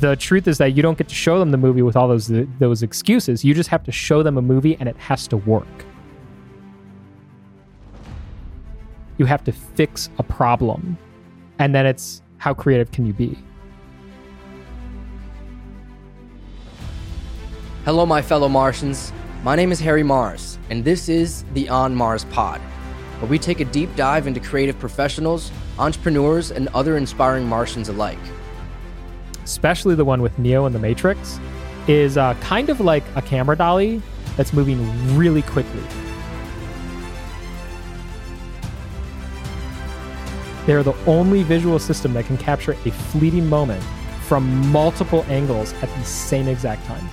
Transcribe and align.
the 0.00 0.16
truth 0.16 0.46
is 0.46 0.58
that 0.58 0.74
you 0.74 0.82
don't 0.82 0.98
get 0.98 1.08
to 1.08 1.14
show 1.14 1.38
them 1.38 1.50
the 1.50 1.56
movie 1.56 1.80
with 1.80 1.96
all 1.96 2.08
those 2.08 2.30
those 2.58 2.82
excuses. 2.82 3.44
You 3.44 3.54
just 3.54 3.70
have 3.70 3.84
to 3.84 3.92
show 3.92 4.22
them 4.22 4.36
a 4.36 4.42
movie 4.42 4.76
and 4.78 4.88
it 4.88 4.96
has 4.98 5.26
to 5.28 5.36
work. 5.38 5.66
You 9.16 9.24
have 9.24 9.42
to 9.44 9.52
fix 9.52 10.10
a 10.18 10.22
problem. 10.22 10.98
And 11.58 11.74
then 11.74 11.86
it's 11.86 12.22
how 12.36 12.54
creative 12.54 12.92
can 12.92 13.06
you 13.06 13.12
be? 13.12 13.36
Hello, 17.84 18.04
my 18.04 18.20
fellow 18.20 18.48
Martians. 18.48 19.12
My 19.42 19.56
name 19.56 19.72
is 19.72 19.80
Harry 19.80 20.02
Mars, 20.02 20.58
and 20.68 20.84
this 20.84 21.08
is 21.08 21.44
the 21.54 21.68
On 21.68 21.94
Mars 21.94 22.24
Pod, 22.26 22.60
where 23.20 23.30
we 23.30 23.38
take 23.38 23.60
a 23.60 23.64
deep 23.64 23.94
dive 23.96 24.26
into 24.26 24.40
creative 24.40 24.78
professionals, 24.78 25.50
entrepreneurs, 25.78 26.50
and 26.50 26.68
other 26.74 26.96
inspiring 26.96 27.48
Martians 27.48 27.88
alike. 27.88 28.18
Especially 29.48 29.94
the 29.94 30.04
one 30.04 30.20
with 30.20 30.38
Neo 30.38 30.66
and 30.66 30.74
the 30.74 30.78
Matrix, 30.78 31.40
is 31.86 32.18
uh, 32.18 32.34
kind 32.34 32.68
of 32.68 32.80
like 32.80 33.02
a 33.16 33.22
camera 33.22 33.56
dolly 33.56 34.02
that's 34.36 34.52
moving 34.52 35.16
really 35.16 35.40
quickly. 35.40 35.82
They're 40.66 40.82
the 40.82 40.92
only 41.06 41.44
visual 41.44 41.78
system 41.78 42.12
that 42.12 42.26
can 42.26 42.36
capture 42.36 42.72
a 42.72 42.90
fleeting 42.90 43.48
moment 43.48 43.82
from 44.26 44.70
multiple 44.70 45.24
angles 45.30 45.72
at 45.82 45.88
the 45.94 46.04
same 46.04 46.46
exact 46.46 46.84
time. 46.84 47.08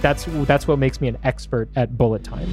That's 0.00 0.24
that's 0.46 0.66
what 0.66 0.78
makes 0.78 1.02
me 1.02 1.08
an 1.08 1.18
expert 1.22 1.68
at 1.76 1.98
bullet 1.98 2.24
time. 2.24 2.48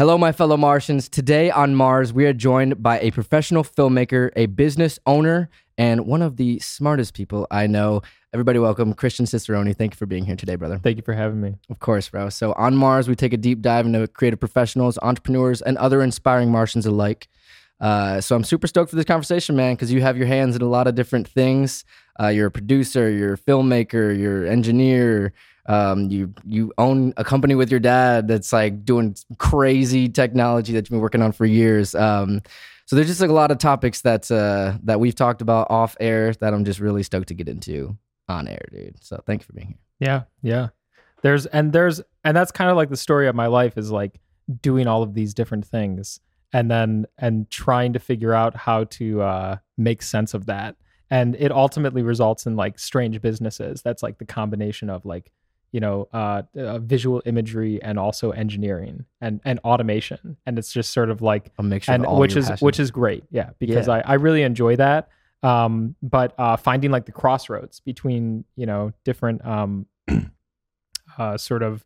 Hello, 0.00 0.16
my 0.16 0.32
fellow 0.32 0.56
Martians. 0.56 1.10
Today 1.10 1.50
on 1.50 1.74
Mars, 1.74 2.10
we 2.10 2.24
are 2.24 2.32
joined 2.32 2.82
by 2.82 2.98
a 3.00 3.10
professional 3.10 3.62
filmmaker, 3.62 4.30
a 4.34 4.46
business 4.46 4.98
owner, 5.04 5.50
and 5.76 6.06
one 6.06 6.22
of 6.22 6.38
the 6.38 6.58
smartest 6.60 7.12
people 7.12 7.46
I 7.50 7.66
know. 7.66 8.00
Everybody, 8.32 8.58
welcome 8.58 8.94
Christian 8.94 9.26
Cicerone. 9.26 9.74
Thank 9.74 9.92
you 9.92 9.98
for 9.98 10.06
being 10.06 10.24
here 10.24 10.36
today, 10.36 10.54
brother. 10.54 10.78
Thank 10.78 10.96
you 10.96 11.02
for 11.02 11.12
having 11.12 11.42
me. 11.42 11.56
Of 11.68 11.80
course, 11.80 12.08
bro. 12.08 12.30
So, 12.30 12.54
on 12.54 12.76
Mars, 12.76 13.08
we 13.10 13.14
take 13.14 13.34
a 13.34 13.36
deep 13.36 13.60
dive 13.60 13.84
into 13.84 14.08
creative 14.08 14.40
professionals, 14.40 14.98
entrepreneurs, 15.02 15.60
and 15.60 15.76
other 15.76 16.00
inspiring 16.00 16.50
Martians 16.50 16.86
alike. 16.86 17.28
Uh, 17.78 18.22
so, 18.22 18.34
I'm 18.34 18.44
super 18.44 18.68
stoked 18.68 18.88
for 18.88 18.96
this 18.96 19.04
conversation, 19.04 19.54
man, 19.54 19.74
because 19.74 19.92
you 19.92 20.00
have 20.00 20.16
your 20.16 20.28
hands 20.28 20.56
in 20.56 20.62
a 20.62 20.66
lot 20.66 20.86
of 20.86 20.94
different 20.94 21.28
things. 21.28 21.84
Uh, 22.18 22.28
you're 22.28 22.46
a 22.46 22.50
producer, 22.50 23.10
you're 23.10 23.34
a 23.34 23.38
filmmaker, 23.38 24.18
you're 24.18 24.46
an 24.46 24.52
engineer, 24.52 25.34
um, 25.70 26.10
you 26.10 26.34
you 26.44 26.72
own 26.78 27.14
a 27.16 27.22
company 27.22 27.54
with 27.54 27.70
your 27.70 27.78
dad 27.78 28.26
that's 28.26 28.52
like 28.52 28.84
doing 28.84 29.14
crazy 29.38 30.08
technology 30.08 30.72
that 30.72 30.78
you've 30.78 30.90
been 30.90 31.00
working 31.00 31.22
on 31.22 31.30
for 31.30 31.46
years. 31.46 31.94
Um, 31.94 32.42
so 32.86 32.96
there's 32.96 33.06
just 33.06 33.20
like 33.20 33.30
a 33.30 33.34
lot 33.34 33.52
of 33.52 33.58
topics 33.58 34.00
that 34.00 34.28
uh, 34.32 34.78
that 34.82 34.98
we've 34.98 35.14
talked 35.14 35.42
about 35.42 35.68
off 35.70 35.96
air 36.00 36.32
that 36.32 36.52
I'm 36.52 36.64
just 36.64 36.80
really 36.80 37.04
stoked 37.04 37.28
to 37.28 37.34
get 37.34 37.48
into 37.48 37.96
on 38.28 38.48
air, 38.48 38.66
dude. 38.72 38.96
So 39.00 39.22
thank 39.24 39.42
you 39.42 39.46
for 39.46 39.52
being 39.52 39.68
here. 39.68 39.76
Yeah, 40.00 40.22
yeah. 40.42 40.68
There's 41.22 41.46
and 41.46 41.72
there's 41.72 42.00
and 42.24 42.36
that's 42.36 42.50
kind 42.50 42.68
of 42.68 42.76
like 42.76 42.90
the 42.90 42.96
story 42.96 43.28
of 43.28 43.36
my 43.36 43.46
life 43.46 43.78
is 43.78 43.92
like 43.92 44.18
doing 44.60 44.88
all 44.88 45.04
of 45.04 45.14
these 45.14 45.34
different 45.34 45.64
things 45.64 46.18
and 46.52 46.68
then 46.68 47.06
and 47.16 47.48
trying 47.48 47.92
to 47.92 48.00
figure 48.00 48.34
out 48.34 48.56
how 48.56 48.84
to 48.84 49.22
uh, 49.22 49.56
make 49.78 50.02
sense 50.02 50.34
of 50.34 50.46
that 50.46 50.74
and 51.10 51.36
it 51.36 51.52
ultimately 51.52 52.02
results 52.02 52.46
in 52.46 52.56
like 52.56 52.76
strange 52.78 53.20
businesses 53.20 53.82
that's 53.82 54.02
like 54.02 54.18
the 54.18 54.24
combination 54.24 54.90
of 54.90 55.04
like 55.04 55.30
you 55.72 55.80
know 55.80 56.08
uh, 56.12 56.42
uh, 56.56 56.78
visual 56.78 57.22
imagery 57.26 57.82
and 57.82 57.98
also 57.98 58.30
engineering 58.30 59.04
and 59.20 59.40
and 59.44 59.58
automation. 59.60 60.36
And 60.46 60.58
it's 60.58 60.72
just 60.72 60.92
sort 60.92 61.10
of 61.10 61.22
like 61.22 61.50
a 61.58 61.62
mixture 61.62 61.92
and 61.92 62.06
which 62.06 62.36
is 62.36 62.46
passions. 62.46 62.62
which 62.62 62.80
is 62.80 62.90
great. 62.90 63.24
Yeah 63.30 63.50
because 63.58 63.86
yeah. 63.86 63.94
I, 63.94 64.12
I 64.12 64.14
really 64.14 64.42
enjoy 64.42 64.76
that. 64.76 65.08
Um, 65.42 65.94
but 66.02 66.34
uh, 66.38 66.56
finding 66.56 66.90
like 66.90 67.06
the 67.06 67.12
crossroads 67.12 67.80
between 67.80 68.44
you 68.56 68.66
know 68.66 68.92
different 69.04 69.44
um, 69.44 69.86
uh, 71.18 71.36
sort 71.36 71.62
of 71.62 71.84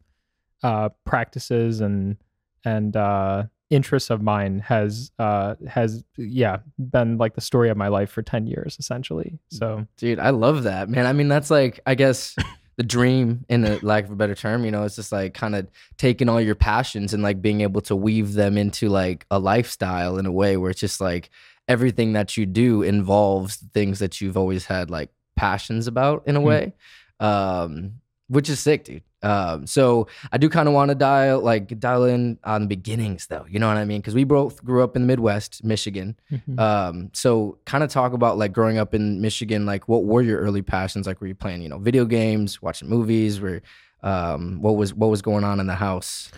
uh, 0.63 0.89
practices 1.05 1.81
and 1.81 2.17
and 2.65 2.97
uh, 2.97 3.45
interests 3.71 4.11
of 4.11 4.23
mine 4.23 4.61
has 4.61 5.11
uh 5.19 5.55
has 5.67 6.05
yeah 6.17 6.59
been 6.79 7.19
like 7.19 7.35
the 7.35 7.41
story 7.41 7.71
of 7.71 7.77
my 7.77 7.89
life 7.89 8.11
for 8.11 8.23
10 8.23 8.47
years 8.47 8.77
essentially. 8.79 9.39
So 9.51 9.87
dude 9.97 10.19
i 10.19 10.31
love 10.31 10.65
that 10.65 10.89
man. 10.89 11.07
I 11.07 11.13
mean 11.13 11.29
that's 11.29 11.51
like 11.51 11.81
i 11.87 11.95
guess 11.95 12.37
the 12.77 12.83
dream 12.83 13.45
in 13.49 13.65
a 13.65 13.79
lack 13.83 14.05
of 14.05 14.11
a 14.11 14.17
better 14.17 14.35
term 14.35 14.65
you 14.65 14.71
know 14.71 14.85
it's 14.85 14.97
just 14.97 15.13
like 15.13 15.35
kind 15.35 15.55
of 15.55 15.69
taking 15.97 16.29
all 16.29 16.41
your 16.41 16.55
passions 16.55 17.15
and 17.15 17.23
like 17.23 17.41
being 17.41 17.61
able 17.61 17.81
to 17.81 17.95
weave 17.95 18.35
them 18.35 18.57
into 18.59 18.89
like 18.89 19.27
a 19.31 19.39
lifestyle 19.39 20.19
in 20.19 20.27
a 20.27 20.33
way 20.33 20.57
where 20.57 20.71
it's 20.71 20.81
just 20.81 21.01
like 21.01 21.31
everything 21.69 22.13
that 22.13 22.37
you 22.37 22.47
do 22.47 22.83
involves 22.83 23.57
things 23.73 23.99
that 23.99 24.21
you've 24.21 24.37
always 24.37 24.67
had 24.67 24.91
like 24.91 25.11
passions 25.37 25.87
about 25.87 26.23
in 26.27 26.37
a 26.37 26.39
mm-hmm. 26.39 26.49
way 26.49 26.73
um 27.21 27.95
which 28.35 28.49
is 28.49 28.61
sick 28.61 28.85
dude 28.85 29.03
um, 29.25 29.67
so 29.67 30.07
I 30.33 30.39
do 30.39 30.51
kind 30.51 30.69
of 30.69 30.75
want 30.75 30.91
to 30.91 30.95
dial 30.95 31.41
like 31.41 31.81
dial 31.81 32.05
in 32.05 32.39
on 32.45 32.63
the 32.63 32.67
beginnings 32.67 33.27
though. 33.27 33.47
You 33.49 33.59
know 33.59 33.69
what 33.69 33.79
I 33.79 33.87
mean? 33.87 34.03
Because 34.03 34.15
we 34.15 34.25
both 34.25 34.63
grew 34.63 34.85
up 34.85 34.97
in 34.97 35.03
the 35.03 35.09
Midwest, 35.09 35.65
Michigan. 35.65 36.15
Mm-hmm. 36.31 36.59
Um, 36.59 37.11
so 37.15 37.59
kind 37.65 37.83
of 37.83 37.89
talk 37.89 38.13
about 38.13 38.37
like 38.37 38.53
growing 38.53 38.77
up 38.77 38.93
in 38.93 39.23
Michigan. 39.23 39.65
Like, 39.65 39.89
what 39.89 40.05
were 40.05 40.21
your 40.21 40.41
early 40.41 40.61
passions? 40.61 41.07
Like, 41.07 41.23
were 41.23 41.27
you 41.27 41.35
playing, 41.35 41.63
you 41.63 41.71
know, 41.71 41.79
video 41.79 42.05
games, 42.05 42.61
watching 42.61 42.89
movies? 42.89 43.41
Were 43.41 43.63
um, 44.03 44.61
what 44.61 44.77
was 44.77 44.93
what 44.93 45.09
was 45.09 45.23
going 45.23 45.43
on 45.43 45.59
in 45.59 45.67
the 45.67 45.75
house? 45.75 46.31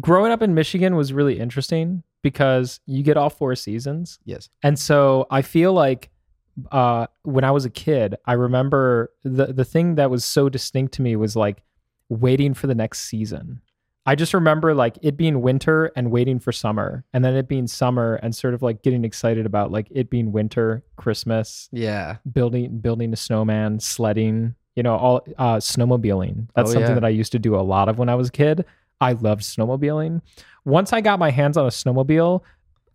Growing 0.00 0.32
up 0.32 0.42
in 0.42 0.52
Michigan 0.52 0.96
was 0.96 1.12
really 1.12 1.38
interesting 1.38 2.02
because 2.22 2.80
you 2.86 3.04
get 3.04 3.16
all 3.16 3.30
four 3.30 3.54
seasons. 3.54 4.18
Yes, 4.24 4.48
and 4.64 4.76
so 4.76 5.28
I 5.30 5.42
feel 5.42 5.72
like 5.72 6.10
uh, 6.70 7.06
when 7.22 7.44
I 7.44 7.50
was 7.50 7.64
a 7.64 7.70
kid, 7.70 8.16
I 8.26 8.34
remember 8.34 9.12
the 9.24 9.46
the 9.46 9.64
thing 9.64 9.96
that 9.96 10.10
was 10.10 10.24
so 10.24 10.48
distinct 10.48 10.94
to 10.94 11.02
me 11.02 11.16
was 11.16 11.36
like 11.36 11.62
waiting 12.08 12.54
for 12.54 12.66
the 12.66 12.74
next 12.74 13.00
season. 13.00 13.60
I 14.06 14.14
just 14.14 14.34
remember 14.34 14.74
like 14.74 14.98
it 15.02 15.16
being 15.16 15.40
winter 15.40 15.90
and 15.96 16.10
waiting 16.10 16.38
for 16.38 16.52
summer, 16.52 17.04
and 17.12 17.24
then 17.24 17.34
it 17.34 17.48
being 17.48 17.66
summer 17.66 18.16
and 18.16 18.34
sort 18.34 18.54
of 18.54 18.62
like 18.62 18.82
getting 18.82 19.04
excited 19.04 19.46
about 19.46 19.72
like 19.72 19.88
it 19.90 20.10
being 20.10 20.30
winter, 20.30 20.84
Christmas. 20.96 21.68
Yeah. 21.72 22.16
Building 22.30 22.78
building 22.78 23.12
a 23.12 23.16
snowman, 23.16 23.80
sledding, 23.80 24.54
you 24.76 24.82
know, 24.82 24.96
all 24.96 25.26
uh 25.38 25.56
snowmobiling. 25.56 26.48
That's 26.54 26.70
oh, 26.70 26.74
something 26.74 26.90
yeah. 26.90 26.94
that 26.94 27.04
I 27.04 27.10
used 27.10 27.32
to 27.32 27.38
do 27.38 27.56
a 27.56 27.62
lot 27.62 27.88
of 27.88 27.98
when 27.98 28.08
I 28.08 28.14
was 28.14 28.28
a 28.28 28.32
kid. 28.32 28.66
I 29.00 29.12
loved 29.12 29.42
snowmobiling. 29.42 30.20
Once 30.64 30.92
I 30.92 31.00
got 31.00 31.18
my 31.18 31.30
hands 31.30 31.56
on 31.56 31.66
a 31.66 31.70
snowmobile, 31.70 32.42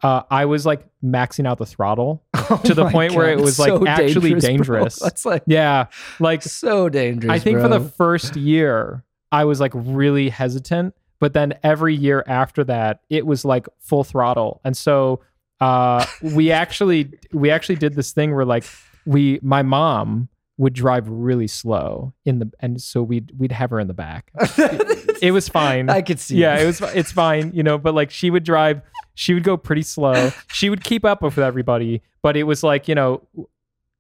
uh, 0.02 0.24
I 0.30 0.46
was 0.46 0.66
like 0.66 0.86
maxing 1.04 1.46
out 1.46 1.58
the 1.58 1.66
throttle 1.66 2.24
oh 2.34 2.62
to 2.66 2.74
the 2.74 2.90
point 2.90 3.12
God, 3.12 3.18
where 3.18 3.32
it 3.32 3.40
was 3.40 3.60
like 3.60 3.70
so 3.70 3.86
actually 3.86 4.32
dangerous. 4.32 4.44
dangerous. 4.44 5.00
That's 5.04 5.26
like 5.26 5.44
yeah, 5.46 5.88
like 6.20 6.42
so 6.44 6.90
dangerous. 6.90 7.32
I 7.32 7.40
think 7.40 7.60
bro. 7.60 7.64
for 7.64 7.80
the 7.80 7.90
first 7.90 8.36
year, 8.36 9.04
I 9.32 9.46
was 9.46 9.60
like 9.60 9.72
really 9.76 10.30
hesitant, 10.30 10.96
but 11.20 11.34
then 11.34 11.54
every 11.64 11.96
year 11.96 12.24
after 12.28 12.64
that, 12.66 13.02
it 13.10 13.26
was 13.26 13.46
like 13.46 13.68
full 13.80 14.04
throttle, 14.04 14.62
and 14.64 14.76
so 14.76 15.22
uh, 15.60 16.06
we 16.22 16.52
actually 16.52 17.12
we 17.34 17.52
actually 17.52 17.76
did 17.76 17.96
this 17.96 18.12
thing 18.12 18.34
where 18.34 18.46
like 18.46 18.64
we 19.06 19.40
my 19.42 19.62
mom 19.62 20.30
would 20.58 20.74
drive 20.74 21.08
really 21.08 21.48
slow 21.48 22.14
in 22.26 22.40
the 22.40 22.52
and 22.60 22.82
so 22.82 23.02
we'd 23.02 23.32
we'd 23.38 23.52
have 23.52 23.70
her 23.70 23.80
in 23.80 23.88
the 23.88 23.94
back. 23.94 24.32
it, 24.36 25.18
it 25.22 25.32
was 25.32 25.48
fine. 25.48 25.90
I 25.90 26.02
could 26.02 26.20
see. 26.20 26.38
Yeah, 26.38 26.58
it 26.60 26.66
was 26.66 26.82
it's 26.82 27.12
fine, 27.12 27.52
you 27.54 27.64
know, 27.64 27.78
but 27.78 27.94
like 27.94 28.12
she 28.12 28.30
would 28.30 28.44
drive 28.44 28.82
she 29.20 29.34
would 29.34 29.44
go 29.44 29.58
pretty 29.58 29.82
slow. 29.82 30.32
She 30.48 30.70
would 30.70 30.82
keep 30.82 31.04
up 31.04 31.22
with 31.22 31.38
everybody, 31.38 32.02
but 32.22 32.38
it 32.38 32.44
was 32.44 32.64
like, 32.64 32.88
you 32.88 32.96
know, 32.96 33.28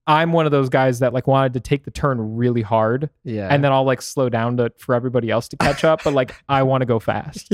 I'm 0.07 0.31
one 0.31 0.45
of 0.45 0.53
those 0.53 0.69
guys 0.69 0.99
that 0.99 1.11
like 1.11 1.27
wanted 1.27 1.53
to 1.55 1.59
take 1.59 1.83
the 1.83 1.91
turn 1.91 2.37
really 2.37 2.61
hard. 2.61 3.09
Yeah. 3.25 3.49
And 3.51 3.61
then 3.61 3.73
I'll 3.73 3.83
like 3.83 4.01
slow 4.01 4.29
down 4.29 4.55
to 4.57 4.71
for 4.77 4.95
everybody 4.95 5.29
else 5.29 5.49
to 5.49 5.57
catch 5.57 5.83
up, 5.83 6.05
but 6.05 6.13
like 6.13 6.41
I 6.47 6.63
want 6.63 6.83
to 6.83 6.85
go 6.85 6.99
fast. 6.99 7.53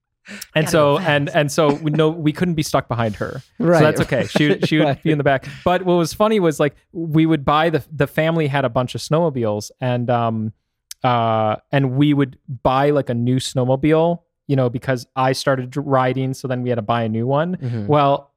and 0.56 0.68
so 0.68 0.98
and 0.98 1.28
and 1.28 1.52
so 1.52 1.74
we 1.74 1.92
know 1.92 2.08
we 2.08 2.32
couldn't 2.32 2.54
be 2.54 2.64
stuck 2.64 2.88
behind 2.88 3.14
her. 3.14 3.42
Right. 3.60 3.78
So 3.78 3.84
that's 3.84 4.00
okay. 4.00 4.26
She 4.26 4.58
she 4.66 4.78
would 4.78 4.84
right. 4.84 5.02
be 5.04 5.12
in 5.12 5.18
the 5.18 5.24
back. 5.24 5.46
But 5.64 5.84
what 5.84 5.94
was 5.94 6.12
funny 6.12 6.40
was 6.40 6.58
like 6.58 6.74
we 6.90 7.26
would 7.26 7.44
buy 7.44 7.70
the 7.70 7.84
the 7.92 8.08
family 8.08 8.48
had 8.48 8.64
a 8.64 8.68
bunch 8.68 8.96
of 8.96 9.00
snowmobiles 9.00 9.70
and 9.80 10.10
um 10.10 10.52
uh 11.04 11.56
and 11.70 11.92
we 11.92 12.12
would 12.12 12.40
buy 12.64 12.90
like 12.90 13.08
a 13.08 13.14
new 13.14 13.36
snowmobile 13.36 14.23
you 14.46 14.56
know, 14.56 14.68
because 14.68 15.06
I 15.16 15.32
started 15.32 15.76
riding. 15.76 16.34
So 16.34 16.48
then 16.48 16.62
we 16.62 16.68
had 16.68 16.76
to 16.76 16.82
buy 16.82 17.02
a 17.02 17.08
new 17.08 17.26
one. 17.26 17.56
Mm-hmm. 17.56 17.86
Well, 17.86 18.32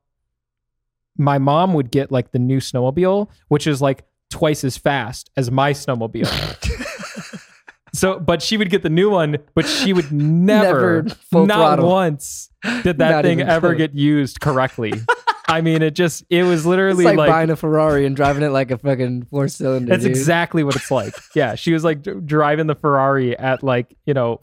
my 1.18 1.38
mom 1.38 1.74
would 1.74 1.92
get 1.92 2.12
like 2.12 2.32
the 2.32 2.40
new 2.40 2.60
snowmobile, 2.60 3.30
which 3.48 3.68
is 3.68 3.82
like 3.82 4.06
twice 4.30 4.64
as 4.64 4.78
fast 4.78 5.30
as 5.36 5.50
my 5.52 5.74
snowmobile. 5.74 6.28
so, 7.94 8.20
but 8.20 8.42
she 8.42 8.58
would 8.58 8.70
get 8.70 8.84
the 8.84 8.90
new 8.90 9.10
one, 9.10 9.38
but 9.56 9.66
she 9.66 9.94
would 9.94 10.12
never, 10.12 11.04
never 11.04 11.46
not 11.46 11.78
throttle. 11.78 11.90
once 11.90 12.50
did 12.84 12.98
that 13.00 13.12
not 13.12 13.24
thing 13.24 13.42
ever 13.42 13.70
close. 13.70 13.78
get 13.78 13.94
used 13.96 14.40
correctly. 14.40 14.94
I 15.50 15.62
mean, 15.62 15.82
it 15.82 15.96
just 15.96 16.26
it 16.30 16.44
was 16.44 16.66
literally 16.66 17.06
like, 17.06 17.16
like, 17.16 17.30
buying 17.30 17.50
a 17.50 17.56
Ferrari 17.56 18.06
and 18.06 18.16
driving 18.18 18.44
it 18.44 18.50
like 18.50 18.70
a 18.70 18.78
fucking 18.78 19.28
four 19.32 19.48
cylinder. 19.48 19.90
that's 19.90 20.04
dude. 20.04 20.10
exactly 20.10 20.62
what 20.66 20.76
it's 20.76 20.92
like. 20.92 21.16
Yeah, 21.34 21.56
she 21.56 21.72
was 21.72 21.86
like 21.86 22.02
dr- 22.02 22.26
driving 22.26 22.68
the 22.68 22.76
Ferrari 22.76 23.38
at 23.38 23.64
like 23.64 23.96
you 24.06 24.14
know 24.14 24.42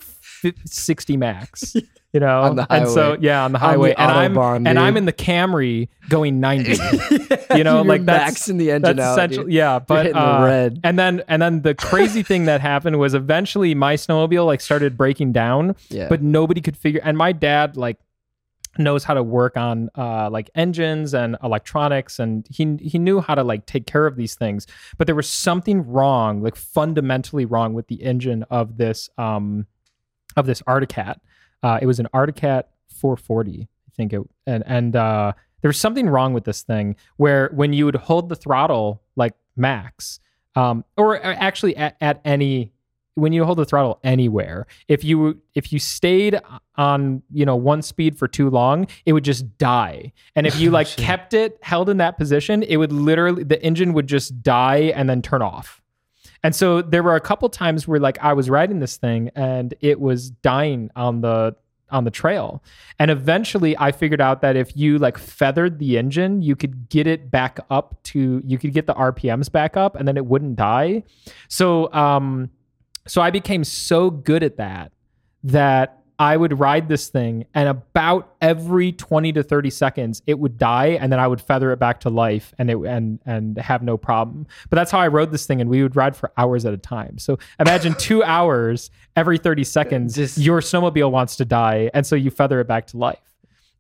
fi- 0.53 0.55
sixty 0.67 1.17
max. 1.17 1.75
You 2.15 2.21
know, 2.21 2.43
On 2.43 2.55
the 2.55 2.73
and 2.73 2.89
so 2.89 3.17
yeah, 3.21 3.45
on 3.45 3.51
the 3.51 3.59
On 3.59 3.61
the 3.61 3.67
highway, 3.67 3.93
and 3.99 4.09
I'm 4.13 4.67
and 4.69 4.79
I'm 4.79 4.97
in 4.97 5.05
the 5.05 5.13
Camry 5.13 5.89
going 6.09 6.39
ninety. 6.39 6.75
you 7.57 7.65
know, 7.65 7.79
You're 7.79 7.85
like 7.87 8.05
that's 8.05 8.47
maxing 8.47 8.57
the 8.57 8.71
engine 8.71 8.99
that's 8.99 9.01
out, 9.01 9.13
essential. 9.19 9.43
dude. 9.43 9.53
Yeah, 9.53 9.81
but 9.81 10.07
hitting 10.07 10.13
the 10.23 10.25
uh, 10.25 10.45
red. 10.47 10.79
and 10.85 10.97
then 10.97 11.25
and 11.27 11.43
then 11.43 11.63
the 11.63 11.75
crazy 11.75 12.23
thing 12.23 12.45
that 12.45 12.61
happened 12.61 13.01
was 13.01 13.15
eventually 13.15 13.75
my 13.75 13.97
snowmobile 13.97 14.47
like 14.47 14.61
started 14.61 14.97
breaking 14.97 15.33
down, 15.33 15.75
Yeah. 15.89 16.09
but 16.09 16.23
nobody 16.23 16.61
could 16.61 16.77
figure. 16.77 17.01
And 17.03 17.19
my 17.19 17.33
dad 17.33 17.77
like 17.77 17.99
knows 18.79 19.03
how 19.03 19.15
to 19.15 19.23
work 19.25 19.57
on 19.57 19.91
uh 19.99 20.31
like 20.31 20.51
engines 20.55 21.15
and 21.15 21.37
electronics 21.43 22.21
and 22.21 22.47
he 22.49 22.77
he 22.81 22.97
knew 22.97 23.21
how 23.21 23.35
to 23.35 23.43
like 23.43 23.67
take 23.67 23.87
care 23.87 24.07
of 24.07 24.15
these 24.17 24.35
things 24.37 24.67
but 24.99 25.07
there 25.07 25.15
was 25.17 25.29
something 25.29 25.85
wrong 25.87 26.43
like 26.43 26.57
fundamentally 26.57 27.45
wrong 27.45 27.73
with 27.75 27.87
the 27.89 28.03
engine 28.03 28.43
of 28.51 28.77
this 28.77 29.09
um 29.17 29.67
of 30.37 30.47
this 30.47 30.63
Arctic 30.67 30.91
Cat 30.91 31.21
uh 31.63 31.79
it 31.81 31.87
was 31.87 32.01
an 32.01 32.09
Arctic 32.13 32.37
Cat 32.37 32.71
440 32.89 33.63
I 33.63 33.91
think 33.97 34.13
it 34.13 34.23
and 34.47 34.63
and 34.67 34.97
uh 34.97 35.33
there 35.63 35.69
was 35.69 35.79
something 35.79 36.09
wrong 36.09 36.35
with 36.35 36.45
this 36.45 36.63
thing 36.63 36.97
where 37.17 37.51
when 37.55 37.73
you 37.73 37.87
would 37.87 37.97
hold 37.97 38.29
the 38.29 38.37
throttle 38.37 39.03
like 39.17 39.35
max 39.57 40.21
um 40.57 40.85
or 40.97 41.23
actually 41.25 41.77
at, 41.77 41.97
at 42.01 42.21
any 42.25 42.73
when 43.17 43.33
you 43.33 43.45
hold 43.45 43.59
the 43.59 43.65
throttle 43.65 44.01
anywhere 44.03 44.67
if 44.89 45.05
you 45.05 45.41
if 45.55 45.73
you 45.73 45.79
stayed 45.79 46.39
on 46.77 47.23
you 47.33 47.47
know 47.47 47.57
one 47.57 47.83
speed 47.83 48.19
for 48.19 48.27
too 48.27 48.51
long 48.51 48.87
it 49.07 49.13
would 49.13 49.25
just 49.25 49.57
die. 49.59 50.13
And 50.35 50.47
if 50.47 50.59
you 50.59 50.71
like 50.79 50.89
kept 50.89 51.35
it 51.35 51.59
held 51.63 51.89
in 51.89 51.99
that 51.99 52.19
position 52.19 52.63
it 52.63 52.77
would 52.77 52.93
literally 52.93 53.45
the 53.45 53.63
engine 53.63 53.93
would 53.93 54.07
just 54.07 54.43
die 54.43 54.93
and 54.95 55.09
then 55.09 55.23
turn 55.23 55.43
off 55.43 55.81
and 56.45 56.55
so 56.55 56.81
there 56.81 57.03
were 57.03 57.17
a 57.17 57.21
couple 57.21 57.49
times 57.49 57.89
where 57.89 57.99
like 57.99 58.19
i 58.23 58.33
was 58.33 58.49
riding 58.49 58.79
this 58.79 58.97
thing 58.97 59.31
and 59.35 59.75
it 59.81 59.99
was 59.99 60.31
dying 60.31 60.91
on 60.95 61.21
the 61.23 61.57
on 61.91 62.05
the 62.05 62.11
trail. 62.11 62.63
And 62.99 63.11
eventually 63.11 63.77
i 63.79 63.93
figured 63.93 64.21
out 64.21 64.41
that 64.43 64.57
if 64.57 64.77
you 64.77 64.99
like 64.99 65.19
feathered 65.19 65.79
the 65.79 65.97
engine 65.99 66.43
you 66.43 66.57
could 66.57 66.89
get 66.89 67.07
it 67.07 67.31
back 67.31 67.61
up 67.71 68.03
to 68.05 68.43
you 68.45 68.59
could 68.59 68.73
get 68.73 68.87
the 68.87 68.95
rpms 68.95 69.51
back 69.51 69.77
up 69.77 69.95
and 69.97 70.07
then 70.07 70.17
it 70.17 70.27
wouldn't 70.27 70.57
die. 70.57 71.05
So 71.49 71.93
um 71.93 72.51
so 73.07 73.21
I 73.21 73.31
became 73.31 73.65
so 73.65 74.11
good 74.11 74.43
at 74.43 74.57
that 74.57 74.93
that 75.45 76.04
I 76.19 76.37
would 76.37 76.61
ride 76.61 76.89
this 76.89 77.09
thing 77.09 77.47
and 77.55 77.69
about 77.69 78.35
every 78.41 78.93
20 78.93 79.33
to 79.33 79.43
30 79.43 79.71
seconds 79.71 80.23
it 80.29 80.39
would 80.39 80.59
die 80.59 80.97
and 81.01 81.11
then 81.11 81.19
I 81.19 81.27
would 81.27 81.41
feather 81.41 81.73
it 81.73 81.79
back 81.81 82.01
to 82.01 82.11
life 82.11 82.55
and 82.57 82.71
it 82.71 82.77
and 82.79 83.19
and 83.27 83.59
have 83.59 83.83
no 83.83 83.97
problem. 83.97 84.47
But 84.71 84.77
that's 84.77 84.93
how 84.93 85.01
I 85.01 85.09
rode 85.09 85.33
this 85.33 85.45
thing 85.45 85.61
and 85.61 85.69
we 85.69 85.83
would 85.83 85.97
ride 85.97 86.15
for 86.17 86.31
hours 86.37 86.65
at 86.65 86.73
a 86.73 86.77
time. 86.79 87.19
So 87.19 87.39
imagine 87.59 87.95
2 87.95 88.23
hours 88.37 88.91
every 89.17 89.39
30 89.39 89.65
seconds 89.65 90.15
Just- 90.15 90.39
your 90.39 90.61
snowmobile 90.61 91.11
wants 91.11 91.35
to 91.37 91.45
die 91.45 91.91
and 91.93 92.07
so 92.07 92.15
you 92.15 92.31
feather 92.31 92.61
it 92.61 92.69
back 92.69 92.87
to 92.89 92.97
life. 92.97 93.19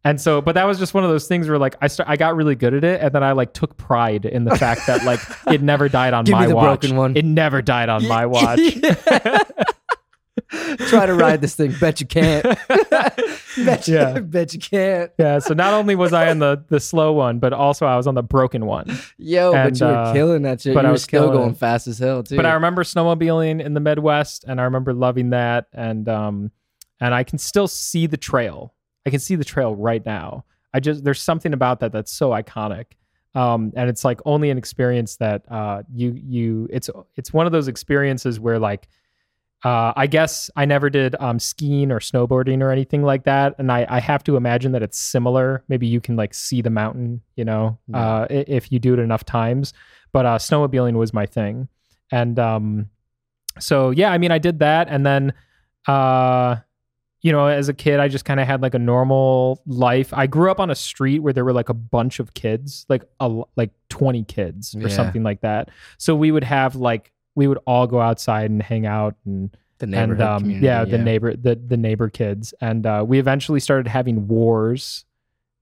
And 0.07 0.21
so, 0.21 0.43
but 0.43 0.55
that 0.57 0.65
was 0.65 0.79
just 0.79 0.93
one 0.93 1.03
of 1.03 1.09
those 1.09 1.27
things 1.27 1.49
where 1.49 1.57
like 1.59 1.77
I 1.81 1.87
start, 1.87 2.11
I 2.11 2.17
got 2.17 2.37
really 2.37 2.55
good 2.57 2.75
at 2.75 2.85
it, 2.85 3.01
and 3.01 3.11
then 3.15 3.23
I 3.25 3.33
like 3.33 3.55
took 3.55 3.79
pride 3.79 4.27
in 4.27 4.45
the 4.45 4.55
fact 4.55 4.87
that 4.87 5.03
like 5.03 5.19
it 5.51 5.63
never 5.63 5.89
died 5.89 6.13
on 6.13 6.25
Give 6.27 6.35
me 6.35 6.41
my 6.41 6.47
the 6.47 6.57
watch. 6.57 6.81
broken 6.81 6.97
one. 6.99 7.17
It 7.17 7.25
never 7.25 7.63
died 7.63 7.89
on 7.89 8.07
my 8.07 8.27
watch. 8.27 8.61
Try 10.89 11.07
to 11.07 11.15
ride 11.15 11.41
this 11.41 11.55
thing. 11.55 11.75
Bet 11.81 12.01
you 12.01 12.07
can't. 12.07 12.45
bet, 12.69 13.89
you, 13.89 13.95
Yeah. 13.95 14.19
bet 14.21 14.53
you 14.55 14.61
can't. 14.61 15.11
Yeah, 15.19 15.39
so 15.39 15.55
not 15.55 15.75
only 15.75 15.95
was 15.95 16.13
I 16.13 16.29
on 16.31 16.39
the 16.39 16.65
the 16.69 16.81
slow 16.81 17.13
one, 17.13 17.39
but 17.39 17.53
also 17.53 17.87
I 17.87 17.97
was 17.97 18.07
on 18.07 18.15
the 18.15 18.23
broken 18.23 18.67
one. 18.67 18.87
Yo, 19.19 19.53
And, 19.55 19.73
but 19.73 19.81
you 19.81 19.87
were 19.87 19.93
uh, 19.95 20.13
killing 20.13 20.43
that 20.43 20.61
shit. 20.61 20.75
but 20.75 20.81
you 20.83 20.87
I 20.87 20.91
were 20.91 20.93
was 20.93 21.03
still 21.03 21.31
going 21.31 21.51
it. 21.53 21.57
fast 21.59 21.87
as 21.87 21.99
hell 21.99 22.23
too. 22.23 22.37
But 22.37 22.47
I 22.47 22.55
remember 22.55 22.83
snowmobiling 22.85 23.61
in 23.65 23.75
the 23.75 23.81
Midwest, 23.81 24.45
and 24.47 24.61
I 24.61 24.65
remember 24.65 24.93
loving 24.93 25.31
that, 25.31 25.67
and 25.73 26.09
um, 26.09 26.51
and 27.01 27.15
I 27.15 27.25
can 27.25 27.39
still 27.39 27.69
see 27.69 28.07
the 28.07 28.17
trail. 28.17 28.75
I 29.07 29.11
can 29.11 29.21
see 29.21 29.35
the 29.37 29.45
trail 29.45 29.75
right 29.75 30.05
now. 30.05 30.45
I 30.73 30.81
just 30.81 31.05
there's 31.05 31.21
something 31.21 31.53
about 31.53 31.81
that 31.81 31.93
that's 31.93 32.13
so 32.13 32.31
iconic, 32.31 32.87
um, 33.35 33.73
and 33.77 33.89
it's 33.89 34.05
like 34.05 34.21
only 34.25 34.51
an 34.51 34.59
experience 34.59 35.17
that 35.17 35.43
uh, 35.51 35.83
you 35.93 36.13
you 36.17 36.69
it's 36.73 36.91
it's 37.17 37.33
one 37.33 37.47
of 37.47 37.53
those 37.53 37.69
experiences 37.69 38.39
where 38.41 38.59
like. 38.59 38.89
Uh, 39.65 39.95
I 39.97 40.07
guess 40.07 40.51
I 40.57 40.67
never 40.67 40.91
did 40.91 41.17
um, 41.21 41.39
skiing 41.39 41.91
or 41.91 41.99
snowboarding 41.99 42.61
or 42.61 42.71
anything 42.71 43.03
like 43.03 43.25
that, 43.25 43.55
and 43.59 43.73
I, 43.73 43.87
I 43.89 43.99
have 43.99 44.23
to 44.25 44.37
imagine 44.37 44.73
that 44.73 44.83
it's 44.83 44.99
similar. 44.99 45.65
Maybe 45.69 45.87
you 45.87 46.01
can 46.03 46.17
like 46.17 46.35
see 46.35 46.61
the 46.61 46.69
mountain, 46.71 47.23
you 47.37 47.45
know, 47.47 47.79
Yeah. 47.89 48.07
uh, 48.23 48.27
if 48.31 48.71
you 48.71 48.79
do 48.79 48.93
it 48.93 48.99
enough 48.99 49.25
times. 49.25 49.73
But 50.13 50.27
uh, 50.27 50.37
snowmobiling 50.39 50.95
was 50.95 51.15
my 51.15 51.25
thing, 51.27 51.69
and 52.13 52.39
um, 52.39 52.91
so 53.59 53.91
yeah, 53.91 54.13
I 54.13 54.19
mean, 54.19 54.31
I 54.33 54.39
did 54.39 54.59
that, 54.59 54.89
and 54.91 55.05
then, 55.07 55.33
uh, 55.89 56.57
you 57.23 57.33
know, 57.33 57.47
as 57.47 57.71
a 57.71 57.75
kid, 57.75 58.01
I 58.01 58.09
just 58.09 58.27
kind 58.27 58.39
of 58.41 58.47
had 58.47 58.61
like 58.61 58.75
a 58.75 58.79
normal 58.79 59.63
life. 59.67 60.13
I 60.13 60.27
grew 60.27 60.51
up 60.51 60.61
on 60.61 60.69
a 60.71 60.75
street 60.75 61.21
where 61.21 61.33
there 61.33 61.45
were 61.45 61.55
like 61.55 61.71
a 61.71 61.75
bunch 61.75 62.21
of 62.21 62.35
kids, 62.35 62.85
like 62.91 63.03
a 63.19 63.43
like 63.57 63.71
twenty 63.89 64.25
kids 64.25 64.75
or 64.77 64.81
Yeah. 64.81 64.89
something 64.89 65.23
like 65.23 65.41
that. 65.41 65.71
So 65.97 66.15
we 66.15 66.31
would 66.33 66.45
have 66.45 66.77
like 66.77 67.13
we 67.35 67.47
would 67.47 67.59
all 67.67 67.87
go 67.87 68.01
outside 68.01 68.51
and 68.51 68.63
hang 68.63 68.87
out 68.87 69.17
and 69.25 69.57
the 69.79 69.99
and 69.99 70.21
um, 70.23 70.51
yeah, 70.51 70.85
the 70.85 70.99
neighbor 70.99 71.35
the 71.37 71.57
the 71.57 71.77
neighbor 71.77 72.09
kids, 72.09 72.55
and 72.61 72.87
uh, 72.87 73.05
we 73.07 73.19
eventually 73.19 73.61
started 73.61 73.89
having 73.89 74.29
wars. 74.29 75.05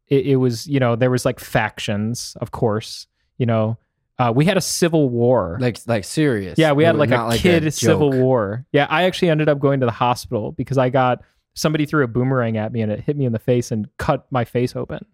It, 0.08 0.26
it 0.26 0.36
was 0.36 0.66
you 0.66 0.80
know 0.80 0.96
there 0.96 1.10
was 1.10 1.24
like 1.24 1.40
factions, 1.40 2.36
of 2.40 2.50
course. 2.50 3.06
You 3.38 3.46
know, 3.46 3.78
uh, 4.18 4.32
we 4.34 4.44
had 4.44 4.56
a 4.56 4.60
civil 4.60 5.08
war. 5.08 5.56
like 5.60 5.78
like 5.86 6.04
serious. 6.04 6.58
yeah, 6.58 6.72
we 6.72 6.84
had 6.84 6.96
like 6.96 7.10
a 7.10 7.36
kid 7.38 7.72
civil 7.72 8.10
war. 8.10 8.66
Yeah, 8.72 8.86
I 8.90 9.04
actually 9.04 9.30
ended 9.30 9.48
up 9.48 9.58
going 9.58 9.80
to 9.80 9.86
the 9.86 9.92
hospital 9.92 10.52
because 10.52 10.78
I 10.78 10.90
got 10.90 11.22
somebody 11.54 11.86
threw 11.86 12.04
a 12.04 12.08
boomerang 12.08 12.56
at 12.56 12.72
me 12.72 12.82
and 12.82 12.92
it 12.92 13.00
hit 13.00 13.16
me 13.16 13.24
in 13.24 13.32
the 13.32 13.38
face 13.38 13.70
and 13.70 13.88
cut 13.98 14.26
my 14.30 14.44
face 14.44 14.76
open, 14.76 15.04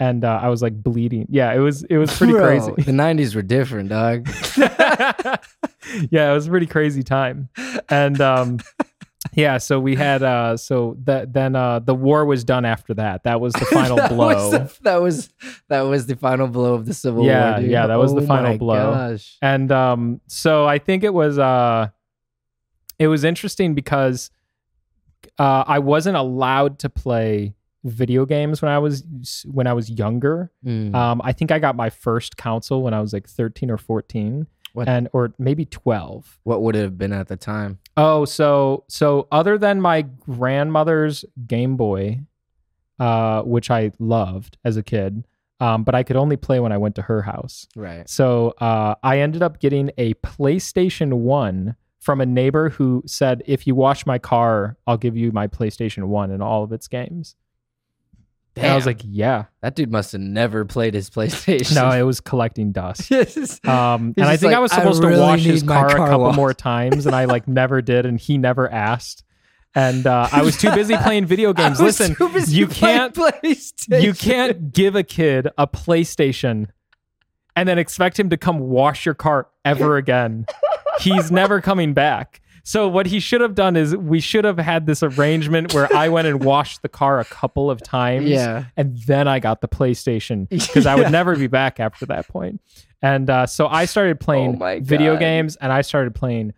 and 0.00 0.24
uh, 0.24 0.40
I 0.42 0.48
was 0.48 0.62
like 0.62 0.82
bleeding. 0.82 1.26
Yeah, 1.30 1.52
it 1.54 1.58
was 1.60 1.84
it 1.84 1.98
was 1.98 2.16
pretty 2.16 2.32
Bro, 2.32 2.42
crazy. 2.44 2.72
The 2.82 2.90
'90s 2.92 3.34
were 3.36 3.42
different, 3.42 3.90
dog. 3.90 4.28
yeah, 6.10 6.30
it 6.30 6.34
was 6.34 6.46
a 6.46 6.50
pretty 6.50 6.66
crazy 6.66 7.02
time. 7.02 7.48
And 7.88 8.20
um 8.20 8.58
yeah, 9.34 9.58
so 9.58 9.78
we 9.78 9.94
had 9.96 10.22
uh 10.22 10.56
so 10.56 10.96
that 11.04 11.32
then 11.32 11.54
uh 11.54 11.78
the 11.80 11.94
war 11.94 12.24
was 12.24 12.42
done 12.44 12.64
after 12.64 12.94
that. 12.94 13.24
That 13.24 13.40
was 13.40 13.52
the 13.52 13.66
final 13.72 13.96
that 13.96 14.10
blow. 14.10 14.26
Was 14.50 14.50
the, 14.50 14.78
that 14.82 15.02
was 15.02 15.30
that 15.68 15.82
was 15.82 16.06
the 16.06 16.16
final 16.16 16.48
blow 16.48 16.74
of 16.74 16.86
the 16.86 16.94
Civil 16.94 17.24
Yeah, 17.26 17.50
War. 17.52 17.60
dude. 17.60 17.70
yeah, 17.70 17.86
that 17.86 17.98
was 17.98 18.14
the 18.14 18.22
Oh 18.22 18.26
final 18.26 18.52
my 18.52 18.56
blow. 18.56 18.92
Gosh. 18.92 19.36
and 19.42 19.70
um 19.70 20.20
so 20.26 20.66
I 20.66 20.78
think 20.78 21.04
it 21.04 21.14
was 21.14 21.38
uh 21.38 21.88
it 22.98 23.08
was 23.08 23.24
interesting 23.24 23.74
because 23.74 24.30
uh 25.38 25.64
I 25.66 25.78
wasn't 25.80 26.16
allowed 26.16 26.78
to 26.80 26.88
play 26.90 27.54
video 27.84 28.26
games 28.26 28.60
when 28.62 28.70
I 28.70 28.78
was 28.78 29.02
when 29.50 29.66
I 29.66 29.72
was 29.72 29.88
younger. 29.90 30.50
Mm. 30.64 30.94
Um 30.94 31.20
I 31.24 31.32
think 31.32 31.50
I 31.50 31.58
got 31.58 31.76
my 31.76 31.90
first 31.90 32.36
console 32.36 32.82
when 32.82 32.94
I 32.94 33.00
was 33.00 33.12
like 33.12 33.28
13 33.28 33.70
or 33.70 33.78
14 33.78 34.46
What? 34.72 34.88
and 34.88 35.08
or 35.12 35.32
maybe 35.38 35.64
12. 35.64 36.38
what 36.44 36.62
would 36.62 36.76
it 36.76 36.82
have 36.82 36.98
been 36.98 37.12
at 37.12 37.28
the 37.28 37.36
time? 37.36 37.78
Oh, 37.96 38.24
so 38.24 38.84
so 38.88 39.26
other 39.32 39.56
than 39.58 39.80
my 39.80 40.02
grandmother's 40.02 41.24
Game 41.46 41.76
Boy, 41.76 42.20
uh, 42.98 43.42
which 43.42 43.70
I 43.70 43.92
loved 43.98 44.58
as 44.64 44.76
a 44.76 44.82
kid, 44.82 45.24
um, 45.60 45.84
but 45.84 45.94
I 45.94 46.02
could 46.02 46.16
only 46.16 46.36
play 46.36 46.60
when 46.60 46.72
I 46.72 46.78
went 46.78 46.94
to 46.96 47.02
her 47.02 47.22
house. 47.22 47.66
Right. 47.76 48.08
So 48.08 48.54
uh, 48.58 48.94
I 49.02 49.20
ended 49.20 49.42
up 49.42 49.60
getting 49.60 49.90
a 49.98 50.14
PlayStation 50.14 51.14
One 51.14 51.76
from 51.98 52.20
a 52.20 52.26
neighbor 52.26 52.70
who 52.70 53.02
said, 53.06 53.42
"If 53.46 53.66
you 53.66 53.74
wash 53.74 54.06
my 54.06 54.18
car, 54.18 54.76
I'll 54.86 54.96
give 54.96 55.16
you 55.16 55.32
my 55.32 55.46
PlayStation 55.48 56.04
One 56.04 56.30
and 56.30 56.42
all 56.42 56.62
of 56.64 56.72
its 56.72 56.88
games." 56.88 57.36
And 58.56 58.66
I 58.66 58.74
was 58.74 58.86
like, 58.86 59.00
"Yeah." 59.04 59.44
That 59.62 59.74
dude 59.74 59.90
must 59.90 60.12
have 60.12 60.20
never 60.20 60.64
played 60.64 60.94
his 60.94 61.08
PlayStation. 61.08 61.74
No, 61.74 61.90
it 61.90 62.02
was 62.06 62.20
collecting 62.20 62.72
dust. 62.72 63.10
Yes. 63.10 63.60
Um, 63.64 64.14
and 64.16 64.26
I 64.26 64.36
think 64.36 64.50
like, 64.50 64.56
I 64.56 64.60
was 64.60 64.72
"I 64.72 64.76
supposed 64.76 65.02
really 65.02 65.16
to 65.16 65.20
wash 65.20 65.40
his 65.42 65.62
car, 65.62 65.88
car 65.88 66.06
a 66.06 66.08
couple 66.08 66.20
washed." 66.20 66.36
more 66.36 66.54
times, 66.54 67.06
and 67.06 67.14
I 67.14 67.26
like 67.26 67.46
never 67.48 67.80
did, 67.80 68.06
and 68.06 68.18
he 68.18 68.38
never 68.38 68.70
asked. 68.70 69.24
And 69.74 70.06
uh, 70.06 70.28
I 70.32 70.42
was 70.42 70.56
too 70.56 70.72
busy 70.74 70.96
playing 70.96 71.26
video 71.26 71.52
games. 71.52 71.80
Listen, 71.80 72.16
you 72.48 72.66
can't 72.66 73.16
you 73.88 74.12
can't 74.14 74.72
give 74.72 74.96
a 74.96 75.04
kid 75.04 75.48
a 75.56 75.68
PlayStation 75.68 76.66
and 77.54 77.68
then 77.68 77.78
expect 77.78 78.18
him 78.18 78.30
to 78.30 78.36
come 78.36 78.58
wash 78.58 79.04
your 79.06 79.14
car 79.14 79.48
ever 79.64 79.96
again. 79.96 80.46
He's 81.00 81.30
never 81.30 81.60
coming 81.60 81.94
back. 81.94 82.40
So 82.62 82.88
what 82.88 83.06
he 83.06 83.20
should 83.20 83.40
have 83.40 83.54
done 83.54 83.76
is 83.76 83.96
we 83.96 84.20
should 84.20 84.44
have 84.44 84.58
had 84.58 84.86
this 84.86 85.02
arrangement 85.02 85.72
where 85.74 85.92
I 85.94 86.08
went 86.08 86.28
and 86.28 86.44
washed 86.44 86.82
the 86.82 86.88
car 86.88 87.20
a 87.20 87.24
couple 87.24 87.70
of 87.70 87.82
times 87.82 88.28
Yeah. 88.28 88.64
and 88.76 88.96
then 89.06 89.28
I 89.28 89.38
got 89.38 89.60
the 89.60 89.68
PlayStation 89.68 90.48
because 90.48 90.86
I 90.86 90.94
would 90.94 91.10
never 91.12 91.36
be 91.36 91.46
back 91.46 91.80
after 91.80 92.06
that 92.06 92.28
point. 92.28 92.60
And 93.02 93.30
uh, 93.30 93.46
so 93.46 93.66
I 93.66 93.86
started 93.86 94.20
playing 94.20 94.60
Oh 94.62 94.78
video 94.80 95.16
games 95.16 95.56
and 95.56 95.72
I 95.72 95.80
started 95.80 96.14
playing 96.14 96.52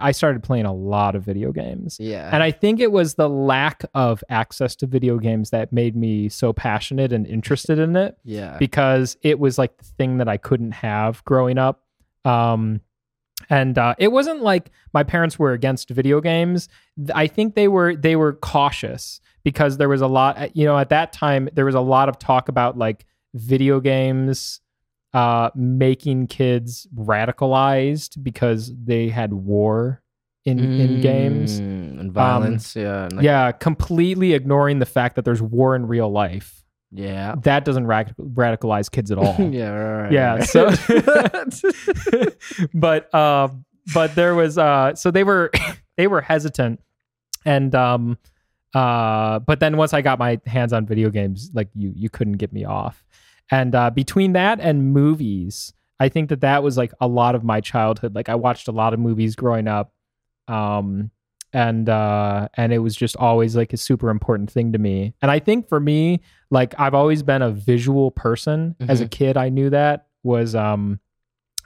I 0.00 0.12
started 0.12 0.44
playing 0.44 0.66
a 0.66 0.72
lot 0.72 1.16
of 1.16 1.24
video 1.24 1.50
games. 1.50 1.98
Yeah. 1.98 2.30
And 2.32 2.44
I 2.44 2.52
think 2.52 2.78
it 2.78 2.92
was 2.92 3.14
the 3.14 3.28
lack 3.28 3.84
of 3.92 4.22
access 4.28 4.76
to 4.76 4.86
video 4.86 5.18
games 5.18 5.50
that 5.50 5.72
made 5.72 5.96
me 5.96 6.28
so 6.28 6.52
passionate 6.52 7.12
and 7.12 7.26
interested 7.26 7.80
in 7.80 7.96
it 7.96 8.16
yeah. 8.24 8.56
because 8.58 9.16
it 9.22 9.40
was 9.40 9.58
like 9.58 9.76
the 9.78 9.84
thing 9.84 10.18
that 10.18 10.28
I 10.28 10.36
couldn't 10.36 10.72
have 10.72 11.24
growing 11.24 11.58
up. 11.58 11.82
Um, 12.24 12.82
and 13.50 13.76
uh, 13.76 13.94
it 13.98 14.08
wasn't 14.12 14.40
like 14.42 14.70
my 14.94 15.02
parents 15.02 15.38
were 15.38 15.52
against 15.52 15.90
video 15.90 16.20
games. 16.20 16.68
I 17.14 17.26
think 17.26 17.54
they 17.56 17.68
were 17.68 17.94
they 17.96 18.16
were 18.16 18.32
cautious 18.34 19.20
because 19.44 19.76
there 19.76 19.88
was 19.88 20.00
a 20.00 20.06
lot. 20.06 20.56
You 20.56 20.64
know, 20.64 20.78
at 20.78 20.88
that 20.90 21.12
time 21.12 21.48
there 21.52 21.64
was 21.66 21.74
a 21.74 21.80
lot 21.80 22.08
of 22.08 22.18
talk 22.18 22.48
about 22.48 22.78
like 22.78 23.04
video 23.34 23.80
games 23.80 24.60
uh, 25.12 25.50
making 25.54 26.28
kids 26.28 26.86
radicalized 26.94 28.22
because 28.22 28.72
they 28.84 29.08
had 29.08 29.32
war 29.32 30.02
in 30.44 30.58
in 30.80 31.00
games. 31.00 31.60
Mm, 31.60 32.00
and 32.00 32.12
violence. 32.12 32.74
yeah. 32.76 33.04
and 33.04 33.16
like- 33.16 33.24
Yeah, 33.24 33.52
completely 33.52 34.32
ignoring 34.34 34.78
the 34.78 34.86
fact 34.86 35.16
that 35.16 35.24
there's 35.24 35.42
war 35.42 35.74
in 35.76 35.86
real 35.86 36.10
life. 36.10 36.64
Yeah. 36.92 37.36
That 37.42 37.64
doesn't 37.64 37.86
radic- 37.86 38.14
radicalize 38.18 38.90
kids 38.90 39.10
at 39.10 39.18
all. 39.18 39.36
yeah. 39.52 39.70
Right, 39.70 40.02
right, 40.02 40.12
Yeah, 40.12 40.34
right. 40.36 41.52
so 41.52 41.70
but 42.74 43.14
uh, 43.14 43.48
but 43.94 44.14
there 44.14 44.34
was 44.34 44.58
uh, 44.58 44.94
so 44.94 45.10
they 45.10 45.24
were 45.24 45.50
they 45.96 46.06
were 46.06 46.20
hesitant, 46.20 46.80
and 47.44 47.74
um, 47.74 48.18
uh, 48.74 49.38
but 49.40 49.60
then 49.60 49.76
once 49.76 49.94
I 49.94 50.02
got 50.02 50.18
my 50.18 50.40
hands 50.46 50.72
on 50.72 50.86
video 50.86 51.10
games, 51.10 51.50
like 51.54 51.68
you 51.74 51.92
you 51.94 52.08
couldn't 52.10 52.34
get 52.38 52.52
me 52.52 52.64
off, 52.64 53.04
and 53.50 53.74
uh, 53.74 53.90
between 53.90 54.32
that 54.32 54.60
and 54.60 54.92
movies, 54.92 55.72
I 55.98 56.08
think 56.08 56.28
that 56.30 56.40
that 56.40 56.62
was 56.62 56.76
like 56.76 56.92
a 57.00 57.06
lot 57.08 57.34
of 57.34 57.44
my 57.44 57.60
childhood. 57.60 58.14
Like 58.14 58.28
I 58.28 58.34
watched 58.34 58.68
a 58.68 58.72
lot 58.72 58.94
of 58.94 59.00
movies 59.00 59.34
growing 59.36 59.68
up, 59.68 59.92
um, 60.48 61.10
and 61.52 61.88
uh, 61.88 62.48
and 62.54 62.72
it 62.72 62.78
was 62.78 62.94
just 62.96 63.16
always 63.16 63.56
like 63.56 63.72
a 63.72 63.76
super 63.76 64.10
important 64.10 64.50
thing 64.50 64.72
to 64.72 64.78
me. 64.78 65.14
And 65.22 65.30
I 65.30 65.38
think 65.38 65.68
for 65.68 65.80
me, 65.80 66.20
like 66.50 66.74
I've 66.78 66.94
always 66.94 67.22
been 67.22 67.42
a 67.42 67.50
visual 67.50 68.10
person. 68.10 68.76
As 68.88 69.00
a 69.00 69.08
kid, 69.08 69.36
I 69.36 69.48
knew 69.48 69.70
that 69.70 70.06
was 70.22 70.54
um 70.54 71.00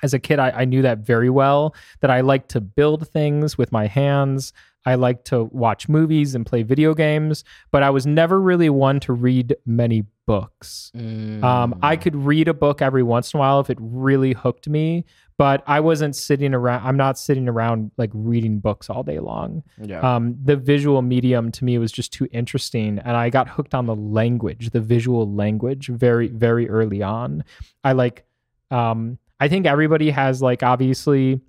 as 0.02 0.12
a 0.14 0.18
kid 0.18 0.38
I, 0.38 0.50
I 0.50 0.64
knew 0.64 0.82
that 0.82 0.98
very 0.98 1.30
well 1.30 1.74
that 2.00 2.10
i 2.10 2.20
like 2.20 2.48
to 2.48 2.60
build 2.60 3.08
things 3.08 3.56
with 3.56 3.72
my 3.72 3.86
hands 3.86 4.52
i 4.84 4.96
like 4.96 5.24
to 5.26 5.44
watch 5.44 5.88
movies 5.88 6.34
and 6.34 6.44
play 6.44 6.62
video 6.62 6.94
games 6.94 7.42
but 7.70 7.82
i 7.82 7.90
was 7.90 8.06
never 8.06 8.38
really 8.40 8.68
one 8.68 9.00
to 9.00 9.12
read 9.12 9.56
many 9.64 10.04
books 10.26 10.90
um, 10.94 11.78
i 11.82 11.96
Mm. 11.96 12.00
could 12.02 12.16
read 12.16 12.48
a 12.48 12.54
book 12.54 12.82
every 12.82 13.02
once 13.02 13.32
in 13.32 13.38
a 13.38 13.40
while 13.40 13.60
if 13.60 13.70
it 13.70 13.78
really 13.80 14.32
hooked 14.34 14.68
me 14.68 15.04
but 15.38 15.62
i 15.66 15.80
wasn't 15.80 16.14
sitting 16.14 16.54
around 16.54 16.86
i'm 16.86 16.96
not 16.96 17.18
sitting 17.18 17.48
around 17.48 17.90
like 17.96 18.10
reading 18.14 18.58
books 18.60 18.88
all 18.90 19.02
day 19.02 19.18
long 19.18 19.62
Yeah. 19.82 20.00
um, 20.16 20.36
the 20.42 20.56
visual 20.56 21.02
medium 21.02 21.50
to 21.52 21.64
me 21.64 21.78
was 21.78 21.90
just 21.92 22.12
too 22.12 22.28
interesting 22.32 22.98
and 22.98 23.16
i 23.16 23.30
got 23.30 23.48
hooked 23.48 23.74
on 23.74 23.86
the 23.86 23.96
language 23.96 24.70
the 24.70 24.80
visual 24.80 25.32
language 25.32 25.88
very 25.88 26.28
very 26.28 26.68
early 26.68 27.02
on 27.02 27.44
i 27.82 27.92
like 27.92 28.24
um, 28.70 29.18
i 29.40 29.48
think 29.48 29.66
everybody 29.66 30.10
has 30.10 30.40
like 30.42 30.62
obviously 30.62 31.40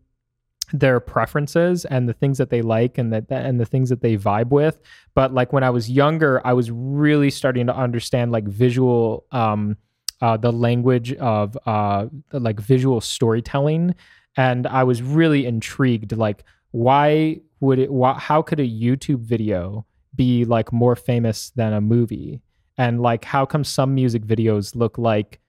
their 0.73 0.99
preferences 0.99 1.85
and 1.85 2.09
the 2.09 2.13
things 2.13 2.39
that 2.39 2.49
they 2.49 2.63
like 2.63 2.97
and 2.97 3.13
that 3.13 3.25
and 3.29 3.59
the 3.59 3.65
things 3.65 3.89
that 3.89 4.01
they 4.01 4.17
vibe 4.17 4.47
with 4.49 4.79
but 5.13 5.31
like 5.31 5.53
when 5.53 5.63
i 5.63 5.69
was 5.69 5.91
younger 5.91 6.41
i 6.43 6.53
was 6.53 6.71
really 6.71 7.29
starting 7.29 7.67
to 7.67 7.75
understand 7.75 8.31
like 8.31 8.45
visual 8.45 9.25
um 9.31 9.77
uh, 10.21 10.37
the 10.37 10.51
language 10.51 11.13
of 11.13 11.57
uh 11.65 12.07
like 12.31 12.59
visual 12.59 13.01
storytelling. 13.01 13.95
And 14.37 14.67
i 14.67 14.83
was 14.83 15.01
really 15.01 15.45
intrigued 15.45 16.17
like 16.17 16.43
why 16.71 17.39
would 17.61 17.79
it 17.79 17.91
why, 17.91 18.13
how 18.13 18.41
could 18.41 18.59
a 18.59 18.67
youtube 18.67 19.19
video 19.19 19.85
be 20.13 20.45
like 20.45 20.73
more 20.73 20.95
famous 20.95 21.51
than 21.51 21.73
a 21.73 21.81
movie? 21.81 22.41
And 22.77 23.01
like 23.01 23.23
how 23.23 23.45
come 23.45 23.63
some 23.63 23.95
music 23.95 24.25
videos 24.25 24.75
look 24.75 24.97
like 24.97 25.39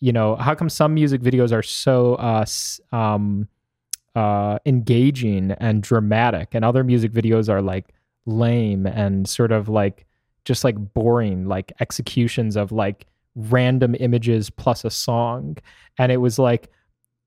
you 0.00 0.12
know 0.12 0.36
how 0.36 0.54
come 0.54 0.68
some 0.68 0.94
music 0.94 1.22
videos 1.22 1.52
are 1.52 1.62
so 1.62 2.14
uh 2.16 2.44
um 2.94 3.48
uh 4.14 4.58
engaging 4.66 5.52
and 5.52 5.82
dramatic 5.82 6.54
and 6.54 6.64
other 6.64 6.84
music 6.84 7.12
videos 7.12 7.48
are 7.48 7.62
like 7.62 7.94
lame 8.26 8.86
and 8.86 9.28
sort 9.28 9.52
of 9.52 9.68
like 9.68 10.06
just 10.44 10.64
like 10.64 10.76
boring 10.94 11.46
like 11.46 11.72
executions 11.80 12.56
of 12.56 12.72
like 12.72 13.06
random 13.36 13.94
images 14.00 14.50
plus 14.50 14.84
a 14.84 14.90
song. 14.90 15.58
And 15.98 16.10
it 16.10 16.16
was 16.16 16.38
like 16.38 16.70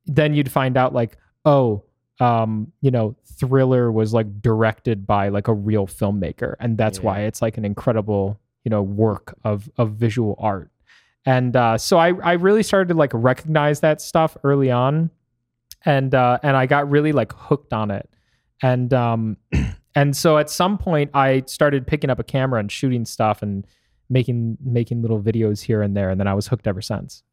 then 0.05 0.33
you'd 0.33 0.51
find 0.51 0.75
out 0.75 0.93
like 0.93 1.17
oh 1.45 1.83
um 2.19 2.71
you 2.81 2.91
know 2.91 3.15
thriller 3.25 3.91
was 3.91 4.13
like 4.13 4.41
directed 4.41 5.07
by 5.07 5.29
like 5.29 5.47
a 5.47 5.53
real 5.53 5.87
filmmaker. 5.87 6.55
And 6.59 6.77
that's 6.77 7.01
why 7.01 7.21
it's 7.21 7.41
like 7.41 7.57
an 7.57 7.63
incredible 7.63 8.39
you 8.65 8.69
know 8.69 8.81
work 8.81 9.37
of 9.45 9.69
of 9.77 9.93
visual 9.93 10.35
art. 10.39 10.71
And 11.25 11.55
uh 11.55 11.77
so 11.77 11.97
i 11.97 12.13
i 12.23 12.33
really 12.33 12.63
started 12.63 12.89
to 12.89 12.95
like 12.95 13.11
recognize 13.13 13.79
that 13.81 14.01
stuff 14.01 14.35
early 14.43 14.71
on. 14.71 15.11
And 15.85 16.13
uh 16.13 16.39
and 16.43 16.57
i 16.57 16.65
got 16.65 16.89
really 16.89 17.11
like 17.11 17.31
hooked 17.33 17.71
on 17.71 17.91
it. 17.91 18.09
And 18.61 18.93
um 18.93 19.37
and 19.95 20.17
so 20.17 20.37
at 20.37 20.49
some 20.49 20.77
point 20.77 21.11
i 21.13 21.43
started 21.45 21.85
picking 21.85 22.09
up 22.09 22.19
a 22.19 22.23
camera 22.23 22.59
and 22.59 22.71
shooting 22.71 23.05
stuff 23.05 23.41
and 23.41 23.65
making 24.09 24.57
making 24.63 25.01
little 25.01 25.21
videos 25.21 25.61
here 25.61 25.81
and 25.81 25.95
there 25.95 26.09
and 26.09 26.19
then 26.19 26.27
i 26.27 26.33
was 26.33 26.47
hooked 26.47 26.67
ever 26.67 26.81
since. 26.81 27.23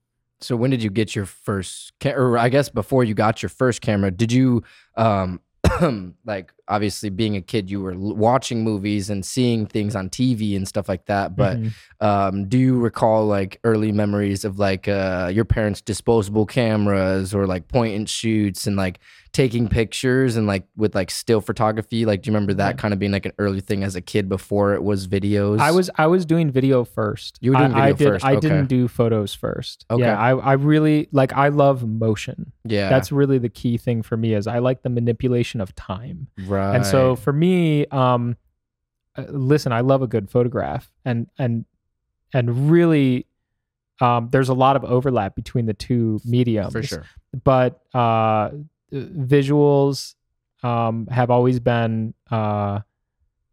So 0.40 0.54
when 0.54 0.71
did 0.71 0.83
you 0.83 0.90
get 0.90 1.16
your 1.16 1.25
first 1.25 1.92
ca- 1.99 2.12
or 2.12 2.37
I 2.37 2.50
guess 2.50 2.68
before 2.68 3.04
you 3.04 3.14
got 3.14 3.42
your 3.42 3.49
first 3.49 3.80
camera, 3.80 4.11
did 4.11 4.30
you 4.30 4.62
um 4.97 5.40
like 6.26 6.52
obviously 6.68 7.11
being 7.11 7.37
a 7.37 7.40
kid 7.42 7.70
you 7.70 7.80
were 7.80 7.92
l- 7.92 8.14
watching 8.16 8.64
movies 8.64 9.08
and 9.11 9.25
seeing 9.25 9.66
things 9.66 9.94
on 9.94 10.08
TV 10.11 10.56
and 10.56 10.66
stuff 10.66 10.88
like 10.88 11.06
that, 11.06 11.37
but 11.37 11.56
Mhm. 11.58 11.73
um 12.00 12.49
do 12.49 12.58
you 12.58 12.78
recall 12.78 13.26
like 13.26 13.58
early 13.64 13.92
memories 13.92 14.44
of 14.44 14.58
like 14.58 14.87
uh 14.88 15.30
your 15.32 15.44
parents 15.44 15.80
disposable 15.80 16.44
cameras 16.44 17.35
or 17.35 17.46
like 17.46 17.68
point 17.68 17.94
and 17.94 18.08
shoots 18.08 18.66
and 18.66 18.76
like 18.76 18.99
taking 19.32 19.68
pictures 19.68 20.37
and 20.37 20.46
like 20.46 20.64
with 20.76 20.94
like 20.94 21.11
still 21.11 21.40
photography 21.42 22.06
like 22.06 22.23
do 22.23 22.28
you 22.28 22.35
remember 22.35 22.54
that 22.54 22.70
Yeah. 22.75 22.80
kind 22.80 22.94
of 22.94 22.99
being 23.00 23.12
like 23.12 23.26
an 23.26 23.32
early 23.38 23.61
thing 23.61 23.82
as 23.85 23.94
a 23.94 24.00
kid 24.00 24.28
before 24.30 24.73
it 24.75 24.82
was 24.82 25.06
videos 25.06 25.58
I 25.61 25.70
was 25.73 25.90
I 25.96 26.06
was 26.06 26.25
doing 26.26 26.50
video 26.50 26.85
first. 26.85 27.38
You 27.40 27.50
were 27.52 27.58
doing 27.58 27.75
I, 27.75 27.88
I 27.88 27.92
video 27.92 27.96
did, 27.96 28.12
first, 28.14 28.25
I 28.25 28.30
okay. 28.32 28.40
didn't 28.49 28.66
do 28.66 28.88
photos 28.88 29.35
first. 29.35 29.85
Okay. 29.90 30.02
Yeah, 30.02 30.18
I 30.18 30.30
I 30.37 30.52
really 30.54 31.08
like 31.12 31.32
I 31.35 31.49
love 31.49 31.87
motion. 31.87 32.52
yeah 32.64 32.88
That's 32.88 33.12
really 33.12 33.38
the 33.38 33.49
key 33.50 33.76
thing 33.76 34.02
for 34.02 34.16
me 34.16 34.32
is 34.35 34.46
I 34.46 34.58
like 34.58 34.82
the 34.82 34.90
manipulation 34.90 35.61
of 35.61 35.75
time. 35.75 36.28
right 36.46 36.55
And 36.76 36.86
so 36.86 37.16
for 37.16 37.32
me, 37.32 37.86
um, 37.86 38.36
uh, 39.16 39.25
listen, 39.28 39.72
I 39.72 39.80
love 39.80 40.02
a 40.02 40.06
good 40.06 40.30
photograph, 40.30 40.90
and 41.04 41.28
and 41.38 41.64
and 42.32 42.70
really, 42.70 43.26
um, 44.00 44.28
there's 44.30 44.48
a 44.48 44.54
lot 44.54 44.76
of 44.76 44.84
overlap 44.84 45.34
between 45.34 45.66
the 45.66 45.75
two 45.75 46.20
mediums. 46.25 46.72
For 46.72 46.82
sure. 46.82 47.04
But 47.44 47.80
uh, 47.94 48.50
visuals 48.92 50.14
um, 50.62 51.06
have 51.08 51.30
always 51.30 51.60
been 51.60 52.14
uh, 52.30 52.80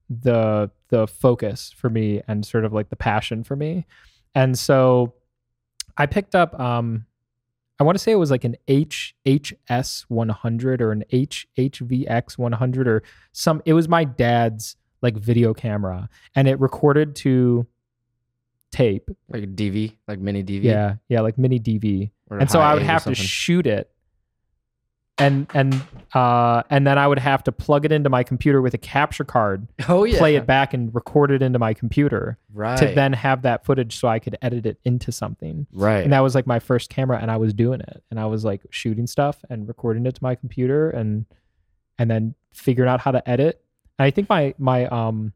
the 0.09 0.71
the 0.89 1.07
focus 1.07 1.73
for 1.75 1.89
me 1.89 2.21
and 2.27 2.45
sort 2.45 2.65
of 2.65 2.73
like 2.73 2.89
the 2.89 2.95
passion 2.95 3.43
for 3.43 3.55
me. 3.55 3.85
And 4.35 4.57
so 4.57 5.13
I 5.97 6.05
picked 6.05 6.35
up 6.35 6.59
um, 6.59 7.05
I 7.83 7.85
want 7.85 7.97
to 7.97 7.99
say 8.01 8.13
it 8.13 8.15
was 8.15 8.31
like 8.31 8.45
an 8.45 8.55
HHS 8.69 10.05
100 10.07 10.81
or 10.81 10.93
an 10.93 11.03
H 11.11 11.45
HVX 11.57 12.37
100 12.37 12.87
or 12.87 13.03
some 13.33 13.61
it 13.65 13.73
was 13.73 13.89
my 13.89 14.05
dad's 14.05 14.77
like 15.01 15.17
video 15.17 15.53
camera 15.53 16.07
and 16.33 16.47
it 16.47 16.57
recorded 16.61 17.13
to 17.17 17.67
tape. 18.71 19.09
like 19.27 19.43
a 19.43 19.47
DV 19.47 19.97
like 20.07 20.19
mini 20.19 20.45
DV 20.45 20.63
Yeah, 20.63 20.95
yeah, 21.09 21.19
like 21.19 21.37
mini 21.37 21.59
DV 21.59 22.09
or 22.29 22.37
and 22.37 22.49
so 22.49 22.61
I 22.61 22.73
would 22.73 22.83
have 22.83 23.03
to 23.03 23.15
shoot 23.15 23.67
it, 23.67 23.91
and 25.17 25.47
and 25.53 25.81
uh, 26.13 26.63
and 26.69 26.87
then 26.87 26.97
I 26.97 27.07
would 27.07 27.19
have 27.19 27.43
to 27.43 27.51
plug 27.51 27.85
it 27.85 27.91
into 27.91 28.09
my 28.09 28.23
computer 28.23 28.61
with 28.61 28.73
a 28.73 28.77
capture 28.77 29.23
card, 29.23 29.67
oh 29.87 30.03
yeah 30.03 30.17
play 30.17 30.35
it 30.35 30.45
back, 30.45 30.73
and 30.73 30.93
record 30.93 31.31
it 31.31 31.41
into 31.41 31.59
my 31.59 31.73
computer 31.73 32.37
right 32.53 32.77
to 32.77 32.85
then 32.93 33.13
have 33.13 33.43
that 33.43 33.65
footage 33.65 33.95
so 33.97 34.07
I 34.07 34.19
could 34.19 34.37
edit 34.41 34.65
it 34.65 34.79
into 34.83 35.11
something. 35.11 35.67
right 35.71 36.03
And 36.03 36.13
that 36.13 36.21
was 36.21 36.35
like 36.35 36.47
my 36.47 36.59
first 36.59 36.89
camera, 36.89 37.19
and 37.21 37.29
I 37.29 37.37
was 37.37 37.53
doing 37.53 37.81
it, 37.81 38.03
and 38.09 38.19
I 38.19 38.25
was 38.25 38.43
like 38.43 38.61
shooting 38.71 39.07
stuff 39.07 39.43
and 39.49 39.67
recording 39.67 40.05
it 40.05 40.15
to 40.15 40.23
my 40.23 40.35
computer, 40.35 40.89
and 40.89 41.25
and 41.99 42.09
then 42.09 42.33
figuring 42.53 42.89
out 42.89 42.99
how 42.99 43.11
to 43.11 43.27
edit. 43.29 43.63
And 43.99 44.05
I 44.05 44.11
think 44.11 44.29
my 44.29 44.55
my 44.57 44.87
um, 44.87 45.33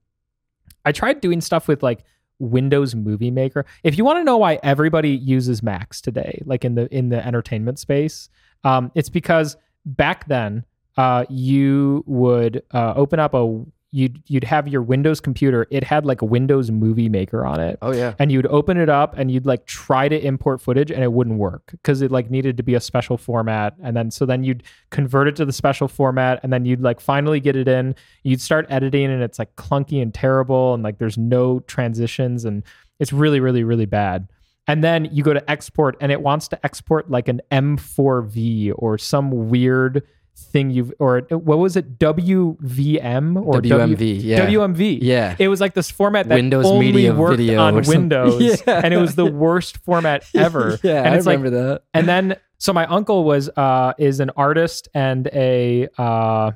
I 0.86 0.92
tried 0.92 1.22
doing 1.22 1.40
stuff 1.42 1.68
with 1.68 1.84
like 1.84 2.04
Windows 2.40 2.96
Movie 2.96 3.32
Maker. 3.32 3.66
If 3.84 3.98
you 3.98 4.06
want 4.06 4.20
to 4.20 4.24
know 4.24 4.38
why 4.38 4.60
everybody 4.64 5.12
uses 5.12 5.62
Macs 5.62 6.02
today, 6.02 6.42
like 6.46 6.66
in 6.66 6.76
the 6.76 6.94
in 6.96 7.10
the 7.10 7.26
entertainment 7.26 7.78
space, 7.78 8.30
um, 8.64 8.92
it's 8.96 9.10
because 9.10 9.56
back 9.88 10.28
then 10.28 10.66
uh, 10.98 11.26
you 11.30 12.04
would 12.08 12.64
uh, 12.72 12.94
open 12.96 13.20
up 13.20 13.34
a 13.34 13.66
you'd 13.92 14.22
you'd 14.28 14.44
have 14.44 14.68
your 14.68 14.82
Windows 14.82 15.22
computer. 15.22 15.66
It 15.72 15.84
had 15.84 16.06
like 16.06 16.22
a 16.22 16.26
Windows 16.26 16.70
Movie 16.70 17.08
Maker 17.08 17.46
on 17.46 17.60
it. 17.60 17.78
Oh 17.82 17.94
yeah. 17.94 18.14
And 18.20 18.32
you'd 18.32 18.48
open 18.48 18.78
it 18.78 18.90
up 18.90 19.18
and 19.18 19.32
you'd 19.32 19.46
like 19.46 19.66
try 19.66 20.10
to 20.10 20.20
import 20.20 20.62
footage 20.62 20.92
and 20.92 21.04
it 21.04 21.14
wouldn't 21.14 21.38
work 21.38 21.72
because 21.72 22.02
it 22.02 22.12
like 22.12 22.30
needed 22.30 22.58
to 22.58 22.64
be 22.64 22.76
a 22.76 22.82
special 22.82 23.18
format. 23.18 23.76
And 23.82 23.96
then 23.96 24.12
so 24.12 24.26
then 24.26 24.44
you'd 24.44 24.64
convert 24.90 25.28
it 25.28 25.36
to 25.38 25.46
the 25.46 25.54
special 25.54 25.88
format 25.88 26.42
and 26.44 26.52
then 26.52 26.66
you'd 26.66 26.82
like 26.82 27.00
finally 27.00 27.40
get 27.40 27.56
it 27.56 27.68
in. 27.68 27.96
You'd 28.24 28.42
start 28.42 28.66
editing 28.70 29.06
and 29.06 29.24
it's 29.24 29.40
like 29.40 29.56
clunky 29.56 30.02
and 30.02 30.14
terrible 30.14 30.74
and 30.74 30.84
like 30.84 30.98
there's 30.98 31.18
no 31.18 31.62
transitions 31.62 32.44
and 32.44 32.64
it's 33.00 33.14
really 33.14 33.40
really 33.40 33.64
really 33.64 33.86
bad. 33.86 34.28
And 34.68 34.84
then 34.84 35.06
you 35.12 35.24
go 35.24 35.34
to 35.34 35.50
export 35.50 35.96
and 36.02 36.12
it 36.12 36.22
wants 36.22 36.50
to 36.50 36.66
export 36.66 37.10
like 37.10 37.28
an 37.30 37.42
M4V 37.52 38.74
or 38.76 38.98
some 38.98 39.50
weird 39.50 40.04
thing 40.36 40.70
you've 40.70 40.94
or 41.00 41.22
what 41.30 41.58
was 41.58 41.76
it? 41.76 41.98
WVM 41.98 43.44
or 43.44 43.62
WMV 43.62 43.70
W, 43.70 44.14
yeah. 44.14 44.46
WMV 44.46 45.00
yeah. 45.02 45.36
It 45.40 45.48
was 45.48 45.60
like 45.62 45.74
this 45.74 45.90
format 45.90 46.28
that 46.30 46.36
Windows 46.36 46.66
only 46.66 46.92
Media 46.92 47.14
worked 47.16 47.38
Video 47.38 47.60
on. 47.62 47.82
Windows 47.84 48.62
Yeah. 48.68 48.82
and 48.84 48.94
it 48.94 48.98
was 48.98 49.16
the 49.16 49.26
worst 49.26 49.78
format 49.80 50.26
ever. 50.36 50.78
Yeah 50.84 51.04
and 51.04 51.14
I 51.14 51.18
it's 51.18 51.26
like 51.26 51.40
remember 51.40 51.58
that. 51.70 51.84
and 51.94 52.08
then 52.08 52.36
so 52.60 52.72
my 52.74 52.86
uncle 52.86 53.24
was 53.24 53.50
uh 53.58 53.94
is 53.98 54.20
an 54.20 54.30
artist 54.36 54.88
and 54.94 55.28
a 55.34 55.88
uh 55.98 56.52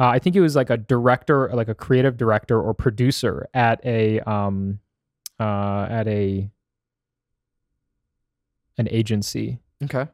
uh, 0.00 0.06
I 0.08 0.18
think 0.18 0.34
he 0.34 0.40
was 0.40 0.56
like 0.56 0.70
a 0.70 0.76
director, 0.76 1.48
like 1.54 1.68
a 1.68 1.74
creative 1.74 2.16
director 2.16 2.60
or 2.60 2.74
producer 2.74 3.48
at 3.54 3.80
a 3.86 4.18
um 4.20 4.80
uh 5.38 5.86
at 5.88 6.08
a 6.08 6.50
an 8.78 8.88
agency. 8.90 9.58
okay 9.84 10.06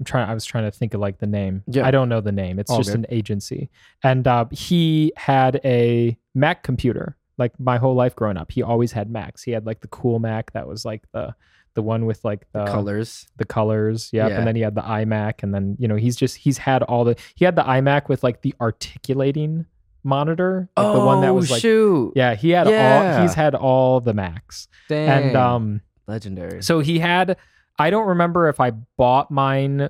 I'm 0.00 0.04
trying. 0.04 0.28
I 0.28 0.34
was 0.34 0.44
trying 0.44 0.64
to 0.64 0.72
think 0.72 0.92
of 0.94 1.00
like 1.00 1.18
the 1.18 1.26
name. 1.28 1.62
Yeah. 1.68 1.86
I 1.86 1.92
don't 1.92 2.08
know 2.08 2.20
the 2.20 2.32
name. 2.32 2.58
It's 2.58 2.68
All 2.68 2.78
just 2.78 2.90
good. 2.90 2.98
an 2.98 3.06
agency, 3.10 3.70
and 4.02 4.26
uh, 4.26 4.46
he 4.50 5.12
had 5.16 5.60
a 5.64 6.18
Mac 6.34 6.64
computer. 6.64 7.16
Like 7.38 7.52
my 7.60 7.78
whole 7.78 7.94
life 7.94 8.16
growing 8.16 8.36
up, 8.36 8.50
he 8.50 8.60
always 8.60 8.90
had 8.90 9.08
Macs. 9.08 9.44
He 9.44 9.52
had 9.52 9.66
like 9.66 9.82
the 9.82 9.88
cool 9.88 10.18
Mac 10.18 10.52
that 10.52 10.66
was 10.66 10.84
like 10.84 11.04
the 11.12 11.32
the 11.74 11.82
one 11.82 12.06
with 12.06 12.24
like 12.24 12.44
the, 12.52 12.64
colors 12.66 13.28
the 13.36 13.44
colors. 13.44 14.10
Yep. 14.12 14.30
Yeah. 14.30 14.36
And 14.38 14.46
then 14.48 14.56
he 14.56 14.62
had 14.62 14.74
the 14.74 14.82
iMac, 14.82 15.44
and 15.44 15.54
then 15.54 15.76
you 15.78 15.86
know 15.86 15.94
he's 15.96 16.16
just 16.16 16.38
he's 16.38 16.58
had 16.58 16.82
all 16.82 17.04
the 17.04 17.16
he 17.36 17.44
had 17.44 17.54
the 17.54 17.62
iMac 17.62 18.08
with 18.08 18.24
like 18.24 18.42
the 18.42 18.52
articulating 18.60 19.66
monitor, 20.02 20.68
like 20.76 20.92
the 20.92 21.04
one 21.04 21.20
that 21.22 21.28
Oh, 21.28 21.34
was 21.34 21.50
like 21.52 21.62
shoot 21.62 22.12
yeah. 22.16 22.34
He 22.34 22.50
had 22.50 22.66
all 22.66 22.72
Yeah. 22.72 23.22
he's 23.22 23.34
had 23.34 23.54
all 23.54 24.00
the 24.00 24.12
Macs, 24.14 24.66
Dang. 24.88 25.08
and 25.28 25.36
um. 25.36 25.80
legendary 26.06 26.62
So 26.62 26.80
he 26.80 26.98
had, 26.98 27.36
I 27.78 27.90
don't 27.90 28.06
remember 28.06 28.48
if 28.48 28.60
I 28.60 28.70
bought 28.70 29.30
mine 29.30 29.88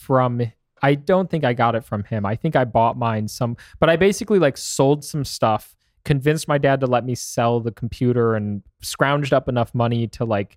from, 0.00 0.40
I 0.82 0.94
don't 0.94 1.28
think 1.30 1.44
I 1.44 1.52
got 1.52 1.74
it 1.74 1.84
from 1.84 2.04
him. 2.04 2.24
I 2.24 2.36
think 2.36 2.54
I 2.56 2.64
bought 2.64 2.96
mine 2.96 3.28
some, 3.28 3.56
but 3.80 3.90
I 3.90 3.96
basically 3.96 4.38
like 4.38 4.56
sold 4.56 5.04
some 5.04 5.24
stuff, 5.24 5.76
convinced 6.04 6.46
my 6.48 6.58
dad 6.58 6.80
to 6.80 6.86
let 6.86 7.04
me 7.04 7.14
sell 7.14 7.60
the 7.60 7.72
computer 7.72 8.34
and 8.36 8.62
scrounged 8.82 9.32
up 9.32 9.48
enough 9.48 9.74
money 9.74 10.06
to 10.08 10.24
like 10.24 10.56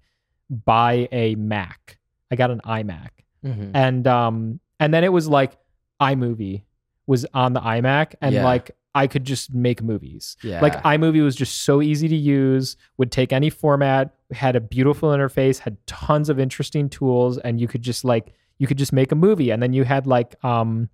buy 0.50 1.08
a 1.12 1.36
Mac. 1.36 1.98
I 2.30 2.36
got 2.36 2.52
an 2.52 2.62
iMac. 2.66 3.10
Mhm. 3.44 3.72
And, 3.74 4.06
um, 4.08 4.60
and 4.80 4.94
then 4.94 5.04
it 5.04 5.12
was 5.12 5.28
like 5.28 5.58
iMovie 6.02 6.64
was 7.08 7.26
on 7.34 7.54
the 7.54 7.60
iMac 7.62 8.16
and 8.22 8.36
Yeah. 8.36 8.46
like 8.46 8.72
I 8.94 9.08
could 9.08 9.24
just 9.24 9.54
make 9.54 9.82
movies. 9.82 10.36
yeah 10.44 10.60
Like 10.62 10.82
iMovie 10.84 11.24
was 11.24 11.36
just 11.36 11.62
so 11.64 11.82
easy 11.82 12.08
to 12.10 12.16
use, 12.16 12.76
would 12.98 13.12
take 13.12 13.32
any 13.34 13.50
format, 13.50 14.14
had 14.32 14.56
a 14.56 14.62
beautiful 14.62 15.10
interface, 15.10 15.60
had 15.60 15.78
tons 15.88 16.30
of 16.30 16.40
interesting 16.40 16.90
tools, 16.90 17.38
and 17.38 17.60
you 17.60 17.68
could 17.68 17.82
just 17.82 18.04
like 18.06 18.34
you 18.58 18.68
could 18.68 18.78
just 18.78 18.94
make 18.94 19.12
a 19.12 19.16
movie. 19.16 19.50
And 19.52 19.62
then 19.62 19.74
you 19.74 19.84
had 19.84 20.08
like 20.08 20.36
um 20.44 20.90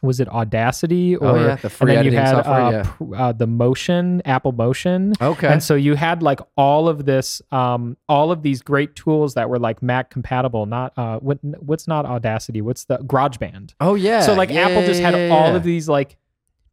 was 0.00 0.20
it 0.20 0.28
Audacity 0.28 1.16
or 1.16 1.26
oh 1.26 1.34
yeah 1.46 1.56
the 1.56 1.72
and 1.80 1.90
then 1.90 2.04
you 2.04 2.12
had 2.12 2.30
software 2.30 2.60
uh, 2.60 2.70
yeah 2.70 2.82
pr- 2.84 3.16
uh, 3.16 3.32
the 3.32 3.46
Motion, 3.48 4.22
Apple 4.24 4.52
Motion. 4.52 5.12
okay 5.20 5.48
And 5.48 5.62
so 5.62 5.74
you 5.74 5.96
had 5.96 6.22
like 6.22 6.40
all 6.56 6.88
of 6.88 7.04
this, 7.04 7.42
um, 7.50 7.96
all 8.08 8.30
of 8.30 8.42
these 8.42 8.62
great 8.62 8.94
tools 8.94 9.34
that 9.34 9.50
were 9.50 9.58
like 9.58 9.82
Mac 9.82 10.10
compatible. 10.10 10.66
Not 10.66 10.92
uh, 10.96 11.18
what, 11.18 11.38
what's 11.42 11.88
not 11.88 12.06
Audacity? 12.06 12.60
What's 12.62 12.84
the 12.84 12.98
GarageBand? 12.98 13.74
oh 13.80 13.94
yeah 13.96 14.20
so 14.20 14.34
like 14.34 14.50
Yeah, 14.50 14.68
Apple 14.68 14.86
just 14.86 15.00
had 15.00 15.32
all 15.32 15.56
of 15.56 15.64
these 15.64 15.88
like 15.88 16.16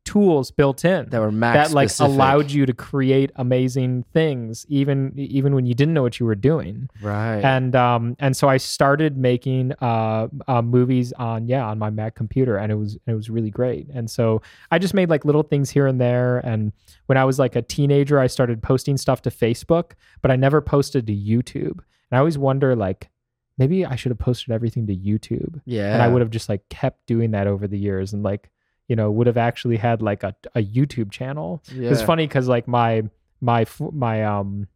tools 0.06 0.52
built 0.52 0.86
in 0.86 1.10
that 1.10 1.20
were 1.20 1.32
that 1.32 1.72
like 1.72 1.90
specific. 1.90 2.14
allowed 2.14 2.52
you 2.52 2.66
to 2.66 2.74
create 2.74 3.32
amazing 3.36 4.06
things 4.14 4.64
even 4.70 5.12
even 5.18 5.56
when 5.56 5.66
you 5.66 5.74
didn't 5.74 5.96
know 5.96 6.04
what 6.04 6.20
you 6.20 6.26
were 6.28 6.36
doing. 6.36 6.88
Right. 7.02 7.42
And 7.42 7.76
um 7.76 8.16
and 8.20 8.38
so 8.38 8.48
i 8.48 8.58
started 8.58 9.18
making 9.18 9.74
uh, 9.82 10.28
uh 10.48 10.62
movies 10.62 11.12
on 11.14 11.48
yeah 11.48 11.66
on 11.66 11.80
my 11.80 11.90
mac 11.90 12.16
computer 12.16 12.56
and 12.56 12.72
it 12.72 12.76
was 12.76 12.98
it 13.08 13.14
was 13.14 13.30
really 13.30 13.50
great. 13.50 13.88
And 13.94 14.10
so 14.10 14.42
i 14.70 14.78
just 14.78 14.94
made 14.94 15.10
like 15.10 15.26
little 15.26 15.44
things 15.44 15.72
here 15.72 15.88
and 15.88 16.00
there. 16.00 16.38
And 16.40 16.72
when 17.08 17.18
i 17.18 17.26
was 17.26 17.40
like 17.40 17.56
a 17.56 17.62
teenager 17.64 18.20
i 18.20 18.28
started 18.28 18.62
posting 18.62 18.98
stuff 18.98 19.24
to 19.24 19.32
facebook 19.32 19.94
but 20.22 20.30
i 20.30 20.36
never 20.36 20.62
posted 20.62 21.08
to 21.08 21.14
youtube. 21.14 21.80
And 22.10 22.14
i 22.14 22.18
always 22.20 22.38
wonder 22.38 22.76
like 22.76 23.10
maybe 23.58 23.86
i 23.86 23.96
should 23.96 24.12
have 24.12 24.20
posted 24.20 24.54
everything 24.54 24.86
to 24.86 24.96
youtube. 24.96 25.62
Yeah 25.66 25.94
and 25.94 26.04
I 26.04 26.08
would 26.10 26.22
have 26.22 26.30
just 26.30 26.48
like 26.48 26.70
kept 26.70 27.08
doing 27.08 27.32
that 27.32 27.48
over 27.48 27.68
the 27.68 27.80
years. 27.80 28.14
And 28.14 28.22
like 28.22 28.52
you 28.88 28.96
know 28.96 29.10
would 29.12 29.28
have 29.28 29.38
actually 29.38 29.78
had 29.78 30.02
like 30.02 30.24
a, 30.24 30.36
a 30.56 30.64
YouTube 30.64 31.12
channel. 31.12 31.64
yeah. 31.74 31.90
It's 31.90 32.02
funny 32.02 32.28
because 32.28 32.48
like 32.48 32.68
my 32.68 33.04
my 33.42 33.66
my 33.92 34.24
um 34.24 34.68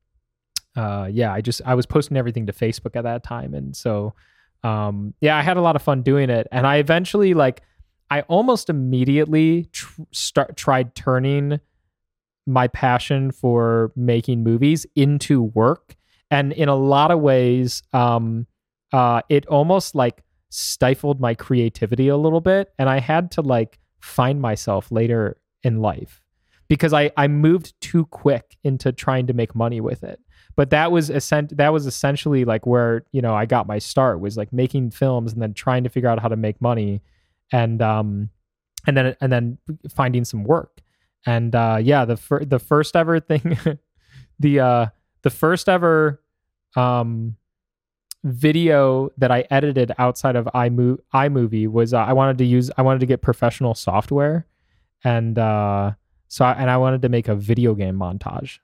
uh 0.76 1.10
yeah 1.12 1.34
I 1.34 1.42
just 1.42 1.62
I 1.66 1.76
was 1.76 1.86
posting 1.86 2.18
everything 2.18 2.46
to 2.48 2.54
Facebook 2.54 2.96
at 2.96 3.04
that 3.04 3.24
time 3.24 3.54
and 3.54 3.76
so 3.76 4.14
um 4.64 5.14
yeah 5.22 5.38
I 5.38 5.42
had 5.42 5.58
a 5.58 5.62
lot 5.62 5.76
of 5.76 5.82
fun 5.82 6.02
doing 6.02 6.30
it 6.30 6.48
and 6.52 6.68
I 6.68 6.78
eventually 6.78 7.34
like 7.34 7.62
I 8.12 8.22
almost 8.22 8.70
immediately 8.70 9.70
tr- 9.72 10.02
start 10.12 10.58
tried 10.58 10.96
turning 10.96 11.60
my 12.46 12.68
passion 12.68 13.32
for 13.32 13.92
making 13.96 14.44
movies 14.44 14.86
into 14.96 15.44
work 15.44 15.96
and 16.32 16.52
in 16.54 16.68
a 16.70 16.76
lot 16.76 17.12
of 17.12 17.20
ways 17.20 17.84
um 17.94 18.48
uh 18.92 19.22
it 19.30 19.46
almost 19.48 19.96
like 19.96 20.24
stifled 20.50 21.20
my 21.20 21.34
creativity 21.36 22.08
a 22.08 22.18
little 22.18 22.42
bit 22.42 22.74
and 22.78 22.90
I 22.90 23.00
had 23.00 23.32
to 23.32 23.42
like 23.42 23.80
find 24.00 24.42
myself 24.42 24.92
later 24.92 25.38
in 25.64 25.82
life 25.82 26.22
because 26.68 26.94
I 26.94 27.12
I 27.18 27.28
moved 27.28 27.74
too 27.82 28.06
quick 28.06 28.58
into 28.64 28.92
trying 28.92 29.28
to 29.28 29.34
make 29.34 29.56
money 29.56 29.82
with 29.82 30.04
it. 30.04 30.20
But 30.56 30.70
that 30.70 30.92
was 30.92 31.10
essen- 31.10 31.50
that 31.54 31.74
was 31.74 31.86
essentially 31.86 32.46
like 32.46 32.66
where, 32.66 33.06
you 33.12 33.22
know, 33.22 33.34
I 33.34 33.46
got 33.46 33.68
my 33.68 33.80
start 33.80 34.20
was 34.20 34.38
like 34.38 34.54
making 34.54 34.92
films 34.92 35.34
and 35.34 35.42
then 35.42 35.54
trying 35.54 35.84
to 35.84 35.90
figure 35.90 36.10
out 36.10 36.20
how 36.20 36.28
to 36.28 36.36
make 36.36 36.62
money 36.62 37.02
and 37.52 37.82
um 37.82 38.30
and 38.88 38.96
then 38.96 39.16
and 39.20 39.32
then 39.32 39.58
finding 39.94 40.24
some 40.24 40.44
work. 40.44 40.82
And 41.26 41.54
uh 41.56 41.80
yeah, 41.82 42.06
the 42.06 42.18
fir- 42.18 42.46
the 42.46 42.60
first 42.60 42.96
ever 42.96 43.20
thing 43.20 43.58
the 44.40 44.60
uh 44.60 44.86
the 45.24 45.30
first 45.30 45.68
ever 45.68 46.22
um 46.76 47.36
video 48.24 49.10
that 49.18 49.32
I 49.32 49.46
edited 49.50 49.94
outside 49.98 50.36
of 50.36 50.46
iMo- 50.54 51.00
iMovie 51.14 51.68
was 51.68 51.94
uh, 51.94 52.00
I 52.00 52.14
wanted 52.14 52.38
to 52.40 52.46
use 52.46 52.70
I 52.78 52.82
wanted 52.82 53.00
to 53.00 53.06
get 53.06 53.22
professional 53.22 53.74
software 53.76 54.46
and 55.04 55.38
uh 55.40 55.92
so 56.28 56.46
I, 56.46 56.52
and 56.54 56.70
I 56.70 56.78
wanted 56.78 57.02
to 57.04 57.10
make 57.10 57.28
a 57.28 57.36
video 57.36 57.74
game 57.74 57.96
montage. 57.96 58.60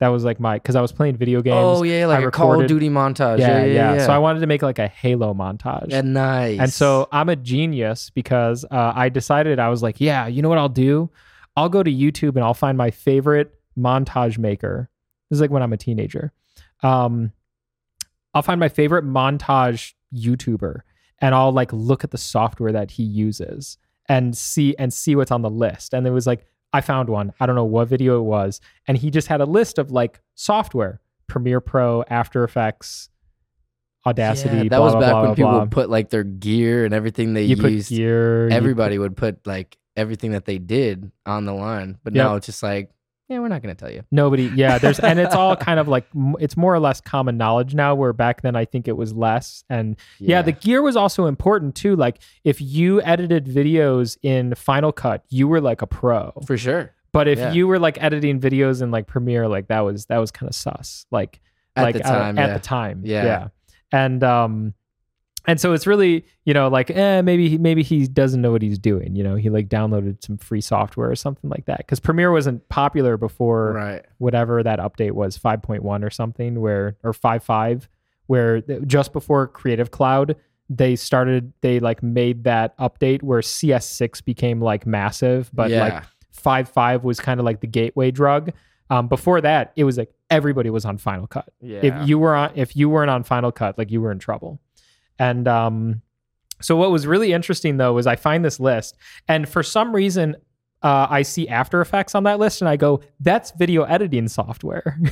That 0.00 0.08
was 0.08 0.22
like 0.24 0.38
my 0.38 0.58
cuz 0.58 0.76
I 0.76 0.82
was 0.82 0.92
playing 0.92 1.16
video 1.16 1.40
games. 1.40 1.56
oh 1.58 1.82
yeah 1.82 2.06
like 2.06 2.24
I 2.24 2.28
a 2.28 2.30
Call 2.30 2.60
of 2.60 2.66
Duty 2.66 2.90
montage 2.90 3.38
yeah, 3.38 3.60
yeah 3.60 3.64
yeah, 3.64 3.94
yeah. 3.94 4.06
So 4.06 4.12
I 4.12 4.18
wanted 4.18 4.40
to 4.40 4.46
make 4.46 4.60
like 4.62 4.78
a 4.78 4.88
Halo 4.88 5.32
montage. 5.32 5.90
yeah 5.90 6.02
nice 6.02 6.60
And 6.60 6.70
so 6.70 7.08
I'm 7.10 7.30
a 7.30 7.36
genius 7.36 8.10
because 8.10 8.64
uh, 8.70 8.92
I 8.94 9.08
decided 9.08 9.58
I 9.58 9.70
was 9.70 9.82
like, 9.82 10.00
yeah, 10.00 10.26
you 10.26 10.42
know 10.42 10.48
what 10.50 10.58
I'll 10.58 10.68
do? 10.68 11.10
I'll 11.56 11.68
go 11.70 11.82
to 11.82 11.90
YouTube 11.90 12.34
and 12.36 12.40
I'll 12.44 12.52
find 12.52 12.76
my 12.76 12.90
favorite 12.90 13.54
montage 13.78 14.36
maker. 14.36 14.90
This 15.30 15.38
is 15.38 15.40
like 15.40 15.50
when 15.50 15.62
I'm 15.62 15.72
a 15.72 15.76
teenager. 15.78 16.32
Um, 16.82 17.32
I'll 18.34 18.42
find 18.42 18.58
my 18.60 18.68
favorite 18.68 19.04
montage 19.04 19.92
YouTuber 20.14 20.80
and 21.20 21.34
I'll 21.34 21.52
like 21.52 21.72
look 21.72 22.04
at 22.04 22.10
the 22.10 22.18
software 22.18 22.72
that 22.72 22.90
he 22.92 23.02
uses 23.04 23.78
and 24.08 24.36
see 24.36 24.74
and 24.78 24.92
see 24.92 25.16
what's 25.16 25.30
on 25.30 25.42
the 25.42 25.50
list. 25.50 25.94
And 25.94 26.06
it 26.06 26.10
was 26.10 26.26
like 26.26 26.44
I 26.72 26.80
found 26.80 27.08
one. 27.08 27.32
I 27.38 27.46
don't 27.46 27.54
know 27.54 27.64
what 27.64 27.86
video 27.88 28.18
it 28.18 28.24
was, 28.24 28.60
and 28.88 28.98
he 28.98 29.10
just 29.10 29.28
had 29.28 29.40
a 29.40 29.44
list 29.46 29.78
of 29.78 29.92
like 29.92 30.20
software: 30.34 31.00
Premiere 31.28 31.60
Pro, 31.60 32.02
After 32.10 32.42
Effects, 32.42 33.10
Audacity. 34.04 34.56
Yeah, 34.56 34.62
that 34.64 34.68
blah, 34.70 34.80
was 34.84 34.94
back 34.94 35.12
blah, 35.12 35.20
when 35.22 35.28
blah, 35.28 35.34
people 35.34 35.60
would 35.60 35.70
put 35.70 35.88
like 35.88 36.10
their 36.10 36.24
gear 36.24 36.84
and 36.84 36.92
everything 36.92 37.32
they 37.32 37.44
you 37.44 37.56
used. 37.56 37.88
put 37.88 37.94
gear. 37.96 38.48
Everybody 38.48 38.98
would 38.98 39.16
put 39.16 39.46
like 39.46 39.78
everything 39.96 40.32
that 40.32 40.44
they 40.44 40.58
did 40.58 41.10
on 41.24 41.44
the 41.44 41.54
line, 41.54 41.96
but 42.02 42.14
Yep. 42.14 42.24
now 42.24 42.34
it's 42.34 42.46
just 42.46 42.62
like, 42.62 42.90
yeah, 43.28 43.38
we're 43.38 43.48
not 43.48 43.62
gonna 43.62 43.74
tell 43.74 43.90
you. 43.90 44.04
Nobody, 44.10 44.50
yeah. 44.54 44.78
There's 44.80 45.00
and 45.00 45.18
it's 45.18 45.34
all 45.34 45.56
kind 45.56 45.80
of 45.80 45.88
like 45.88 46.06
it's 46.38 46.56
more 46.56 46.74
or 46.74 46.78
less 46.78 47.00
common 47.00 47.36
knowledge 47.36 47.74
now. 47.74 47.94
Where 47.94 48.12
back 48.12 48.42
then 48.42 48.54
I 48.54 48.64
think 48.64 48.86
it 48.86 48.96
was 48.96 49.12
less. 49.14 49.64
And 49.70 49.96
yeah, 50.18 50.42
the 50.42 50.52
gear 50.52 50.82
was 50.82 50.96
also 50.96 51.26
important 51.26 51.74
too. 51.74 51.96
Like 51.96 52.18
if 52.44 52.60
you 52.60 53.00
edited 53.02 53.46
videos 53.46 54.18
in 54.22 54.54
Final 54.54 54.92
Cut, 54.92 55.24
you 55.30 55.48
were 55.48 55.60
like 55.60 55.80
a 55.82 55.86
pro. 55.86 56.32
for 56.46 56.58
sure. 56.58 56.92
But 57.12 57.28
if 57.28 57.38
yeah. 57.38 57.52
you 57.52 57.68
were 57.68 57.78
like 57.78 58.02
editing 58.02 58.40
videos 58.40 58.82
in 58.82 58.90
like 58.90 59.06
Premiere, 59.06 59.46
like 59.48 59.68
that 59.68 59.80
was 59.80 60.06
that 60.06 60.18
was 60.18 60.30
kind 60.30 60.48
of 60.50 60.54
sus. 60.54 61.06
Like 61.10 61.40
At 61.76 61.82
like 61.84 61.94
the 61.94 62.06
uh, 62.06 62.10
time, 62.10 62.38
at 62.38 62.48
yeah. 62.48 62.54
the 62.54 62.60
time, 62.60 63.02
Yeah. 63.04 63.24
yeah. 63.24 63.48
And 63.92 64.22
um, 64.24 64.74
and 65.46 65.60
so 65.60 65.72
it's 65.72 65.86
really 65.86 66.24
you 66.44 66.54
know 66.54 66.68
like 66.68 66.90
eh, 66.90 67.20
maybe 67.22 67.48
he, 67.48 67.58
maybe 67.58 67.82
he 67.82 68.06
doesn't 68.06 68.40
know 68.40 68.50
what 68.52 68.62
he's 68.62 68.78
doing 68.78 69.14
you 69.16 69.22
know 69.22 69.34
he 69.34 69.50
like 69.50 69.68
downloaded 69.68 70.22
some 70.24 70.36
free 70.38 70.60
software 70.60 71.10
or 71.10 71.16
something 71.16 71.50
like 71.50 71.66
that 71.66 71.78
because 71.78 72.00
premiere 72.00 72.32
wasn't 72.32 72.66
popular 72.68 73.16
before 73.16 73.72
Right. 73.72 74.04
whatever 74.18 74.62
that 74.62 74.78
update 74.78 75.12
was 75.12 75.38
5.1 75.38 76.04
or 76.04 76.10
something 76.10 76.60
where 76.60 76.96
or 77.02 77.12
5.5 77.12 77.88
where 78.26 78.60
just 78.86 79.12
before 79.12 79.46
creative 79.48 79.90
cloud 79.90 80.36
they 80.70 80.96
started 80.96 81.52
they 81.60 81.78
like 81.78 82.02
made 82.02 82.44
that 82.44 82.76
update 82.78 83.22
where 83.22 83.40
cs6 83.40 84.24
became 84.24 84.60
like 84.60 84.86
massive 84.86 85.50
but 85.52 85.70
Yeah. 85.70 85.80
like 85.80 86.04
5.5 86.34 87.02
was 87.02 87.20
kind 87.20 87.38
of 87.38 87.44
like 87.46 87.60
the 87.60 87.66
gateway 87.66 88.10
drug 88.10 88.50
um, 88.90 89.08
before 89.08 89.40
that 89.40 89.72
it 89.76 89.84
was 89.84 89.96
like 89.98 90.10
everybody 90.30 90.68
was 90.70 90.84
on 90.84 90.98
final 90.98 91.26
cut 91.26 91.48
Yeah. 91.60 91.80
if 91.82 92.08
you 92.08 92.18
were 92.18 92.34
on 92.34 92.52
if 92.54 92.76
you 92.76 92.88
weren't 92.88 93.10
on 93.10 93.22
final 93.24 93.52
cut 93.52 93.76
like 93.78 93.90
you 93.90 94.00
were 94.00 94.10
in 94.12 94.18
trouble 94.18 94.60
and 95.18 95.46
um 95.48 96.02
so 96.60 96.76
what 96.76 96.90
was 96.90 97.06
really 97.06 97.32
interesting 97.32 97.76
though 97.76 97.92
was 97.92 98.06
i 98.06 98.16
find 98.16 98.44
this 98.44 98.60
list 98.60 98.96
and 99.28 99.48
for 99.48 99.62
some 99.62 99.94
reason 99.94 100.36
uh, 100.82 101.06
i 101.10 101.22
see 101.22 101.48
after 101.48 101.80
effects 101.80 102.14
on 102.14 102.24
that 102.24 102.38
list 102.38 102.60
and 102.60 102.68
i 102.68 102.76
go 102.76 103.00
that's 103.20 103.52
video 103.52 103.84
editing 103.84 104.28
software 104.28 104.98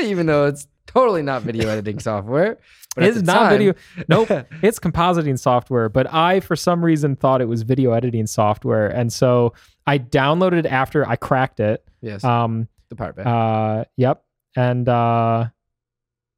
Even 0.00 0.26
though 0.26 0.46
it's 0.46 0.68
totally 0.86 1.22
not 1.22 1.42
video 1.42 1.68
editing 1.68 1.98
software. 1.98 2.56
It's 2.96 3.20
not 3.22 3.50
time- 3.50 3.50
video 3.50 3.74
nope 4.08 4.28
it's 4.62 4.78
compositing 4.78 5.38
software 5.38 5.88
but 5.88 6.12
i 6.12 6.40
for 6.40 6.56
some 6.56 6.84
reason 6.84 7.14
thought 7.16 7.40
it 7.40 7.46
was 7.48 7.62
video 7.62 7.92
editing 7.92 8.26
software 8.26 8.88
and 8.88 9.12
so 9.12 9.54
i 9.86 9.98
downloaded 9.98 10.66
after 10.66 11.06
i 11.06 11.14
cracked 11.16 11.60
it 11.60 11.84
yes. 12.00 12.24
um 12.24 12.68
the 12.88 12.96
part. 12.96 13.18
Uh, 13.18 13.84
yep. 13.96 14.24
And 14.56 14.88
uh, 14.88 15.48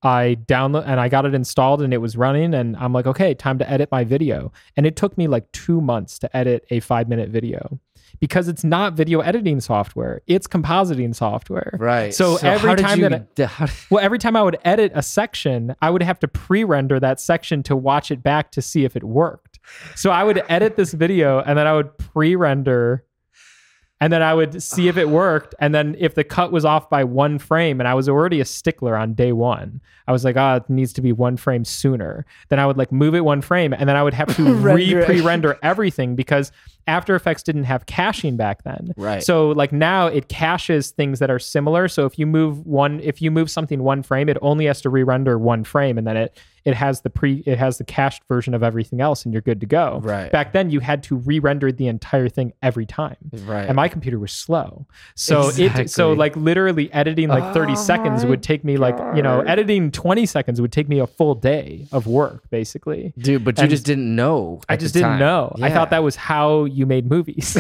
I 0.03 0.39
download 0.47 0.85
and 0.87 0.99
I 0.99 1.09
got 1.09 1.27
it 1.27 1.35
installed 1.35 1.83
and 1.83 1.93
it 1.93 1.99
was 1.99 2.17
running. 2.17 2.55
And 2.55 2.77
I'm 2.77 2.93
like, 2.93 3.07
okay, 3.07 3.35
time 3.35 3.59
to 3.59 3.71
edit 3.71 3.91
my 3.93 4.05
video. 4.05 4.53
And 4.77 4.87
it 4.87 4.97
took 4.97 5.19
me 5.19 5.29
like 5.29 5.51
two 5.53 5.81
months 5.81 6.19
to 6.21 6.37
edit 6.37 6.65
a 6.71 6.81
five 6.81 7.09
minute 7.09 7.29
video 7.29 7.79
because 8.19 8.49
it's 8.49 8.65
not 8.65 8.95
video 8.95 9.21
editing 9.21 9.61
software; 9.61 10.21
it's 10.27 10.47
compositing 10.47 11.15
software. 11.15 11.77
right. 11.79 12.13
so 12.13 12.37
every 12.43 12.75
time 12.77 12.99
you, 12.99 13.09
that 13.09 13.35
did- 13.35 13.51
Well, 13.91 14.05
every 14.05 14.19
time 14.19 14.37
I 14.37 14.43
would 14.43 14.59
edit 14.65 14.93
a 14.95 15.03
section, 15.03 15.77
I 15.81 15.91
would 15.91 16.03
have 16.03 16.19
to 16.21 16.29
pre-render 16.29 16.99
that 17.01 17.21
section 17.21 17.63
to 17.65 17.77
watch 17.77 18.11
it 18.11 18.23
back 18.23 18.51
to 18.53 18.63
see 18.63 18.85
if 18.85 18.97
it 18.97 19.05
worked. 19.05 19.59
So 19.95 20.11
I 20.11 20.25
would 20.25 20.43
edit 20.49 20.77
this 20.77 20.93
video 20.93 21.41
and 21.41 21.57
then 21.57 21.67
I 21.67 21.73
would 21.75 21.97
pre-render 21.99 23.05
and 24.01 24.13
then 24.13 24.23
I 24.23 24.33
would 24.33 24.63
see 24.63 24.89
if 24.89 24.97
it 24.97 25.09
worked. 25.11 25.55
And 25.59 25.75
then 25.75 25.95
if 25.99 26.15
the 26.15 26.25
cut 26.25 26.53
was 26.53 26.65
off 26.65 26.89
by 26.89 27.05
one 27.05 27.39
frame, 27.39 27.81
and 27.81 27.89
I 27.89 27.95
was 27.95 28.09
already 28.09 28.41
a 28.41 28.45
stickler 28.45 28.97
on 28.97 29.15
day 29.15 29.33
one, 29.33 29.81
I 30.07 30.13
was 30.13 30.25
like, 30.25 30.37
oh, 30.37 30.57
it 30.57 30.71
needs 30.71 30.93
to 30.95 31.03
be 31.03 31.13
one 31.13 31.37
frame 31.37 31.65
sooner. 31.65 32.25
Then 32.49 32.59
I 32.59 32.67
would 32.67 32.77
like 32.77 32.91
move 32.91 33.15
it 33.15 33.25
one 33.25 33.43
frame, 33.43 33.73
and 33.73 33.89
then 33.89 33.97
I 33.97 34.03
would 34.03 34.15
have 34.15 34.35
to 34.37 34.55
re 34.55 35.05
pre 35.05 35.21
render 35.21 35.59
everything 35.63 36.17
because 36.17 36.51
After 36.87 37.15
Effects 37.15 37.43
didn't 37.43 37.65
have 37.65 37.87
caching 37.87 38.37
back 38.37 38.65
then. 38.65 38.93
Right. 38.97 39.23
So 39.23 39.51
like 39.51 39.73
now 39.73 40.07
it 40.07 40.29
caches 40.29 40.91
things 40.91 41.19
that 41.19 41.31
are 41.31 41.39
similar. 41.39 41.87
So 41.89 42.07
if 42.07 42.19
you 42.19 42.27
move 42.27 42.67
one, 42.67 43.01
if 43.01 43.21
you 43.23 43.31
move 43.31 43.51
something 43.51 43.83
one 43.83 44.03
frame, 44.03 44.29
it 44.29 44.39
only 44.41 44.65
has 44.65 44.81
to 44.83 44.91
re-render 44.91 45.39
one 45.39 45.65
frame, 45.65 45.99
and 45.99 46.07
then 46.07 46.17
it 46.17 46.39
it 46.65 46.75
has 46.75 47.01
the 47.03 47.11
pre 47.11 47.43
it 47.47 47.59
has 47.59 47.79
the 47.79 47.85
cached 47.85 48.23
version 48.29 48.55
of 48.55 48.63
everything 48.63 49.01
else, 49.01 49.25
and 49.25 49.33
you're 49.33 49.43
good 49.43 49.61
to 49.61 49.67
go. 49.67 50.01
Right. 50.03 50.31
Back 50.31 50.53
then, 50.53 50.71
you 50.71 50.81
had 50.81 51.03
to 51.05 51.17
re-render 51.17 51.73
the 51.73 51.87
entire 51.89 52.29
thing 52.29 52.53
every 52.63 52.87
time 52.87 53.17
right. 53.45 53.67
and 53.67 53.77
my 53.77 53.89
computer 53.89 54.19
was 54.19 54.33
slow 54.33 54.87
so 55.15 55.51
it 55.57 55.91
so 55.91 56.13
like 56.13 56.37
literally 56.37 56.93
editing 56.93 57.29
like 57.29 57.55
30 57.55 57.73
Oh 57.73 57.75
seconds 57.77 58.25
would 58.25 58.43
take 58.43 58.65
me 58.65 58.77
like 58.77 58.97
you 59.17 59.23
know 59.23 59.41
editing 59.41 59.91
20 59.91 60.27
seconds 60.27 60.61
would 60.61 60.73
take 60.73 60.89
me 60.89 60.99
a 60.99 61.07
full 61.07 61.35
day 61.35 61.87
of 61.93 62.07
work 62.07 62.49
basically 62.51 63.13
Dude, 63.19 63.45
but 63.45 63.59
you 63.59 63.69
just 63.69 63.85
didn't 63.85 64.15
know. 64.15 64.61
i 64.69 64.77
just 64.77 64.95
didn't 64.95 65.11
time. 65.11 65.19
know 65.21 65.55
i 65.63 65.71
thought 65.71 65.91
that 65.91 66.03
was 66.03 66.17
how 66.17 66.65
you 66.65 66.87
made 66.87 67.09
movies 67.09 67.57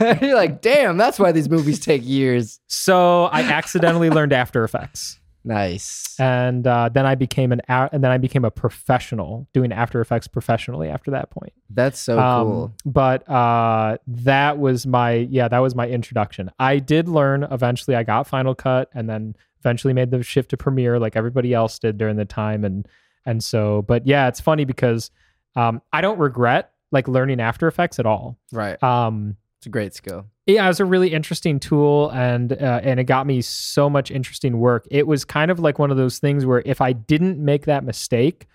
You're 0.20 0.34
like, 0.34 0.60
damn, 0.60 0.98
that's 0.98 1.18
why 1.18 1.32
these 1.32 1.48
movies 1.48 1.80
take 1.80 2.04
years. 2.04 2.60
so 2.66 3.24
i 3.24 3.42
accidentally 3.42 4.10
learned 4.10 4.32
after 4.32 4.64
effects 4.64 5.18
Nice. 5.46 6.16
and 6.18 6.66
uh, 6.66 6.88
then 6.92 7.06
i 7.06 7.14
became 7.14 7.52
an 7.52 7.60
a- 7.68 7.88
and 7.92 8.02
then 8.04 8.10
i 8.10 8.18
became 8.18 8.44
a 8.44 8.50
professional 8.50 9.46
doing 9.54 9.72
after 9.72 10.00
effects 10.00 10.26
professionally 10.28 10.88
after 10.88 11.10
that 11.12 11.30
point 11.30 11.52
That's 11.70 11.98
so 12.00 12.18
Um, 12.18 12.46
cool. 12.46 12.74
But 12.84 13.28
uh, 13.28 13.98
that 14.06 14.58
was 14.58 14.86
my 14.86 15.12
yeah, 15.12 15.48
that 15.48 15.58
was 15.58 15.74
my 15.74 15.86
introduction. 15.88 16.50
I 16.58 16.78
did 16.78 17.08
learn 17.08 17.42
eventually. 17.50 17.96
I 17.96 18.02
got 18.04 18.26
Final 18.26 18.54
Cut, 18.54 18.88
and 18.94 19.08
then 19.10 19.34
eventually 19.60 19.92
made 19.94 20.10
the 20.10 20.22
shift 20.22 20.50
to 20.50 20.56
Premiere, 20.56 20.98
like 20.98 21.16
everybody 21.16 21.52
else 21.54 21.78
did 21.78 21.98
during 21.98 22.16
the 22.16 22.24
time. 22.24 22.64
And 22.64 22.86
and 23.26 23.42
so, 23.42 23.82
but 23.82 24.06
yeah, 24.06 24.28
it's 24.28 24.40
funny 24.40 24.64
because 24.64 25.10
um, 25.56 25.82
I 25.92 26.00
don't 26.00 26.18
regret 26.18 26.70
like 26.92 27.08
learning 27.08 27.40
After 27.40 27.66
Effects 27.66 27.98
at 27.98 28.06
all. 28.06 28.38
Right. 28.52 28.80
Um, 28.82 29.36
It's 29.58 29.66
a 29.66 29.70
great 29.70 29.94
skill. 29.94 30.26
yeah, 30.46 30.64
it 30.64 30.68
was 30.68 30.80
a 30.80 30.84
really 30.84 31.12
interesting 31.12 31.58
tool, 31.58 32.10
and 32.10 32.52
uh, 32.52 32.80
and 32.82 33.00
it 33.00 33.04
got 33.04 33.26
me 33.26 33.40
so 33.40 33.88
much 33.88 34.10
interesting 34.10 34.58
work. 34.58 34.86
It 34.90 35.06
was 35.06 35.24
kind 35.24 35.50
of 35.50 35.58
like 35.58 35.78
one 35.78 35.90
of 35.90 35.96
those 35.96 36.18
things 36.18 36.44
where 36.44 36.62
if 36.66 36.80
I 36.80 36.92
didn't 36.92 37.38
make 37.38 37.66
that 37.66 37.84
mistake, 37.84 38.46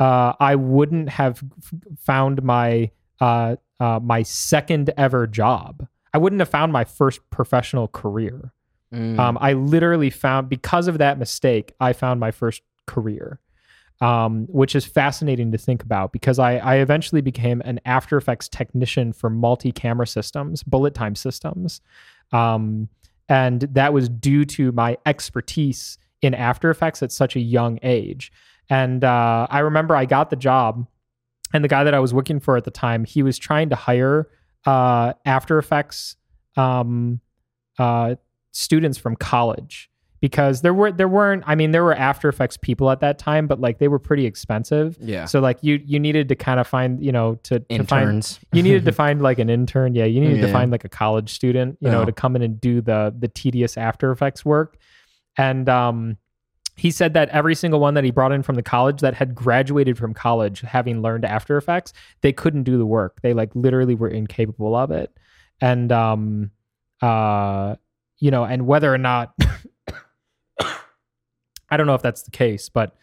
uh, 0.00 0.32
I 0.40 0.54
wouldn't 0.56 1.08
have 1.10 1.42
found 1.98 2.42
my 2.42 2.90
uh, 3.20 3.56
uh, 3.80 4.00
my 4.02 4.22
second 4.22 4.92
ever 4.96 5.26
job. 5.26 5.86
I 6.14 6.18
wouldn't 6.18 6.40
have 6.40 6.48
found 6.48 6.72
my 6.72 6.84
first 6.84 7.20
professional 7.30 7.88
career. 7.88 8.52
Mm. 8.92 9.18
Um, 9.18 9.38
I 9.40 9.52
literally 9.52 10.10
found 10.10 10.48
because 10.48 10.88
of 10.88 10.98
that 10.98 11.18
mistake, 11.18 11.72
I 11.80 11.92
found 11.92 12.20
my 12.20 12.30
first 12.30 12.62
career, 12.86 13.40
um, 14.00 14.46
which 14.48 14.74
is 14.74 14.84
fascinating 14.84 15.52
to 15.52 15.58
think 15.58 15.82
about 15.82 16.12
because 16.12 16.38
I, 16.38 16.56
I 16.56 16.76
eventually 16.76 17.20
became 17.20 17.62
an 17.64 17.80
After 17.86 18.16
Effects 18.16 18.48
technician 18.48 19.12
for 19.12 19.30
multi-camera 19.30 20.06
systems, 20.06 20.62
bullet 20.62 20.94
time 20.94 21.14
systems, 21.14 21.80
um, 22.32 22.88
and 23.28 23.62
that 23.62 23.92
was 23.92 24.08
due 24.08 24.44
to 24.44 24.72
my 24.72 24.98
expertise 25.06 25.98
in 26.22 26.34
After 26.34 26.70
Effects 26.70 27.02
at 27.02 27.10
such 27.10 27.36
a 27.36 27.40
young 27.40 27.78
age. 27.82 28.32
And 28.68 29.02
uh, 29.04 29.46
I 29.50 29.60
remember 29.60 29.96
I 29.96 30.04
got 30.04 30.30
the 30.30 30.36
job, 30.36 30.86
and 31.52 31.64
the 31.64 31.68
guy 31.68 31.84
that 31.84 31.94
I 31.94 32.00
was 32.00 32.12
working 32.12 32.40
for 32.40 32.56
at 32.56 32.64
the 32.64 32.70
time, 32.70 33.04
he 33.04 33.22
was 33.22 33.38
trying 33.38 33.70
to 33.70 33.76
hire 33.76 34.28
uh, 34.66 35.14
After 35.24 35.58
Effects 35.58 36.16
um, 36.56 37.20
uh, 37.78 38.16
students 38.52 38.98
from 38.98 39.16
college 39.16 39.90
because 40.20 40.62
there 40.62 40.72
were 40.74 40.90
there 40.92 41.08
weren't 41.08 41.44
I 41.46 41.54
mean 41.54 41.70
there 41.72 41.84
were 41.84 41.94
After 41.94 42.28
Effects 42.28 42.56
people 42.56 42.90
at 42.90 43.00
that 43.00 43.18
time, 43.18 43.46
but 43.46 43.60
like 43.60 43.78
they 43.78 43.88
were 43.88 43.98
pretty 43.98 44.26
expensive. 44.26 44.96
yeah. 45.00 45.24
So 45.26 45.40
like 45.40 45.58
you 45.62 45.80
you 45.84 45.98
needed 46.00 46.28
to 46.30 46.34
kind 46.34 46.58
of 46.60 46.66
find 46.66 47.02
you 47.04 47.12
know 47.12 47.34
to, 47.44 47.60
to 47.60 47.84
find 47.84 48.02
Interns. 48.08 48.40
you 48.52 48.62
needed 48.62 48.84
to 48.86 48.92
find 48.92 49.20
like 49.22 49.38
an 49.38 49.50
intern. 49.50 49.94
Yeah, 49.94 50.04
you 50.06 50.20
needed 50.20 50.40
to 50.42 50.52
find 50.52 50.70
like 50.70 50.84
a 50.84 50.88
college 50.88 51.32
student, 51.34 51.76
you 51.80 51.90
know, 51.90 52.00
Yeah. 52.00 52.06
to 52.06 52.12
come 52.12 52.34
in 52.36 52.42
and 52.42 52.60
do 52.60 52.80
the 52.80 53.14
the 53.18 53.28
tedious 53.28 53.76
After 53.76 54.10
Effects 54.10 54.44
work. 54.44 54.76
And 55.38 55.68
um, 55.68 56.16
he 56.76 56.90
said 56.90 57.14
that 57.14 57.28
every 57.30 57.54
single 57.54 57.80
one 57.80 57.94
that 57.94 58.04
he 58.04 58.10
brought 58.10 58.32
in 58.32 58.42
from 58.42 58.54
the 58.54 58.62
college 58.62 59.00
that 59.00 59.14
had 59.14 59.34
graduated 59.34 59.96
from 59.98 60.12
college, 60.14 60.60
having 60.62 61.02
learned 61.02 61.24
After 61.26 61.56
Effects, 61.58 61.92
they 62.22 62.32
couldn't 62.32 62.62
do 62.64 62.78
the 62.78 62.86
work. 62.86 63.20
They 63.22 63.34
like 63.34 63.50
literally 63.54 63.94
were 63.94 64.08
incapable 64.08 64.74
of 64.74 64.90
it. 64.90 65.10
And 65.60 65.90
um, 65.92 66.50
uh, 67.02 67.76
you 68.18 68.30
know, 68.30 68.44
and 68.44 68.66
whether 68.66 68.92
or 68.92 68.98
not 68.98 69.32
I 71.70 71.76
don't 71.76 71.86
know 71.86 71.94
if 71.94 72.02
that's 72.02 72.22
the 72.22 72.30
case, 72.30 72.68
but 72.68 72.96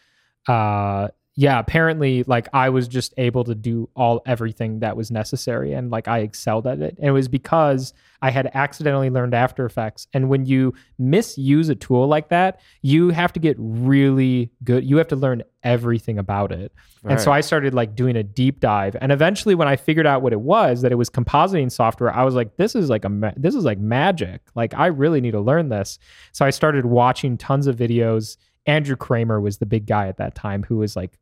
uh 0.48 1.08
yeah, 1.36 1.58
apparently 1.58 2.22
like 2.24 2.46
I 2.52 2.68
was 2.68 2.86
just 2.86 3.12
able 3.16 3.42
to 3.44 3.56
do 3.56 3.88
all 3.96 4.22
everything 4.24 4.80
that 4.80 4.96
was 4.96 5.10
necessary 5.10 5.72
and 5.72 5.90
like 5.90 6.06
I 6.06 6.20
excelled 6.20 6.66
at 6.66 6.80
it. 6.80 6.96
And 6.98 7.08
it 7.08 7.10
was 7.10 7.26
because 7.26 7.92
I 8.22 8.30
had 8.30 8.50
accidentally 8.54 9.10
learned 9.10 9.34
After 9.34 9.66
Effects. 9.66 10.06
And 10.14 10.28
when 10.28 10.46
you 10.46 10.74
misuse 10.96 11.68
a 11.68 11.74
tool 11.74 12.06
like 12.06 12.28
that, 12.28 12.60
you 12.82 13.10
have 13.10 13.32
to 13.32 13.40
get 13.40 13.56
really 13.58 14.52
good. 14.62 14.84
You 14.84 14.96
have 14.98 15.08
to 15.08 15.16
learn 15.16 15.42
everything 15.64 16.18
about 16.18 16.52
it. 16.52 16.72
And 17.10 17.20
so 17.20 17.32
I 17.32 17.40
started 17.40 17.74
like 17.74 17.96
doing 17.96 18.14
a 18.16 18.22
deep 18.22 18.60
dive. 18.60 18.96
And 19.00 19.10
eventually 19.10 19.56
when 19.56 19.66
I 19.66 19.74
figured 19.74 20.06
out 20.06 20.22
what 20.22 20.32
it 20.32 20.40
was, 20.40 20.82
that 20.82 20.92
it 20.92 20.96
was 20.96 21.10
compositing 21.10 21.70
software, 21.70 22.14
I 22.14 22.22
was 22.22 22.36
like 22.36 22.56
this 22.58 22.76
is 22.76 22.88
like 22.88 23.04
a 23.04 23.08
ma- 23.08 23.32
this 23.36 23.56
is 23.56 23.64
like 23.64 23.78
magic. 23.78 24.40
Like 24.54 24.72
I 24.72 24.86
really 24.86 25.20
need 25.20 25.32
to 25.32 25.40
learn 25.40 25.68
this. 25.68 25.98
So 26.30 26.46
I 26.46 26.50
started 26.50 26.86
watching 26.86 27.36
tons 27.36 27.66
of 27.66 27.74
videos. 27.74 28.36
Andrew 28.66 28.96
Kramer 28.96 29.40
was 29.40 29.58
the 29.58 29.66
big 29.66 29.86
guy 29.86 30.08
at 30.08 30.16
that 30.18 30.34
time 30.34 30.62
who 30.62 30.76
was 30.78 30.96
like 30.96 31.18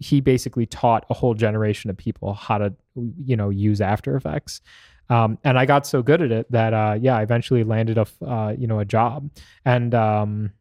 he 0.00 0.20
basically 0.20 0.66
taught 0.66 1.04
a 1.10 1.14
whole 1.14 1.34
generation 1.34 1.90
of 1.90 1.96
people 1.96 2.32
how 2.34 2.58
to 2.58 2.72
you 3.24 3.36
know 3.36 3.50
use 3.50 3.80
after 3.80 4.16
effects. 4.16 4.60
Um, 5.08 5.38
and 5.42 5.58
i 5.58 5.66
got 5.66 5.88
so 5.88 6.04
good 6.04 6.22
at 6.22 6.30
it 6.30 6.50
that 6.52 6.72
uh, 6.72 6.96
yeah 7.00 7.16
i 7.16 7.22
eventually 7.22 7.64
landed 7.64 7.98
a 7.98 8.06
uh, 8.24 8.54
you 8.58 8.66
know 8.66 8.78
a 8.80 8.84
job. 8.84 9.30
And 9.64 9.94
um, 9.94 10.52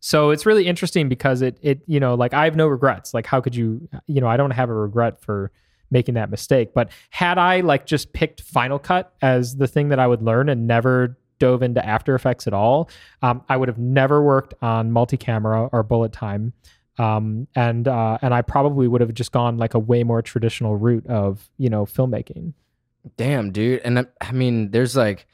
so 0.00 0.30
it's 0.30 0.44
really 0.46 0.66
interesting 0.66 1.08
because 1.08 1.42
it 1.42 1.58
it 1.62 1.80
you 1.86 2.00
know 2.00 2.14
like 2.14 2.34
i 2.34 2.44
have 2.44 2.56
no 2.56 2.66
regrets. 2.66 3.14
Like 3.14 3.26
how 3.26 3.40
could 3.40 3.56
you 3.56 3.88
you 4.06 4.20
know 4.20 4.28
i 4.28 4.36
don't 4.36 4.50
have 4.50 4.68
a 4.68 4.74
regret 4.74 5.20
for 5.20 5.50
making 5.90 6.14
that 6.14 6.30
mistake. 6.30 6.74
But 6.74 6.90
had 7.10 7.38
i 7.38 7.60
like 7.60 7.86
just 7.86 8.12
picked 8.12 8.42
final 8.42 8.78
cut 8.78 9.14
as 9.22 9.56
the 9.56 9.66
thing 9.66 9.88
that 9.88 9.98
i 9.98 10.06
would 10.06 10.22
learn 10.22 10.48
and 10.48 10.66
never 10.66 11.16
dove 11.42 11.62
into 11.62 11.82
after 11.96 12.14
effects 12.14 12.46
at 12.46 12.54
all 12.54 12.88
um, 13.26 13.42
i 13.48 13.56
would 13.56 13.68
have 13.72 13.78
never 13.78 14.22
worked 14.22 14.54
on 14.62 14.92
multi-camera 14.92 15.68
or 15.72 15.82
bullet 15.82 16.12
time 16.12 16.52
Um, 16.98 17.48
and 17.56 17.88
uh, 17.88 18.18
and 18.22 18.34
I 18.34 18.42
probably 18.42 18.86
would 18.86 19.00
have 19.00 19.14
just 19.14 19.32
gone 19.32 19.56
like 19.56 19.74
a 19.74 19.78
way 19.78 20.04
more 20.04 20.22
traditional 20.22 20.76
route 20.76 21.06
of 21.06 21.48
you 21.56 21.70
know 21.70 21.86
filmmaking. 21.86 22.52
Damn, 23.16 23.50
dude. 23.50 23.80
And 23.84 23.98
I, 24.00 24.04
I 24.20 24.32
mean, 24.32 24.70
there's 24.70 24.94
like, 24.94 25.26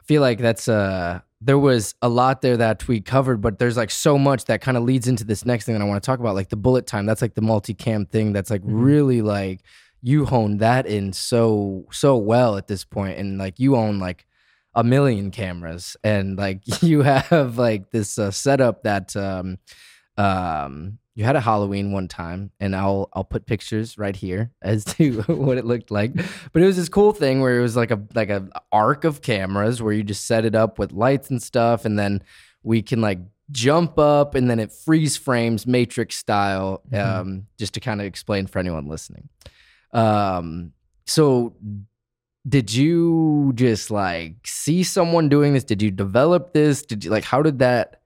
I 0.00 0.04
feel 0.04 0.20
like 0.20 0.38
that's 0.38 0.66
uh 0.68 1.20
there 1.40 1.58
was 1.58 1.94
a 2.02 2.08
lot 2.08 2.42
there 2.42 2.56
that 2.56 2.88
we 2.88 3.00
covered, 3.00 3.40
but 3.40 3.58
there's 3.60 3.76
like 3.76 3.92
so 3.92 4.18
much 4.18 4.46
that 4.46 4.60
kind 4.60 4.76
of 4.76 4.82
leads 4.82 5.06
into 5.06 5.24
this 5.24 5.44
next 5.44 5.64
thing 5.64 5.74
that 5.76 5.84
I 5.84 5.86
want 5.86 6.02
to 6.02 6.06
talk 6.06 6.18
about, 6.18 6.34
like 6.34 6.48
the 6.48 6.56
bullet 6.56 6.86
time. 6.86 7.06
That's 7.06 7.22
like 7.22 7.34
the 7.34 7.42
multicam 7.42 8.10
thing. 8.10 8.32
That's 8.32 8.50
like 8.50 8.62
mm-hmm. 8.62 8.82
really 8.82 9.22
like 9.22 9.60
you 10.02 10.26
honed 10.26 10.58
that 10.60 10.86
in 10.86 11.12
so 11.12 11.86
so 11.92 12.16
well 12.16 12.56
at 12.56 12.66
this 12.66 12.84
point, 12.84 13.18
and 13.18 13.38
like 13.38 13.60
you 13.60 13.76
own 13.76 14.00
like 14.00 14.26
a 14.78 14.84
million 14.84 15.32
cameras, 15.32 15.96
and 16.04 16.38
like 16.38 16.60
you 16.82 17.02
have 17.02 17.58
like 17.58 17.90
this 17.90 18.18
uh, 18.18 18.30
setup 18.30 18.84
that 18.84 19.14
um 19.16 19.58
um 20.16 20.98
you 21.16 21.24
had 21.24 21.34
a 21.34 21.40
Halloween 21.40 21.90
one 21.90 22.06
time, 22.06 22.52
and 22.60 22.76
I'll 22.76 23.08
I'll 23.12 23.24
put 23.24 23.44
pictures 23.44 23.98
right 23.98 24.14
here 24.14 24.52
as 24.62 24.84
to 24.84 25.22
what 25.26 25.58
it 25.58 25.64
looked 25.64 25.90
like. 25.90 26.14
But 26.52 26.62
it 26.62 26.64
was 26.64 26.76
this 26.76 26.88
cool 26.88 27.12
thing 27.12 27.40
where 27.40 27.58
it 27.58 27.62
was 27.62 27.74
like 27.74 27.90
a 27.90 28.00
like 28.14 28.30
a 28.30 28.48
arc 28.70 29.02
of 29.02 29.20
cameras 29.20 29.82
where 29.82 29.92
you 29.92 30.04
just 30.04 30.26
set 30.26 30.44
it 30.44 30.54
up 30.54 30.78
with 30.78 30.92
lights 30.92 31.28
and 31.28 31.42
stuff, 31.42 31.84
and 31.84 31.98
then 31.98 32.22
we 32.62 32.82
can 32.82 33.00
like 33.00 33.18
jump 33.50 33.98
up, 33.98 34.36
and 34.36 34.48
then 34.48 34.60
it 34.60 34.70
freeze 34.70 35.16
frames 35.16 35.66
Matrix 35.66 36.16
style, 36.16 36.82
mm-hmm. 36.88 37.20
um, 37.20 37.46
just 37.58 37.74
to 37.74 37.80
kind 37.80 38.00
of 38.00 38.06
explain 38.06 38.46
for 38.46 38.60
anyone 38.60 38.86
listening. 38.86 39.28
Um, 39.92 40.72
so 41.04 41.56
did 42.48 42.72
you 42.72 43.52
just 43.54 43.90
like 43.90 44.34
see 44.44 44.82
someone 44.82 45.28
doing 45.28 45.54
this? 45.54 45.64
Did 45.64 45.82
you 45.82 45.90
develop 45.90 46.52
this? 46.52 46.82
Did 46.82 47.04
you 47.04 47.10
like 47.10 47.24
how 47.24 47.42
did 47.42 47.58
that? 47.60 47.98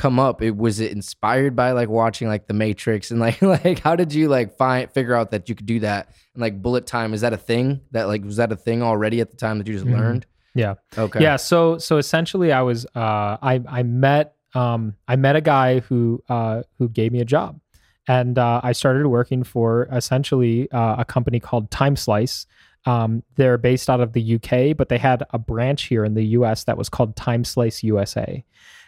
come 0.00 0.18
up 0.18 0.40
it 0.40 0.56
was 0.56 0.80
it 0.80 0.92
inspired 0.92 1.54
by 1.54 1.72
like 1.72 1.90
watching 1.90 2.26
like 2.26 2.46
the 2.46 2.54
matrix 2.54 3.10
and 3.10 3.20
like 3.20 3.42
like 3.42 3.80
how 3.80 3.94
did 3.94 4.14
you 4.14 4.28
like 4.28 4.56
find 4.56 4.90
figure 4.92 5.14
out 5.14 5.30
that 5.30 5.46
you 5.48 5.54
could 5.54 5.66
do 5.66 5.80
that 5.80 6.08
and 6.32 6.40
like 6.40 6.62
bullet 6.62 6.86
time 6.86 7.12
is 7.12 7.20
that 7.20 7.34
a 7.34 7.36
thing 7.36 7.80
that 7.90 8.04
like 8.04 8.24
was 8.24 8.36
that 8.36 8.50
a 8.50 8.56
thing 8.56 8.82
already 8.82 9.20
at 9.20 9.30
the 9.30 9.36
time 9.36 9.58
that 9.58 9.66
you 9.66 9.74
just 9.74 9.84
mm-hmm. 9.84 9.96
learned 9.96 10.26
yeah 10.54 10.74
okay 10.96 11.20
yeah 11.20 11.36
so 11.36 11.76
so 11.76 11.98
essentially 11.98 12.50
i 12.50 12.62
was 12.62 12.86
uh 12.94 13.36
i 13.42 13.60
i 13.68 13.82
met 13.82 14.36
um 14.54 14.94
i 15.06 15.16
met 15.16 15.36
a 15.36 15.40
guy 15.42 15.80
who 15.80 16.22
uh 16.30 16.62
who 16.78 16.88
gave 16.88 17.12
me 17.12 17.20
a 17.20 17.24
job 17.24 17.60
and 18.08 18.38
uh, 18.38 18.58
i 18.64 18.72
started 18.72 19.06
working 19.06 19.44
for 19.44 19.86
essentially 19.92 20.70
uh, 20.70 20.96
a 20.98 21.04
company 21.04 21.38
called 21.38 21.70
time 21.70 21.94
slice 21.94 22.46
um, 22.86 23.22
they're 23.36 23.58
based 23.58 23.90
out 23.90 24.00
of 24.00 24.12
the 24.12 24.34
uk 24.36 24.76
but 24.76 24.88
they 24.88 24.98
had 24.98 25.22
a 25.30 25.38
branch 25.38 25.84
here 25.84 26.04
in 26.04 26.14
the 26.14 26.24
us 26.24 26.64
that 26.64 26.78
was 26.78 26.88
called 26.88 27.14
time 27.16 27.44
slice 27.44 27.82
usa 27.82 28.44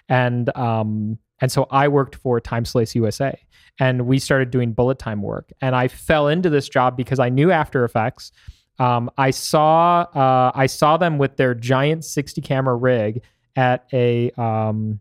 and 0.09 0.55
um, 0.57 1.19
and 1.43 1.51
so 1.51 1.67
I 1.71 1.89
worked 1.89 2.15
for 2.15 2.41
Time 2.41 2.65
Slice 2.65 2.95
USA, 2.95 3.37
and 3.81 4.07
we 4.07 4.21
started 4.21 4.51
doing 4.51 4.73
bullet 4.73 5.01
time 5.01 5.23
work. 5.23 5.53
And 5.61 5.75
I 5.75 5.89
fell 5.89 6.29
into 6.29 6.49
this 6.49 6.69
job 6.69 6.97
because 6.97 7.19
I 7.19 7.31
knew 7.31 7.51
After 7.51 7.85
Effects. 7.85 8.31
Um, 8.79 9.11
I 9.19 9.33
saw 9.33 10.03
uh, 10.03 10.53
I 10.55 10.67
saw 10.67 10.97
them 10.97 11.19
with 11.19 11.37
their 11.37 11.55
giant 11.55 12.05
60 12.05 12.41
camera 12.43 12.77
rig 12.77 13.23
at 13.57 13.87
a 13.93 14.31
um, 14.33 15.01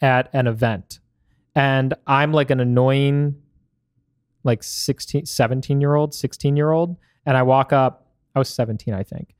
at 0.00 0.30
an 0.32 0.48
event, 0.48 0.98
and 1.54 1.94
I'm 2.08 2.32
like 2.32 2.50
an 2.50 2.58
annoying 2.58 3.36
like 4.44 4.64
16 4.64 5.26
17 5.26 5.80
year 5.80 5.94
old 5.94 6.12
16 6.12 6.56
year 6.56 6.72
old 6.72 6.96
and 7.24 7.36
i 7.36 7.42
walk 7.44 7.72
up 7.72 8.01
i 8.34 8.38
was 8.38 8.48
17 8.48 8.94
i 8.94 9.02
think 9.02 9.34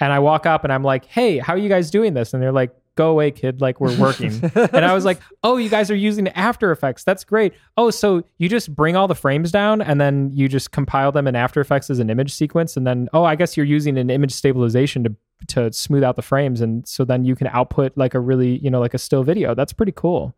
and 0.00 0.12
i 0.12 0.18
walk 0.18 0.46
up 0.46 0.64
and 0.64 0.72
i'm 0.72 0.82
like 0.82 1.04
hey 1.06 1.38
how 1.38 1.54
are 1.54 1.58
you 1.58 1.68
guys 1.68 1.90
doing 1.90 2.14
this 2.14 2.34
and 2.34 2.42
they're 2.42 2.52
like 2.52 2.74
go 2.98 3.10
away, 3.10 3.30
kid. 3.30 3.60
Like 3.60 3.80
we're 3.80 3.96
working. 3.96 4.32
and 4.54 4.84
I 4.84 4.92
was 4.92 5.04
like, 5.04 5.20
oh, 5.44 5.56
you 5.56 5.70
guys 5.70 5.88
are 5.88 5.96
using 5.96 6.26
After 6.30 6.72
Effects. 6.72 7.04
That's 7.04 7.22
great. 7.22 7.54
Oh, 7.76 7.90
so 7.90 8.24
you 8.38 8.48
just 8.48 8.74
bring 8.74 8.96
all 8.96 9.06
the 9.06 9.14
frames 9.14 9.52
down 9.52 9.80
and 9.80 10.00
then 10.00 10.30
you 10.34 10.48
just 10.48 10.72
compile 10.72 11.12
them 11.12 11.28
in 11.28 11.36
After 11.36 11.60
Effects 11.60 11.90
as 11.90 12.00
an 12.00 12.10
image 12.10 12.34
sequence. 12.34 12.76
And 12.76 12.84
then, 12.84 13.08
oh, 13.12 13.22
I 13.22 13.36
guess 13.36 13.56
you're 13.56 13.66
using 13.66 13.96
an 13.96 14.10
image 14.10 14.32
stabilization 14.32 15.04
to 15.04 15.14
to 15.46 15.72
smooth 15.72 16.02
out 16.02 16.16
the 16.16 16.22
frames. 16.22 16.60
And 16.60 16.86
so 16.88 17.04
then 17.04 17.24
you 17.24 17.36
can 17.36 17.46
output 17.46 17.96
like 17.96 18.14
a 18.14 18.18
really, 18.18 18.58
you 18.58 18.70
know, 18.70 18.80
like 18.80 18.92
a 18.92 18.98
still 18.98 19.22
video. 19.22 19.54
That's 19.54 19.72
pretty 19.72 19.92
cool. 19.92 20.34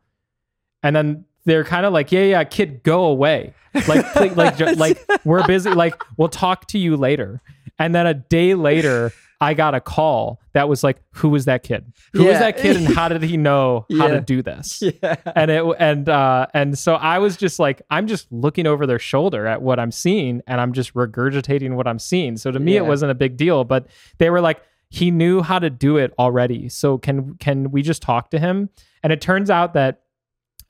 And 0.82 0.94
then 0.94 1.24
they're 1.46 1.64
kind 1.64 1.86
of 1.86 1.94
like, 1.94 2.12
yeah, 2.12 2.24
yeah, 2.24 2.44
kid, 2.44 2.82
go 2.82 3.06
away. 3.06 3.54
Like, 3.88 4.14
like, 4.14 4.36
like, 4.76 5.24
we're 5.24 5.46
busy. 5.46 5.70
Like, 5.70 6.02
we'll 6.18 6.28
talk 6.28 6.66
to 6.66 6.78
you 6.78 6.98
later. 6.98 7.40
And 7.80 7.92
then 7.94 8.06
a 8.06 8.14
day 8.14 8.54
later, 8.54 9.10
I 9.42 9.54
got 9.54 9.74
a 9.74 9.80
call 9.80 10.38
that 10.52 10.68
was 10.68 10.84
like, 10.84 10.98
"Who 11.14 11.30
was 11.30 11.46
that 11.46 11.62
kid? 11.62 11.92
Who 12.12 12.24
yeah. 12.24 12.30
was 12.30 12.38
that 12.40 12.58
kid? 12.58 12.76
And 12.76 12.86
how 12.86 13.08
did 13.08 13.22
he 13.22 13.38
know 13.38 13.86
how 13.98 14.06
yeah. 14.06 14.14
to 14.14 14.20
do 14.20 14.42
this?" 14.42 14.82
Yeah. 15.02 15.16
And 15.34 15.50
it 15.50 15.64
and 15.78 16.08
uh, 16.08 16.46
and 16.52 16.78
so 16.78 16.94
I 16.94 17.18
was 17.18 17.38
just 17.38 17.58
like, 17.58 17.80
I'm 17.90 18.06
just 18.06 18.30
looking 18.30 18.66
over 18.66 18.86
their 18.86 18.98
shoulder 18.98 19.46
at 19.46 19.62
what 19.62 19.80
I'm 19.80 19.90
seeing, 19.90 20.42
and 20.46 20.60
I'm 20.60 20.74
just 20.74 20.92
regurgitating 20.92 21.74
what 21.74 21.88
I'm 21.88 21.98
seeing. 21.98 22.36
So 22.36 22.50
to 22.50 22.60
me, 22.60 22.74
yeah. 22.74 22.80
it 22.80 22.86
wasn't 22.86 23.12
a 23.12 23.14
big 23.14 23.38
deal. 23.38 23.64
But 23.64 23.86
they 24.18 24.28
were 24.28 24.42
like, 24.42 24.60
he 24.90 25.10
knew 25.10 25.40
how 25.40 25.58
to 25.58 25.70
do 25.70 25.96
it 25.96 26.12
already. 26.18 26.68
So 26.68 26.98
can 26.98 27.34
can 27.36 27.70
we 27.70 27.80
just 27.80 28.02
talk 28.02 28.30
to 28.30 28.38
him? 28.38 28.68
And 29.02 29.12
it 29.12 29.22
turns 29.22 29.48
out 29.48 29.72
that 29.72 30.02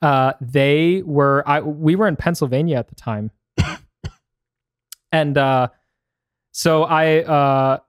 uh, 0.01 0.33
they 0.39 1.01
were 1.05 1.43
I 1.45 1.59
we 1.59 1.95
were 1.95 2.07
in 2.07 2.15
Pennsylvania 2.15 2.77
at 2.77 2.87
the 2.87 2.95
time, 2.95 3.31
and 5.11 5.37
uh, 5.37 5.67
so 6.51 6.83
I. 6.83 7.23
Uh, 7.23 7.79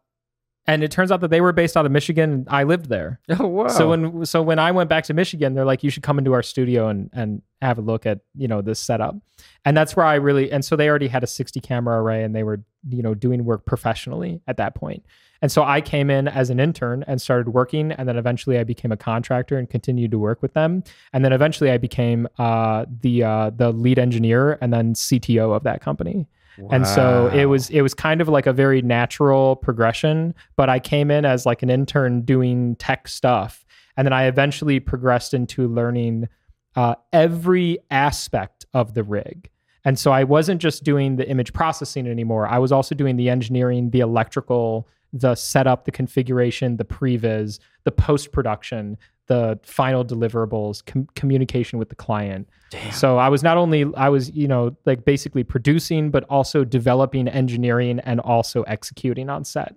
and 0.66 0.84
it 0.84 0.92
turns 0.92 1.10
out 1.10 1.20
that 1.22 1.30
they 1.30 1.40
were 1.40 1.52
based 1.52 1.76
out 1.76 1.86
of 1.86 1.92
Michigan. 1.92 2.46
I 2.48 2.62
lived 2.62 2.88
there. 2.88 3.20
Oh 3.40 3.46
wow! 3.48 3.68
So 3.68 3.88
when 3.88 4.24
so 4.24 4.42
when 4.42 4.58
I 4.58 4.70
went 4.70 4.88
back 4.88 5.04
to 5.04 5.14
Michigan, 5.14 5.54
they're 5.54 5.64
like, 5.64 5.82
"You 5.82 5.90
should 5.90 6.02
come 6.02 6.18
into 6.18 6.32
our 6.32 6.42
studio 6.42 6.88
and 6.88 7.10
and 7.12 7.42
have 7.60 7.78
a 7.78 7.80
look 7.80 8.06
at 8.06 8.20
you 8.36 8.46
know 8.46 8.62
this 8.62 8.78
setup." 8.78 9.16
And 9.64 9.76
that's 9.76 9.96
where 9.96 10.06
I 10.06 10.14
really 10.14 10.52
and 10.52 10.64
so 10.64 10.76
they 10.76 10.88
already 10.88 11.08
had 11.08 11.24
a 11.24 11.26
60 11.26 11.60
camera 11.60 12.00
array 12.00 12.22
and 12.22 12.34
they 12.34 12.44
were 12.44 12.62
you 12.88 13.02
know 13.02 13.14
doing 13.14 13.44
work 13.44 13.64
professionally 13.66 14.40
at 14.46 14.58
that 14.58 14.74
point. 14.74 15.04
And 15.40 15.50
so 15.50 15.64
I 15.64 15.80
came 15.80 16.08
in 16.08 16.28
as 16.28 16.50
an 16.50 16.60
intern 16.60 17.04
and 17.08 17.20
started 17.20 17.48
working, 17.48 17.90
and 17.90 18.08
then 18.08 18.16
eventually 18.16 18.58
I 18.58 18.64
became 18.64 18.92
a 18.92 18.96
contractor 18.96 19.58
and 19.58 19.68
continued 19.68 20.12
to 20.12 20.18
work 20.18 20.40
with 20.40 20.54
them. 20.54 20.84
And 21.12 21.24
then 21.24 21.32
eventually 21.32 21.72
I 21.72 21.78
became 21.78 22.28
uh, 22.38 22.86
the 23.00 23.24
uh, 23.24 23.50
the 23.50 23.72
lead 23.72 23.98
engineer 23.98 24.58
and 24.60 24.72
then 24.72 24.94
CTO 24.94 25.54
of 25.54 25.64
that 25.64 25.80
company. 25.80 26.28
And 26.70 26.86
so 26.86 27.28
it 27.28 27.46
was 27.46 27.70
it 27.70 27.80
was 27.80 27.94
kind 27.94 28.20
of 28.20 28.28
like 28.28 28.46
a 28.46 28.52
very 28.52 28.82
natural 28.82 29.56
progression, 29.56 30.34
but 30.56 30.68
I 30.68 30.78
came 30.78 31.10
in 31.10 31.24
as 31.24 31.46
like 31.46 31.62
an 31.62 31.70
intern 31.70 32.22
doing 32.22 32.76
tech 32.76 33.08
stuff. 33.08 33.64
And 33.96 34.06
then 34.06 34.12
I 34.12 34.24
eventually 34.24 34.80
progressed 34.80 35.34
into 35.34 35.68
learning 35.68 36.28
uh, 36.76 36.94
every 37.12 37.78
aspect 37.90 38.64
of 38.74 38.94
the 38.94 39.02
rig. 39.02 39.50
And 39.84 39.98
so 39.98 40.12
I 40.12 40.24
wasn't 40.24 40.60
just 40.60 40.84
doing 40.84 41.16
the 41.16 41.28
image 41.28 41.52
processing 41.52 42.06
anymore. 42.06 42.46
I 42.46 42.58
was 42.58 42.72
also 42.72 42.94
doing 42.94 43.16
the 43.16 43.28
engineering, 43.28 43.90
the 43.90 44.00
electrical, 44.00 44.88
the 45.12 45.34
setup, 45.34 45.84
the 45.84 45.90
configuration, 45.90 46.76
the 46.76 46.84
previs, 46.84 47.58
the 47.84 47.90
post 47.90 48.32
production, 48.32 48.96
the 49.32 49.58
final 49.62 50.04
deliverables, 50.04 50.84
com- 50.84 51.08
communication 51.14 51.78
with 51.78 51.88
the 51.88 51.94
client. 51.94 52.46
Damn. 52.70 52.92
So 52.92 53.16
I 53.16 53.30
was 53.30 53.42
not 53.42 53.56
only 53.56 53.86
I 53.96 54.10
was 54.10 54.30
you 54.30 54.46
know 54.46 54.76
like 54.84 55.06
basically 55.06 55.42
producing, 55.42 56.10
but 56.10 56.24
also 56.24 56.64
developing, 56.64 57.28
engineering, 57.28 57.98
and 58.00 58.20
also 58.20 58.62
executing 58.64 59.30
on 59.30 59.44
set. 59.44 59.74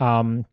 Um, 0.00 0.44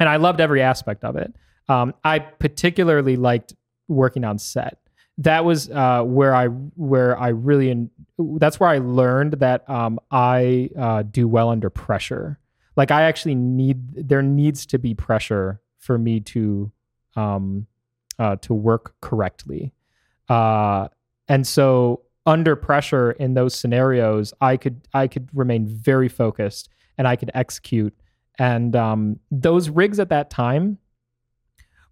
and 0.00 0.08
I 0.08 0.16
loved 0.16 0.40
every 0.40 0.62
aspect 0.62 1.04
of 1.04 1.14
it. 1.16 1.32
Um, 1.68 1.94
I 2.02 2.18
particularly 2.18 3.16
liked 3.16 3.54
working 3.86 4.24
on 4.24 4.38
set. 4.38 4.78
That 5.18 5.44
was 5.44 5.70
uh, 5.70 6.02
where 6.02 6.34
I 6.34 6.46
where 6.46 7.16
I 7.16 7.28
really 7.28 7.70
in, 7.70 7.90
that's 8.18 8.58
where 8.58 8.70
I 8.70 8.78
learned 8.78 9.34
that 9.34 9.68
um, 9.70 10.00
I 10.10 10.70
uh, 10.76 11.02
do 11.02 11.28
well 11.28 11.50
under 11.50 11.70
pressure. 11.70 12.40
Like 12.74 12.90
I 12.90 13.02
actually 13.02 13.36
need 13.36 14.08
there 14.08 14.22
needs 14.22 14.66
to 14.66 14.78
be 14.78 14.92
pressure 14.94 15.60
for 15.78 15.98
me 15.98 16.18
to 16.20 16.72
um, 17.14 17.66
uh, 18.18 18.36
to 18.36 18.54
work 18.54 18.94
correctly. 19.00 19.72
Uh, 20.28 20.88
and 21.28 21.46
so 21.46 22.02
under 22.26 22.54
pressure 22.56 23.12
in 23.12 23.34
those 23.34 23.54
scenarios, 23.54 24.32
I 24.40 24.56
could 24.56 24.86
I 24.94 25.08
could 25.08 25.28
remain 25.34 25.66
very 25.66 26.08
focused 26.08 26.68
and 26.98 27.08
I 27.08 27.16
could 27.16 27.30
execute. 27.34 27.94
And 28.38 28.74
um, 28.76 29.18
those 29.30 29.68
rigs 29.68 29.98
at 29.98 30.08
that 30.10 30.30
time 30.30 30.78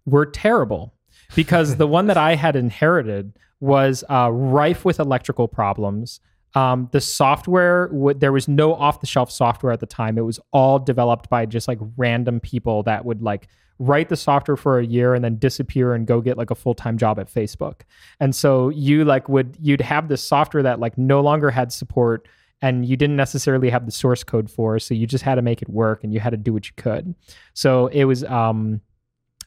were 0.05 0.25
terrible 0.25 0.93
because 1.35 1.75
the 1.75 1.87
one 1.87 2.07
that 2.07 2.17
I 2.17 2.35
had 2.35 2.55
inherited 2.55 3.33
was 3.59 4.03
uh, 4.09 4.31
rife 4.31 4.83
with 4.83 4.99
electrical 4.99 5.47
problems. 5.47 6.19
Um, 6.55 6.89
the 6.91 6.99
software, 6.99 7.87
w- 7.87 8.17
there 8.17 8.33
was 8.33 8.47
no 8.47 8.73
off 8.73 8.99
the 8.99 9.07
shelf 9.07 9.31
software 9.31 9.71
at 9.71 9.79
the 9.79 9.85
time. 9.85 10.17
It 10.17 10.25
was 10.25 10.39
all 10.51 10.79
developed 10.79 11.29
by 11.29 11.45
just 11.45 11.67
like 11.67 11.79
random 11.95 12.39
people 12.39 12.83
that 12.83 13.05
would 13.05 13.21
like 13.21 13.47
write 13.81 14.09
the 14.09 14.15
software 14.15 14.55
for 14.55 14.77
a 14.77 14.85
year 14.85 15.15
and 15.15 15.25
then 15.25 15.37
disappear 15.37 15.95
and 15.95 16.05
go 16.05 16.21
get 16.21 16.37
like 16.37 16.51
a 16.51 16.55
full-time 16.55 16.99
job 16.99 17.17
at 17.19 17.27
Facebook. 17.27 17.81
And 18.19 18.35
so 18.35 18.69
you 18.69 19.03
like 19.03 19.27
would 19.27 19.57
you'd 19.59 19.81
have 19.81 20.07
this 20.07 20.23
software 20.23 20.61
that 20.61 20.79
like 20.79 20.99
no 20.99 21.19
longer 21.19 21.49
had 21.49 21.73
support 21.73 22.27
and 22.61 22.85
you 22.85 22.95
didn't 22.95 23.15
necessarily 23.15 23.71
have 23.71 23.87
the 23.87 23.91
source 23.91 24.23
code 24.23 24.51
for 24.51 24.77
so 24.77 24.93
you 24.93 25.07
just 25.07 25.23
had 25.23 25.35
to 25.35 25.41
make 25.41 25.63
it 25.63 25.69
work 25.69 26.03
and 26.03 26.13
you 26.13 26.19
had 26.19 26.29
to 26.29 26.37
do 26.37 26.53
what 26.53 26.67
you 26.67 26.73
could. 26.77 27.15
So 27.55 27.87
it 27.87 28.03
was 28.03 28.23
um 28.25 28.81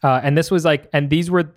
uh 0.03 0.20
and 0.25 0.37
this 0.37 0.51
was 0.51 0.64
like 0.64 0.88
and 0.92 1.11
these 1.11 1.31
were 1.31 1.55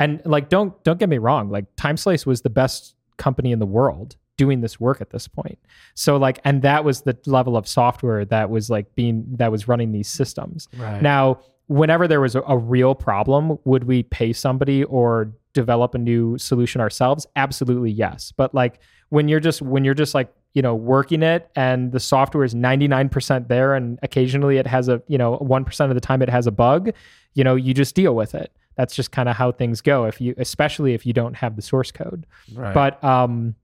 and 0.00 0.20
like 0.24 0.48
don't 0.48 0.82
don't 0.82 0.98
get 0.98 1.08
me 1.08 1.18
wrong, 1.18 1.48
like 1.48 1.66
Time 1.76 1.96
Slice 1.96 2.26
was 2.26 2.42
the 2.42 2.50
best 2.50 2.96
company 3.18 3.52
in 3.52 3.60
the 3.60 3.66
world 3.66 4.16
doing 4.36 4.60
this 4.60 4.80
work 4.80 5.00
at 5.00 5.10
this 5.10 5.28
point. 5.28 5.58
So 5.94 6.16
like, 6.16 6.40
and 6.44 6.62
that 6.62 6.84
was 6.84 7.02
the 7.02 7.16
level 7.24 7.56
of 7.56 7.66
software 7.66 8.24
that 8.26 8.50
was 8.50 8.68
like 8.68 8.94
being 8.94 9.24
that 9.36 9.50
was 9.50 9.68
running 9.68 9.92
these 9.92 10.08
systems. 10.08 10.68
Right. 10.76 11.00
Now, 11.00 11.40
whenever 11.68 12.06
there 12.08 12.20
was 12.20 12.34
a, 12.34 12.42
a 12.42 12.56
real 12.56 12.94
problem, 12.94 13.58
would 13.64 13.84
we 13.84 14.02
pay 14.04 14.32
somebody 14.32 14.84
or 14.84 15.32
develop 15.52 15.94
a 15.94 15.98
new 15.98 16.36
solution 16.38 16.80
ourselves? 16.80 17.26
Absolutely 17.36 17.90
yes. 17.90 18.32
But 18.36 18.54
like 18.54 18.80
when 19.08 19.28
you're 19.28 19.40
just 19.40 19.62
when 19.62 19.84
you're 19.84 19.94
just 19.94 20.14
like 20.14 20.32
you 20.54 20.62
know 20.62 20.74
working 20.74 21.22
it 21.22 21.50
and 21.54 21.92
the 21.92 22.00
software 22.00 22.42
is 22.44 22.54
99% 22.54 23.48
there 23.48 23.74
and 23.74 23.98
occasionally 24.02 24.56
it 24.58 24.66
has 24.66 24.88
a 24.88 25.02
you 25.06 25.18
know 25.18 25.38
1% 25.38 25.80
of 25.88 25.94
the 25.94 26.00
time 26.00 26.22
it 26.22 26.28
has 26.30 26.46
a 26.46 26.50
bug 26.50 26.90
you 27.34 27.44
know 27.44 27.54
you 27.56 27.74
just 27.74 27.94
deal 27.94 28.14
with 28.14 28.34
it 28.34 28.50
that's 28.74 28.94
just 28.94 29.12
kind 29.12 29.28
of 29.28 29.36
how 29.36 29.52
things 29.52 29.80
go 29.82 30.06
if 30.06 30.18
you 30.20 30.34
especially 30.38 30.94
if 30.94 31.04
you 31.04 31.12
don't 31.12 31.34
have 31.34 31.56
the 31.56 31.62
source 31.62 31.92
code 31.92 32.26
Right. 32.54 32.72
but 32.74 33.04
um 33.04 33.54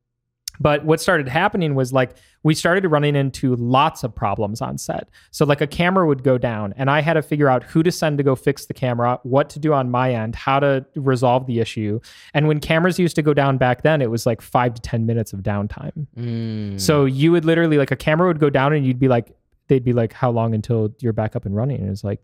but 0.61 0.85
what 0.85 1.01
started 1.01 1.29
happening 1.29 1.75
was 1.75 1.93
like 1.93 2.17
we 2.43 2.55
started 2.55 2.87
running 2.89 3.15
into 3.15 3.55
lots 3.57 4.05
of 4.05 4.15
problems 4.15 4.61
on 4.61 4.79
set. 4.79 5.09
So 5.31 5.45
like 5.45 5.61
a 5.61 5.67
camera 5.67 6.07
would 6.07 6.23
go 6.23 6.39
down 6.39 6.75
and 6.77 6.91
I 6.91 7.01
had 7.01 7.15
to 7.15 7.23
figure 7.23 7.49
out 7.49 7.63
who 7.63 7.83
to 7.83 7.93
send 7.93 8.19
to 8.19 8.25
go 8.25 8.35
fix 8.35 8.67
the 8.67 8.75
camera, 8.75 9.21
what 9.23 9.49
to 9.51 9.59
do 9.59 9.73
on 9.73 9.91
my 9.91 10.13
end, 10.13 10.35
how 10.35 10.61
to 10.61 10.85
resolve 10.97 11.47
the 11.47 11.61
issue. 11.61 12.01
And 12.35 12.49
when 12.49 12.61
cameras 12.61 12.99
used 12.99 13.17
to 13.17 13.23
go 13.23 13.35
down 13.35 13.59
back 13.59 13.83
then, 13.83 14.03
it 14.03 14.11
was 14.11 14.27
like 14.27 14.41
5 14.41 14.75
to 14.75 14.83
10 14.83 15.07
minutes 15.07 15.33
of 15.33 15.41
downtime. 15.41 16.07
Mm. 16.17 16.81
So 16.81 17.05
you 17.05 17.33
would 17.33 17.45
literally 17.45 17.79
like 17.79 17.91
a 17.91 17.97
camera 17.97 18.27
would 18.27 18.41
go 18.41 18.51
down 18.51 18.73
and 18.73 18.85
you'd 18.87 18.99
be 18.99 19.09
like 19.09 19.35
they'd 19.69 19.85
be 19.85 19.93
like 19.93 20.13
how 20.13 20.31
long 20.31 20.55
until 20.55 20.95
you're 21.01 21.13
back 21.13 21.37
up 21.37 21.47
and 21.47 21.57
running 21.57 21.81
and 21.81 21.91
it's 21.91 22.05
like 22.05 22.21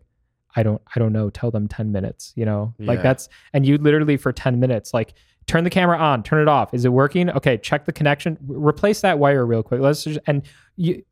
I 0.55 0.63
don't 0.63 0.81
I 0.95 0.99
don't 0.99 1.13
know 1.13 1.29
tell 1.29 1.51
them 1.51 1.67
10 1.67 1.91
minutes 1.91 2.33
you 2.35 2.45
know 2.45 2.73
like 2.79 3.01
that's 3.01 3.29
and 3.53 3.65
you 3.65 3.77
literally 3.77 4.17
for 4.17 4.33
10 4.33 4.59
minutes 4.59 4.93
like 4.93 5.13
turn 5.49 5.63
the 5.63 5.69
camera 5.69 5.97
on 5.97 6.21
turn 6.21 6.41
it 6.41 6.47
off. 6.47 6.73
Is 6.73 6.85
it 6.85 6.93
working? 6.93 7.29
Okay 7.31 7.57
check 7.57 7.85
the 7.85 7.91
connection. 7.91 8.37
Replace 8.47 9.01
that 9.01 9.17
wire 9.17 9.45
real 9.45 9.63
quick. 9.63 9.81
Let's 9.81 10.03
just 10.03 10.19
and 10.27 10.43
you 10.75 11.03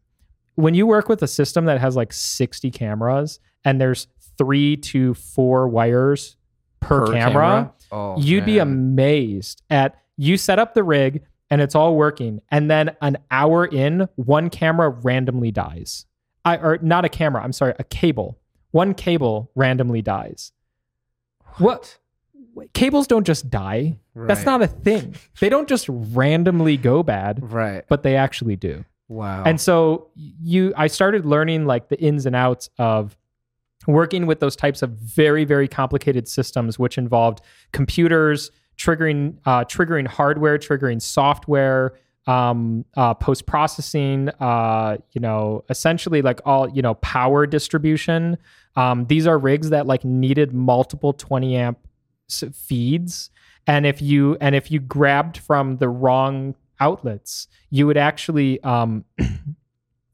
when 0.55 0.75
you 0.75 0.85
work 0.87 1.09
with 1.09 1.21
a 1.23 1.27
system 1.27 1.65
that 1.65 1.79
has 1.79 1.95
like 1.95 2.13
60 2.13 2.71
cameras 2.71 3.39
and 3.65 3.81
there's 3.81 4.07
3 4.37 4.77
to 4.77 5.13
4 5.13 5.67
wires 5.67 6.37
per, 6.79 7.11
camera, 7.11 7.73
Oh, 7.91 8.19
you'd 8.19 8.45
be 8.45 8.59
amazed 8.59 9.63
at 9.69 9.95
you 10.17 10.37
set 10.37 10.59
up 10.59 10.73
the 10.73 10.83
rig 10.83 11.23
and 11.49 11.61
it's 11.61 11.73
all 11.73 11.95
working 11.95 12.41
and 12.51 12.69
then 12.69 12.95
an 13.01 13.17
hour 13.31 13.65
in 13.65 14.07
one 14.15 14.49
camera 14.49 14.89
randomly 14.89 15.51
dies. 15.51 16.05
I, 16.45 16.57
or 16.57 16.77
not 16.81 17.05
a 17.05 17.09
camera 17.09 17.43
i'm 17.43 17.53
sorry 17.53 17.73
a 17.79 17.83
cable. 17.83 18.37
One 18.71 18.93
cable 18.93 19.49
randomly 19.55 20.03
dies. 20.03 20.51
What 21.57 21.97
cables 22.73 23.07
don't 23.07 23.25
just 23.25 23.49
die. 23.49 23.99
That's 24.15 24.45
not 24.45 24.61
a 24.61 24.67
thing. 24.67 25.15
They 25.39 25.49
don't 25.49 25.69
just 25.69 25.85
randomly 25.89 26.77
go 26.77 27.03
bad 27.03 27.39
right. 27.51 27.83
but 27.87 28.03
they 28.03 28.15
actually 28.15 28.55
do. 28.55 28.83
Wow. 29.09 29.43
and 29.45 29.61
so 29.61 30.09
you 30.17 30.73
I 30.75 30.87
started 30.87 31.25
learning 31.25 31.65
like 31.65 31.87
the 31.87 31.97
ins 31.97 32.25
and 32.25 32.35
outs 32.35 32.69
of 32.77 33.15
working 33.87 34.25
with 34.25 34.41
those 34.41 34.55
types 34.55 34.81
of 34.81 34.89
very 34.89 35.45
very 35.45 35.69
complicated 35.69 36.27
systems 36.27 36.77
which 36.77 36.97
involved 36.97 37.39
computers 37.71 38.51
triggering 38.77 39.37
uh, 39.45 39.63
triggering 39.63 40.07
hardware 40.07 40.57
triggering 40.57 41.01
software 41.01 41.97
um, 42.27 42.83
uh, 42.95 43.13
post 43.13 43.45
processing 43.45 44.29
uh, 44.39 44.97
you 45.13 45.21
know 45.21 45.63
essentially 45.69 46.21
like 46.21 46.41
all 46.45 46.69
you 46.69 46.81
know 46.81 46.95
power 46.95 47.47
distribution. 47.47 48.37
Um, 48.75 49.05
these 49.05 49.25
are 49.25 49.39
rigs 49.39 49.69
that 49.71 49.87
like 49.87 50.05
needed 50.05 50.53
multiple 50.53 51.13
20 51.13 51.55
amp 51.55 51.79
feeds 52.27 53.29
and 53.65 53.85
if 53.85 54.01
you 54.01 54.37
and 54.41 54.55
if 54.55 54.71
you 54.71 54.79
grabbed 54.79 55.37
from 55.37 55.77
the 55.77 55.89
wrong 55.89 56.55
outlets 56.79 57.47
you 57.69 57.87
would 57.87 57.97
actually 57.97 58.61
um 58.63 59.05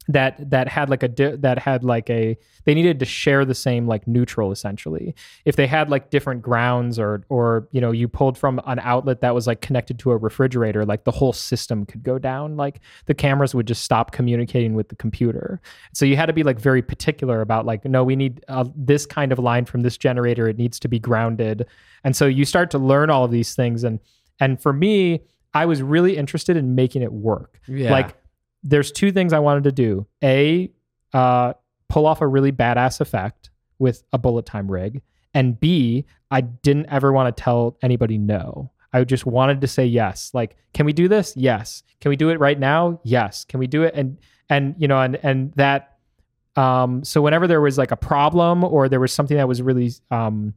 that 0.08 0.50
that 0.50 0.68
had 0.68 0.90
like 0.90 1.02
a 1.02 1.08
di- 1.08 1.36
that 1.36 1.58
had 1.58 1.82
like 1.82 2.10
a 2.10 2.36
they 2.64 2.74
needed 2.74 2.98
to 2.98 3.04
share 3.04 3.44
the 3.44 3.54
same 3.54 3.86
like 3.86 4.06
neutral 4.06 4.52
essentially. 4.52 5.14
If 5.44 5.56
they 5.56 5.66
had 5.66 5.90
like 5.90 6.10
different 6.10 6.42
grounds 6.42 6.98
or 6.98 7.24
or 7.28 7.68
you 7.70 7.80
know 7.80 7.90
you 7.90 8.08
pulled 8.08 8.36
from 8.36 8.60
an 8.66 8.78
outlet 8.80 9.20
that 9.22 9.34
was 9.34 9.46
like 9.46 9.60
connected 9.60 9.98
to 10.00 10.10
a 10.10 10.16
refrigerator 10.16 10.84
like 10.84 11.04
the 11.04 11.10
whole 11.10 11.32
system 11.32 11.86
could 11.86 12.02
go 12.02 12.18
down. 12.18 12.56
Like 12.56 12.80
the 13.06 13.14
cameras 13.14 13.54
would 13.54 13.66
just 13.66 13.82
stop 13.82 14.12
communicating 14.12 14.74
with 14.74 14.88
the 14.88 14.96
computer. 14.96 15.60
So 15.92 16.04
you 16.04 16.16
had 16.16 16.26
to 16.26 16.32
be 16.32 16.42
like 16.42 16.58
very 16.58 16.82
particular 16.82 17.40
about 17.40 17.64
like 17.64 17.84
no 17.84 18.04
we 18.04 18.16
need 18.16 18.44
uh, 18.48 18.64
this 18.76 19.06
kind 19.06 19.32
of 19.32 19.38
line 19.38 19.64
from 19.64 19.80
this 19.82 19.96
generator 19.96 20.48
it 20.48 20.58
needs 20.58 20.78
to 20.80 20.88
be 20.88 20.98
grounded. 20.98 21.66
And 22.02 22.14
so 22.14 22.26
you 22.26 22.44
start 22.44 22.70
to 22.72 22.78
learn 22.78 23.08
all 23.08 23.24
of 23.24 23.30
these 23.30 23.54
things. 23.54 23.84
And 23.84 24.00
and 24.40 24.60
for 24.60 24.72
me 24.72 25.22
i 25.54 25.64
was 25.64 25.80
really 25.80 26.16
interested 26.16 26.56
in 26.56 26.74
making 26.74 27.02
it 27.02 27.12
work. 27.12 27.60
Yeah. 27.66 27.92
like 27.92 28.16
there's 28.64 28.90
two 28.90 29.12
things 29.12 29.32
I 29.32 29.38
wanted 29.38 29.64
to 29.64 29.72
do. 29.72 30.06
A, 30.22 30.72
uh, 31.12 31.52
pull 31.88 32.06
off 32.06 32.22
a 32.22 32.26
really 32.26 32.50
badass 32.50 33.00
effect 33.00 33.50
with 33.78 34.02
a 34.12 34.18
bullet 34.18 34.46
time 34.46 34.70
rig. 34.70 35.02
And 35.34 35.58
B, 35.60 36.06
I 36.30 36.40
didn't 36.40 36.86
ever 36.86 37.12
want 37.12 37.34
to 37.36 37.42
tell 37.42 37.76
anybody 37.82 38.18
no. 38.18 38.72
I 38.92 39.04
just 39.04 39.26
wanted 39.26 39.60
to 39.60 39.66
say 39.66 39.84
yes. 39.84 40.30
Like, 40.32 40.56
can 40.72 40.86
we 40.86 40.92
do 40.92 41.08
this? 41.08 41.34
Yes. 41.36 41.82
Can 42.00 42.08
we 42.08 42.16
do 42.16 42.30
it 42.30 42.38
right 42.38 42.58
now? 42.58 43.00
Yes. 43.04 43.44
Can 43.44 43.60
we 43.60 43.66
do 43.66 43.82
it? 43.82 43.94
And 43.94 44.18
and 44.48 44.74
you 44.78 44.88
know, 44.88 45.00
and 45.00 45.16
and 45.22 45.52
that 45.54 45.98
um 46.56 47.02
so 47.02 47.20
whenever 47.20 47.48
there 47.48 47.60
was 47.60 47.76
like 47.76 47.90
a 47.90 47.96
problem 47.96 48.62
or 48.62 48.88
there 48.88 49.00
was 49.00 49.12
something 49.12 49.36
that 49.36 49.48
was 49.48 49.60
really 49.60 49.92
um 50.12 50.54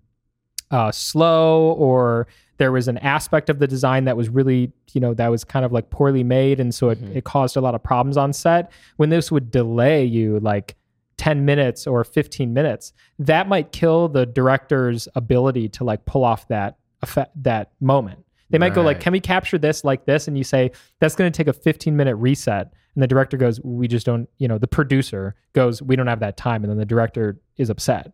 uh 0.69 0.91
slow 0.91 1.71
or 1.73 2.27
there 2.57 2.71
was 2.71 2.87
an 2.87 2.97
aspect 2.99 3.49
of 3.49 3.59
the 3.59 3.67
design 3.67 4.05
that 4.05 4.17
was 4.17 4.29
really 4.29 4.71
you 4.93 5.01
know 5.01 5.13
that 5.13 5.29
was 5.29 5.43
kind 5.43 5.63
of 5.65 5.71
like 5.71 5.89
poorly 5.89 6.23
made 6.23 6.59
and 6.59 6.73
so 6.73 6.89
it, 6.89 6.99
Mhm. 7.01 7.15
it 7.15 7.23
caused 7.23 7.55
a 7.57 7.61
lot 7.61 7.75
of 7.75 7.83
problems 7.83 8.17
on 8.17 8.33
set. 8.33 8.71
When 8.97 9.09
this 9.09 9.31
would 9.31 9.51
delay 9.51 10.03
you 10.05 10.39
like 10.39 10.75
10 11.17 11.45
minutes 11.45 11.87
or 11.87 12.03
15 12.03 12.53
minutes 12.53 12.93
that 13.19 13.47
might 13.47 13.71
kill 13.71 14.07
the 14.07 14.25
director's 14.25 15.07
ability 15.15 15.67
to 15.69 15.83
like 15.83 16.05
pull 16.05 16.23
off 16.23 16.47
that 16.47 16.77
effect 17.01 17.31
that 17.43 17.71
moment. 17.79 18.19
They 18.49 18.57
might 18.59 18.73
go 18.73 18.81
like 18.81 18.99
can 19.01 19.11
we 19.13 19.19
capture 19.19 19.57
this 19.57 19.83
like 19.83 20.05
this? 20.05 20.27
And 20.27 20.37
you 20.37 20.43
say 20.43 20.71
that's 20.99 21.15
going 21.15 21.31
to 21.31 21.35
take 21.35 21.47
a 21.47 21.53
15 21.53 21.95
minute 21.97 22.15
reset. 22.15 22.71
And 22.95 23.03
the 23.03 23.07
director 23.07 23.35
goes 23.37 23.59
we 23.61 23.87
just 23.87 24.05
don't 24.05 24.27
you 24.37 24.47
know 24.47 24.57
the 24.57 24.67
producer 24.67 25.35
goes 25.53 25.81
we 25.81 25.95
don't 25.95 26.07
have 26.07 26.21
that 26.21 26.37
time. 26.37 26.63
And 26.63 26.71
then 26.71 26.77
the 26.77 26.85
director 26.85 27.39
is 27.57 27.69
upset 27.69 28.13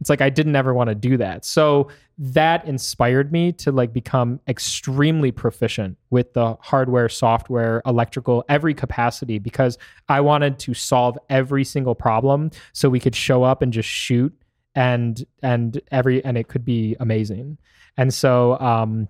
it's 0.00 0.10
like 0.10 0.20
I 0.20 0.30
didn't 0.30 0.56
ever 0.56 0.74
want 0.74 0.88
to 0.88 0.94
do 0.94 1.16
that. 1.18 1.44
So 1.44 1.88
that 2.18 2.64
inspired 2.66 3.32
me 3.32 3.52
to 3.52 3.72
like 3.72 3.92
become 3.92 4.40
extremely 4.46 5.32
proficient 5.32 5.96
with 6.10 6.32
the 6.32 6.56
hardware, 6.60 7.08
software, 7.08 7.82
electrical, 7.86 8.44
every 8.48 8.74
capacity 8.74 9.38
because 9.38 9.78
I 10.08 10.20
wanted 10.20 10.58
to 10.60 10.74
solve 10.74 11.18
every 11.28 11.64
single 11.64 11.94
problem 11.94 12.50
so 12.72 12.88
we 12.88 13.00
could 13.00 13.16
show 13.16 13.42
up 13.42 13.62
and 13.62 13.72
just 13.72 13.88
shoot 13.88 14.32
and 14.74 15.24
and 15.42 15.80
every 15.90 16.24
and 16.24 16.36
it 16.36 16.48
could 16.48 16.64
be 16.64 16.96
amazing. 17.00 17.58
And 17.96 18.12
so 18.12 18.58
um 18.60 19.08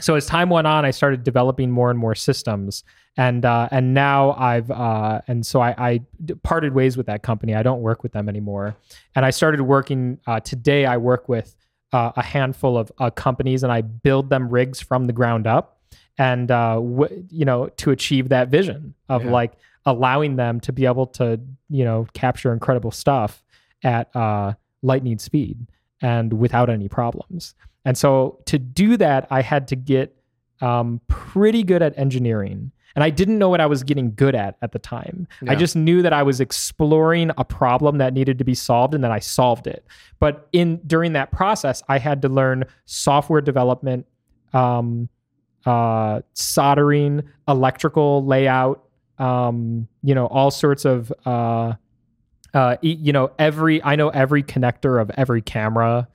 so 0.00 0.14
as 0.14 0.26
time 0.26 0.50
went 0.50 0.66
on, 0.66 0.84
I 0.84 0.90
started 0.90 1.22
developing 1.24 1.70
more 1.70 1.90
and 1.90 1.98
more 1.98 2.14
systems, 2.14 2.84
and 3.16 3.44
uh, 3.44 3.68
and 3.70 3.94
now 3.94 4.32
I've 4.32 4.70
uh, 4.70 5.20
and 5.28 5.44
so 5.46 5.60
I 5.60 6.00
parted 6.42 6.74
ways 6.74 6.96
with 6.96 7.06
that 7.06 7.22
company. 7.22 7.54
I 7.54 7.62
don't 7.62 7.80
work 7.82 8.02
with 8.02 8.12
them 8.12 8.28
anymore, 8.28 8.76
and 9.14 9.24
I 9.24 9.30
started 9.30 9.60
working. 9.62 10.18
Uh, 10.26 10.40
today, 10.40 10.86
I 10.86 10.96
work 10.96 11.28
with 11.28 11.56
uh, 11.92 12.12
a 12.16 12.22
handful 12.22 12.76
of 12.78 12.90
uh, 12.98 13.10
companies, 13.10 13.62
and 13.62 13.72
I 13.72 13.80
build 13.82 14.30
them 14.30 14.48
rigs 14.48 14.80
from 14.80 15.06
the 15.06 15.12
ground 15.12 15.46
up, 15.46 15.80
and 16.18 16.50
uh, 16.50 16.74
w- 16.74 17.26
you 17.30 17.44
know 17.44 17.68
to 17.78 17.90
achieve 17.90 18.28
that 18.30 18.48
vision 18.48 18.94
of 19.08 19.24
Yeah. 19.24 19.30
like 19.30 19.52
allowing 19.86 20.36
them 20.36 20.60
to 20.60 20.72
be 20.72 20.84
able 20.86 21.06
to 21.06 21.40
you 21.68 21.84
know 21.84 22.06
capture 22.12 22.52
incredible 22.52 22.90
stuff 22.90 23.42
at 23.82 24.14
uh, 24.14 24.52
lightning 24.82 25.18
speed 25.18 25.66
and 26.02 26.32
without 26.34 26.68
any 26.70 26.88
problems. 26.88 27.54
And 27.84 27.96
so 27.96 28.38
to 28.46 28.58
do 28.58 28.96
that, 28.98 29.26
I 29.30 29.42
had 29.42 29.68
to 29.68 29.76
get 29.76 30.16
um, 30.60 31.00
pretty 31.08 31.62
good 31.62 31.82
at 31.82 31.96
engineering. 31.98 32.72
And 32.94 33.04
I 33.04 33.10
didn't 33.10 33.38
know 33.38 33.48
what 33.48 33.60
I 33.60 33.66
was 33.66 33.84
getting 33.84 34.14
good 34.14 34.34
at 34.34 34.56
at 34.62 34.72
the 34.72 34.78
time. 34.78 35.28
I 35.46 35.54
just 35.54 35.76
knew 35.76 36.02
that 36.02 36.12
I 36.12 36.22
was 36.24 36.40
exploring 36.40 37.30
a 37.38 37.44
problem 37.44 37.98
that 37.98 38.12
needed 38.12 38.38
to 38.38 38.44
be 38.44 38.54
solved 38.54 38.94
and 38.94 39.04
then 39.04 39.12
I 39.12 39.20
solved 39.20 39.66
it. 39.68 39.86
But 40.18 40.48
in 40.52 40.80
during 40.86 41.12
that 41.12 41.30
process, 41.30 41.82
I 41.88 41.98
had 41.98 42.20
to 42.22 42.28
learn 42.28 42.64
software 42.86 43.40
development, 43.40 44.06
um, 44.52 45.08
uh, 45.64 46.22
soldering, 46.34 47.22
electrical 47.46 48.24
layout, 48.26 48.84
um, 49.18 49.86
you 50.02 50.14
know, 50.14 50.26
all 50.26 50.50
sorts 50.50 50.84
of, 50.84 51.12
uh, 51.24 51.74
uh, 52.54 52.76
you 52.82 53.12
know, 53.12 53.30
every 53.38 53.82
I 53.84 53.94
know 53.94 54.08
every 54.08 54.42
connector 54.42 55.00
of 55.00 55.10
every 55.16 55.42
camera. 55.42 56.08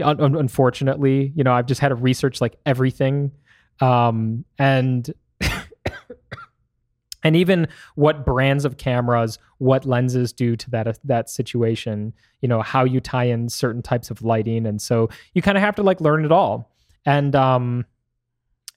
Un- 0.00 0.20
un- 0.20 0.36
unfortunately, 0.36 1.32
you 1.34 1.44
know, 1.44 1.52
I've 1.52 1.66
just 1.66 1.80
had 1.80 1.88
to 1.88 1.94
research 1.94 2.40
like 2.40 2.56
everything, 2.64 3.32
um, 3.80 4.44
and 4.58 5.12
and 7.22 7.36
even 7.36 7.68
what 7.94 8.24
brands 8.24 8.64
of 8.64 8.78
cameras, 8.78 9.38
what 9.58 9.84
lenses 9.84 10.32
do 10.32 10.56
to 10.56 10.70
that 10.70 10.98
that 11.04 11.28
situation. 11.28 12.14
You 12.40 12.48
know, 12.48 12.62
how 12.62 12.84
you 12.84 13.00
tie 13.00 13.24
in 13.24 13.48
certain 13.48 13.82
types 13.82 14.10
of 14.10 14.22
lighting, 14.22 14.66
and 14.66 14.80
so 14.80 15.08
you 15.34 15.42
kind 15.42 15.58
of 15.58 15.62
have 15.62 15.76
to 15.76 15.82
like 15.82 16.00
learn 16.00 16.24
it 16.24 16.32
all. 16.32 16.74
And 17.04 17.36
um, 17.36 17.84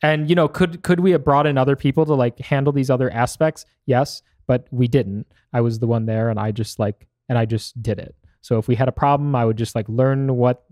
and 0.01 0.29
you 0.29 0.35
know, 0.35 0.47
could 0.47 0.83
could 0.83 0.99
we 0.99 1.11
have 1.11 1.23
brought 1.23 1.47
in 1.47 1.57
other 1.57 1.75
people 1.75 2.05
to 2.05 2.13
like 2.13 2.39
handle 2.39 2.73
these 2.73 2.89
other 2.89 3.09
aspects? 3.11 3.65
Yes, 3.85 4.21
but 4.47 4.67
we 4.71 4.87
didn't. 4.87 5.27
I 5.53 5.61
was 5.61 5.79
the 5.79 5.87
one 5.87 6.05
there, 6.05 6.29
and 6.29 6.39
I 6.39 6.51
just 6.51 6.77
like 6.77 7.07
and 7.29 7.37
I 7.37 7.45
just 7.45 7.81
did 7.81 7.99
it. 7.99 8.15
So 8.41 8.59
if 8.59 8.67
we 8.67 8.75
had 8.75 8.87
a 8.87 8.91
problem, 8.91 9.35
I 9.35 9.45
would 9.45 9.57
just 9.57 9.75
like 9.75 9.87
learn 9.89 10.35
what 10.35 10.65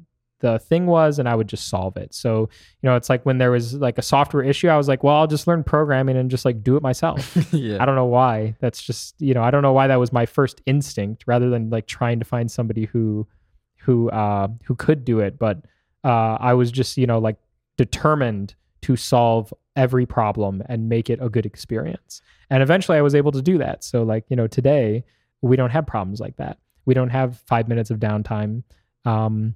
the 0.44 0.60
thing 0.60 0.88
was 0.88 1.20
and 1.20 1.30
I 1.30 1.36
would 1.36 1.48
just 1.48 1.70
solve 1.70 1.96
it. 1.96 2.14
So, 2.14 2.50
you 2.82 2.90
know, 2.90 2.98
it's 2.98 3.10
like 3.10 3.26
when 3.26 3.38
there 3.38 3.50
was 3.50 3.76
like 3.76 3.98
a 3.98 4.02
software 4.02 4.44
issue, 4.44 4.68
I 4.68 4.76
was 4.76 4.90
like, 4.90 5.02
well, 5.02 5.16
I'll 5.16 5.26
just 5.26 5.48
learn 5.48 5.64
programming 5.64 6.18
and 6.18 6.30
just 6.30 6.44
like 6.44 6.62
do 6.62 6.76
it 6.76 6.84
myself. 6.84 7.34
yeah. 7.54 7.82
I 7.82 7.86
don't 7.86 7.96
know 7.96 8.06
why. 8.06 8.54
That's 8.60 8.84
just, 8.84 9.16
you 9.22 9.34
know, 9.34 9.42
I 9.42 9.52
don't 9.52 9.62
know 9.62 9.72
why 9.72 9.88
that 9.88 9.96
was 9.96 10.12
my 10.12 10.26
first 10.26 10.62
instinct 10.66 11.24
rather 11.28 11.50
than 11.50 11.70
like 11.70 11.88
trying 11.88 12.20
to 12.20 12.26
find 12.26 12.52
somebody 12.52 12.86
who 12.86 13.26
who 13.78 14.10
uh 14.10 14.50
who 14.66 14.76
could 14.76 15.06
do 15.06 15.22
it, 15.22 15.40
but 15.40 15.64
uh 16.04 16.36
I 16.42 16.54
was 16.56 16.74
just, 16.74 16.98
you 16.98 17.08
know, 17.08 17.20
like 17.20 17.38
determined 17.78 18.54
to 18.82 18.98
solve 18.98 19.54
every 19.78 20.06
problem 20.06 20.62
and 20.68 20.90
make 20.90 21.10
it 21.10 21.20
a 21.22 21.30
good 21.30 21.46
experience. 21.46 22.22
And 22.50 22.62
eventually 22.62 22.98
I 22.98 23.02
was 23.02 23.16
able 23.16 23.32
to 23.32 23.42
do 23.42 23.58
that. 23.60 23.82
So 23.86 24.04
like, 24.04 24.26
you 24.28 24.36
know, 24.36 24.48
today 24.48 25.06
we 25.42 25.56
don't 25.56 25.70
have 25.70 25.88
problems 25.88 26.20
like 26.20 26.36
that. 26.36 26.58
We 26.86 26.94
don't 26.94 27.10
have 27.12 27.40
5 27.48 27.70
minutes 27.70 27.92
of 27.92 28.00
downtime. 28.02 28.64
Um 29.06 29.56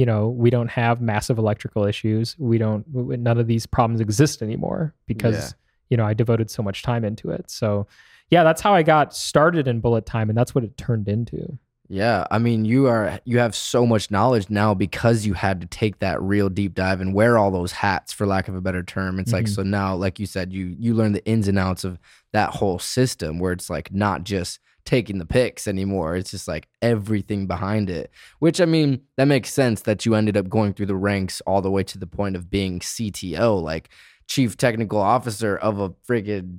you 0.00 0.06
know, 0.06 0.30
we 0.30 0.48
don't 0.48 0.70
have 0.70 1.02
massive 1.02 1.36
electrical 1.36 1.84
issues. 1.84 2.34
We 2.38 2.56
don't, 2.56 2.86
none 2.88 3.36
of 3.36 3.46
these 3.46 3.66
problems 3.66 4.00
exist 4.00 4.40
anymore 4.40 4.94
because, 5.06 5.34
yeah. 5.34 5.50
you 5.90 5.96
know, 5.98 6.06
I 6.06 6.14
devoted 6.14 6.50
so 6.50 6.62
much 6.62 6.82
time 6.82 7.04
into 7.04 7.28
it. 7.28 7.50
So, 7.50 7.86
yeah, 8.30 8.42
that's 8.42 8.62
how 8.62 8.72
I 8.72 8.82
got 8.82 9.14
started 9.14 9.68
in 9.68 9.80
bullet 9.80 10.06
time 10.06 10.30
and 10.30 10.38
that's 10.38 10.54
what 10.54 10.64
it 10.64 10.74
turned 10.78 11.06
into. 11.06 11.58
Yeah, 11.90 12.26
I 12.30 12.38
mean, 12.38 12.64
you 12.64 12.86
are 12.86 13.20
you 13.26 13.40
have 13.40 13.54
so 13.54 13.84
much 13.84 14.10
knowledge 14.10 14.48
now 14.48 14.72
because 14.72 15.26
you 15.26 15.34
had 15.34 15.60
to 15.60 15.66
take 15.66 15.98
that 15.98 16.22
real 16.22 16.48
deep 16.48 16.72
dive 16.72 17.02
and 17.02 17.12
wear 17.12 17.36
all 17.36 17.50
those 17.50 17.72
hats, 17.72 18.10
for 18.10 18.26
lack 18.26 18.48
of 18.48 18.54
a 18.54 18.62
better 18.62 18.82
term. 18.82 19.18
It's 19.18 19.32
mm-hmm. 19.32 19.36
like 19.38 19.48
so 19.48 19.62
now, 19.62 19.96
like 19.96 20.18
you 20.18 20.24
said, 20.24 20.50
you 20.50 20.74
you 20.78 20.94
learn 20.94 21.12
the 21.12 21.26
ins 21.26 21.48
and 21.48 21.58
outs 21.58 21.84
of 21.84 21.98
that 22.32 22.50
whole 22.50 22.78
system, 22.78 23.38
where 23.38 23.52
it's 23.52 23.68
like 23.68 23.92
not 23.92 24.22
just 24.22 24.60
taking 24.90 25.18
the 25.18 25.24
pics 25.24 25.68
anymore. 25.68 26.16
It's 26.16 26.32
just 26.32 26.48
like 26.48 26.66
everything 26.82 27.46
behind 27.46 27.88
it. 27.88 28.10
Which 28.40 28.60
I 28.60 28.64
mean, 28.64 29.02
that 29.16 29.26
makes 29.26 29.54
sense 29.54 29.82
that 29.82 30.04
you 30.04 30.16
ended 30.16 30.36
up 30.36 30.48
going 30.48 30.72
through 30.72 30.86
the 30.86 30.96
ranks 30.96 31.40
all 31.42 31.62
the 31.62 31.70
way 31.70 31.84
to 31.84 31.96
the 31.96 32.08
point 32.08 32.34
of 32.34 32.50
being 32.50 32.80
CTO, 32.80 33.62
like 33.62 33.90
chief 34.26 34.56
technical 34.56 34.98
officer 34.98 35.56
of 35.56 35.78
a 35.78 35.90
friggin' 35.90 36.58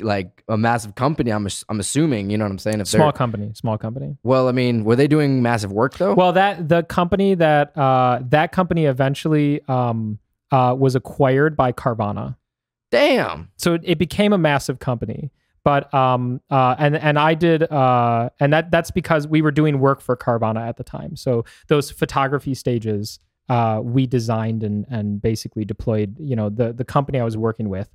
like 0.00 0.42
a 0.48 0.56
massive 0.56 0.96
company. 0.96 1.30
I'm 1.30 1.46
I'm 1.68 1.78
assuming, 1.78 2.30
you 2.30 2.36
know 2.36 2.46
what 2.46 2.50
I'm 2.50 2.58
saying? 2.58 2.80
If 2.80 2.88
small 2.88 3.12
company, 3.12 3.52
small 3.54 3.78
company. 3.78 4.16
Well, 4.24 4.48
I 4.48 4.52
mean, 4.52 4.82
were 4.82 4.96
they 4.96 5.06
doing 5.06 5.40
massive 5.40 5.70
work 5.70 5.98
though? 5.98 6.14
Well, 6.14 6.32
that 6.32 6.68
the 6.68 6.82
company 6.82 7.36
that 7.36 7.78
uh 7.78 8.18
that 8.30 8.50
company 8.50 8.86
eventually 8.86 9.60
um 9.68 10.18
uh 10.50 10.74
was 10.76 10.96
acquired 10.96 11.56
by 11.56 11.70
Carvana. 11.70 12.36
Damn. 12.90 13.50
So 13.56 13.74
it, 13.74 13.82
it 13.84 13.98
became 13.98 14.32
a 14.32 14.38
massive 14.38 14.80
company 14.80 15.30
but 15.68 15.92
um 15.92 16.40
uh 16.50 16.74
and 16.78 16.96
and 16.96 17.18
I 17.18 17.34
did 17.34 17.70
uh 17.70 18.30
and 18.40 18.52
that 18.54 18.70
that's 18.70 18.90
because 18.90 19.28
we 19.28 19.42
were 19.42 19.50
doing 19.50 19.80
work 19.80 20.00
for 20.00 20.16
Carvana 20.16 20.66
at 20.66 20.78
the 20.78 20.84
time. 20.84 21.14
So 21.14 21.44
those 21.68 21.90
photography 21.90 22.54
stages 22.54 23.18
uh 23.50 23.80
we 23.84 24.06
designed 24.06 24.62
and 24.62 24.86
and 24.88 25.20
basically 25.20 25.66
deployed, 25.66 26.16
you 26.18 26.36
know, 26.36 26.48
the 26.48 26.72
the 26.72 26.84
company 26.84 27.20
I 27.20 27.24
was 27.24 27.36
working 27.36 27.68
with 27.68 27.90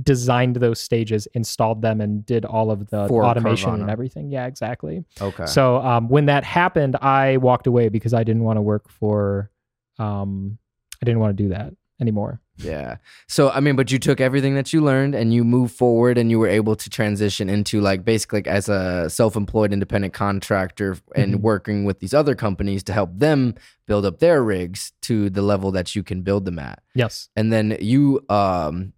designed 0.00 0.54
those 0.56 0.78
stages, 0.80 1.26
installed 1.34 1.82
them 1.82 2.00
and 2.00 2.24
did 2.24 2.44
all 2.44 2.70
of 2.70 2.88
the 2.90 3.08
for 3.08 3.24
automation 3.24 3.70
Carvana. 3.70 3.80
and 3.80 3.90
everything. 3.90 4.30
Yeah, 4.30 4.46
exactly. 4.46 5.04
Okay. 5.20 5.46
So 5.46 5.78
um 5.78 6.08
when 6.08 6.26
that 6.26 6.44
happened, 6.44 6.94
I 6.96 7.38
walked 7.38 7.66
away 7.66 7.88
because 7.88 8.14
I 8.14 8.22
didn't 8.22 8.44
want 8.44 8.58
to 8.58 8.62
work 8.62 8.88
for 8.88 9.50
um 9.98 10.58
I 11.02 11.04
didn't 11.04 11.18
want 11.18 11.36
to 11.36 11.42
do 11.42 11.48
that 11.50 11.74
anymore. 12.00 12.40
Yeah. 12.58 12.96
So 13.26 13.50
I 13.50 13.60
mean, 13.60 13.76
but 13.76 13.90
you 13.90 13.98
took 13.98 14.20
everything 14.20 14.54
that 14.54 14.72
you 14.72 14.80
learned 14.82 15.14
and 15.14 15.32
you 15.32 15.44
moved 15.44 15.74
forward 15.74 16.18
and 16.18 16.30
you 16.30 16.38
were 16.38 16.48
able 16.48 16.76
to 16.76 16.90
transition 16.90 17.48
into 17.48 17.80
like 17.80 18.04
basically 18.04 18.38
like 18.38 18.48
as 18.48 18.68
a 18.68 19.08
self-employed 19.08 19.72
independent 19.72 20.12
contractor 20.12 20.96
and 21.14 21.34
mm-hmm. 21.34 21.42
working 21.42 21.84
with 21.84 22.00
these 22.00 22.14
other 22.14 22.34
companies 22.34 22.82
to 22.84 22.92
help 22.92 23.10
them 23.14 23.54
build 23.86 24.04
up 24.04 24.18
their 24.18 24.42
rigs 24.42 24.92
to 25.02 25.30
the 25.30 25.42
level 25.42 25.70
that 25.70 25.94
you 25.94 26.02
can 26.02 26.22
build 26.22 26.44
them 26.44 26.58
at. 26.58 26.82
Yes. 26.94 27.28
And 27.36 27.52
then 27.52 27.76
you 27.80 28.24
um 28.28 28.92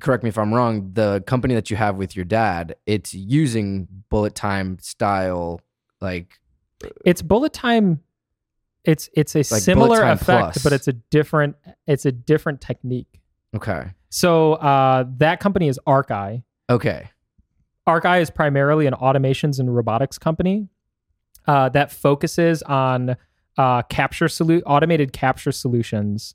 correct 0.00 0.22
me 0.22 0.28
if 0.28 0.38
I'm 0.38 0.54
wrong, 0.54 0.90
the 0.94 1.22
company 1.26 1.54
that 1.54 1.70
you 1.70 1.76
have 1.76 1.96
with 1.96 2.16
your 2.16 2.24
dad, 2.24 2.76
it's 2.86 3.12
using 3.12 3.88
bullet 4.08 4.34
time 4.34 4.78
style 4.80 5.60
like 6.00 6.38
it's 7.04 7.22
bullet 7.22 7.52
time 7.52 8.00
it's 8.84 9.08
it's 9.14 9.34
a 9.34 9.38
like 9.38 9.62
similar 9.62 10.02
effect, 10.02 10.54
plus. 10.54 10.62
but 10.62 10.72
it's 10.72 10.88
a 10.88 10.92
different 10.92 11.56
it's 11.86 12.04
a 12.06 12.12
different 12.12 12.60
technique. 12.60 13.20
Okay. 13.54 13.92
So 14.10 14.54
uh, 14.54 15.04
that 15.18 15.40
company 15.40 15.68
is 15.68 15.78
ArcEye. 15.86 16.42
Okay. 16.68 17.08
ArcEye 17.88 18.20
is 18.22 18.30
primarily 18.30 18.86
an 18.86 18.94
automations 18.94 19.58
and 19.58 19.74
robotics 19.74 20.18
company 20.18 20.68
uh, 21.46 21.68
that 21.70 21.90
focuses 21.90 22.62
on 22.62 23.16
uh, 23.58 23.82
capture 23.82 24.26
solu- 24.26 24.62
automated 24.66 25.12
capture 25.12 25.52
solutions 25.52 26.34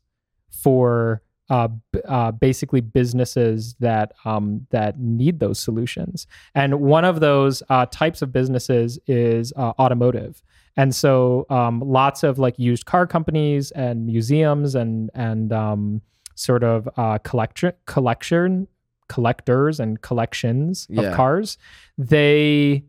for 0.49 1.21
uh, 1.49 1.69
b- 1.91 2.01
uh, 2.07 2.31
basically 2.31 2.81
businesses 2.81 3.75
that 3.79 4.13
um, 4.25 4.67
that 4.71 4.99
need 4.99 5.39
those 5.39 5.59
solutions. 5.59 6.27
And 6.53 6.81
one 6.81 7.05
of 7.05 7.19
those 7.19 7.63
uh, 7.69 7.85
types 7.87 8.21
of 8.21 8.31
businesses 8.31 8.99
is 9.07 9.53
uh, 9.55 9.73
automotive. 9.79 10.43
And 10.77 10.95
so, 10.95 11.45
um, 11.49 11.81
lots 11.81 12.23
of 12.23 12.39
like 12.39 12.57
used 12.57 12.85
car 12.85 13.07
companies 13.07 13.71
and 13.71 14.05
museums 14.05 14.75
and 14.75 15.09
and 15.13 15.51
um, 15.51 16.01
sort 16.35 16.63
of 16.63 16.87
uh, 16.97 17.17
collection 17.19 17.73
collection 17.85 18.67
collectors 19.09 19.79
and 19.79 20.01
collections 20.01 20.87
yeah. 20.89 21.01
of 21.01 21.15
cars, 21.15 21.57
they 21.97 22.83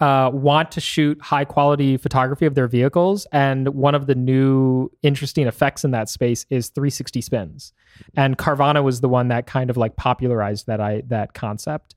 uh, 0.00 0.30
want 0.32 0.72
to 0.72 0.80
shoot 0.80 1.20
high 1.22 1.44
quality 1.44 1.96
photography 1.96 2.44
of 2.44 2.56
their 2.56 2.66
vehicles. 2.66 3.24
And 3.30 3.68
one 3.68 3.94
of 3.94 4.06
the 4.06 4.16
new 4.16 4.90
interesting 5.02 5.46
effects 5.46 5.84
in 5.84 5.92
that 5.92 6.08
space 6.08 6.44
is 6.50 6.70
360 6.70 7.20
spins. 7.20 7.72
And 8.16 8.36
Carvana 8.36 8.82
was 8.82 9.00
the 9.00 9.08
one 9.08 9.28
that 9.28 9.46
kind 9.46 9.70
of 9.70 9.76
like 9.76 9.94
popularized 9.94 10.66
that 10.66 10.80
I 10.80 11.02
that 11.06 11.34
concept. 11.34 11.94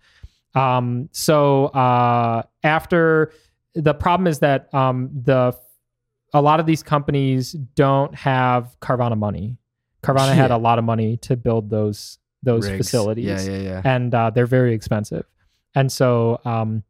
Um, 0.53 1.09
so 1.13 1.65
uh, 1.67 2.43
after 2.63 3.33
the 3.75 3.93
problem 3.93 4.27
is 4.27 4.39
that 4.39 4.73
um, 4.73 5.09
the 5.13 5.57
a 6.33 6.41
lot 6.41 6.59
of 6.59 6.65
these 6.65 6.83
companies 6.83 7.53
don't 7.75 8.13
have 8.15 8.75
Carvana 8.81 9.17
money. 9.17 9.57
Carvana 10.03 10.27
yeah. 10.27 10.33
had 10.33 10.51
a 10.51 10.57
lot 10.57 10.79
of 10.79 10.85
money 10.85 11.17
to 11.17 11.35
build 11.35 11.69
those 11.69 12.17
those 12.43 12.69
Rigs. 12.69 12.77
facilities. 12.77 13.25
Yeah, 13.25 13.41
yeah, 13.41 13.61
yeah. 13.61 13.81
And 13.83 14.13
uh, 14.13 14.29
they're 14.29 14.45
very 14.45 14.73
expensive. 14.73 15.25
And 15.73 15.91
so 15.91 16.39
um, 16.45 16.83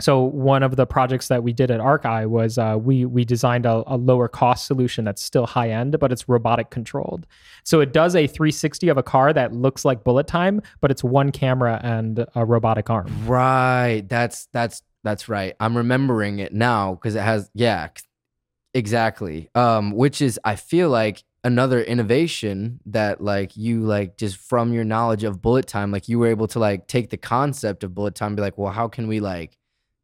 so 0.00 0.22
one 0.22 0.62
of 0.62 0.76
the 0.76 0.86
projects 0.86 1.28
that 1.28 1.42
we 1.42 1.52
did 1.52 1.70
at 1.70 1.80
ArcEye 1.80 2.26
was 2.26 2.58
uh, 2.58 2.76
we 2.80 3.04
we 3.04 3.24
designed 3.24 3.66
a, 3.66 3.82
a, 3.86 3.96
lower 3.96 4.28
cost 4.28 4.66
solution 4.66 5.04
that's 5.04 5.22
still 5.22 5.46
high 5.46 5.70
end, 5.70 5.98
but 5.98 6.12
it's 6.12 6.28
robotic 6.28 6.70
controlled. 6.70 7.26
So 7.64 7.80
it 7.80 7.92
does 7.92 8.16
a 8.16 8.26
360 8.26 8.88
of 8.88 8.98
a 8.98 9.02
car 9.02 9.32
that 9.32 9.52
looks 9.52 9.84
like 9.84 10.04
bullet 10.04 10.26
time, 10.26 10.62
but 10.80 10.90
it's 10.90 11.04
one 11.04 11.32
camera 11.32 11.80
and 11.82 12.24
a 12.34 12.44
robotic 12.44 12.90
arm. 12.90 13.08
Right. 13.26 14.02
That's 14.08 14.46
that's 14.52 14.82
that's 15.02 15.28
right. 15.28 15.54
I'm 15.60 15.76
remembering 15.76 16.38
it 16.38 16.52
now 16.52 16.94
because 16.94 17.14
it 17.14 17.22
has 17.22 17.50
yeah, 17.54 17.88
exactly. 18.74 19.48
Um, 19.54 19.92
which 19.92 20.20
is 20.20 20.38
I 20.44 20.56
feel 20.56 20.90
like 20.90 21.24
another 21.42 21.82
innovation 21.82 22.80
that 22.86 23.22
like 23.22 23.56
you 23.56 23.80
like 23.80 24.16
just 24.16 24.36
from 24.36 24.72
your 24.72 24.84
knowledge 24.84 25.24
of 25.24 25.40
bullet 25.40 25.66
time, 25.66 25.90
like 25.90 26.08
you 26.08 26.18
were 26.18 26.26
able 26.26 26.48
to 26.48 26.58
like 26.58 26.86
take 26.86 27.10
the 27.10 27.16
concept 27.16 27.82
of 27.84 27.94
bullet 27.94 28.14
time, 28.14 28.36
be 28.36 28.42
like, 28.42 28.58
well, 28.58 28.72
how 28.72 28.88
can 28.88 29.08
we 29.08 29.20
like 29.20 29.56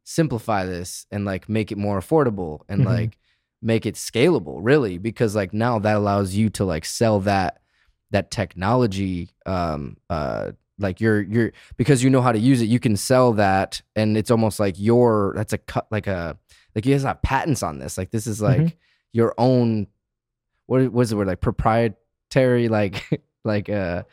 simplify 0.03 0.65
this 0.65 1.05
and 1.11 1.25
like 1.25 1.47
make 1.47 1.71
it 1.71 1.77
more 1.77 1.99
affordable 1.99 2.61
and 2.67 2.81
mm-hmm. 2.81 2.89
like 2.89 3.17
make 3.61 3.85
it 3.85 3.95
scalable, 3.95 4.59
really? 4.61 4.97
Because 4.97 5.35
like 5.35 5.53
now 5.53 5.79
that 5.79 5.95
allows 5.95 6.33
you 6.33 6.49
to 6.51 6.65
like 6.65 6.85
sell 6.85 7.19
that 7.21 7.61
that 8.11 8.31
technology 8.31 9.29
um 9.45 9.97
uh 10.09 10.51
like 10.79 11.01
you're 11.01 11.21
you're 11.21 11.51
because 11.77 12.03
you 12.03 12.09
know 12.09 12.21
how 12.21 12.31
to 12.31 12.39
use 12.39 12.61
it 12.61 12.65
you 12.65 12.79
can 12.79 12.95
sell 12.95 13.33
that 13.33 13.81
and 13.95 14.17
it's 14.17 14.31
almost 14.31 14.59
like 14.59 14.75
your 14.77 15.33
that's 15.35 15.53
a 15.53 15.57
cut 15.57 15.87
like 15.91 16.07
a 16.07 16.37
like 16.75 16.85
you 16.85 16.93
guys 16.93 17.03
have 17.03 17.21
patents 17.21 17.63
on 17.63 17.79
this 17.79 17.97
like 17.97 18.11
this 18.11 18.27
is 18.27 18.41
like 18.41 18.59
mm-hmm. 18.59 18.75
your 19.11 19.33
own 19.37 19.87
what 20.67 20.91
was 20.91 21.09
the 21.09 21.17
word 21.17 21.27
like 21.27 21.41
proprietary 21.41 22.67
like 22.67 23.23
like 23.43 23.69
uh 23.69 24.03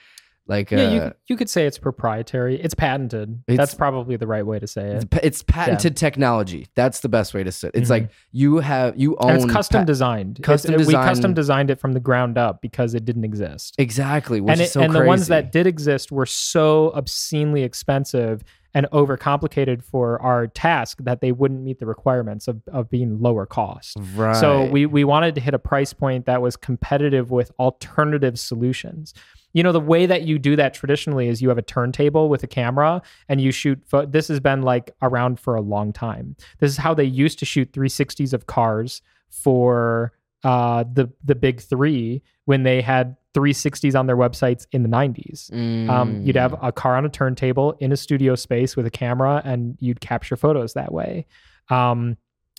like 0.47 0.71
yeah, 0.71 0.79
uh, 0.79 0.91
you, 0.91 1.13
you 1.29 1.37
could 1.37 1.49
say 1.49 1.67
it's 1.67 1.79
proprietary. 1.79 2.61
It's 2.61 2.75
patented. 2.75 3.43
It's, 3.49 3.57
That's 3.57 3.75
probably 3.75 4.17
the 4.17 4.27
right 4.27 4.45
way 4.45 4.59
to 4.59 4.67
say 4.67 4.89
it. 4.89 5.09
It's, 5.23 5.43
patented 5.43 5.93
yeah. 5.93 5.97
technology. 5.97 6.67
That's 6.75 7.01
the 7.01 7.09
best 7.09 7.33
way 7.33 7.45
to 7.45 7.51
say 7.51 7.69
it. 7.69 7.75
It's 7.75 7.85
mm-hmm. 7.85 8.05
like 8.05 8.11
you 8.33 8.59
have 8.59 8.99
you 8.99 9.17
own. 9.17 9.31
And 9.31 9.43
it's 9.43 9.53
custom 9.53 9.81
pa- 9.81 9.85
designed. 9.85 10.43
Custom 10.43 10.75
it's, 10.75 10.87
We 10.87 10.93
custom 10.95 11.33
designed 11.33 11.71
it 11.71 11.81
from 11.81 11.93
the 11.93 12.01
ground 12.01 12.37
up 12.37 12.61
because 12.61 12.95
it 12.95 13.07
didn't 13.07 13.25
exist. 13.25 13.75
Exactly. 13.79 14.39
and 14.39 14.61
it, 14.61 14.69
so 14.69 14.83
and 14.83 14.93
crazy. 14.93 15.03
the 15.03 15.09
ones 15.09 15.27
that 15.29 15.51
did 15.51 15.67
exist 15.67 16.13
were 16.13 16.27
so 16.27 16.93
obscenely 16.95 17.63
expensive 17.63 18.45
and 18.75 18.87
overcomplicated 18.91 19.83
for 19.83 20.21
our 20.21 20.49
task 20.49 20.99
that 21.01 21.21
they 21.21 21.33
wouldn't 21.33 21.63
meet 21.63 21.79
the 21.79 21.87
requirements 21.87 22.49
of, 22.49 22.61
of 22.73 22.91
being 22.91 23.21
lower 23.21 23.47
cost. 23.47 23.97
Right. 24.15 24.37
So 24.37 24.65
we 24.67 24.85
we 24.85 25.05
wanted 25.05 25.37
to 25.37 25.41
hit 25.41 25.55
a 25.55 25.59
price 25.59 25.93
point 25.93 26.27
that 26.27 26.43
was 26.43 26.57
competitive 26.57 27.31
with 27.31 27.53
alternative 27.59 28.39
solutions. 28.39 29.15
You 29.55 29.63
know 29.63 29.73
the 29.73 29.81
way 29.81 30.05
that 30.05 30.23
you 30.23 30.39
do 30.39 30.55
that 30.57 30.75
traditionally 30.75 31.29
is 31.29 31.41
you 31.41 31.49
have 31.49 31.57
a 31.57 31.63
turntable 31.63 32.29
with 32.29 32.43
a 32.43 32.47
camera 32.47 33.01
and 33.29 33.41
you 33.41 33.51
shoot 33.51 33.83
fo- 33.87 34.05
this 34.05 34.29
has 34.29 34.41
been 34.41 34.61
like 34.61 34.91
around 35.01 35.41
for 35.41 35.55
a 35.55 35.63
long 35.63 35.93
time 35.93 36.37
this 36.59 36.71
is 36.71 36.77
how 36.77 36.93
they 36.93 37.05
used 37.05 37.39
to 37.39 37.47
shoot 37.47 37.73
360s 37.73 38.35
of 38.35 38.47
cars 38.47 39.01
for 39.31 40.13
uh, 40.45 40.85
the 40.93 41.11
the 41.25 41.35
big 41.35 41.61
three 41.61 42.23
when 42.45 42.63
they 42.63 42.83
had 42.83 43.17
360s 43.35 43.99
on 43.99 44.07
their 44.07 44.17
websites 44.17 44.67
in 44.73 44.83
the 44.83 44.89
90s. 44.89 45.51
Mm. 45.51 45.91
Um, 45.91 46.23
you'd 46.23 46.37
have 46.37 46.55
a 46.63 46.71
car 46.71 46.97
on 46.97 47.05
a 47.05 47.09
turntable 47.09 47.73
in 47.81 47.91
a 47.91 47.97
studio 47.97 48.37
space 48.37 48.77
with 48.77 48.87
a 48.87 48.91
camera, 48.91 49.43
and 49.45 49.77
you'd 49.81 50.01
capture 50.01 50.37
photos 50.37 50.75
that 50.75 50.93
way. 50.93 51.27
Um, 51.69 52.17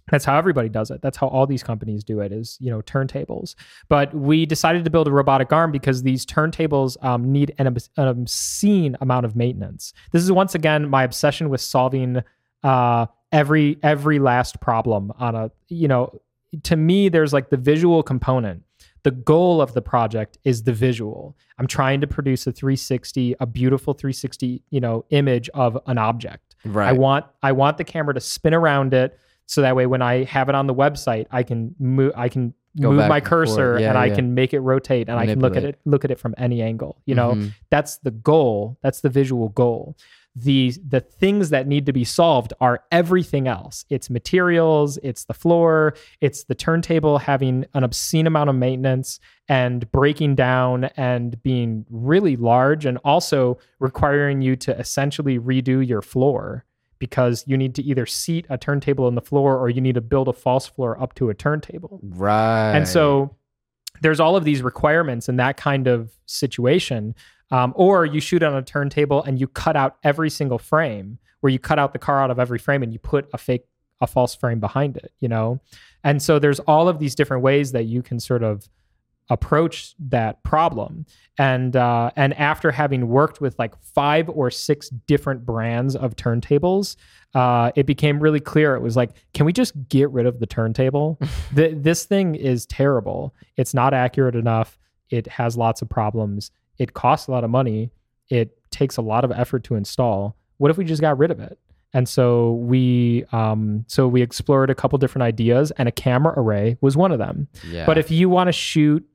that's 0.10 0.26
how 0.26 0.38
everybody 0.38 0.70
does 0.70 0.91
it. 0.91 1.01
That's 1.01 1.18
how 1.18 1.28
all 1.28 1.47
these 1.47 1.64
companies 1.64 2.03
do 2.03 2.20
it. 2.20 2.32
Is 2.32 2.58
you 2.60 2.70
know 2.70 2.82
turntables. 2.82 3.56
But 3.89 4.14
we 4.14 4.45
decided 4.45 4.84
to 4.86 4.91
build 4.91 5.08
a 5.08 5.12
robotic 5.12 5.51
arm 5.51 5.72
because 5.72 6.03
these 6.03 6.26
turntables 6.26 7.03
um, 7.03 7.32
need 7.32 7.53
an, 7.58 7.68
an, 7.68 8.08
obscene 8.08 8.95
amount 9.01 9.26
of 9.26 9.36
maintenance. 9.36 9.93
This 10.12 10.22
is 10.22 10.32
once 10.32 10.56
again 10.56 10.89
my 10.89 11.03
obsession 11.03 11.49
with 11.49 11.62
solving 11.62 12.22
uh, 12.64 13.08
every 13.32 13.78
every 13.82 14.20
last 14.20 14.60
problem 14.60 15.12
on 15.20 15.36
a 15.36 15.51
you 15.68 15.88
know. 15.88 16.22
To 16.64 16.78
me, 16.78 17.10
there's 17.10 17.34
like 17.34 17.49
the 17.49 17.58
visual 17.58 18.01
component 18.01 18.64
the 19.06 19.12
goal 19.12 19.62
of 19.62 19.74
the 19.74 19.84
project 19.84 20.39
is 20.45 20.64
the 20.64 20.74
visual. 20.74 21.38
I'm 21.60 21.68
trying 21.68 22.01
to 22.01 22.08
produce 22.08 22.47
a 22.47 22.51
360, 22.51 23.36
a 23.39 23.45
beautiful 23.45 23.93
360, 23.93 24.64
you 24.72 24.80
know, 24.80 25.06
image 25.12 25.47
of 25.49 25.78
an 25.86 25.99
object. 25.99 26.56
Right. 26.66 26.89
I 26.89 26.91
want 26.91 27.26
I 27.43 27.51
want 27.51 27.78
the 27.78 27.84
camera 27.84 28.16
to 28.16 28.20
spin 28.20 28.56
around 28.56 28.95
it 28.95 29.20
so 29.45 29.61
that 29.61 29.75
way 29.75 29.85
when 29.85 30.01
I 30.01 30.23
have 30.23 30.49
it 30.49 30.55
on 30.55 30.67
the 30.67 30.73
website, 30.73 31.27
I 31.31 31.43
can 31.43 31.75
move 31.79 32.13
I 32.15 32.29
can 32.29 32.53
Go 32.77 32.91
move 32.91 33.07
my 33.07 33.21
cursor 33.21 33.79
yeah, 33.79 33.87
and 33.87 33.97
I 33.97 34.09
can 34.09 34.33
make 34.35 34.53
it 34.53 34.59
rotate 34.59 35.07
and. 35.07 35.17
I 35.17 35.25
can 35.25 35.39
look 35.39 35.55
at 35.55 35.63
it 35.63 35.79
look 35.85 36.03
at 36.03 36.11
it 36.11 36.19
from 36.19 36.35
any 36.37 36.61
angle. 36.61 37.01
You 37.05 37.15
know, 37.15 37.31
mm-hmm. 37.31 37.47
that's 37.69 37.99
the 37.99 38.11
goal. 38.11 38.77
That's 38.81 38.99
the 38.99 39.07
visual 39.09 39.47
goal 39.47 39.95
the 40.35 40.73
the 40.85 40.99
things 40.99 41.49
that 41.49 41.65
need 41.65 41.85
to 41.85 41.93
be 41.93 42.03
solved 42.03 42.51
are 42.59 42.83
everything 42.91 43.47
else 43.47 43.85
it's 43.89 44.09
materials 44.09 44.97
it's 45.01 45.25
the 45.25 45.33
floor 45.33 45.95
it's 46.19 46.43
the 46.43 46.55
turntable 46.55 47.17
having 47.17 47.65
an 47.73 47.83
obscene 47.83 48.27
amount 48.27 48.49
of 48.49 48.55
maintenance 48.55 49.19
and 49.47 49.89
breaking 49.91 50.35
down 50.35 50.85
and 50.97 51.41
being 51.41 51.85
really 51.89 52.35
large 52.35 52.85
and 52.85 52.97
also 53.05 53.57
requiring 53.79 54.41
you 54.41 54.55
to 54.57 54.77
essentially 54.77 55.39
redo 55.39 55.85
your 55.85 56.01
floor 56.01 56.65
because 56.99 57.43
you 57.47 57.57
need 57.57 57.75
to 57.75 57.83
either 57.83 58.05
seat 58.05 58.45
a 58.49 58.57
turntable 58.57 59.05
on 59.05 59.15
the 59.15 59.21
floor 59.21 59.57
or 59.57 59.69
you 59.69 59.81
need 59.81 59.95
to 59.95 60.01
build 60.01 60.27
a 60.27 60.33
false 60.33 60.67
floor 60.67 61.01
up 61.01 61.13
to 61.15 61.29
a 61.29 61.33
turntable 61.33 61.99
right 62.03 62.75
and 62.75 62.87
so 62.87 63.35
there's 64.01 64.19
all 64.19 64.35
of 64.35 64.43
these 64.43 64.61
requirements 64.61 65.29
in 65.29 65.37
that 65.37 65.57
kind 65.57 65.87
of 65.87 66.11
situation 66.25 67.15
um, 67.51 67.73
or 67.75 68.05
you 68.05 68.19
shoot 68.19 68.43
on 68.43 68.55
a 68.55 68.61
turntable 68.61 69.23
and 69.23 69.39
you 69.39 69.47
cut 69.47 69.75
out 69.75 69.97
every 70.03 70.29
single 70.29 70.57
frame, 70.57 71.19
where 71.41 71.51
you 71.51 71.59
cut 71.59 71.77
out 71.77 71.93
the 71.93 71.99
car 71.99 72.21
out 72.21 72.31
of 72.31 72.39
every 72.39 72.57
frame 72.57 72.81
and 72.83 72.91
you 72.91 72.99
put 72.99 73.27
a 73.33 73.37
fake, 73.37 73.65
a 74.01 74.07
false 74.07 74.35
frame 74.35 74.59
behind 74.59 74.97
it, 74.97 75.11
you 75.19 75.27
know? 75.27 75.61
And 76.03 76.21
so 76.21 76.39
there's 76.39 76.59
all 76.61 76.89
of 76.89 76.99
these 76.99 77.15
different 77.15 77.43
ways 77.43 77.71
that 77.71 77.85
you 77.85 78.01
can 78.01 78.19
sort 78.19 78.43
of 78.43 78.67
approach 79.30 79.95
that 79.99 80.43
problem. 80.43 81.05
And 81.38 81.76
uh, 81.76 82.11
and 82.15 82.34
after 82.36 82.71
having 82.71 83.07
worked 83.07 83.41
with 83.41 83.57
like 83.59 83.76
five 83.82 84.30
or 84.30 84.51
six 84.51 84.89
different 84.89 85.45
brands 85.45 85.95
of 85.95 86.15
turntables, 86.15 86.95
uh, 87.34 87.71
it 87.76 87.86
became 87.86 88.19
really 88.19 88.39
clear. 88.39 88.76
It 88.76 88.82
was 88.82 88.95
like, 88.95 89.11
can 89.34 89.45
we 89.45 89.53
just 89.53 89.73
get 89.89 90.09
rid 90.11 90.26
of 90.26 90.39
the 90.39 90.45
turntable? 90.45 91.19
the, 91.53 91.69
this 91.69 92.05
thing 92.05 92.36
is 92.36 92.65
terrible. 92.65 93.34
It's 93.57 93.73
not 93.73 93.93
accurate 93.93 94.36
enough. 94.36 94.78
It 95.09 95.28
has 95.28 95.57
lots 95.57 95.82
of 95.82 95.89
problems 95.89 96.51
it 96.78 96.93
costs 96.93 97.28
a 97.28 97.32
lot 97.32 97.43
of 97.43 97.49
money. 97.49 97.91
It 98.30 98.57
takes 98.71 98.97
a 98.97 99.01
lot 99.01 99.23
of 99.23 99.32
effort 99.32 99.63
to 99.65 99.76
install. 99.76 100.36
What 100.57 100.71
if 100.71 100.78
we 100.78 100.86
just 100.86 101.01
got 101.01 101.17
rid 101.17 101.32
of 101.32 101.39
it? 101.39 101.57
And 101.93 102.09
so 102.09 102.53
we 102.53 103.23
um, 103.32 103.86
so 103.88 104.07
we 104.07 104.21
explored 104.21 104.69
a 104.69 104.76
couple 104.76 104.97
different 104.97 105.23
ideas, 105.23 105.71
and 105.78 105.88
a 105.88 105.91
camera 105.91 106.34
array 106.36 106.78
was 106.82 106.97
one 106.97 107.11
of 107.13 107.19
them. 107.19 107.47
Yeah. 107.69 107.86
But 107.86 107.97
if 107.97 108.11
you 108.11 108.28
want 108.28 108.49
to 108.49 108.51
shoot, 108.51 109.05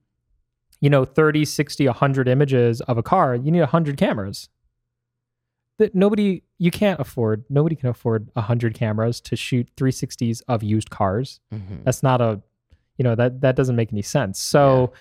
you 0.80 0.90
know, 0.90 1.04
30, 1.04 1.44
60, 1.44 1.86
100 1.86 2.28
images 2.28 2.80
of 2.82 2.98
a 2.98 3.02
car, 3.02 3.34
you 3.34 3.50
need 3.50 3.60
100 3.60 3.96
cameras. 3.96 4.48
That 5.78 5.94
nobody 5.94 6.42
you 6.58 6.70
can't 6.70 7.00
afford. 7.00 7.44
Nobody 7.48 7.74
can 7.74 7.88
afford 7.88 8.28
100 8.34 8.74
cameras 8.74 9.20
to 9.22 9.36
shoot 9.36 9.68
360s 9.76 10.42
of 10.46 10.62
used 10.62 10.90
cars. 10.90 11.40
Mm-hmm. 11.54 11.84
That's 11.84 12.02
not 12.02 12.20
a 12.20 12.42
you 12.98 13.02
know 13.02 13.14
that 13.14 13.40
that 13.40 13.56
doesn't 13.56 13.76
make 13.76 13.90
any 13.92 14.02
sense. 14.02 14.38
So 14.38 14.92
yeah 14.92 14.98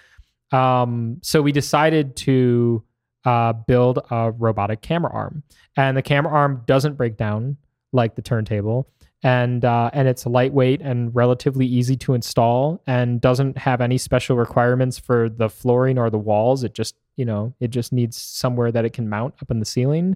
um, 0.51 1.19
so 1.21 1.41
we 1.41 1.51
decided 1.51 2.15
to 2.17 2.83
uh, 3.25 3.53
build 3.53 3.99
a 4.09 4.31
robotic 4.31 4.81
camera 4.81 5.11
arm, 5.11 5.43
and 5.75 5.95
the 5.95 6.01
camera 6.01 6.31
arm 6.31 6.63
doesn't 6.65 6.95
break 6.95 7.17
down 7.17 7.57
like 7.91 8.15
the 8.15 8.21
turntable, 8.21 8.89
and 9.23 9.65
uh, 9.65 9.89
and 9.93 10.07
it's 10.07 10.25
lightweight 10.25 10.81
and 10.81 11.13
relatively 11.13 11.65
easy 11.65 11.97
to 11.97 12.13
install, 12.13 12.81
and 12.87 13.19
doesn't 13.19 13.57
have 13.57 13.81
any 13.81 13.97
special 13.97 14.37
requirements 14.37 14.97
for 14.97 15.29
the 15.29 15.49
flooring 15.49 15.97
or 15.97 16.09
the 16.09 16.17
walls. 16.17 16.63
It 16.63 16.73
just 16.73 16.95
you 17.15 17.25
know 17.25 17.53
it 17.59 17.69
just 17.69 17.91
needs 17.91 18.17
somewhere 18.17 18.71
that 18.71 18.85
it 18.85 18.93
can 18.93 19.09
mount 19.09 19.35
up 19.41 19.51
in 19.51 19.59
the 19.59 19.65
ceiling, 19.65 20.15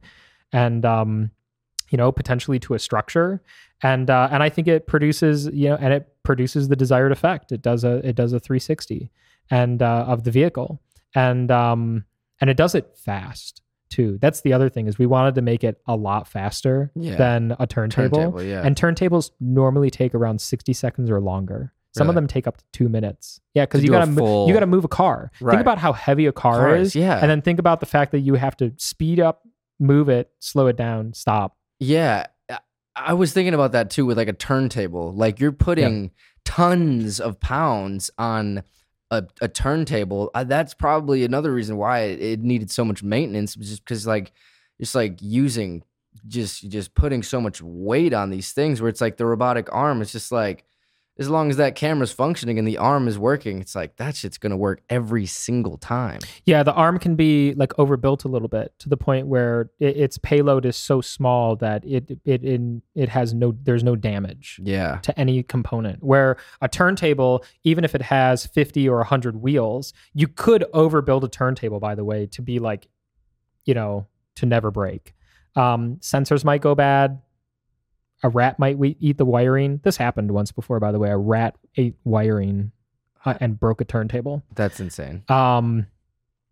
and 0.52 0.86
um, 0.86 1.32
you 1.90 1.98
know 1.98 2.12
potentially 2.12 2.60
to 2.60 2.76
a 2.76 2.80
structure, 2.80 3.42
and 3.82 4.10
uh, 4.10 4.30
and 4.32 4.42
I 4.42 4.50
think 4.50 4.68
it 4.68 4.88
produces 4.88 5.48
you 5.48 5.70
know 5.70 5.78
and 5.80 5.94
it 5.94 6.08
produces 6.24 6.70
the 6.70 6.76
desired 6.76 7.12
effect. 7.12 7.52
It 7.52 7.62
does 7.62 7.84
a 7.84 7.96
it 8.08 8.16
does 8.16 8.32
a 8.32 8.40
360 8.40 9.12
and 9.52 9.82
uh, 9.82 10.06
of 10.08 10.24
the 10.24 10.32
vehicle, 10.32 10.82
and 11.14 11.52
um, 11.52 12.06
and 12.40 12.50
it 12.50 12.56
does 12.56 12.74
it 12.74 12.96
fast 12.96 13.63
too. 13.94 14.18
That's 14.22 14.42
the 14.42 14.54
other 14.54 14.70
thing 14.70 14.88
is 14.88 14.98
we 14.98 15.06
wanted 15.06 15.36
to 15.36 15.42
make 15.42 15.64
it 15.64 15.80
a 15.88 15.96
lot 15.96 16.28
faster 16.28 16.92
yeah. 16.96 17.16
than 17.16 17.56
a 17.60 17.68
turntable. 17.68 18.18
turntable 18.18 18.44
yeah. 18.44 18.66
And 18.66 18.76
turntables 18.76 19.32
normally 19.40 19.90
take 19.90 20.16
around 20.16 20.42
sixty 20.42 20.74
seconds 20.74 21.10
or 21.10 21.22
longer. 21.22 21.74
Some 21.96 22.06
really? 22.06 22.12
of 22.12 22.16
them 22.16 22.28
take 22.28 22.48
up 22.48 22.58
to 22.58 22.64
two 22.74 22.90
minutes. 22.90 23.40
Yeah, 23.54 23.66
because 23.66 23.84
you 23.84 23.92
gotta 23.92 24.12
full... 24.12 24.48
you 24.48 24.54
gotta 24.54 24.66
move 24.66 24.84
a 24.84 24.88
car. 24.88 25.32
Right. 25.40 25.54
Think 25.54 25.62
about 25.62 25.78
how 25.78 25.94
heavy 25.94 26.26
a 26.26 26.32
car 26.32 26.58
Cars, 26.58 26.88
is. 26.88 26.96
Yeah, 26.96 27.20
and 27.20 27.30
then 27.30 27.42
think 27.42 27.60
about 27.60 27.80
the 27.80 27.86
fact 27.86 28.12
that 28.14 28.22
you 28.22 28.34
have 28.34 28.58
to 28.58 28.74
speed 28.78 29.20
up, 29.20 29.44
move 29.80 30.10
it, 30.10 30.32
slow 30.40 30.66
it 30.68 30.76
down, 30.76 31.14
stop. 31.14 31.56
Yeah, 31.80 32.26
I 32.96 33.14
was 33.14 33.32
thinking 33.32 33.54
about 33.54 33.74
that 33.74 33.92
too 33.92 34.06
with 34.06 34.18
like 34.18 34.28
a 34.28 34.34
turntable. 34.34 35.14
Like 35.14 35.40
you're 35.40 35.52
putting 35.52 36.04
yeah. 36.04 36.10
tons 36.46 37.20
of 37.20 37.40
pounds 37.40 38.10
on 38.18 38.64
a, 39.18 39.28
a 39.42 39.48
turntable, 39.48 40.32
uh, 40.34 40.44
that's 40.44 40.74
probably 40.74 41.24
another 41.24 41.54
reason 41.54 41.78
why 41.78 42.02
it, 42.02 42.22
it 42.22 42.40
needed 42.40 42.72
so 42.72 42.84
much 42.84 43.04
maintenance, 43.04 43.56
just 43.56 43.84
because 43.84 44.08
like 44.08 44.32
just 44.80 44.96
like 44.96 45.18
using 45.22 45.84
just 46.28 46.70
just 46.70 46.94
putting 46.94 47.24
so 47.24 47.42
much 47.42 47.62
weight 47.62 48.14
on 48.14 48.30
these 48.30 48.52
things 48.52 48.82
where 48.82 48.90
it's 48.90 49.02
like 49.02 49.18
the 49.18 49.26
robotic 49.26 49.68
arm 49.72 50.02
is 50.02 50.12
just 50.12 50.32
like 50.32 50.64
as 51.20 51.30
long 51.30 51.52
as 51.52 51.58
that 51.58 51.76
camera's 51.76 52.12
functioning 52.12 52.58
and 52.58 52.68
the 52.68 52.78
arm 52.78 53.08
is 53.08 53.20
working, 53.20 53.60
it's 53.60 53.76
like 53.76 53.98
that 53.98 54.16
shit's 54.16 54.40
gonna 54.40 54.58
work 54.58 54.82
every 54.90 55.28
single 55.28 55.78
time. 55.78 56.20
Yeah, 56.46 56.64
the 56.64 56.74
arm 56.74 56.98
can 56.98 57.16
be 57.16 57.54
like 57.54 57.78
overbuilt 57.78 58.24
a 58.24 58.28
little 58.28 58.48
bit 58.48 58.74
to 58.80 58.90
the 58.90 58.98
point 58.98 59.28
where 59.28 59.70
it, 59.80 59.96
its 59.96 60.18
payload 60.18 60.66
is 60.66 60.76
so 60.76 61.02
small 61.02 61.56
that 61.58 61.86
it 61.86 62.20
it 62.26 62.44
in 62.44 62.82
it 62.96 63.10
has 63.10 63.34
no 63.34 63.56
there's 63.62 63.84
no 63.84 63.96
damage. 63.96 64.60
Yeah. 64.64 64.98
To 65.04 65.20
any 65.20 65.44
component. 65.44 66.04
Where 66.04 66.38
a 66.62 66.68
turntable, 66.68 67.46
even 67.64 67.84
if 67.84 67.94
it 67.94 68.02
has 68.02 68.48
fifty 68.48 68.90
or 68.90 69.04
hundred 69.04 69.38
wheels, 69.38 69.94
you 70.14 70.28
could 70.28 70.66
overbuild 70.74 71.24
a 71.24 71.28
turntable. 71.28 71.80
By 71.80 71.94
the 71.94 72.04
way, 72.04 72.26
to 72.28 72.42
be 72.42 72.58
like, 72.58 72.88
you 73.66 73.76
know, 73.76 74.08
to 74.38 74.48
never 74.48 74.72
break. 74.72 75.14
Um, 75.56 75.98
sensors 75.98 76.44
might 76.44 76.62
go 76.62 76.74
bad 76.74 77.22
a 78.24 78.30
rat 78.30 78.58
might 78.58 78.78
eat 79.00 79.18
the 79.18 79.26
wiring. 79.26 79.82
This 79.84 79.98
happened 79.98 80.32
once 80.32 80.52
before, 80.52 80.80
by 80.80 80.92
the 80.92 81.00
way. 81.00 81.10
A 81.10 81.18
rat 81.18 81.56
ate 81.76 81.96
wiring 82.04 82.72
uh, 83.26 83.36
and 83.40 83.60
broke 83.60 83.82
a 83.82 83.86
turntable. 83.86 84.44
That's 84.56 84.80
insane. 84.80 85.24
Um, 85.30 85.88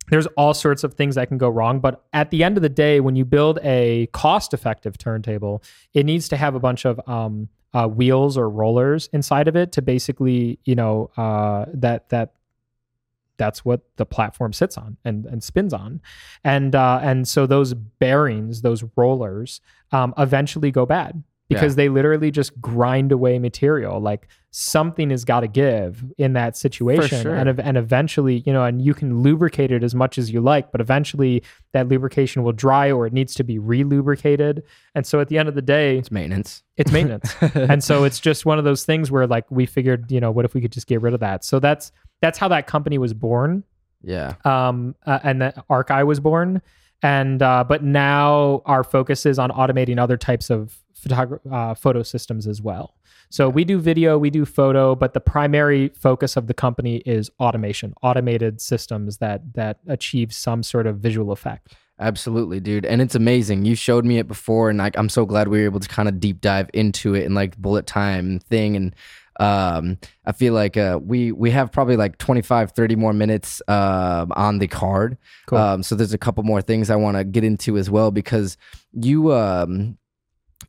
there's 0.09 0.27
all 0.37 0.53
sorts 0.53 0.83
of 0.83 0.95
things 0.95 1.15
that 1.15 1.29
can 1.29 1.37
go 1.37 1.47
wrong, 1.47 1.79
but 1.79 2.03
at 2.11 2.31
the 2.31 2.43
end 2.43 2.57
of 2.57 2.63
the 2.63 2.69
day, 2.69 2.99
when 2.99 3.15
you 3.15 3.23
build 3.23 3.59
a 3.63 4.07
cost-effective 4.07 4.97
turntable, 4.97 5.63
it 5.93 6.05
needs 6.05 6.27
to 6.29 6.37
have 6.37 6.53
a 6.53 6.59
bunch 6.59 6.85
of 6.85 6.99
um, 7.07 7.47
uh, 7.73 7.87
wheels 7.87 8.37
or 8.37 8.49
rollers 8.49 9.07
inside 9.13 9.47
of 9.47 9.55
it 9.55 9.71
to 9.73 9.81
basically, 9.81 10.59
you 10.65 10.75
know, 10.75 11.09
uh, 11.15 11.65
that 11.73 12.09
that 12.09 12.33
that's 13.37 13.63
what 13.63 13.81
the 13.95 14.05
platform 14.05 14.53
sits 14.53 14.77
on 14.77 14.97
and, 15.05 15.25
and 15.25 15.43
spins 15.43 15.73
on, 15.73 16.01
and 16.43 16.75
uh, 16.75 16.99
and 17.01 17.27
so 17.27 17.45
those 17.45 17.73
bearings, 17.73 18.61
those 18.61 18.83
rollers, 18.97 19.61
um, 19.91 20.13
eventually 20.17 20.71
go 20.71 20.85
bad 20.85 21.23
because 21.53 21.73
yeah. 21.73 21.83
they 21.83 21.89
literally 21.89 22.31
just 22.31 22.59
grind 22.61 23.11
away 23.11 23.37
material. 23.39 23.99
Like 23.99 24.27
something 24.51 25.09
has 25.09 25.25
got 25.25 25.41
to 25.41 25.47
give 25.47 26.03
in 26.17 26.33
that 26.33 26.55
situation, 26.55 27.23
sure. 27.23 27.35
and 27.35 27.59
and 27.59 27.77
eventually, 27.77 28.43
you 28.45 28.53
know, 28.53 28.63
and 28.63 28.81
you 28.81 28.93
can 28.93 29.21
lubricate 29.21 29.71
it 29.71 29.83
as 29.83 29.93
much 29.93 30.17
as 30.17 30.31
you 30.31 30.39
like, 30.39 30.71
but 30.71 30.79
eventually 30.79 31.43
that 31.73 31.87
lubrication 31.89 32.43
will 32.43 32.53
dry 32.53 32.91
or 32.91 33.05
it 33.05 33.13
needs 33.13 33.33
to 33.35 33.43
be 33.43 33.59
re-lubricated. 33.59 34.63
And 34.95 35.05
so 35.05 35.19
at 35.19 35.27
the 35.27 35.37
end 35.37 35.49
of 35.49 35.55
the 35.55 35.61
day, 35.61 35.97
it's 35.97 36.11
maintenance. 36.11 36.63
It's 36.77 36.91
maintenance, 36.91 37.35
and 37.55 37.83
so 37.83 38.05
it's 38.05 38.19
just 38.19 38.45
one 38.45 38.57
of 38.57 38.63
those 38.63 38.85
things 38.85 39.11
where 39.11 39.27
like 39.27 39.49
we 39.51 39.65
figured, 39.65 40.09
you 40.11 40.19
know, 40.19 40.31
what 40.31 40.45
if 40.45 40.53
we 40.53 40.61
could 40.61 40.71
just 40.71 40.87
get 40.87 41.01
rid 41.01 41.13
of 41.13 41.19
that? 41.19 41.43
So 41.43 41.59
that's 41.59 41.91
that's 42.21 42.37
how 42.37 42.47
that 42.47 42.67
company 42.67 42.97
was 42.97 43.13
born. 43.13 43.63
Yeah. 44.03 44.35
Um, 44.45 44.95
uh, 45.05 45.19
and 45.23 45.41
that 45.41 45.67
Arceye 45.69 46.05
was 46.05 46.19
born, 46.19 46.61
and 47.01 47.41
uh, 47.41 47.63
but 47.67 47.83
now 47.83 48.61
our 48.65 48.83
focus 48.83 49.25
is 49.25 49.39
on 49.39 49.49
automating 49.51 49.99
other 49.99 50.17
types 50.17 50.49
of 50.49 50.80
photogra- 51.01 51.39
uh, 51.51 51.73
photo 51.73 52.03
systems 52.03 52.47
as 52.47 52.61
well. 52.61 52.95
So 53.29 53.47
we 53.47 53.63
do 53.63 53.79
video, 53.79 54.17
we 54.17 54.29
do 54.29 54.45
photo, 54.45 54.93
but 54.93 55.13
the 55.13 55.21
primary 55.21 55.89
focus 55.89 56.35
of 56.35 56.47
the 56.47 56.53
company 56.53 56.97
is 57.05 57.31
automation, 57.39 57.93
automated 58.01 58.59
systems 58.59 59.17
that 59.17 59.53
that 59.53 59.79
achieve 59.87 60.33
some 60.33 60.63
sort 60.63 60.85
of 60.85 60.97
visual 60.97 61.31
effect. 61.31 61.73
Absolutely, 61.99 62.59
dude. 62.59 62.85
And 62.85 63.01
it's 63.01 63.15
amazing. 63.15 63.63
You 63.63 63.75
showed 63.75 64.05
me 64.05 64.17
it 64.17 64.27
before 64.27 64.69
and 64.69 64.79
like 64.79 64.97
I'm 64.97 65.07
so 65.07 65.25
glad 65.25 65.47
we 65.47 65.59
were 65.59 65.65
able 65.65 65.79
to 65.79 65.87
kind 65.87 66.09
of 66.09 66.19
deep 66.19 66.41
dive 66.41 66.69
into 66.73 67.13
it 67.13 67.25
and 67.25 67.35
like 67.35 67.57
bullet 67.57 67.85
time 67.85 68.39
thing 68.39 68.75
and 68.75 68.95
um 69.39 69.97
I 70.25 70.33
feel 70.33 70.53
like 70.53 70.75
uh 70.75 70.99
we 71.01 71.31
we 71.31 71.51
have 71.51 71.71
probably 71.71 71.95
like 71.95 72.17
25 72.17 72.71
30 72.71 72.95
more 72.95 73.13
minutes 73.13 73.61
um 73.67 74.33
on 74.35 74.57
the 74.59 74.67
card. 74.67 75.17
Cool. 75.45 75.59
Um 75.59 75.83
so 75.83 75.95
there's 75.95 76.13
a 76.13 76.17
couple 76.17 76.43
more 76.43 76.61
things 76.61 76.89
I 76.89 76.95
want 76.95 77.17
to 77.17 77.23
get 77.23 77.43
into 77.43 77.77
as 77.77 77.89
well 77.89 78.11
because 78.11 78.57
you 78.91 79.31
um 79.31 79.97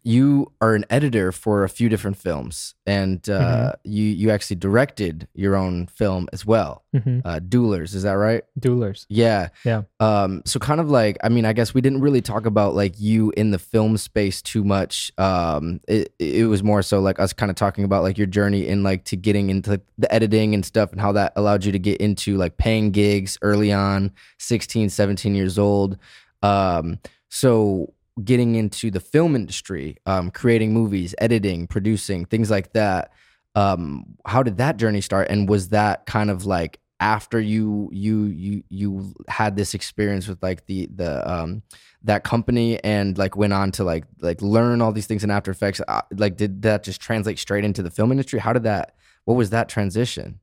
you 0.03 0.51
are 0.61 0.75
an 0.75 0.85
editor 0.91 1.33
for 1.33 1.65
a 1.65 1.69
few 1.69 1.89
different 1.89 2.17
films 2.17 2.75
and 2.87 3.29
uh, 3.31 3.73
Mhm. 3.73 3.75
you 3.85 4.05
you 4.05 4.31
actually 4.31 4.57
directed 4.57 5.29
your 5.35 5.55
own 5.57 5.87
film 5.87 6.29
as 6.33 6.45
well 6.47 6.83
Mm-hmm. 6.95 7.21
uh 7.25 7.41
duelers 7.41 7.95
is 7.95 8.03
that 8.03 8.13
right 8.13 8.43
Duelers. 8.61 9.07
yeah 9.09 9.49
Yeah. 9.65 9.83
um 10.01 10.43
so 10.45 10.59
kind 10.61 10.79
of 10.81 10.91
like 10.91 11.17
i 11.25 11.29
mean 11.31 11.45
i 11.47 11.53
guess 11.55 11.73
we 11.73 11.81
didn't 11.81 12.03
really 12.03 12.21
talk 12.21 12.45
about 12.45 12.75
like 12.75 13.01
you 13.01 13.33
in 13.37 13.51
the 13.51 13.59
film 13.59 13.97
space 13.97 14.43
too 14.43 14.63
much 14.63 15.11
um 15.19 15.81
it, 15.89 16.13
it 16.19 16.47
was 16.49 16.63
more 16.63 16.83
so 16.83 17.01
like 17.01 17.19
us 17.19 17.33
kind 17.33 17.49
of 17.51 17.57
talking 17.57 17.85
about 17.85 18.03
like 18.03 18.19
your 18.19 18.27
journey 18.27 18.67
in 18.69 18.83
like 18.83 19.05
to 19.05 19.17
getting 19.17 19.49
into 19.49 19.81
the 19.99 20.15
editing 20.15 20.53
and 20.55 20.67
stuff 20.67 20.93
and 20.93 21.01
how 21.01 21.13
that 21.13 21.33
allowed 21.37 21.65
you 21.65 21.73
to 21.73 21.79
get 21.79 21.99
into 22.01 22.37
like 22.37 22.57
paying 22.59 22.91
gigs 22.91 23.39
early 23.43 23.73
on 23.73 24.11
16 24.39 24.91
17 24.91 25.35
years 25.35 25.59
old 25.59 25.97
um 26.43 26.99
so 27.31 27.93
getting 28.25 28.55
into 28.55 28.91
the 28.91 29.01
film 29.01 29.35
industry 29.35 29.97
um 30.05 30.31
creating 30.31 30.73
movies 30.73 31.15
editing 31.19 31.67
producing 31.67 32.27
things 32.27 32.51
like 32.51 32.73
that 32.75 33.11
um 33.55 34.05
how 34.25 34.43
did 34.43 34.57
that 34.59 34.77
journey 34.77 35.01
start? 35.01 35.29
And 35.31 35.49
was 35.49 35.69
that 35.71 36.07
kind 36.07 36.31
of 36.31 36.47
like 36.47 36.79
after 37.01 37.41
you 37.41 37.91
you 37.93 38.27
you 38.27 38.63
you 38.69 39.15
had 39.29 39.57
this 39.57 39.75
experience 39.75 40.29
with 40.29 40.43
like 40.43 40.67
the 40.67 40.89
the 40.95 41.31
um 41.31 41.63
that 42.05 42.25
company 42.25 42.83
and 42.85 43.19
like 43.19 43.37
went 43.37 43.53
on 43.53 43.73
to 43.73 43.85
like 43.85 44.05
like 44.21 44.41
learn 44.41 44.81
all 44.81 44.93
these 44.93 45.07
things 45.07 45.25
in 45.25 45.31
after 45.31 45.51
effects 45.51 45.81
uh, 45.89 46.01
like 46.17 46.37
did 46.37 46.63
that 46.63 46.83
just 46.83 47.01
translate 47.01 47.39
straight 47.39 47.65
into 47.65 47.83
the 47.83 47.91
film 47.91 48.11
industry? 48.11 48.39
How 48.39 48.53
did 48.53 48.63
that 48.63 48.95
what 49.25 49.35
was 49.35 49.51
that 49.51 49.69
transition 49.69 50.41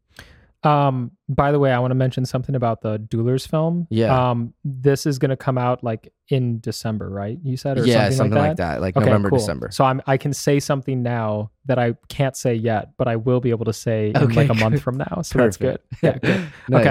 Um, 0.64 1.12
by 1.30 1.54
the 1.54 1.60
way, 1.60 1.72
I 1.72 1.80
want 1.80 1.92
to 1.92 1.96
mention 1.96 2.26
something 2.26 2.54
about 2.54 2.82
the 2.82 3.00
Duelers 3.00 3.48
film. 3.48 3.88
Yeah. 3.90 4.32
Um, 4.32 4.54
this 4.66 5.06
is 5.06 5.18
going 5.18 5.30
to 5.30 5.38
come 5.38 5.58
out 5.58 5.84
like 5.86 6.12
in 6.28 6.60
December, 6.60 7.10
right? 7.10 7.40
You 7.44 7.56
said, 7.56 7.78
or 7.78 7.86
yeah 7.86 8.10
something, 8.10 8.18
something 8.18 8.34
like 8.38 8.48
like 8.50 8.58
that. 8.58 8.74
that 8.76 8.82
like 8.82 8.98
Okay, 8.98 9.06
november 9.06 9.30
cool. 9.30 9.40
december 9.40 9.72
So 9.72 9.86
I'm 9.86 10.02
I 10.06 10.18
can 10.18 10.34
say 10.34 10.60
something 10.60 11.02
now 11.02 11.52
that 11.66 11.80
I 11.80 11.94
can't 12.10 12.36
say 12.36 12.56
yet, 12.56 12.90
but 12.98 13.08
I 13.08 13.16
will 13.16 13.40
be 13.40 13.52
able 13.52 13.66
to 13.66 13.74
say 13.74 14.12
in 14.14 14.34
like 14.34 14.50
a 14.50 14.54
month 14.54 14.82
from 14.82 14.98
now. 14.98 15.22
So 15.24 15.40
that's 15.40 15.56
good. 15.58 15.80
Yeah, 16.04 16.18
good. 16.18 16.52
Nice. 16.68 16.86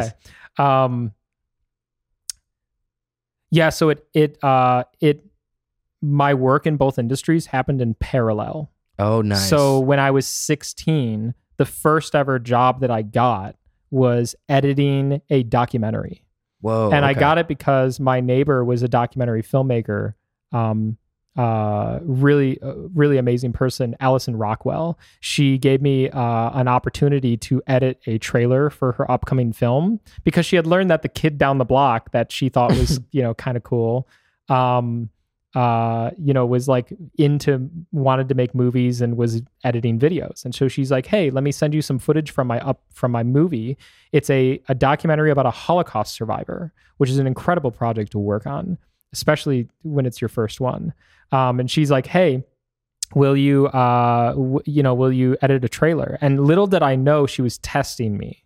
Okay. 0.56 0.64
Um 0.64 1.12
Yeah, 3.50 3.70
so 3.70 3.90
it 3.90 4.06
it 4.14 4.38
uh 4.42 4.84
it 5.00 5.24
my 6.00 6.32
work 6.34 6.66
in 6.66 6.76
both 6.76 6.98
industries 6.98 7.46
happened 7.46 7.80
in 7.82 7.94
parallel. 7.94 8.70
oh 8.98 9.20
nice 9.20 9.48
So 9.48 9.80
when 9.80 9.98
I 9.98 10.10
was 10.10 10.26
16, 10.26 11.34
the 11.58 11.66
first 11.66 12.14
ever 12.14 12.38
job 12.38 12.80
that 12.80 12.90
I 12.90 13.02
got 13.02 13.56
was 13.90 14.34
editing 14.48 15.20
a 15.30 15.42
documentary. 15.42 16.24
whoa 16.60 16.90
and 16.90 17.04
I 17.04 17.14
got 17.14 17.38
it 17.38 17.48
because 17.48 18.00
my 18.00 18.20
neighbor 18.20 18.64
was 18.64 18.82
a 18.82 18.88
documentary 18.88 19.42
filmmaker. 19.42 20.14
Um, 20.52 20.96
uh, 21.36 22.00
really, 22.02 22.60
uh, 22.60 22.74
really 22.94 23.16
amazing 23.16 23.52
person, 23.52 23.94
Allison 24.00 24.34
Rockwell. 24.34 24.98
She 25.20 25.56
gave 25.56 25.80
me 25.80 26.10
uh, 26.10 26.50
an 26.58 26.66
opportunity 26.66 27.36
to 27.36 27.62
edit 27.68 28.00
a 28.06 28.18
trailer 28.18 28.70
for 28.70 28.92
her 28.92 29.08
upcoming 29.08 29.52
film 29.52 30.00
because 30.24 30.44
she 30.46 30.56
had 30.56 30.66
learned 30.66 30.90
that 30.90 31.02
the 31.02 31.08
kid 31.08 31.38
down 31.38 31.58
the 31.58 31.64
block 31.64 32.10
that 32.10 32.32
she 32.32 32.48
thought 32.48 32.70
was, 32.70 32.98
you 33.12 33.22
know, 33.22 33.34
kind 33.34 33.56
of 33.56 33.62
cool, 33.62 34.08
um, 34.48 35.10
uh, 35.58 36.12
you 36.16 36.32
know, 36.32 36.46
was 36.46 36.68
like 36.68 36.92
into 37.18 37.68
wanted 37.90 38.28
to 38.28 38.34
make 38.36 38.54
movies 38.54 39.00
and 39.00 39.16
was 39.16 39.42
editing 39.64 39.98
videos. 39.98 40.44
And 40.44 40.54
so 40.54 40.68
she's 40.68 40.92
like, 40.92 41.06
"Hey, 41.06 41.30
let 41.30 41.42
me 41.42 41.50
send 41.50 41.74
you 41.74 41.82
some 41.82 41.98
footage 41.98 42.30
from 42.30 42.46
my 42.46 42.60
up 42.60 42.80
from 42.92 43.10
my 43.10 43.24
movie. 43.24 43.76
It's 44.12 44.30
a 44.30 44.62
a 44.68 44.74
documentary 44.76 45.32
about 45.32 45.46
a 45.46 45.50
Holocaust 45.50 46.14
survivor, 46.14 46.72
which 46.98 47.10
is 47.10 47.18
an 47.18 47.26
incredible 47.26 47.72
project 47.72 48.12
to 48.12 48.20
work 48.20 48.46
on, 48.46 48.78
especially 49.12 49.68
when 49.82 50.06
it's 50.06 50.20
your 50.20 50.28
first 50.28 50.60
one." 50.60 50.94
Um, 51.32 51.58
and 51.58 51.68
she's 51.68 51.90
like, 51.90 52.06
"Hey, 52.06 52.44
will 53.16 53.36
you 53.36 53.66
uh 53.66 54.34
w- 54.34 54.62
you 54.64 54.84
know 54.84 54.94
will 54.94 55.12
you 55.12 55.36
edit 55.42 55.64
a 55.64 55.68
trailer?" 55.68 56.18
And 56.20 56.46
little 56.46 56.68
did 56.68 56.84
I 56.84 56.94
know 56.94 57.26
she 57.26 57.42
was 57.42 57.58
testing 57.58 58.16
me. 58.16 58.44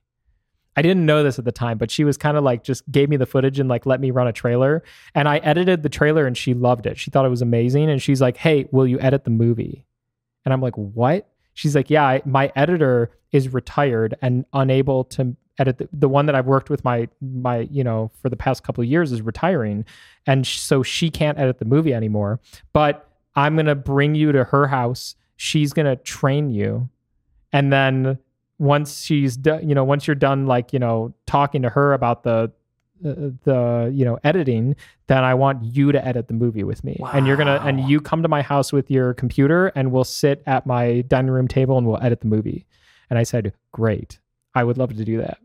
I 0.77 0.83
didn't 0.83 1.05
know 1.05 1.23
this 1.23 1.39
at 1.39 1.45
the 1.45 1.53
time, 1.53 1.79
but 1.79 1.91
she 1.91 2.05
was 2.05 2.17
kind 2.17 2.37
of 2.37 2.45
like 2.45 2.65
just 2.65 2.91
gave 2.91 3.09
me 3.09 3.17
the 3.17 3.27
footage 3.27 3.59
and 3.59 3.69
like 3.69 3.85
let 3.85 4.01
me 4.01 4.11
run 4.11 4.27
a 4.27 4.33
trailer. 4.33 4.83
And 5.15 5.29
I 5.29 5.39
edited 5.39 5.83
the 5.83 5.89
trailer 5.89 6.27
and 6.27 6.37
she 6.37 6.55
loved 6.55 6.87
it. 6.87 6.99
She 6.99 7.11
thought 7.11 7.27
it 7.27 7.31
was 7.31 7.43
amazing. 7.43 7.91
And 7.91 8.01
she's 8.01 8.21
like, 8.21 8.37
Hey, 8.37 8.69
will 8.73 8.87
you 8.87 8.99
edit 9.01 9.25
the 9.25 9.31
movie? 9.31 9.85
And 10.45 10.53
I'm 10.53 10.61
like, 10.61 10.77
What? 10.77 11.29
She's 11.55 11.75
like, 11.77 11.91
Yeah, 11.91 12.05
I, 12.05 12.23
my 12.25 12.51
editor 12.57 13.11
is 13.33 13.53
retired 13.53 14.15
and 14.23 14.45
unable 14.53 15.05
to 15.05 15.37
edit 15.59 15.79
the, 15.79 15.89
the 15.93 16.09
one 16.09 16.27
that 16.27 16.35
I've 16.35 16.47
worked 16.47 16.71
with 16.71 16.85
my 16.85 17.09
my 17.21 17.69
you 17.71 17.85
know 17.85 18.11
for 18.21 18.29
the 18.29 18.37
past 18.37 18.63
couple 18.63 18.83
of 18.83 18.89
years 18.89 19.13
is 19.13 19.23
retiring, 19.23 19.85
and 20.27 20.47
sh- 20.47 20.59
so 20.59 20.83
she 20.83 21.11
can't 21.11 21.39
edit 21.39 21.59
the 21.59 21.65
movie 21.65 21.95
anymore. 21.95 22.41
But 22.73 23.09
I'm 23.35 23.57
gonna 23.57 23.75
bring 23.75 24.15
you 24.15 24.33
to 24.33 24.45
her 24.45 24.69
house. 24.69 25.17
She's 25.37 25.73
gonna 25.73 25.97
train 25.97 26.51
you, 26.51 26.89
and 27.53 27.73
then 27.73 28.19
once 28.59 29.03
she's 29.03 29.37
done, 29.37 29.69
you 29.69 29.75
know, 29.75 29.85
once 29.85 30.07
you're 30.07 30.15
done, 30.15 30.47
like 30.47 30.73
you 30.73 30.79
know, 30.79 31.15
talking 31.27 31.63
to 31.63 31.69
her 31.71 31.93
about 31.93 32.23
the 32.23 32.53
the, 33.03 33.35
the 33.45 33.91
you 33.93 34.05
know 34.05 34.19
editing 34.25 34.77
then 35.09 35.25
i 35.25 35.35
want 35.35 35.63
you 35.63 35.93
to 35.93 36.07
edit 36.07 36.29
the 36.29 36.35
movie 36.35 36.65
with 36.65 36.85
me. 36.85 36.97
And 37.13 37.27
you're 37.27 37.37
gonna 37.37 37.61
and 37.63 37.81
you 37.89 38.01
come 38.01 38.23
to 38.23 38.29
my 38.29 38.43
house 38.43 38.73
with 38.73 38.91
your 38.91 39.13
computer 39.15 39.69
and 39.75 39.93
we'll 39.93 40.05
sit 40.05 40.43
at 40.47 40.67
my 40.67 41.03
dining 41.03 41.31
room 41.31 41.49
table 41.49 41.77
and 41.77 41.87
we'll 41.87 42.03
edit 42.03 42.21
the 42.21 42.29
movie. 42.29 42.67
And 43.11 43.19
i 43.19 43.25
said 43.25 43.53
great. 43.73 44.21
I 44.55 44.65
would 44.65 44.79
love 44.79 44.97
to 44.97 45.05
do 45.05 45.19
that. 45.19 45.39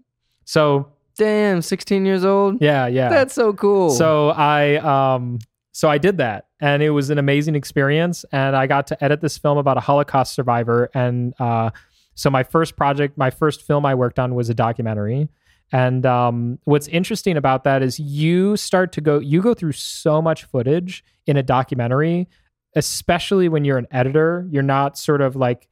So 0.46 0.94
damn 1.18 1.62
16 1.62 2.06
years 2.06 2.24
old? 2.24 2.62
Yeah 2.62 2.88
yeah. 2.88 3.10
That's 3.10 3.34
so 3.34 3.54
cool. 3.54 3.90
So 3.90 4.30
I 4.30 4.76
um 4.78 5.40
so 5.74 5.90
I 5.90 5.98
did 5.98 6.18
that. 6.18 6.48
And 6.60 6.82
it 6.82 6.90
was 6.92 7.10
an 7.10 7.18
amazing 7.18 7.56
experience. 7.56 8.26
And 8.32 8.56
I 8.56 8.66
got 8.68 8.88
to 8.88 9.04
edit 9.04 9.22
this 9.22 9.38
film 9.38 9.58
about 9.58 9.78
a 9.78 9.82
Holocaust 9.82 10.34
survivor. 10.34 10.90
And 10.94 11.34
uh 11.40 11.72
so 12.18 12.30
my 12.30 12.44
first 12.44 12.76
project 12.76 13.18
my 13.18 13.30
first 13.30 13.62
film 13.62 13.86
I 13.86 13.96
worked 13.96 14.20
on 14.20 14.36
was 14.36 14.50
a 14.50 14.54
documentary. 14.54 15.30
And 15.72 16.06
um 16.06 16.60
what's 16.64 16.88
interesting 16.88 17.38
about 17.38 17.64
that 17.64 17.82
is 17.82 18.00
you 18.00 18.58
start 18.58 18.92
to 18.94 19.02
go 19.02 19.20
you 19.20 19.42
go 19.42 19.54
through 19.54 19.74
so 19.74 20.22
much 20.22 20.44
footage 20.44 21.04
in 21.26 21.38
a 21.38 21.44
documentary 21.44 22.28
especially 22.76 23.50
when 23.50 23.66
you're 23.66 23.80
an 23.80 23.88
editor. 23.92 24.48
You're 24.52 24.62
not 24.62 24.98
sort 24.98 25.22
of 25.22 25.36
like 25.36 25.68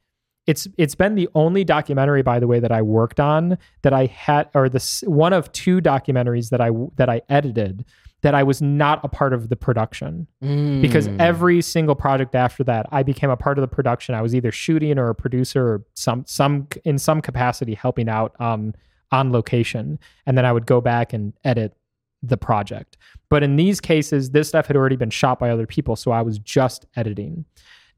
it's 0.46 0.68
it's 0.76 0.94
been 0.94 1.14
the 1.14 1.28
only 1.34 1.64
documentary 1.64 2.22
by 2.22 2.38
the 2.40 2.46
way 2.46 2.60
that 2.60 2.72
I 2.72 2.82
worked 2.82 3.20
on 3.20 3.58
that 3.82 3.92
I 3.92 4.06
had 4.06 4.48
or 4.54 4.68
the 4.68 5.02
one 5.06 5.32
of 5.32 5.50
two 5.52 5.80
documentaries 5.80 6.50
that 6.50 6.60
I 6.60 6.70
that 6.96 7.08
I 7.08 7.22
edited 7.28 7.84
that 8.26 8.34
I 8.34 8.42
was 8.42 8.60
not 8.60 8.98
a 9.04 9.08
part 9.08 9.32
of 9.32 9.48
the 9.50 9.56
production 9.56 10.26
because 10.40 11.06
Mm. 11.08 11.20
every 11.20 11.62
single 11.62 11.94
project 11.94 12.34
after 12.34 12.64
that 12.64 12.86
I 12.90 13.02
became 13.04 13.30
a 13.30 13.36
part 13.36 13.56
of 13.56 13.62
the 13.62 13.68
production 13.68 14.14
I 14.16 14.22
was 14.22 14.34
either 14.34 14.50
shooting 14.50 14.98
or 14.98 15.08
a 15.08 15.14
producer 15.14 15.62
or 15.72 15.84
some 15.94 16.24
some 16.26 16.66
in 16.84 16.98
some 16.98 17.20
capacity 17.22 17.74
helping 17.74 18.08
out 18.08 18.34
on 18.40 18.74
on 19.12 19.30
location 19.30 19.98
and 20.26 20.36
then 20.36 20.44
I 20.44 20.52
would 20.52 20.66
go 20.66 20.80
back 20.80 21.12
and 21.12 21.32
edit 21.44 21.76
the 22.22 22.36
project 22.36 22.96
but 23.28 23.42
in 23.44 23.54
these 23.56 23.80
cases 23.80 24.30
this 24.30 24.48
stuff 24.48 24.66
had 24.66 24.76
already 24.76 24.96
been 24.96 25.10
shot 25.10 25.38
by 25.38 25.48
other 25.50 25.66
people 25.66 25.94
so 25.94 26.10
I 26.10 26.22
was 26.22 26.38
just 26.40 26.86
editing 26.96 27.44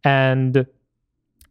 and 0.05 0.67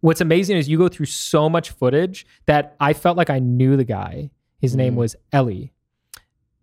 what's 0.01 0.21
amazing 0.21 0.57
is 0.57 0.69
you 0.69 0.77
go 0.77 0.87
through 0.87 1.07
so 1.07 1.49
much 1.49 1.71
footage 1.71 2.25
that 2.45 2.75
I 2.79 2.93
felt 2.93 3.17
like 3.17 3.29
I 3.31 3.39
knew 3.39 3.75
the 3.75 3.83
guy. 3.83 4.29
His 4.59 4.75
name 4.75 4.93
Mm. 4.93 4.97
was 4.97 5.15
Ellie. 5.31 5.73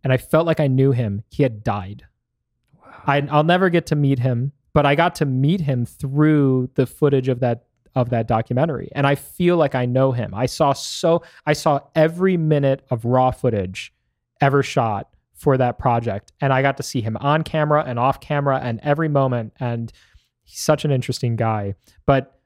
And 0.04 0.12
I 0.12 0.18
felt 0.18 0.46
like 0.46 0.60
I 0.60 0.66
knew 0.68 0.92
him. 0.92 1.22
He 1.30 1.42
had 1.42 1.64
died. 1.64 2.04
I, 3.06 3.26
I'll 3.30 3.44
never 3.44 3.70
get 3.70 3.86
to 3.86 3.96
meet 3.96 4.18
him, 4.18 4.52
but 4.72 4.86
I 4.86 4.94
got 4.94 5.16
to 5.16 5.26
meet 5.26 5.62
him 5.62 5.86
through 5.86 6.70
the 6.74 6.86
footage 6.86 7.28
of 7.28 7.40
that 7.40 7.64
of 7.96 8.10
that 8.10 8.26
documentary. 8.26 8.88
And 8.94 9.06
I 9.06 9.14
feel 9.14 9.56
like 9.56 9.76
I 9.76 9.86
know 9.86 10.10
him. 10.12 10.34
I 10.34 10.46
saw 10.46 10.72
so 10.72 11.22
I 11.46 11.52
saw 11.52 11.80
every 11.94 12.36
minute 12.36 12.84
of 12.90 13.04
raw 13.04 13.30
footage 13.30 13.92
ever 14.40 14.62
shot 14.62 15.08
for 15.34 15.56
that 15.56 15.78
project. 15.78 16.32
And 16.40 16.52
I 16.52 16.62
got 16.62 16.76
to 16.78 16.82
see 16.82 17.00
him 17.00 17.16
on 17.18 17.42
camera 17.42 17.84
and 17.86 17.98
off 17.98 18.20
camera 18.20 18.60
and 18.62 18.80
every 18.82 19.08
moment. 19.08 19.52
And 19.60 19.92
he's 20.44 20.60
such 20.60 20.84
an 20.84 20.90
interesting 20.90 21.36
guy. 21.36 21.74
But 22.06 22.38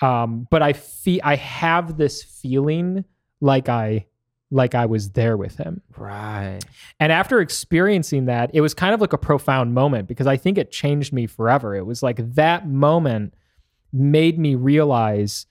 um, 0.00 0.46
but 0.50 0.62
I 0.62 0.72
feel 0.72 1.20
I 1.22 1.36
have 1.36 1.96
this 1.96 2.22
feeling 2.22 3.04
like 3.40 3.68
I 3.68 4.06
like 4.50 4.74
I 4.74 4.86
was 4.86 5.10
there 5.10 5.36
with 5.36 5.56
him. 5.56 5.80
Right. 5.96 6.60
And 6.98 7.12
after 7.12 7.40
experiencing 7.40 8.24
that, 8.26 8.50
it 8.52 8.60
was 8.60 8.74
kind 8.74 8.94
of 8.94 9.00
like 9.00 9.12
a 9.12 9.18
profound 9.18 9.74
moment 9.74 10.08
because 10.08 10.26
I 10.26 10.36
think 10.36 10.58
it 10.58 10.70
changed 10.70 11.12
me 11.12 11.26
forever. 11.26 11.76
It 11.76 11.86
was 11.86 12.02
like 12.02 12.34
that 12.34 12.68
moment 12.68 13.34
made 13.92 14.38
me 14.38 14.54
realize 14.54 15.46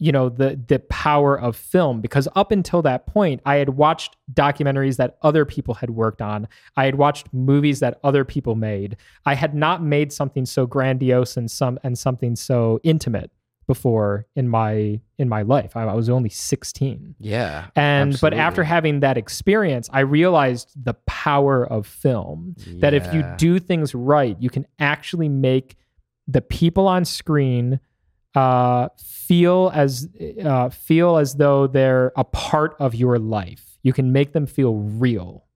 you 0.00 0.10
know 0.10 0.30
the 0.30 0.58
the 0.66 0.78
power 0.78 1.38
of 1.38 1.54
film 1.54 2.00
because 2.00 2.26
up 2.34 2.50
until 2.50 2.80
that 2.82 3.06
point 3.06 3.42
I 3.44 3.56
had 3.56 3.70
watched 3.70 4.16
documentaries 4.32 4.96
that 4.96 5.18
other 5.22 5.44
people 5.44 5.74
had 5.74 5.90
worked 5.90 6.22
on. 6.22 6.48
I 6.76 6.86
had 6.86 6.94
watched 6.94 7.32
movies 7.34 7.80
that 7.80 8.00
other 8.02 8.24
people 8.24 8.54
made. 8.54 8.96
I 9.26 9.34
had 9.34 9.54
not 9.54 9.82
made 9.82 10.10
something 10.10 10.46
so 10.46 10.66
grandiose 10.66 11.36
and 11.36 11.50
some 11.50 11.78
and 11.84 11.98
something 11.98 12.34
so 12.34 12.80
intimate 12.82 13.30
before 13.70 14.26
in 14.34 14.48
my 14.48 15.00
in 15.16 15.28
my 15.28 15.42
life. 15.42 15.76
I, 15.76 15.84
I 15.84 15.94
was 15.94 16.08
only 16.08 16.28
16. 16.28 17.14
Yeah. 17.20 17.68
And 17.76 18.14
absolutely. 18.14 18.36
but 18.36 18.42
after 18.42 18.64
having 18.64 18.98
that 18.98 19.16
experience, 19.16 19.88
I 19.92 20.00
realized 20.00 20.72
the 20.74 20.94
power 21.06 21.64
of 21.64 21.86
film. 21.86 22.56
That 22.80 22.94
if 22.94 23.14
you 23.14 23.24
do 23.36 23.60
things 23.60 23.94
right, 23.94 24.36
you 24.40 24.50
can 24.50 24.66
actually 24.80 25.28
make 25.28 25.76
the 26.26 26.40
people 26.40 26.88
on 26.88 27.04
screen 27.04 27.78
uh, 28.34 28.88
feel 28.98 29.70
as 29.72 30.08
uh, 30.44 30.70
feel 30.70 31.16
as 31.16 31.36
though 31.36 31.68
they're 31.68 32.10
a 32.16 32.24
part 32.24 32.74
of 32.80 32.96
your 32.96 33.20
life. 33.20 33.78
You 33.84 33.92
can 33.92 34.10
make 34.10 34.32
them 34.32 34.46
feel 34.46 34.74
real. 34.74 35.46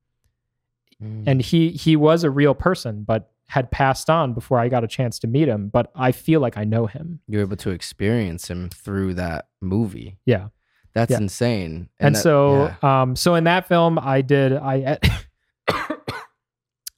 Mm. 1.02 1.24
And 1.26 1.42
he 1.42 1.70
he 1.70 1.96
was 1.96 2.22
a 2.22 2.30
real 2.30 2.54
person, 2.54 3.02
but 3.02 3.33
had 3.48 3.70
passed 3.70 4.08
on 4.10 4.32
before 4.32 4.58
I 4.58 4.68
got 4.68 4.84
a 4.84 4.88
chance 4.88 5.18
to 5.20 5.26
meet 5.26 5.48
him. 5.48 5.68
But 5.68 5.90
I 5.94 6.12
feel 6.12 6.40
like 6.40 6.56
I 6.56 6.64
know 6.64 6.86
him. 6.86 7.20
you're 7.28 7.42
able 7.42 7.56
to 7.56 7.70
experience 7.70 8.48
him 8.48 8.68
through 8.70 9.14
that 9.14 9.48
movie. 9.60 10.18
Yeah. 10.24 10.48
That's 10.94 11.10
Yeah. 11.10 11.18
insane. 11.18 11.88
And, 11.98 12.14
that- 12.14 12.20
so, 12.20 12.74
yeah. 12.82 13.02
um, 13.02 13.16
so 13.16 13.34
in 13.34 13.44
that 13.44 13.66
film, 13.68 13.98
I 13.98 14.20
did 14.22 14.52
I 14.54 14.98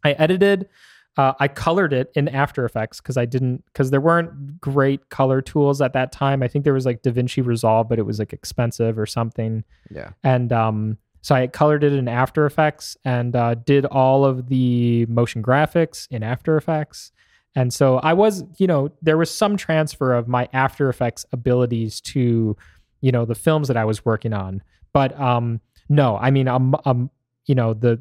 I 0.04 0.12
edited, 0.12 0.68
uh, 1.16 1.32
I 1.40 1.48
colored 1.48 1.92
it 1.92 2.12
in 2.14 2.28
After 2.28 2.64
Effects 2.64 3.00
because 3.00 3.16
I 3.16 3.24
didn't 3.24 3.64
because 3.72 3.90
there 3.90 4.00
weren't 4.00 4.60
great 4.60 5.08
color 5.08 5.40
tools 5.40 5.80
at 5.80 5.94
that 5.94 6.12
time. 6.12 6.42
I 6.42 6.48
think 6.48 6.64
there 6.64 6.74
was 6.74 6.86
like 6.86 7.02
DaVinci 7.02 7.44
Resolve, 7.44 7.88
but 7.88 7.98
it 7.98 8.02
was 8.02 8.18
like 8.18 8.32
expensive 8.32 8.98
or 8.98 9.06
something. 9.06 9.64
yeah. 9.90 10.10
And 10.22 10.52
um, 10.52 10.98
so 11.26 11.34
I 11.34 11.48
colored 11.48 11.82
it 11.82 11.92
in 11.92 12.06
After 12.06 12.46
Effects 12.46 12.96
and 13.04 13.34
uh, 13.34 13.56
did 13.56 13.84
all 13.84 14.24
of 14.24 14.48
the 14.48 15.06
motion 15.06 15.42
graphics 15.42 16.06
in 16.08 16.22
After 16.22 16.56
Effects. 16.56 17.10
And 17.56 17.74
so 17.74 17.96
I 17.96 18.12
was, 18.12 18.44
you 18.58 18.68
know, 18.68 18.92
there 19.02 19.18
was 19.18 19.28
some 19.28 19.56
transfer 19.56 20.14
of 20.14 20.28
my 20.28 20.48
After 20.52 20.88
Effects 20.88 21.26
abilities 21.32 22.00
to, 22.02 22.56
you 23.00 23.10
know, 23.10 23.24
the 23.24 23.34
films 23.34 23.66
that 23.66 23.76
I 23.76 23.84
was 23.84 24.04
working 24.04 24.32
on. 24.32 24.62
But 24.92 25.18
um, 25.20 25.60
no, 25.88 26.16
I 26.16 26.30
mean, 26.30 26.46
um, 26.46 26.76
um, 26.84 27.10
you 27.46 27.56
know, 27.56 27.74
the 27.74 28.00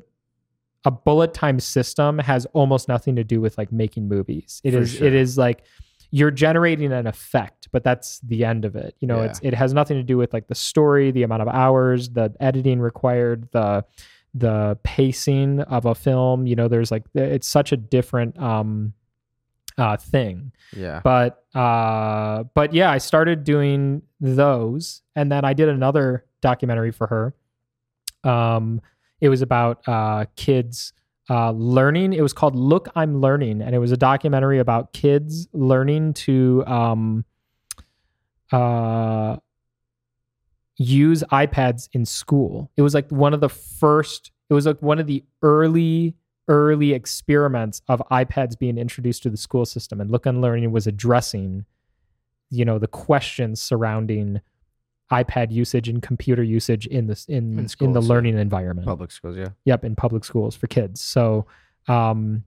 a 0.84 0.92
bullet 0.92 1.34
time 1.34 1.60
system 1.60 2.20
has 2.20 2.46
almost 2.54 2.88
nothing 2.88 3.16
to 3.16 3.24
do 3.24 3.42
with 3.42 3.58
like 3.58 3.72
making 3.72 4.08
movies. 4.08 4.62
It 4.64 4.74
For 4.74 4.82
is, 4.82 4.94
sure. 4.94 5.08
it 5.08 5.16
is 5.16 5.36
like 5.36 5.64
you're 6.12 6.32
generating 6.32 6.92
an 6.94 7.08
effect, 7.08 7.68
but 7.72 7.84
that's 7.84 8.20
the 8.20 8.46
end 8.46 8.66
of 8.66 8.76
it. 8.76 8.96
You 9.00 9.08
know, 9.08 9.18
Yeah. 9.22 9.30
it's 9.30 9.40
it 9.44 9.54
has 9.54 9.74
nothing 9.74 9.98
to 9.98 10.04
do 10.04 10.18
with 10.18 10.34
like 10.34 10.48
the 10.48 10.56
story, 10.56 11.12
the 11.12 11.24
amount 11.24 11.42
of 11.42 11.48
hours, 11.48 12.10
the 12.10 12.34
editing 12.40 12.80
required, 12.80 13.50
the 13.52 13.84
the 14.34 14.78
pacing 14.84 15.62
of 15.62 15.86
a 15.86 15.96
film. 15.96 16.46
You 16.46 16.56
know, 16.56 16.68
there's 16.68 16.92
like 16.92 17.04
it's 17.14 17.48
such 17.48 17.72
a 17.72 17.78
different 17.78 18.38
um 18.40 18.94
uh 19.78 19.98
thing. 19.98 20.52
Yeah. 20.76 21.02
But 21.04 21.44
uh 21.54 22.44
but 22.54 22.74
yeah, 22.74 22.92
I 22.92 22.98
started 22.98 23.44
doing 23.44 24.02
those 24.22 25.02
and 25.16 25.32
then 25.32 25.44
I 25.46 25.54
did 25.54 25.70
another 25.70 26.26
documentary 26.42 26.92
for 26.92 27.08
her. 27.08 27.36
Um 28.30 28.82
it 29.22 29.30
was 29.30 29.42
about 29.42 29.88
uh 29.88 30.26
kids 30.36 30.94
uh 31.30 31.52
learning. 31.52 32.14
It 32.14 32.22
was 32.22 32.34
called 32.34 32.56
Look 32.56 32.90
I'm 32.96 33.22
Learning 33.22 33.62
and 33.62 33.74
it 33.76 33.80
was 33.80 33.92
a 33.92 33.98
documentary 33.98 34.60
about 34.60 34.94
kids 34.94 35.48
learning 35.54 36.14
to 36.14 36.64
um 36.66 37.26
uh 38.52 39.38
use 40.78 41.24
iPads 41.32 41.90
in 41.94 42.06
school. 42.06 42.70
It 42.78 42.82
was 42.82 42.94
like 42.94 43.10
one 43.10 43.34
of 43.34 43.40
the 43.40 43.50
first 43.50 44.32
it 44.50 44.54
was 44.54 44.66
like 44.66 44.82
one 44.82 45.00
of 45.00 45.08
the 45.08 45.24
early 45.42 46.16
early 46.48 46.94
experiments 46.94 47.82
of 47.88 48.04
iPads 48.12 48.58
being 48.58 48.78
introduced 48.78 49.24
to 49.24 49.30
the 49.32 49.38
school 49.38 49.66
system 49.66 50.00
and 50.00 50.12
Look 50.12 50.26
and 50.26 50.42
Learning 50.42 50.72
was 50.72 50.86
addressing 50.86 51.66
you 52.52 52.66
know 52.66 52.78
the 52.78 52.88
questions 52.88 53.62
surrounding 53.62 54.42
iPad 55.12 55.52
usage 55.52 55.88
and 55.88 56.02
computer 56.02 56.44
usage 56.44 56.88
in 56.88 57.08
this 57.08 57.26
in 57.26 57.36
In 57.36 57.60
in, 57.60 57.64
the 57.64 57.70
schools, 57.70 57.96
yeah. 57.96 58.10
learning 58.10 58.38
environment. 58.38 58.88
Public 58.88 59.12
schools, 59.12 59.38
yeah. 59.38 59.50
Yep, 59.66 59.86
in 59.86 59.96
public 59.96 60.26
schools 60.26 60.56
for 60.56 60.68
kids. 60.68 61.02
So, 61.02 61.46
um, 61.88 62.44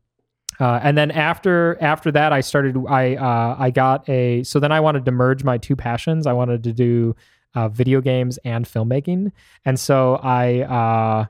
uh, 0.59 0.81
and 0.83 0.99
then 0.99 1.11
after 1.13 1.79
after 1.81 2.11
that, 2.13 2.33
I 2.33 2.41
started. 2.41 2.77
I 2.89 3.15
uh, 3.15 3.57
I 3.59 3.71
got 3.71 4.09
a. 4.09 4.43
So 4.43 4.59
then 4.59 4.73
I 4.73 4.81
wanted 4.81 5.05
to 5.05 5.13
merge 5.13 5.45
my 5.45 5.59
two 5.59 5.77
passions. 5.77 6.27
I 6.27 6.33
wanted 6.33 6.65
to 6.65 6.73
do 6.73 7.15
uh, 7.55 7.69
video 7.69 8.01
games 8.01 8.39
and 8.45 8.65
filmmaking, 8.65 9.31
and 9.65 9.79
so 9.79 10.17
I 10.17 10.63
uh, 10.63 11.27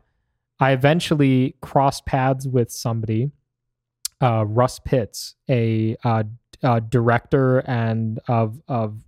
I 0.61 0.72
eventually 0.72 1.57
crossed 1.61 2.07
paths 2.07 2.47
with 2.47 2.72
somebody, 2.72 3.31
uh, 4.22 4.45
Russ 4.47 4.79
Pitts, 4.79 5.35
a 5.49 5.97
uh, 6.05 6.24
uh, 6.62 6.81
director 6.81 7.59
and 7.59 8.18
of 8.29 8.62
of 8.66 9.05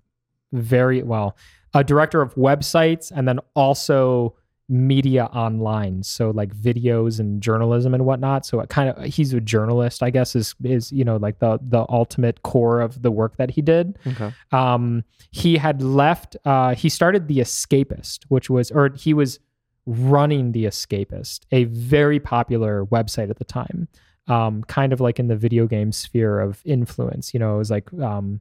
very 0.53 1.03
well, 1.03 1.37
a 1.75 1.85
director 1.85 2.21
of 2.21 2.35
websites, 2.35 3.12
and 3.14 3.27
then 3.29 3.39
also 3.55 4.37
media 4.71 5.25
online. 5.27 6.01
So 6.05 6.31
like 6.31 6.55
videos 6.55 7.18
and 7.18 7.43
journalism 7.43 7.93
and 7.93 8.07
whatnot. 8.07 8.47
So 8.47 8.61
it 8.61 8.68
kind 8.68 8.89
of 8.91 9.05
he's 9.05 9.35
a 9.35 9.41
journalist 9.41 10.01
i 10.01 10.11
guess 10.11 10.37
is 10.37 10.55
is 10.62 10.93
you 10.93 11.05
know 11.05 11.16
like 11.16 11.41
the 11.41 11.59
the 11.61 11.85
ultimate 11.89 12.45
core 12.45 12.81
of 12.81 13.03
the 13.03 13.11
work 13.11 13.37
that 13.37 13.51
he 13.51 13.62
did. 13.62 13.99
Okay. 14.07 14.33
um 14.53 15.03
he 15.33 15.57
had 15.57 15.83
left 15.83 16.37
uh 16.45 16.75
he 16.77 16.89
started 16.89 17.27
the 17.27 17.39
escapist 17.39 18.21
which 18.29 18.49
was 18.49 18.71
or 18.71 18.91
he 18.97 19.12
was 19.12 19.41
running 19.87 20.53
the 20.53 20.66
escapist 20.66 21.41
a 21.51 21.64
very 21.64 22.21
popular 22.21 22.87
website 22.87 23.29
at 23.29 23.39
the 23.39 23.45
time. 23.45 23.89
Um 24.29 24.62
kind 24.64 24.93
of 24.93 25.01
like 25.01 25.18
in 25.18 25.27
the 25.27 25.37
video 25.37 25.66
game 25.66 25.91
sphere 25.91 26.39
of 26.39 26.62
influence 26.64 27.35
you 27.35 27.41
know 27.41 27.57
it 27.57 27.59
was 27.59 27.73
like 27.73 27.93
um 27.95 28.41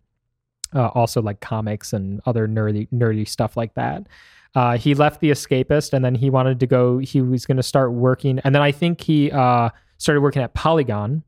uh, 0.74 0.88
also 0.89 1.22
like 1.22 1.39
comics 1.39 1.93
and 1.93 2.22
other 2.26 2.47
nerdy 2.47 2.88
nerdy 2.91 3.28
stuff 3.28 3.57
like 3.57 3.74
that. 3.76 4.07
Uh, 4.55 4.78
he 4.78 4.95
left 4.95 5.22
the 5.22 5.30
escapist 5.30 5.93
and 5.93 6.03
then 6.03 6.15
he 6.15 6.30
wanted 6.30 6.59
to 6.59 6.67
go 6.67 6.97
he 6.97 7.22
was 7.22 7.45
going 7.45 7.57
to 7.57 7.63
start 7.63 7.91
working 7.93 8.39
and 8.39 8.55
then 8.55 8.63
i 8.63 8.72
think 8.72 9.01
he 9.01 9.32
uh, 9.32 9.70
started 9.97 10.22
working 10.22 10.41
at 10.41 10.53
polygon. 10.53 11.24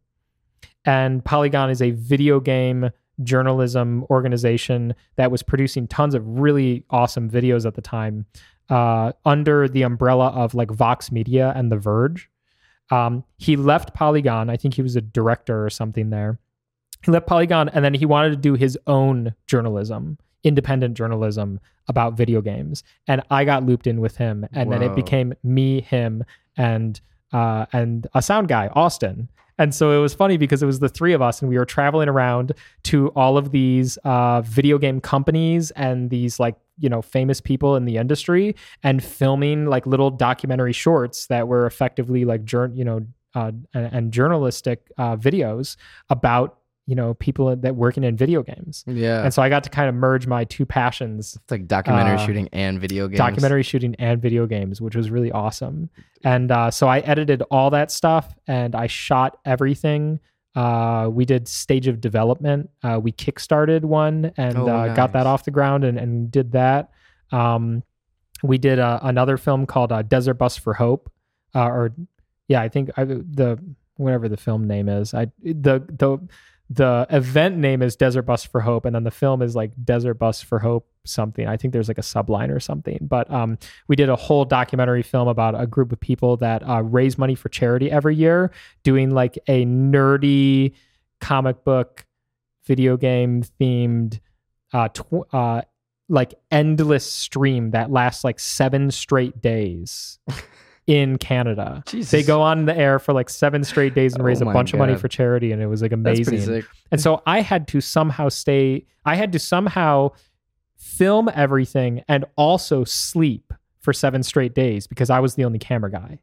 And 0.86 1.24
polygon 1.24 1.70
is 1.70 1.82
a 1.82 1.92
video 1.92 2.40
game 2.40 2.90
journalism 3.24 4.04
organization 4.10 4.96
that 5.16 5.30
was 5.30 5.44
producing 5.44 5.88
tons 5.88 6.16
of 6.16 6.26
really 6.26 6.84
awesome 6.90 7.30
videos 7.30 7.68
at 7.68 7.76
the 7.76 7.82
time 7.82 8.26
uh, 8.70 9.12
under 9.26 9.68
the 9.68 9.84
umbrella 9.84 10.30
of 10.30 10.56
like 10.56 10.72
vox 10.72 11.12
media 11.12 11.54
and 11.56 11.72
the 11.72 11.78
verge. 11.78 12.30
Um, 12.90 13.24
he 13.38 13.56
left 13.56 13.94
polygon 13.94 14.50
i 14.50 14.58
think 14.58 14.74
he 14.74 14.82
was 14.82 14.96
a 14.96 15.02
director 15.02 15.64
or 15.64 15.70
something 15.70 16.10
there 16.10 16.40
he 17.04 17.12
left 17.12 17.28
polygon 17.28 17.70
and 17.70 17.84
then 17.84 17.94
he 17.94 18.06
wanted 18.06 18.30
to 18.30 18.36
do 18.36 18.54
his 18.54 18.78
own 18.88 19.34
journalism 19.48 20.18
independent 20.44 20.98
journalism 20.98 21.60
about 21.88 22.14
video 22.14 22.42
games. 22.42 22.84
And 23.08 23.22
i 23.30 23.44
got 23.44 23.64
looped 23.64 23.88
in 23.88 24.02
with 24.02 24.18
him 24.18 24.48
and 24.54 24.72
then 24.72 24.82
it 24.82 24.96
became 24.96 25.34
me 25.44 25.82
him 25.82 26.24
and 26.58 27.00
uh 27.34 27.66
and 27.74 28.08
a 28.14 28.22
sound 28.22 28.48
guy 28.48 28.68
austin. 28.74 29.30
And 29.58 29.76
so 29.76 29.92
it 29.92 30.02
was 30.02 30.16
funny 30.16 30.38
because 30.38 30.64
it 30.64 30.66
was 30.66 30.80
the 30.80 30.90
three 30.90 31.14
of 31.14 31.22
us 31.22 31.42
and 31.42 31.50
we 31.50 31.58
were 31.58 31.66
traveling 31.66 32.10
around 32.10 32.54
to 32.84 33.10
all 33.10 33.38
of 33.38 33.52
these 33.52 33.98
uh 33.98 34.42
video 34.42 34.78
game 34.78 35.00
companies 35.02 35.72
and 35.72 36.10
these 36.10 36.40
like 36.40 36.56
you 36.80 36.90
know 36.90 37.02
famous 37.02 37.42
people 37.42 37.76
in 37.76 37.86
the 37.86 37.98
industry 37.98 38.56
and 38.84 39.04
filming 39.04 39.68
like 39.68 39.86
little 39.86 40.10
documentary 40.10 40.74
shorts 40.74 41.28
that 41.28 41.48
were 41.48 41.66
effectively 41.66 42.26
like 42.26 42.42
you 42.52 42.86
know 42.86 43.06
uh, 43.34 43.52
and, 43.74 43.94
and 43.94 44.12
journalistic 44.12 44.92
uh, 44.98 45.16
videos 45.16 45.78
about 46.10 46.58
you 46.88 46.96
know 46.96 47.14
people 47.16 47.56
that 47.56 47.76
working 47.76 48.04
in 48.04 48.18
video 48.18 48.42
games 48.44 48.84
Yeah. 48.88 49.24
and 49.24 49.34
so 49.34 49.42
I 49.42 49.50
got 49.50 49.64
to 49.66 49.70
kind 49.70 49.88
of 49.88 49.96
merge 49.96 50.26
my 50.28 50.44
two 50.46 50.66
passions, 50.66 51.36
it's 51.36 51.52
like 51.52 51.68
documentary 51.68 52.16
uh, 52.16 52.26
shooting 52.26 52.50
and 52.52 52.80
video 52.82 53.08
games. 53.08 53.18
documentary 53.20 53.64
shooting 53.64 53.96
and 54.00 54.22
video 54.22 54.46
games, 54.48 54.82
which 54.82 54.96
was 54.96 55.10
really 55.12 55.32
awesome. 55.32 55.90
And 56.24 56.52
uh, 56.52 56.72
so 56.72 56.88
I 56.88 57.00
edited 57.00 57.44
all 57.52 57.70
that 57.72 57.92
stuff 57.92 58.34
and 58.48 58.76
I 58.76 58.88
shot 58.88 59.38
everything. 59.46 60.20
Uh, 60.56 61.08
we 61.12 61.24
did 61.24 61.48
stage 61.48 61.88
of 61.88 62.02
development. 62.02 62.70
Uh, 62.84 63.00
we 63.02 63.12
kickstarted 63.12 63.82
one 63.86 64.32
and 64.36 64.58
Oh, 64.58 64.68
uh, 64.68 64.94
got 64.96 65.14
that 65.14 65.26
off 65.28 65.46
the 65.46 65.52
ground 65.52 65.84
and, 65.86 65.98
and 65.98 66.30
did 66.32 66.52
that. 66.54 66.90
Um, 67.32 67.84
we 68.44 68.58
did 68.58 68.80
uh, 68.80 69.00
another 69.04 69.38
film 69.38 69.66
called 69.66 69.92
uh, 69.92 70.02
Desert 70.02 70.34
Bus 70.34 70.58
for 70.58 70.74
Hope, 70.74 71.12
uh, 71.56 71.68
or 71.68 71.94
yeah, 72.48 72.60
I 72.62 72.68
think 72.70 72.90
I, 72.98 73.06
the 73.06 73.60
whatever 73.98 74.28
the 74.28 74.36
film 74.36 74.66
name 74.68 74.90
is. 74.90 75.14
I 75.14 75.28
the 75.44 75.80
the 75.88 76.18
the 76.74 77.06
event 77.10 77.58
name 77.58 77.82
is 77.82 77.98
Desert 77.98 78.22
Bus 78.22 78.46
for 78.46 78.62
Hope, 78.62 78.86
and 78.86 78.96
then 78.96 79.04
the 79.04 79.12
film 79.12 79.42
is 79.42 79.58
like 79.58 79.74
Desert 79.84 80.14
Bus 80.14 80.42
for 80.42 80.58
Hope 80.58 80.88
something. 81.04 81.46
I 81.46 81.58
think 81.58 81.74
there's 81.74 81.90
like 81.90 81.98
a 81.98 82.02
subline 82.02 82.50
or 82.50 82.62
something. 82.62 82.98
But 83.02 83.30
um, 83.30 83.58
we 83.90 83.98
did 83.98 84.08
a 84.08 84.16
whole 84.16 84.46
documentary 84.46 85.04
film 85.04 85.28
about 85.28 85.60
a 85.60 85.68
group 85.68 85.92
of 85.92 86.00
people 86.00 86.38
that 86.38 86.68
uh, 86.68 86.82
raise 86.82 87.18
money 87.18 87.36
for 87.36 87.50
charity 87.50 87.92
every 87.92 88.16
year, 88.16 88.52
doing 88.84 89.10
like 89.10 89.38
a 89.48 89.66
nerdy 89.66 90.74
comic 91.20 91.66
book, 91.66 92.06
video 92.66 92.96
game 92.96 93.44
themed, 93.60 94.22
uh, 94.72 94.88
tw- 94.88 95.34
uh, 95.34 95.64
like 96.08 96.36
endless 96.52 97.12
stream 97.12 97.72
that 97.72 97.92
lasts 97.92 98.24
like 98.24 98.40
seven 98.40 98.92
straight 98.92 99.42
days. 99.42 100.20
in 100.92 101.18
Canada. 101.18 101.82
Jesus. 101.88 102.12
They 102.12 102.22
go 102.22 102.42
on 102.42 102.66
the 102.66 102.78
air 102.78 103.00
for 103.00 103.14
like 103.14 103.30
seven 103.30 103.64
straight 103.64 103.96
days 103.96 104.12
and 104.14 104.22
oh 104.22 104.26
raise 104.26 104.42
oh 104.42 104.50
a 104.50 104.54
bunch 104.54 104.74
God. 104.74 104.76
of 104.76 104.80
money 104.80 104.98
for 104.98 105.08
charity, 105.08 105.54
and 105.54 105.62
it 105.62 105.68
was 105.68 105.82
like 105.82 105.94
amazing. 105.94 106.64
And 106.92 107.00
so 107.00 107.24
I 107.26 107.40
had 107.40 107.66
to 107.70 107.80
somehow 107.80 108.28
stay. 108.28 108.86
I 109.06 109.16
had 109.16 109.32
to 109.32 109.40
somehow 109.40 110.12
film 110.76 111.30
everything 111.34 112.04
and 112.10 112.26
also 112.36 112.84
sleep 112.84 113.54
for 113.80 113.94
seven 113.94 114.22
straight 114.22 114.54
days 114.54 114.86
because 114.86 115.10
I 115.10 115.22
was 115.22 115.36
the 115.36 115.46
only 115.46 115.60
camera 115.60 115.90
guy. 115.90 116.20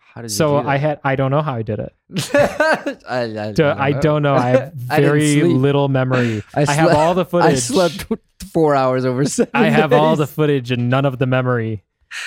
How 0.00 0.22
did 0.22 0.32
so 0.32 0.56
I 0.56 0.78
had 0.78 0.98
I 1.04 1.14
don't 1.14 1.30
know 1.30 1.42
how 1.42 1.54
I 1.54 1.62
did 1.62 1.78
it. 1.78 1.94
I, 2.34 3.22
I, 3.22 3.52
don't 3.52 3.78
I, 3.78 3.92
don't 3.92 4.22
know. 4.22 4.34
I 4.34 4.48
have 4.48 4.72
very 4.74 5.44
little 5.44 5.88
memory. 5.88 6.42
I, 6.54 6.64
slept, 6.64 6.70
I, 6.70 6.72
have 6.72 6.90
all 6.96 7.14
the 7.14 7.24
footage. 7.24 7.52
I 7.52 7.54
slept 7.54 8.06
four 8.52 8.74
hours 8.74 9.04
over 9.04 9.24
seven. 9.26 9.52
I 9.54 9.68
have 9.68 9.90
days. 9.90 10.00
all 10.00 10.16
the 10.16 10.26
footage 10.26 10.72
and 10.72 10.90
none 10.90 11.04
of 11.04 11.18
the 11.20 11.26
memory. 11.26 11.84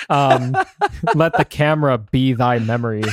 Um, 0.10 0.56
let 1.16 1.38
the 1.38 1.46
camera 1.46 1.98
be 1.98 2.34
thy 2.34 2.60
memory. 2.60 3.04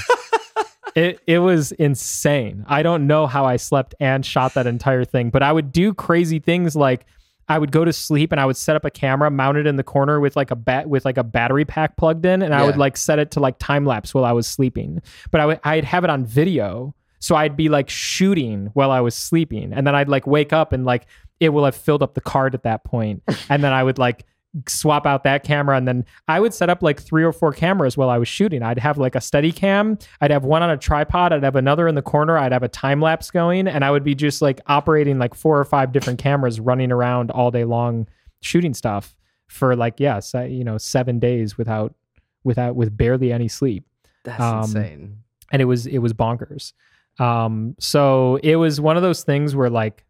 It 0.94 1.20
it 1.26 1.38
was 1.38 1.72
insane. 1.72 2.64
I 2.66 2.82
don't 2.82 3.06
know 3.06 3.26
how 3.26 3.44
I 3.44 3.56
slept 3.56 3.94
and 4.00 4.24
shot 4.24 4.54
that 4.54 4.66
entire 4.66 5.04
thing, 5.04 5.30
but 5.30 5.42
I 5.42 5.52
would 5.52 5.70
do 5.70 5.94
crazy 5.94 6.38
things 6.38 6.74
like 6.74 7.06
I 7.48 7.58
would 7.58 7.72
go 7.72 7.84
to 7.84 7.92
sleep 7.92 8.30
and 8.32 8.40
I 8.40 8.44
would 8.44 8.56
set 8.56 8.76
up 8.76 8.84
a 8.84 8.90
camera 8.90 9.30
mounted 9.30 9.66
in 9.66 9.76
the 9.76 9.82
corner 9.82 10.20
with 10.20 10.36
like 10.36 10.50
a 10.50 10.56
bat 10.56 10.88
with 10.88 11.04
like 11.04 11.16
a 11.16 11.24
battery 11.24 11.64
pack 11.64 11.96
plugged 11.96 12.26
in, 12.26 12.42
and 12.42 12.54
I 12.54 12.64
would 12.64 12.76
like 12.76 12.96
set 12.96 13.18
it 13.18 13.30
to 13.32 13.40
like 13.40 13.58
time 13.58 13.86
lapse 13.86 14.12
while 14.12 14.24
I 14.24 14.32
was 14.32 14.46
sleeping. 14.46 15.00
But 15.30 15.40
I 15.40 15.46
would 15.46 15.60
I'd 15.64 15.84
have 15.84 16.04
it 16.04 16.10
on 16.10 16.26
video, 16.26 16.94
so 17.20 17.36
I'd 17.36 17.56
be 17.56 17.68
like 17.68 17.88
shooting 17.88 18.70
while 18.74 18.90
I 18.90 19.00
was 19.00 19.14
sleeping, 19.14 19.72
and 19.72 19.86
then 19.86 19.94
I'd 19.94 20.08
like 20.08 20.26
wake 20.26 20.52
up 20.52 20.72
and 20.72 20.84
like 20.84 21.06
it 21.40 21.50
will 21.50 21.64
have 21.64 21.76
filled 21.76 22.02
up 22.02 22.14
the 22.14 22.20
card 22.20 22.54
at 22.54 22.64
that 22.64 22.84
point, 22.84 23.22
and 23.48 23.64
then 23.64 23.72
I 23.72 23.82
would 23.82 23.98
like 23.98 24.26
swap 24.66 25.06
out 25.06 25.24
that 25.24 25.44
camera 25.44 25.76
and 25.76 25.86
then 25.86 26.04
I 26.26 26.40
would 26.40 26.54
set 26.54 26.70
up 26.70 26.82
like 26.82 27.00
three 27.00 27.22
or 27.22 27.32
four 27.32 27.52
cameras 27.52 27.96
while 27.96 28.08
I 28.08 28.18
was 28.18 28.28
shooting. 28.28 28.62
I'd 28.62 28.78
have 28.78 28.96
like 28.96 29.14
a 29.14 29.20
steady 29.20 29.52
cam, 29.52 29.98
I'd 30.20 30.30
have 30.30 30.44
one 30.44 30.62
on 30.62 30.70
a 30.70 30.76
tripod, 30.76 31.32
I'd 31.32 31.42
have 31.42 31.56
another 31.56 31.86
in 31.86 31.94
the 31.94 32.02
corner, 32.02 32.38
I'd 32.38 32.52
have 32.52 32.62
a 32.62 32.68
time 32.68 33.00
lapse 33.00 33.30
going 33.30 33.68
and 33.68 33.84
I 33.84 33.90
would 33.90 34.04
be 34.04 34.14
just 34.14 34.40
like 34.40 34.60
operating 34.66 35.18
like 35.18 35.34
four 35.34 35.58
or 35.58 35.64
five 35.64 35.92
different 35.92 36.18
cameras 36.18 36.60
running 36.60 36.90
around 36.90 37.30
all 37.30 37.50
day 37.50 37.64
long 37.64 38.08
shooting 38.40 38.74
stuff 38.74 39.16
for 39.48 39.76
like 39.76 40.00
yes, 40.00 40.34
uh, 40.34 40.42
you 40.42 40.64
know, 40.64 40.78
7 40.78 41.18
days 41.18 41.58
without 41.58 41.94
without 42.42 42.74
with 42.74 42.96
barely 42.96 43.32
any 43.32 43.48
sleep. 43.48 43.84
That's 44.24 44.40
um, 44.40 44.60
insane. 44.60 45.18
And 45.52 45.60
it 45.60 45.66
was 45.66 45.86
it 45.86 45.98
was 45.98 46.14
bonkers. 46.14 46.72
Um 47.18 47.74
so 47.78 48.36
it 48.42 48.56
was 48.56 48.80
one 48.80 48.96
of 48.96 49.02
those 49.02 49.24
things 49.24 49.54
where 49.54 49.70
like 49.70 50.04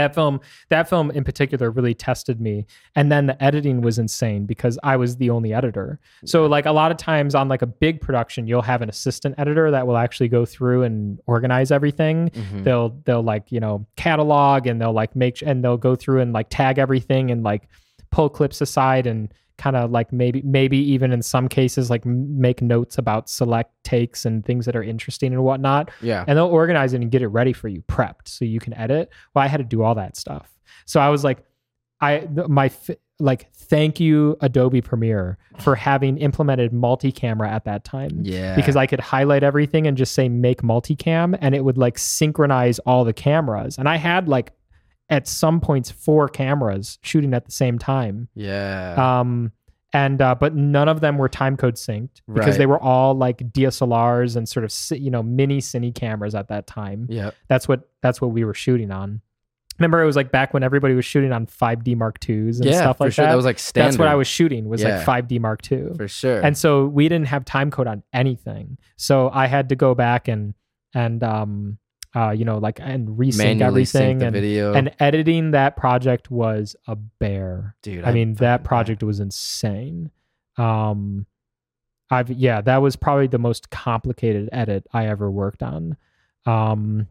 that 0.00 0.14
film 0.14 0.40
that 0.68 0.88
film 0.88 1.10
in 1.10 1.24
particular 1.24 1.70
really 1.70 1.94
tested 1.94 2.40
me. 2.40 2.66
And 2.94 3.10
then 3.12 3.26
the 3.26 3.42
editing 3.42 3.80
was 3.80 3.98
insane 3.98 4.46
because 4.46 4.78
i 4.82 4.96
was 4.96 5.16
the 5.16 5.30
only 5.30 5.52
editor. 5.52 5.98
So 6.24 6.46
like 6.46 6.66
a 6.66 6.72
lot 6.72 6.90
of 6.90 6.96
times 6.96 7.34
on 7.34 7.48
like 7.48 7.62
a 7.62 7.66
big 7.66 8.00
production 8.00 8.46
you'll 8.46 8.62
have 8.62 8.82
an 8.82 8.88
assistant 8.88 9.34
editor 9.38 9.70
that 9.70 9.86
will 9.86 9.96
actually 9.96 10.28
go 10.28 10.44
through 10.44 10.82
and 10.82 11.20
organize 11.26 11.70
everything. 11.70 12.30
Mm-hmm. 12.30 12.62
they'll 12.64 12.90
they'll 13.04 13.22
like 13.22 13.50
you 13.52 13.60
know 13.60 13.86
catalog 13.96 14.66
and 14.66 14.80
they'll 14.80 14.92
like 14.92 15.14
make 15.14 15.42
and 15.42 15.62
they'll 15.62 15.76
go 15.76 15.94
through 15.94 16.20
and 16.20 16.32
like 16.32 16.48
tag 16.50 16.78
everything 16.78 17.30
and 17.30 17.42
like 17.42 17.68
pull 18.10 18.28
clips 18.28 18.60
aside 18.60 19.06
and 19.06 19.32
kind 19.60 19.76
of 19.76 19.90
like 19.90 20.10
maybe 20.10 20.40
maybe 20.42 20.78
even 20.78 21.12
in 21.12 21.20
some 21.20 21.46
cases 21.46 21.90
like 21.90 22.06
make 22.06 22.62
notes 22.62 22.96
about 22.96 23.28
select 23.28 23.72
takes 23.84 24.24
and 24.24 24.44
things 24.44 24.64
that 24.64 24.74
are 24.74 24.82
interesting 24.82 25.34
and 25.34 25.44
whatnot. 25.44 25.90
Yeah. 26.00 26.24
And 26.26 26.38
they'll 26.38 26.46
organize 26.46 26.94
it 26.94 27.02
and 27.02 27.10
get 27.10 27.20
it 27.20 27.28
ready 27.28 27.52
for 27.52 27.68
you, 27.68 27.82
prepped 27.82 28.26
so 28.26 28.46
you 28.46 28.58
can 28.58 28.72
edit. 28.72 29.10
Well, 29.34 29.44
I 29.44 29.48
had 29.48 29.58
to 29.58 29.64
do 29.64 29.82
all 29.82 29.94
that 29.96 30.16
stuff. 30.16 30.50
So 30.86 30.98
I 30.98 31.10
was 31.10 31.24
like, 31.24 31.44
I 32.00 32.26
my 32.48 32.70
like 33.18 33.52
thank 33.52 34.00
you 34.00 34.38
Adobe 34.40 34.80
Premiere 34.80 35.36
for 35.58 35.74
having 35.74 36.16
implemented 36.16 36.72
multi-camera 36.72 37.50
at 37.50 37.66
that 37.66 37.84
time. 37.84 38.20
Yeah. 38.22 38.56
Because 38.56 38.76
I 38.76 38.86
could 38.86 39.00
highlight 39.00 39.42
everything 39.42 39.86
and 39.86 39.94
just 39.94 40.14
say 40.14 40.30
make 40.30 40.62
multicam 40.62 41.36
and 41.38 41.54
it 41.54 41.64
would 41.64 41.76
like 41.76 41.98
synchronize 41.98 42.78
all 42.80 43.04
the 43.04 43.12
cameras. 43.12 43.76
And 43.76 43.90
I 43.90 43.96
had 43.96 44.26
like 44.26 44.52
at 45.10 45.28
some 45.28 45.60
points 45.60 45.90
four 45.90 46.28
cameras 46.28 46.98
shooting 47.02 47.34
at 47.34 47.44
the 47.44 47.52
same 47.52 47.78
time. 47.78 48.28
Yeah. 48.34 49.20
Um 49.20 49.52
and 49.92 50.22
uh, 50.22 50.36
but 50.36 50.54
none 50.54 50.88
of 50.88 51.00
them 51.00 51.18
were 51.18 51.28
time 51.28 51.56
code 51.56 51.74
synced 51.74 52.20
because 52.32 52.50
right. 52.50 52.58
they 52.58 52.66
were 52.66 52.80
all 52.80 53.14
like 53.14 53.38
DSLRs 53.38 54.36
and 54.36 54.48
sort 54.48 54.64
of 54.64 54.72
you 54.98 55.10
know 55.10 55.22
mini 55.22 55.58
cine 55.58 55.92
cameras 55.94 56.34
at 56.34 56.48
that 56.48 56.66
time. 56.66 57.06
Yeah. 57.08 57.32
That's 57.48 57.66
what 57.66 57.88
that's 58.00 58.20
what 58.20 58.28
we 58.30 58.44
were 58.44 58.54
shooting 58.54 58.92
on. 58.92 59.20
Remember, 59.80 60.02
it 60.02 60.06
was 60.06 60.14
like 60.14 60.30
back 60.30 60.52
when 60.52 60.62
everybody 60.62 60.94
was 60.94 61.06
shooting 61.06 61.32
on 61.32 61.46
5D 61.46 61.96
Mark 61.96 62.18
IIs 62.28 62.60
and 62.60 62.66
yeah, 62.66 62.76
stuff 62.76 63.00
like 63.00 63.14
sure. 63.14 63.24
that. 63.24 63.30
That 63.30 63.36
was 63.36 63.46
like 63.46 63.58
standard. 63.58 63.92
That's 63.92 63.98
what 63.98 64.08
I 64.08 64.14
was 64.14 64.28
shooting 64.28 64.68
was 64.68 64.82
yeah. 64.82 64.98
like 64.98 65.26
5D 65.26 65.40
Mark 65.40 65.72
II. 65.72 65.94
For 65.96 66.06
sure. 66.06 66.40
And 66.40 66.56
so 66.56 66.84
we 66.84 67.08
didn't 67.08 67.28
have 67.28 67.46
time 67.46 67.70
code 67.70 67.86
on 67.86 68.02
anything. 68.12 68.76
So 68.96 69.30
I 69.32 69.46
had 69.46 69.70
to 69.70 69.76
go 69.76 69.94
back 69.94 70.28
and 70.28 70.54
and 70.94 71.22
um 71.24 71.78
uh, 72.14 72.30
you 72.30 72.44
know, 72.44 72.58
like 72.58 72.80
and 72.80 73.08
resync 73.08 73.38
Manually 73.38 73.66
everything 73.66 74.22
and, 74.22 74.32
video. 74.32 74.72
and 74.74 74.94
editing 74.98 75.52
that 75.52 75.76
project 75.76 76.30
was 76.30 76.74
a 76.86 76.96
bear. 76.96 77.76
Dude, 77.82 78.04
I, 78.04 78.10
I 78.10 78.12
mean, 78.12 78.34
that 78.34 78.64
project 78.64 79.02
was 79.02 79.20
insane. 79.20 80.10
Um, 80.56 81.26
I've 82.10 82.30
yeah, 82.30 82.60
that 82.62 82.78
was 82.78 82.96
probably 82.96 83.28
the 83.28 83.38
most 83.38 83.70
complicated 83.70 84.48
edit 84.52 84.86
I 84.92 85.06
ever 85.06 85.30
worked 85.30 85.62
on. 85.62 85.96
Um, 86.46 87.06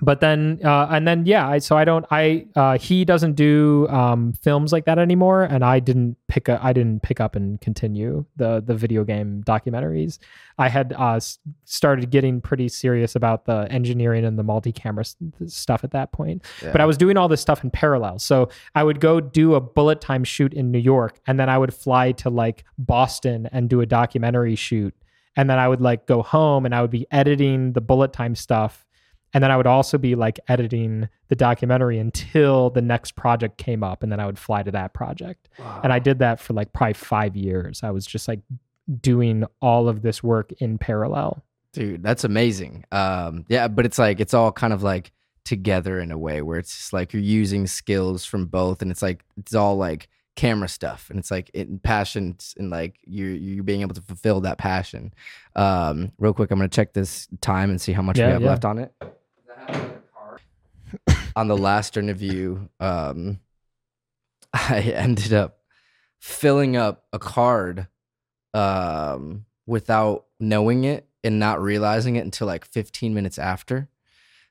but 0.00 0.20
then 0.20 0.58
uh, 0.64 0.88
and 0.90 1.06
then 1.06 1.26
yeah 1.26 1.48
I, 1.48 1.58
so 1.58 1.76
i 1.76 1.84
don't 1.84 2.06
i 2.10 2.46
uh, 2.56 2.78
he 2.78 3.04
doesn't 3.04 3.34
do 3.34 3.86
um, 3.88 4.32
films 4.32 4.72
like 4.72 4.84
that 4.86 4.98
anymore 4.98 5.42
and 5.42 5.64
i 5.64 5.78
didn't 5.80 6.16
pick 6.28 6.48
up 6.48 6.64
i 6.64 6.72
didn't 6.72 7.02
pick 7.02 7.20
up 7.20 7.36
and 7.36 7.60
continue 7.60 8.24
the 8.36 8.62
the 8.64 8.74
video 8.74 9.04
game 9.04 9.42
documentaries. 9.44 10.18
I 10.58 10.68
had 10.68 10.92
uh, 10.96 11.18
started 11.64 12.10
getting 12.10 12.40
pretty 12.40 12.68
serious 12.68 13.16
about 13.16 13.46
the 13.46 13.66
engineering 13.70 14.24
and 14.24 14.38
the 14.38 14.42
multi-camera 14.42 15.04
stuff 15.46 15.82
at 15.84 15.90
that 15.92 16.12
point. 16.12 16.44
Yeah. 16.62 16.72
but 16.72 16.80
i 16.80 16.84
was 16.84 16.96
doing 16.96 17.16
all 17.16 17.28
this 17.28 17.40
stuff 17.40 17.64
in 17.64 17.70
parallel. 17.70 18.18
So 18.18 18.48
i 18.74 18.82
would 18.82 19.00
go 19.00 19.20
do 19.20 19.54
a 19.54 19.60
bullet 19.60 20.00
time 20.00 20.24
shoot 20.24 20.52
in 20.54 20.70
new 20.70 20.78
york 20.78 21.20
and 21.26 21.38
then 21.38 21.48
i 21.48 21.58
would 21.58 21.74
fly 21.74 22.12
to 22.12 22.30
like 22.30 22.64
boston 22.78 23.48
and 23.52 23.68
do 23.68 23.80
a 23.80 23.86
documentary 23.86 24.54
shoot. 24.54 24.94
And 25.36 25.48
then 25.48 25.58
i 25.58 25.68
would 25.68 25.80
like 25.80 26.06
go 26.06 26.22
home 26.22 26.66
and 26.66 26.74
i 26.74 26.80
would 26.82 26.90
be 26.90 27.06
editing 27.10 27.72
the 27.72 27.80
bullet 27.80 28.12
time 28.12 28.34
stuff 28.34 28.84
and 29.34 29.42
then 29.42 29.50
I 29.50 29.56
would 29.56 29.66
also 29.66 29.98
be 29.98 30.14
like 30.14 30.38
editing 30.48 31.08
the 31.28 31.36
documentary 31.36 31.98
until 31.98 32.70
the 32.70 32.82
next 32.82 33.16
project 33.16 33.56
came 33.56 33.82
up. 33.82 34.02
And 34.02 34.12
then 34.12 34.20
I 34.20 34.26
would 34.26 34.38
fly 34.38 34.62
to 34.62 34.70
that 34.72 34.92
project. 34.92 35.48
Wow. 35.58 35.80
And 35.82 35.92
I 35.92 35.98
did 35.98 36.18
that 36.18 36.38
for 36.38 36.52
like 36.52 36.72
probably 36.72 36.94
five 36.94 37.36
years. 37.36 37.82
I 37.82 37.90
was 37.90 38.06
just 38.06 38.28
like 38.28 38.40
doing 39.00 39.44
all 39.60 39.88
of 39.88 40.02
this 40.02 40.22
work 40.22 40.52
in 40.58 40.76
parallel. 40.76 41.42
Dude, 41.72 42.02
that's 42.02 42.24
amazing. 42.24 42.84
Um, 42.92 43.46
yeah, 43.48 43.68
but 43.68 43.86
it's 43.86 43.98
like, 43.98 44.20
it's 44.20 44.34
all 44.34 44.52
kind 44.52 44.74
of 44.74 44.82
like 44.82 45.12
together 45.44 45.98
in 45.98 46.12
a 46.12 46.18
way 46.18 46.42
where 46.42 46.58
it's 46.58 46.76
just 46.76 46.92
like 46.92 47.14
you're 47.14 47.22
using 47.22 47.66
skills 47.66 48.26
from 48.26 48.46
both. 48.46 48.82
And 48.82 48.90
it's 48.90 49.02
like, 49.02 49.24
it's 49.38 49.54
all 49.54 49.76
like, 49.76 50.08
camera 50.34 50.66
stuff 50.66 51.10
and 51.10 51.18
it's 51.18 51.30
like 51.30 51.50
it 51.52 51.82
passion 51.82 52.34
and 52.56 52.70
like 52.70 52.98
you're 53.04 53.28
you're 53.28 53.62
being 53.62 53.82
able 53.82 53.94
to 53.94 54.00
fulfill 54.00 54.40
that 54.40 54.56
passion 54.56 55.12
um 55.56 56.10
real 56.18 56.32
quick 56.32 56.50
i'm 56.50 56.58
gonna 56.58 56.70
check 56.70 56.94
this 56.94 57.28
time 57.42 57.68
and 57.68 57.78
see 57.78 57.92
how 57.92 58.00
much 58.00 58.18
yeah, 58.18 58.28
we 58.28 58.32
have 58.32 58.40
yeah. 58.40 58.48
left 58.48 58.64
on 58.64 58.78
it 58.78 58.94
on 61.36 61.48
the 61.48 61.56
last 61.56 61.96
interview, 61.96 62.68
um, 62.80 63.40
I 64.52 64.80
ended 64.80 65.32
up 65.32 65.58
filling 66.20 66.76
up 66.76 67.04
a 67.12 67.18
card 67.18 67.88
um, 68.54 69.46
without 69.66 70.26
knowing 70.38 70.84
it 70.84 71.08
and 71.24 71.38
not 71.38 71.62
realizing 71.62 72.16
it 72.16 72.24
until 72.24 72.46
like 72.46 72.64
15 72.64 73.14
minutes 73.14 73.38
after. 73.38 73.88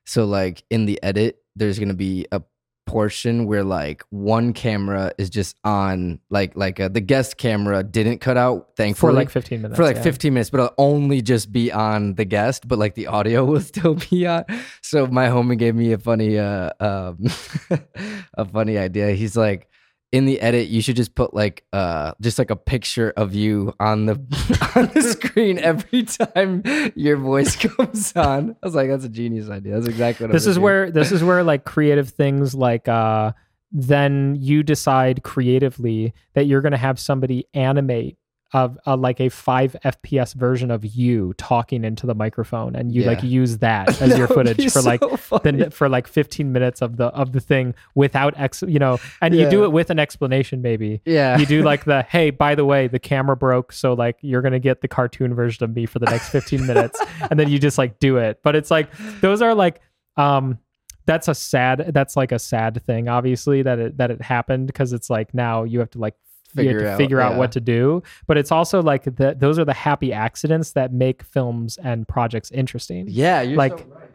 So, 0.06 0.26
like 0.26 0.64
in 0.70 0.86
the 0.86 1.02
edit, 1.04 1.44
there's 1.56 1.80
gonna 1.80 1.94
be 1.94 2.26
a 2.32 2.42
portion 2.86 3.46
where 3.46 3.64
like 3.64 4.04
one 4.10 4.54
camera 4.54 5.12
is 5.18 5.30
just 5.30 5.56
on 5.64 6.20
like 6.30 6.56
like 6.56 6.80
uh, 6.80 6.90
the 6.90 7.00
guest 7.02 7.38
camera 7.38 7.84
didn't 7.84 8.20
cut 8.20 8.38
out 8.38 8.70
thankfully. 8.76 9.14
For 9.14 9.16
like 9.16 9.30
15 9.30 9.62
minutes 9.62 9.78
for 9.78 9.84
like 9.84 9.98
yeah. 9.98 10.02
15 10.04 10.34
minutes 10.34 10.50
but 10.50 10.60
it'll 10.60 10.74
only 10.78 11.22
just 11.22 11.52
be 11.52 11.72
on 11.72 12.16
the 12.16 12.26
guest 12.26 12.68
but 12.68 12.80
like 12.80 12.96
the 12.96 13.08
audio 13.08 13.46
will 13.52 13.62
still 13.62 13.96
be 13.96 14.28
on. 14.28 14.44
So 14.82 15.08
my 15.08 15.28
homie 15.28 15.58
gave 15.58 15.76
me 15.76 15.94
a 15.94 15.98
funny 15.98 16.38
uh 16.38 16.72
um 16.80 17.26
a 18.34 18.46
funny 18.46 18.78
idea. 18.78 19.12
He's 19.12 19.38
like 19.38 19.71
in 20.12 20.26
the 20.26 20.42
edit, 20.42 20.68
you 20.68 20.82
should 20.82 20.96
just 20.96 21.16
put 21.16 21.34
like 21.34 21.64
uh 21.72 22.14
just 22.22 22.38
like 22.38 22.50
a 22.50 22.56
picture 22.56 23.14
of 23.16 23.34
you 23.34 23.74
on 23.80 24.06
the 24.06 24.14
on 24.76 24.92
the 24.94 25.02
screen 25.20 25.58
every 25.58 26.04
time 26.04 26.64
your 26.96 27.18
voice 27.18 27.56
comes 27.76 28.14
on. 28.16 28.56
I 28.62 28.66
was 28.66 28.76
like, 28.76 28.90
that's 28.90 29.06
a 29.06 29.10
genius 29.10 29.50
idea. 29.50 29.74
That's 29.74 29.88
exactly 29.88 30.28
what 30.28 30.34
this 30.34 30.48
is 30.48 30.60
where 30.60 30.92
this 30.92 31.12
is 31.12 31.24
where 31.24 31.44
like 31.44 31.64
creative 31.64 32.10
things 32.10 32.54
like 32.54 32.88
uh 32.88 33.32
then 33.72 34.36
you 34.38 34.64
decide 34.64 35.24
creatively 35.24 36.14
that 36.34 36.46
you're 36.46 36.62
going 36.62 36.74
to 36.74 36.78
have 36.78 37.00
somebody 37.00 37.48
animate 37.54 38.18
of 38.54 38.78
a, 38.86 38.96
like 38.98 39.20
a 39.22 39.30
5 39.30 39.76
fps 39.86 40.34
version 40.34 40.72
of 40.72 40.84
you 40.86 41.34
talking 41.38 41.84
into 41.86 42.06
the 42.06 42.14
microphone 42.14 42.76
and 42.76 42.92
you 42.94 43.02
Yeah. 43.04 43.08
like 43.08 43.24
use 43.24 43.60
that 43.60 43.88
as 44.02 44.10
That 44.10 44.18
your 44.18 44.28
footage 44.28 44.72
for 44.72 44.82
like 44.82 45.00
so 45.02 45.16
funny. 45.18 45.52
the, 45.64 45.72
for 45.72 45.88
like 45.88 46.08
15 46.08 46.52
minutes 46.52 46.82
of 46.82 46.98
the 46.98 47.06
of 47.08 47.32
the 47.32 47.40
thing 47.40 47.74
without 47.96 48.34
ex 48.38 48.62
you 48.68 48.78
know 48.80 48.98
and 49.22 49.34
you 49.36 49.50
do 49.50 49.64
it 49.64 49.72
with 49.72 49.90
an 49.90 50.00
explanation 50.00 50.62
maybe 50.62 51.02
yeah. 51.06 51.38
you 51.38 51.46
do 51.46 51.64
like 51.64 51.86
the 51.86 52.02
hey 52.10 52.30
by 52.30 52.54
the 52.56 52.66
way 52.66 52.88
the 52.88 53.00
camera 53.00 53.38
broke 53.38 53.72
so 53.72 53.94
like 53.94 54.18
you're 54.22 54.42
gonna 54.42 54.60
get 54.60 54.82
the 54.82 54.88
cartoon 54.88 55.34
version 55.34 55.64
of 55.64 55.74
me 55.76 55.86
for 55.86 56.00
the 56.00 56.06
next 56.08 56.30
15 56.30 56.66
minutes 56.68 57.02
and 57.30 57.40
then 57.40 57.50
you 57.50 57.58
just 57.58 57.78
like 57.78 58.00
do 58.00 58.18
it 58.18 58.40
but 58.44 58.56
it's 58.56 58.70
like 58.72 58.90
those 59.22 59.42
are 59.42 59.56
like 59.56 59.80
um 60.18 60.58
that's 61.06 61.28
a 61.28 61.34
sad 61.34 61.92
that's 61.94 62.16
like 62.16 62.32
a 62.32 62.38
sad 62.40 62.82
thing 62.84 63.08
obviously 63.08 63.62
that 63.64 63.80
it 63.80 63.98
that 63.98 64.12
it 64.12 64.22
happened 64.22 64.68
because 64.68 64.94
it's 64.94 65.10
like 65.10 65.34
now 65.34 65.64
you 65.64 65.80
have 65.80 65.90
to 65.90 65.98
like 66.00 66.16
you 66.56 66.64
Figure 66.64 66.80
have 66.80 66.88
to 66.88 66.92
out, 66.94 66.98
figure 66.98 67.22
out 67.22 67.32
yeah. 67.34 67.38
what 67.38 67.52
to 67.54 67.60
do 67.62 68.04
but 68.28 68.38
it's 68.38 68.52
also 68.52 68.82
like 68.82 69.04
the, 69.04 69.36
those 69.38 69.58
are 69.60 69.66
the 69.66 69.74
happy 69.74 70.12
accidents 70.14 70.72
that 70.74 70.92
make 70.94 71.24
films 71.24 71.78
and 71.84 72.08
projects 72.08 72.52
interesting 72.52 73.06
yeah, 73.10 73.42
you're 73.42 73.58
like- 73.58 73.80
so 73.80 73.86
right. 73.86 74.10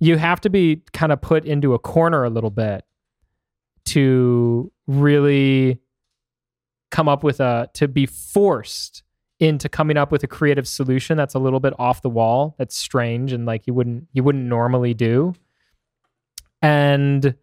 you 0.00 0.16
have 0.16 0.40
to 0.42 0.50
be 0.50 0.82
kind 0.92 1.12
of 1.12 1.20
put 1.20 1.44
into 1.44 1.74
a 1.74 1.78
corner 1.78 2.24
a 2.24 2.30
little 2.30 2.50
bit 2.50 2.84
to 3.86 4.70
really 4.86 5.80
come 6.90 7.08
up 7.08 7.22
with 7.22 7.40
a 7.40 7.68
to 7.74 7.88
be 7.88 8.06
forced 8.06 9.02
into 9.40 9.68
coming 9.68 9.96
up 9.96 10.10
with 10.10 10.22
a 10.24 10.26
creative 10.26 10.66
solution 10.66 11.16
that's 11.16 11.34
a 11.34 11.38
little 11.38 11.60
bit 11.60 11.72
off 11.78 12.02
the 12.02 12.10
wall 12.10 12.54
that's 12.58 12.76
strange 12.76 13.32
and 13.32 13.46
like 13.46 13.66
you 13.66 13.74
wouldn't 13.74 14.06
you 14.12 14.22
wouldn't 14.22 14.44
normally 14.44 14.94
do 14.94 15.32
and 16.60 17.34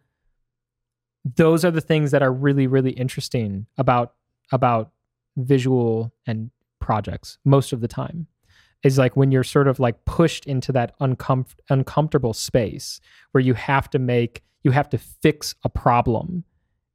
those 1.36 1.64
are 1.64 1.70
the 1.70 1.80
things 1.80 2.10
that 2.10 2.22
are 2.22 2.32
really 2.32 2.66
really 2.66 2.90
interesting 2.90 3.66
about 3.78 4.12
about 4.52 4.92
visual 5.36 6.12
and 6.26 6.50
projects 6.80 7.38
most 7.44 7.72
of 7.72 7.80
the 7.80 7.88
time 7.88 8.26
is 8.82 8.96
like 8.98 9.16
when 9.16 9.32
you're 9.32 9.42
sort 9.44 9.66
of 9.68 9.78
like 9.80 10.04
pushed 10.04 10.46
into 10.46 10.70
that 10.72 10.96
uncom- 11.00 11.54
uncomfortable 11.70 12.32
space 12.32 13.00
where 13.32 13.40
you 13.42 13.54
have 13.54 13.90
to 13.90 13.98
make 13.98 14.42
you 14.62 14.70
have 14.70 14.88
to 14.88 14.98
fix 14.98 15.54
a 15.64 15.68
problem 15.68 16.44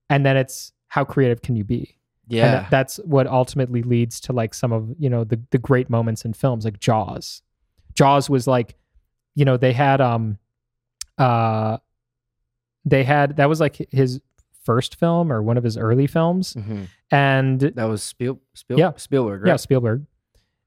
and 0.10 0.26
then 0.26 0.38
it's 0.38 0.72
how 0.88 1.04
creative 1.04 1.42
can 1.42 1.56
you 1.56 1.64
be 1.64 1.98
and 2.30 2.38
Yeah. 2.38 2.52
that- 2.52 2.70
that's 2.72 2.98
what 3.06 3.28
ultimately 3.28 3.84
leads 3.84 4.20
to 4.22 4.34
like 4.34 4.54
some 4.54 4.72
of 4.72 4.90
you 4.98 5.10
know 5.10 5.24
the 5.24 5.40
the 5.52 5.58
great 5.58 5.90
moments 5.90 6.24
in 6.26 6.34
films 6.34 6.64
like 6.66 6.80
jaws 6.80 7.42
jaws 7.94 8.30
was 8.30 8.48
like 8.48 8.76
you 9.36 9.44
know 9.46 9.58
they 9.58 9.74
had 9.74 10.00
um 10.02 10.38
uh 11.18 11.78
they 12.86 13.04
had 13.04 13.36
that 13.38 13.50
was 13.50 13.60
like 13.60 13.76
his 13.92 14.22
first 14.64 14.96
film 14.96 15.32
or 15.32 15.42
one 15.42 15.58
of 15.58 15.64
his 15.64 15.78
early 15.78 16.08
films 16.08 16.54
Mhm. 16.54 16.88
and 17.12 17.60
That 17.60 17.86
was 17.90 18.04
Spiel, 18.04 18.40
Spiel, 18.54 18.78
Yeah. 18.80 18.92
Spielberg, 18.96 19.42
right? 19.42 19.48
yeah, 19.50 19.56
Spielberg. 19.56 20.06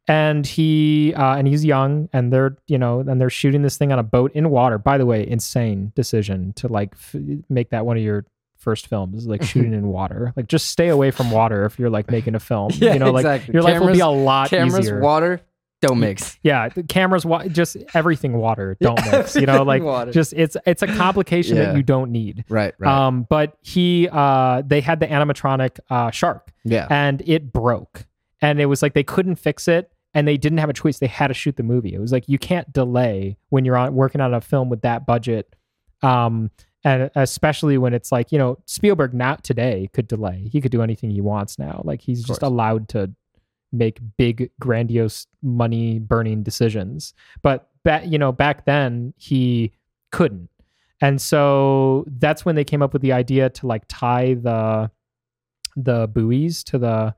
And 0.06 0.46
he 0.46 1.14
uh, 1.14 1.36
and 1.36 1.48
he's 1.48 1.64
young, 1.64 2.10
and 2.12 2.30
they're 2.30 2.58
you 2.66 2.76
know, 2.76 3.00
and 3.00 3.18
they're 3.18 3.30
shooting 3.30 3.62
this 3.62 3.78
thing 3.78 3.90
on 3.90 3.98
a 3.98 4.02
boat 4.02 4.32
in 4.34 4.50
water. 4.50 4.76
By 4.76 4.98
the 4.98 5.06
way, 5.06 5.26
insane 5.26 5.92
decision 5.94 6.52
to 6.56 6.68
like 6.68 6.90
f- 6.92 7.16
make 7.48 7.70
that 7.70 7.86
one 7.86 7.96
of 7.96 8.02
your 8.02 8.26
first 8.58 8.86
films, 8.86 9.26
like 9.26 9.42
shooting 9.52 9.72
in 9.72 9.86
water. 9.88 10.34
Like 10.36 10.46
just 10.46 10.66
stay 10.66 10.88
away 10.88 11.10
from 11.10 11.30
water 11.30 11.64
if 11.64 11.78
you're 11.78 11.88
like 11.88 12.10
making 12.10 12.34
a 12.34 12.40
film. 12.40 12.70
Yeah, 12.74 12.92
you 12.92 12.98
know, 12.98 13.12
like 13.12 13.24
exactly. 13.24 13.54
your 13.54 13.62
life 13.62 13.80
will 13.80 13.92
be 13.92 14.00
a 14.00 14.04
Cameras- 14.04 14.24
lot 14.24 14.50
Cameras, 14.50 14.78
easier. 14.80 15.00
water, 15.00 15.40
don't 15.86 16.00
mix. 16.00 16.38
yeah, 16.42 16.68
the 16.68 16.82
cameras, 16.82 17.24
wa- 17.26 17.46
just 17.46 17.76
everything 17.94 18.32
water. 18.36 18.76
Don't 18.80 18.98
Yeah, 19.04 19.10
mix. 19.18 19.34
You 19.36 19.46
know, 19.46 19.52
everything 19.62 19.66
like 19.66 19.82
water. 19.82 20.12
just 20.12 20.32
it's 20.34 20.56
it's 20.66 20.82
a 20.82 20.86
complication 20.86 21.56
Yeah. 21.56 21.66
that 21.66 21.76
you 21.76 21.82
don't 21.82 22.10
need. 22.10 22.44
Right, 22.48 22.74
right. 22.78 22.90
Um, 23.06 23.26
but 23.28 23.56
he 23.62 24.08
uh, 24.10 24.62
they 24.66 24.80
had 24.80 25.00
the 25.00 25.06
animatronic 25.06 25.78
uh, 25.90 26.10
shark 26.10 26.52
yeah. 26.64 26.86
and 26.90 27.22
it 27.26 27.52
broke 27.52 28.06
and 28.42 28.60
it 28.60 28.66
was 28.66 28.82
like 28.82 28.94
they 28.94 29.04
couldn't 29.04 29.36
fix 29.36 29.68
it 29.68 29.90
and 30.12 30.26
they 30.28 30.36
didn't 30.36 30.58
have 30.58 30.68
a 30.70 30.72
choice 30.72 30.98
they 30.98 31.06
had 31.06 31.28
to 31.28 31.34
shoot 31.34 31.56
the 31.56 31.62
movie 31.62 31.94
it 31.94 31.98
was 32.00 32.12
like 32.12 32.28
you 32.28 32.38
can't 32.38 32.72
delay 32.72 33.36
when 33.50 33.64
you're 33.64 33.76
on 33.76 33.94
working 33.94 34.20
on 34.20 34.32
a 34.34 34.40
film 34.40 34.68
with 34.68 34.82
that 34.82 35.06
budget 35.06 35.54
um 36.02 36.50
and 36.84 37.10
especially 37.14 37.78
when 37.78 37.94
it's 37.94 38.12
like 38.12 38.30
you 38.32 38.38
know 38.38 38.58
spielberg 38.66 39.14
not 39.14 39.42
today 39.44 39.88
could 39.92 40.06
delay 40.08 40.48
he 40.52 40.60
could 40.60 40.70
do 40.72 40.82
anything 40.82 41.10
he 41.10 41.20
wants 41.20 41.58
now 41.58 41.80
like 41.84 42.00
he's 42.00 42.22
just 42.22 42.40
course. 42.40 42.48
allowed 42.50 42.88
to 42.88 43.10
make 43.74 43.98
big 44.16 44.50
grandiose 44.60 45.26
money 45.42 45.98
burning 45.98 46.42
decisions 46.42 47.12
but 47.42 47.68
back 47.82 48.04
you 48.06 48.18
know 48.18 48.32
back 48.32 48.64
then 48.64 49.12
he 49.16 49.72
couldn't 50.12 50.48
and 51.00 51.20
so 51.20 52.04
that's 52.18 52.44
when 52.44 52.54
they 52.54 52.64
came 52.64 52.82
up 52.82 52.92
with 52.92 53.02
the 53.02 53.12
idea 53.12 53.50
to 53.50 53.66
like 53.66 53.82
tie 53.88 54.34
the 54.34 54.90
the 55.76 56.08
buoys 56.08 56.62
to 56.64 56.78
the 56.78 57.14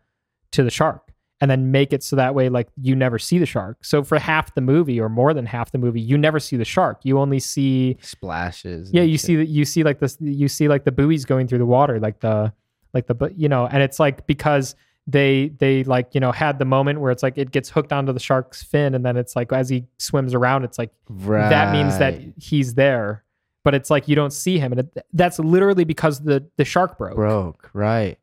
to 0.53 0.63
the 0.63 0.71
shark 0.71 1.13
and 1.41 1.51
then 1.51 1.71
make 1.71 1.93
it 1.93 2.03
so 2.03 2.17
that 2.17 2.35
way 2.35 2.49
like 2.49 2.69
you 2.81 2.97
never 2.97 3.19
see 3.19 3.39
the 3.39 3.47
shark 3.47 3.85
so 3.85 4.03
for 4.03 4.19
half 4.19 4.55
the 4.55 4.61
movie 4.61 4.99
or 4.99 5.09
more 5.09 5.35
than 5.35 5.45
half 5.45 5.71
the 5.73 5.79
movie 5.79 6.01
you 6.01 6.17
never 6.17 6.41
see 6.41 6.57
the 6.57 6.65
shark 6.65 7.01
you 7.05 7.19
only 7.19 7.39
see 7.39 7.97
Splashes. 8.01 8.91
yeah 8.93 9.03
you 9.03 9.19
shit. 9.19 9.27
see 9.27 9.37
that 9.37 9.49
you 9.49 9.65
see 9.65 9.83
like 9.83 9.99
this 9.99 10.17
you 10.21 10.49
see 10.49 10.69
like 10.69 10.85
the 10.85 10.93
buoys 10.93 11.25
going 11.25 11.47
through 11.47 11.59
the 11.59 11.67
water 11.67 12.01
like 12.01 12.21
the 12.21 12.53
like 12.95 13.07
the 13.07 13.33
you 13.37 13.49
know 13.49 13.67
and 13.67 13.83
it's 13.83 14.01
like 14.01 14.27
because 14.27 14.75
they 15.07 15.49
they 15.59 15.85
like 15.85 16.15
you 16.15 16.21
know 16.21 16.33
had 16.33 16.59
the 16.59 16.65
moment 16.65 17.01
where 17.01 17.11
it's 17.13 17.23
like 17.23 17.39
it 17.39 17.51
gets 17.53 17.71
hooked 17.71 17.93
onto 17.93 18.13
the 18.13 18.21
shark's 18.21 18.63
fin 18.63 18.95
and 18.95 19.05
then 19.05 19.17
it's 19.17 19.37
like 19.37 19.53
as 19.53 19.69
he 19.69 19.85
swims 19.99 20.35
around 20.35 20.65
it's 20.65 20.79
like 20.79 20.91
Right. 21.09 21.49
that 21.49 21.73
means 21.73 21.99
that 21.99 22.21
he's 22.37 22.75
there 22.75 23.23
but 23.63 23.75
it's 23.75 23.89
like 23.91 24.09
you 24.09 24.15
don't 24.17 24.33
see 24.33 24.59
him 24.59 24.73
and 24.73 24.81
it, 24.81 25.07
that's 25.13 25.39
literally 25.39 25.85
because 25.85 26.21
the 26.21 26.45
the 26.57 26.65
shark 26.65 26.99
broke 26.99 27.15
broke. 27.17 27.71
Right. 27.73 28.19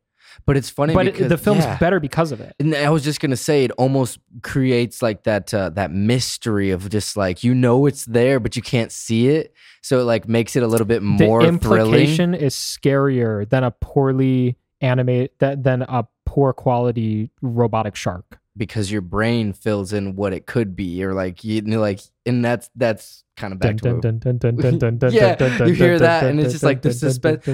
But 0.46 0.56
it's 0.56 0.68
funny 0.68 0.92
but 0.94 1.06
it- 1.06 1.12
because 1.12 1.28
the 1.28 1.38
film's 1.38 1.64
yeah. 1.64 1.78
better 1.78 2.00
because 2.00 2.32
of 2.32 2.40
it 2.40 2.54
And 2.58 2.74
I 2.74 2.90
was 2.90 3.04
just 3.04 3.20
gonna 3.20 3.36
say, 3.36 3.64
it 3.64 3.70
almost 3.72 4.18
creates 4.42 5.00
like 5.00 5.22
that 5.24 5.54
uh, 5.54 5.70
that 5.70 5.90
mystery 5.92 6.70
of 6.70 6.90
just 6.90 7.16
like 7.16 7.44
you 7.44 7.54
know 7.54 7.86
it's 7.86 8.04
there, 8.04 8.40
but 8.40 8.56
you 8.56 8.62
can't 8.62 8.90
see 8.90 9.28
it. 9.28 9.54
So 9.80 10.00
it 10.00 10.04
like 10.04 10.28
makes 10.28 10.56
it 10.56 10.62
a 10.62 10.66
little 10.66 10.86
bit 10.86 11.02
more 11.02 11.40
the 11.42 11.56
thrilling. 11.58 11.94
implication 11.94 12.34
is 12.34 12.54
scarier 12.54 13.48
than 13.48 13.62
a 13.64 13.70
poorly 13.70 14.56
animated 14.80 15.30
than 15.38 15.82
a 15.82 16.06
poor 16.34 16.52
quality 16.52 17.30
robotic 17.42 17.94
shark 17.94 18.40
because 18.56 18.90
your 18.90 19.00
brain 19.00 19.52
fills 19.52 19.92
in 19.92 20.16
what 20.16 20.32
it 20.32 20.46
could 20.46 20.74
be, 20.74 21.04
or 21.04 21.14
like 21.14 21.44
you 21.44 21.62
know, 21.62 21.78
like, 21.78 22.00
and 22.26 22.44
that's 22.44 22.70
that's 22.74 23.22
kind 23.36 23.52
of 23.52 23.60
back 23.60 23.76
Dun, 23.76 24.00
to 24.00 24.00
dun, 24.00 24.18
dun, 24.18 24.38
dun, 24.38 24.56
dun, 24.56 24.78
dun, 24.78 24.98
dun, 24.98 25.12
Yeah, 25.12 25.64
you 25.64 25.74
hear 25.74 26.00
that, 26.00 26.24
and 26.24 26.40
it's 26.40 26.52
just 26.52 26.64
like 26.64 26.82
the 26.82 26.92
suspense. 26.92 27.46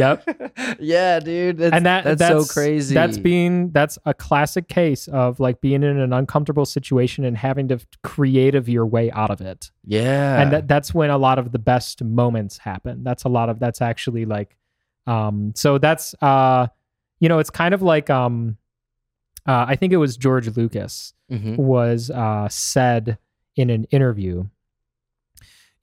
Yep. 0.00 0.76
yeah, 0.80 1.20
dude, 1.20 1.58
that's, 1.58 1.74
and 1.76 1.86
that 1.86 2.04
that's, 2.04 2.18
that's 2.18 2.46
so 2.48 2.52
crazy. 2.52 2.94
That's 2.94 3.18
being 3.18 3.70
that's 3.70 3.98
a 4.04 4.12
classic 4.14 4.68
case 4.68 5.06
of 5.08 5.38
like 5.40 5.60
being 5.60 5.82
in 5.82 5.98
an 5.98 6.12
uncomfortable 6.12 6.64
situation 6.66 7.24
and 7.24 7.36
having 7.36 7.68
to 7.68 7.78
creative 8.02 8.68
your 8.68 8.86
way 8.86 9.10
out 9.12 9.30
of 9.30 9.40
it. 9.40 9.70
yeah, 9.84 10.40
and 10.40 10.52
that, 10.52 10.68
that's 10.68 10.92
when 10.94 11.10
a 11.10 11.18
lot 11.18 11.38
of 11.38 11.52
the 11.52 11.58
best 11.58 12.02
moments 12.02 12.58
happen 12.58 13.04
that's 13.04 13.24
a 13.24 13.28
lot 13.28 13.48
of 13.48 13.58
that's 13.58 13.80
actually 13.80 14.24
like 14.24 14.56
um 15.06 15.52
so 15.54 15.78
that's 15.78 16.14
uh 16.22 16.66
you 17.20 17.28
know 17.28 17.38
it's 17.38 17.50
kind 17.50 17.72
of 17.74 17.82
like 17.82 18.10
um 18.10 18.56
uh, 19.46 19.64
i 19.68 19.74
think 19.76 19.92
it 19.92 19.96
was 19.96 20.16
george 20.16 20.48
lucas 20.56 21.12
Mhm. 21.30 21.56
was 21.56 22.10
uh 22.10 22.48
said 22.48 23.18
in 23.56 23.70
an 23.70 23.84
interview 23.90 24.44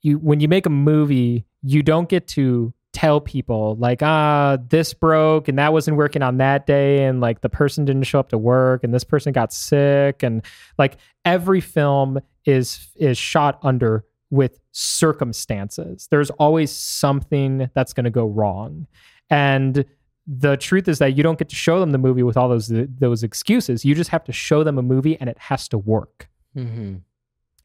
you 0.02 0.18
when 0.18 0.40
you 0.40 0.48
make 0.48 0.66
a 0.66 0.70
movie 0.70 1.44
you 1.62 1.82
don't 1.82 2.08
get 2.08 2.26
to 2.28 2.72
tell 2.94 3.20
people 3.20 3.76
like 3.78 4.02
ah 4.02 4.56
this 4.70 4.94
broke 4.94 5.46
and 5.48 5.58
that 5.58 5.72
wasn't 5.72 5.96
working 5.96 6.22
on 6.22 6.38
that 6.38 6.66
day 6.66 7.04
and 7.04 7.20
like 7.20 7.42
the 7.42 7.48
person 7.48 7.84
didn't 7.84 8.04
show 8.04 8.18
up 8.18 8.30
to 8.30 8.38
work 8.38 8.82
and 8.82 8.92
this 8.94 9.04
person 9.04 9.32
got 9.32 9.52
sick. 9.52 10.22
And 10.22 10.42
like 10.78 10.96
every 11.24 11.60
film 11.60 12.18
is 12.44 12.88
is 12.96 13.18
shot 13.18 13.58
under 13.62 14.04
with 14.30 14.58
circumstances. 14.72 16.08
There's 16.10 16.30
always 16.30 16.70
something 16.70 17.70
that's 17.74 17.92
going 17.92 18.04
to 18.04 18.10
go 18.10 18.26
wrong. 18.26 18.86
And 19.30 19.84
the 20.26 20.56
truth 20.56 20.88
is 20.88 20.98
that 20.98 21.16
you 21.16 21.22
don't 21.22 21.38
get 21.38 21.48
to 21.48 21.56
show 21.56 21.80
them 21.80 21.90
the 21.90 21.98
movie 21.98 22.22
with 22.22 22.36
all 22.36 22.48
those 22.48 22.70
those 22.98 23.22
excuses. 23.22 23.84
You 23.84 23.94
just 23.94 24.10
have 24.10 24.24
to 24.24 24.32
show 24.32 24.64
them 24.64 24.78
a 24.78 24.82
movie 24.82 25.18
and 25.20 25.28
it 25.28 25.38
has 25.38 25.68
to 25.68 25.78
work. 25.78 26.28
Mhm. 26.56 27.00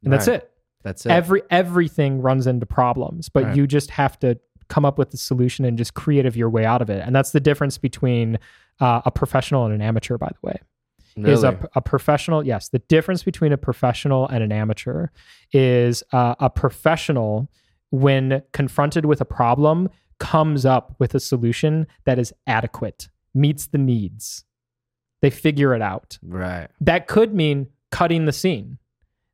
and 0.03 0.13
that's 0.13 0.28
it. 0.28 0.49
That's 0.84 1.05
it. 1.05 1.11
every 1.11 1.41
everything 1.49 2.21
runs 2.21 2.45
into 2.45 2.65
problems 2.65 3.30
but 3.30 3.43
Right. 3.45 3.55
you 3.55 3.65
just 3.65 3.89
have 3.91 4.19
to 4.19 4.38
come 4.70 4.86
up 4.86 4.97
with 4.97 5.11
the 5.11 5.18
solution 5.18 5.66
and 5.66 5.78
just 5.78 5.93
creative 5.93 6.36
your 6.36 6.49
way 6.49 6.66
out 6.66 6.82
of 6.82 6.89
it. 6.89 7.03
And 7.05 7.16
that's 7.16 7.32
the 7.32 7.39
difference 7.39 7.78
between 7.78 8.39
uh, 8.80 9.01
a 9.05 9.11
professional 9.11 9.66
and 9.66 9.74
an 9.74 9.82
amateur, 9.82 10.18
by 10.18 10.28
the 10.30 10.47
way. 10.47 10.59
Really? 11.16 11.32
Is 11.32 11.43
a, 11.43 11.70
a 11.76 11.82
professional, 11.82 12.45
yes, 12.45 12.70
the 12.70 12.80
difference 12.80 13.22
between 13.24 13.53
a 13.53 13.57
professional 13.57 14.28
and 14.30 14.43
an 14.43 14.51
amateur 14.51 15.07
is 15.51 16.03
uh, 16.11 16.34
a 16.39 16.49
professional, 16.49 17.49
when 17.91 18.41
confronted 18.51 19.05
with 19.05 19.22
a 19.22 19.26
problem, 19.26 19.89
comes 20.20 20.66
up 20.66 20.95
with 20.97 21.14
a 21.14 21.20
solution 21.20 21.86
that 22.05 22.18
is 22.18 22.34
adequate, 22.47 23.09
meets 23.36 23.68
the 23.68 23.78
needs. 23.78 24.43
They 25.22 25.30
figure 25.30 25.76
it 25.76 25.82
out. 25.82 26.18
right. 26.24 26.68
That 26.82 27.07
could 27.07 27.34
mean 27.36 27.68
cutting 27.91 28.26
the 28.26 28.34
scene. 28.34 28.80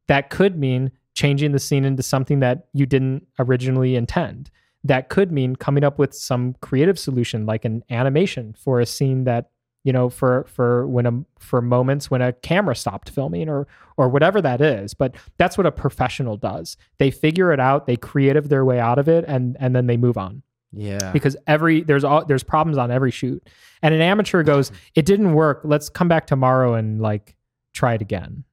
That 0.07 0.29
could 0.29 0.57
mean 0.57 0.91
changing 1.13 1.51
the 1.51 1.59
scene 1.59 1.85
into 1.85 2.03
something 2.03 2.39
that 2.39 2.67
you 2.73 2.85
didn't 2.85 3.25
originally 3.39 3.95
intend. 3.95 4.49
That 4.83 5.09
could 5.09 5.31
mean 5.31 5.55
coming 5.57 5.83
up 5.83 5.99
with 5.99 6.13
some 6.13 6.55
creative 6.61 6.97
solution 6.97 7.45
like 7.45 7.65
an 7.65 7.83
animation 7.89 8.53
for 8.57 8.79
a 8.79 8.85
scene 8.85 9.25
that, 9.25 9.49
you 9.83 9.91
know, 9.91 10.09
for 10.09 10.45
for 10.47 10.87
when 10.87 11.05
a 11.05 11.11
for 11.37 11.61
moments 11.61 12.09
when 12.09 12.21
a 12.21 12.31
camera 12.31 12.75
stopped 12.75 13.09
filming 13.09 13.49
or 13.49 13.67
or 13.97 14.07
whatever 14.07 14.41
that 14.41 14.61
is. 14.61 14.93
But 14.93 15.15
that's 15.37 15.57
what 15.57 15.65
a 15.67 15.71
professional 15.71 16.37
does. 16.37 16.77
They 16.97 17.11
figure 17.11 17.51
it 17.51 17.59
out, 17.59 17.87
they 17.87 17.97
creative 17.97 18.47
their 18.49 18.63
way 18.63 18.79
out 18.79 18.99
of 18.99 19.09
it 19.09 19.25
and 19.27 19.57
and 19.59 19.75
then 19.75 19.87
they 19.87 19.97
move 19.97 20.17
on 20.17 20.43
Yeah. 20.71 21.11
because 21.11 21.35
every 21.45 21.81
there's 21.81 22.05
all 22.05 22.23
there's 22.23 22.43
problems 22.43 22.77
on 22.77 22.89
every 22.89 23.11
shoot. 23.11 23.45
And 23.81 23.93
an 23.93 24.01
amateur 24.01 24.43
goes, 24.43 24.71
"It 24.95 25.05
didn't 25.05 25.33
work. 25.33 25.61
Let's 25.65 25.89
come 25.89 26.07
back 26.07 26.25
tomorrow 26.25 26.73
and 26.75 27.01
like 27.01 27.35
try 27.73 27.95
it 27.95 28.01
again." 28.01 28.45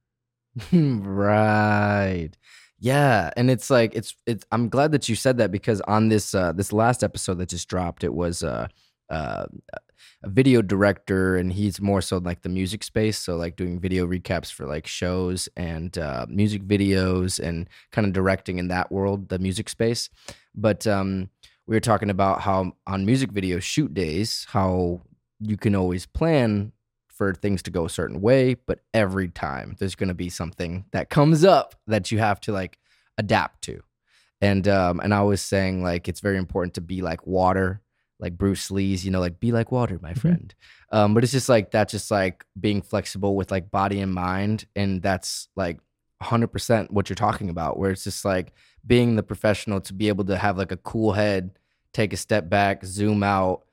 right. 0.73 2.31
Yeah, 2.79 3.31
and 3.35 3.49
it's 3.49 3.69
like 3.69 3.95
it's 3.95 4.15
it's. 4.27 4.45
I'm 4.51 4.69
glad 4.69 4.91
that 4.91 5.09
you 5.09 5.15
said 5.15 5.37
that 5.37 5.51
because 5.51 5.81
on 5.81 6.09
this 6.09 6.35
uh 6.35 6.51
this 6.53 6.71
last 6.71 7.03
episode 7.03 7.39
that 7.39 7.49
just 7.49 7.67
dropped, 7.67 8.03
it 8.03 8.13
was 8.13 8.43
uh 8.43 8.67
uh 9.09 9.45
a 10.23 10.29
video 10.29 10.61
director 10.61 11.37
and 11.37 11.53
he's 11.53 11.81
more 11.81 12.01
so 12.01 12.17
like 12.17 12.41
the 12.41 12.49
music 12.49 12.83
space 12.83 13.17
so 13.17 13.35
like 13.35 13.55
doing 13.55 13.79
video 13.79 14.05
recaps 14.05 14.51
for 14.51 14.65
like 14.65 14.87
shows 14.87 15.49
and 15.57 15.97
uh, 15.97 16.25
music 16.29 16.63
videos 16.63 17.39
and 17.39 17.69
kind 17.91 18.07
of 18.07 18.13
directing 18.13 18.57
in 18.57 18.67
that 18.67 18.91
world 18.91 19.29
the 19.29 19.39
music 19.39 19.69
space 19.69 20.09
but 20.55 20.85
um 20.87 21.29
we 21.67 21.75
were 21.75 21.79
talking 21.81 22.09
about 22.09 22.41
how 22.41 22.71
on 22.87 23.05
music 23.05 23.31
video 23.31 23.59
shoot 23.59 23.93
days 23.93 24.45
how 24.49 25.01
you 25.39 25.57
can 25.57 25.75
always 25.75 26.05
plan 26.05 26.71
for 27.17 27.33
things 27.33 27.63
to 27.63 27.71
go 27.71 27.85
a 27.85 27.89
certain 27.89 28.21
way, 28.21 28.53
but 28.53 28.79
every 28.93 29.27
time 29.27 29.75
there's 29.79 29.95
going 29.95 30.09
to 30.09 30.13
be 30.13 30.29
something 30.29 30.85
that 30.91 31.09
comes 31.09 31.43
up 31.43 31.75
that 31.87 32.11
you 32.11 32.19
have 32.19 32.39
to 32.41 32.51
like 32.51 32.77
adapt 33.17 33.63
to. 33.63 33.81
And 34.39 34.67
um 34.67 34.99
and 34.99 35.13
I 35.13 35.23
was 35.23 35.41
saying 35.41 35.81
like 35.81 36.07
it's 36.07 36.19
very 36.19 36.37
important 36.37 36.75
to 36.75 36.81
be 36.81 37.01
like 37.01 37.25
water, 37.25 37.81
like 38.19 38.37
Bruce 38.37 38.69
Lee's, 38.69 39.03
you 39.03 39.09
know, 39.09 39.19
like 39.19 39.39
be 39.39 39.51
like 39.51 39.71
water, 39.71 39.97
my 39.99 40.13
friend. 40.13 40.53
Um 40.91 41.15
but 41.15 41.23
it's 41.23 41.33
just 41.33 41.49
like 41.49 41.71
that's 41.71 41.91
just 41.91 42.11
like 42.11 42.45
being 42.59 42.83
flexible 42.83 43.35
with 43.35 43.49
like 43.49 43.71
body 43.71 43.99
and 43.99 44.13
mind 44.13 44.65
and 44.75 45.01
that's 45.01 45.47
like 45.55 45.79
100% 46.21 46.91
what 46.91 47.09
you're 47.09 47.15
talking 47.15 47.49
about 47.49 47.77
where 47.77 47.91
it's 47.91 48.03
just 48.03 48.25
like 48.25 48.53
being 48.85 49.15
the 49.15 49.23
professional 49.23 49.81
to 49.81 49.93
be 49.93 50.07
able 50.07 50.25
to 50.25 50.37
have 50.37 50.57
like 50.57 50.71
a 50.71 50.77
cool 50.77 51.13
head, 51.13 51.57
take 51.93 52.13
a 52.13 52.17
step 52.17 52.47
back, 52.49 52.85
zoom 52.85 53.23
out, 53.23 53.63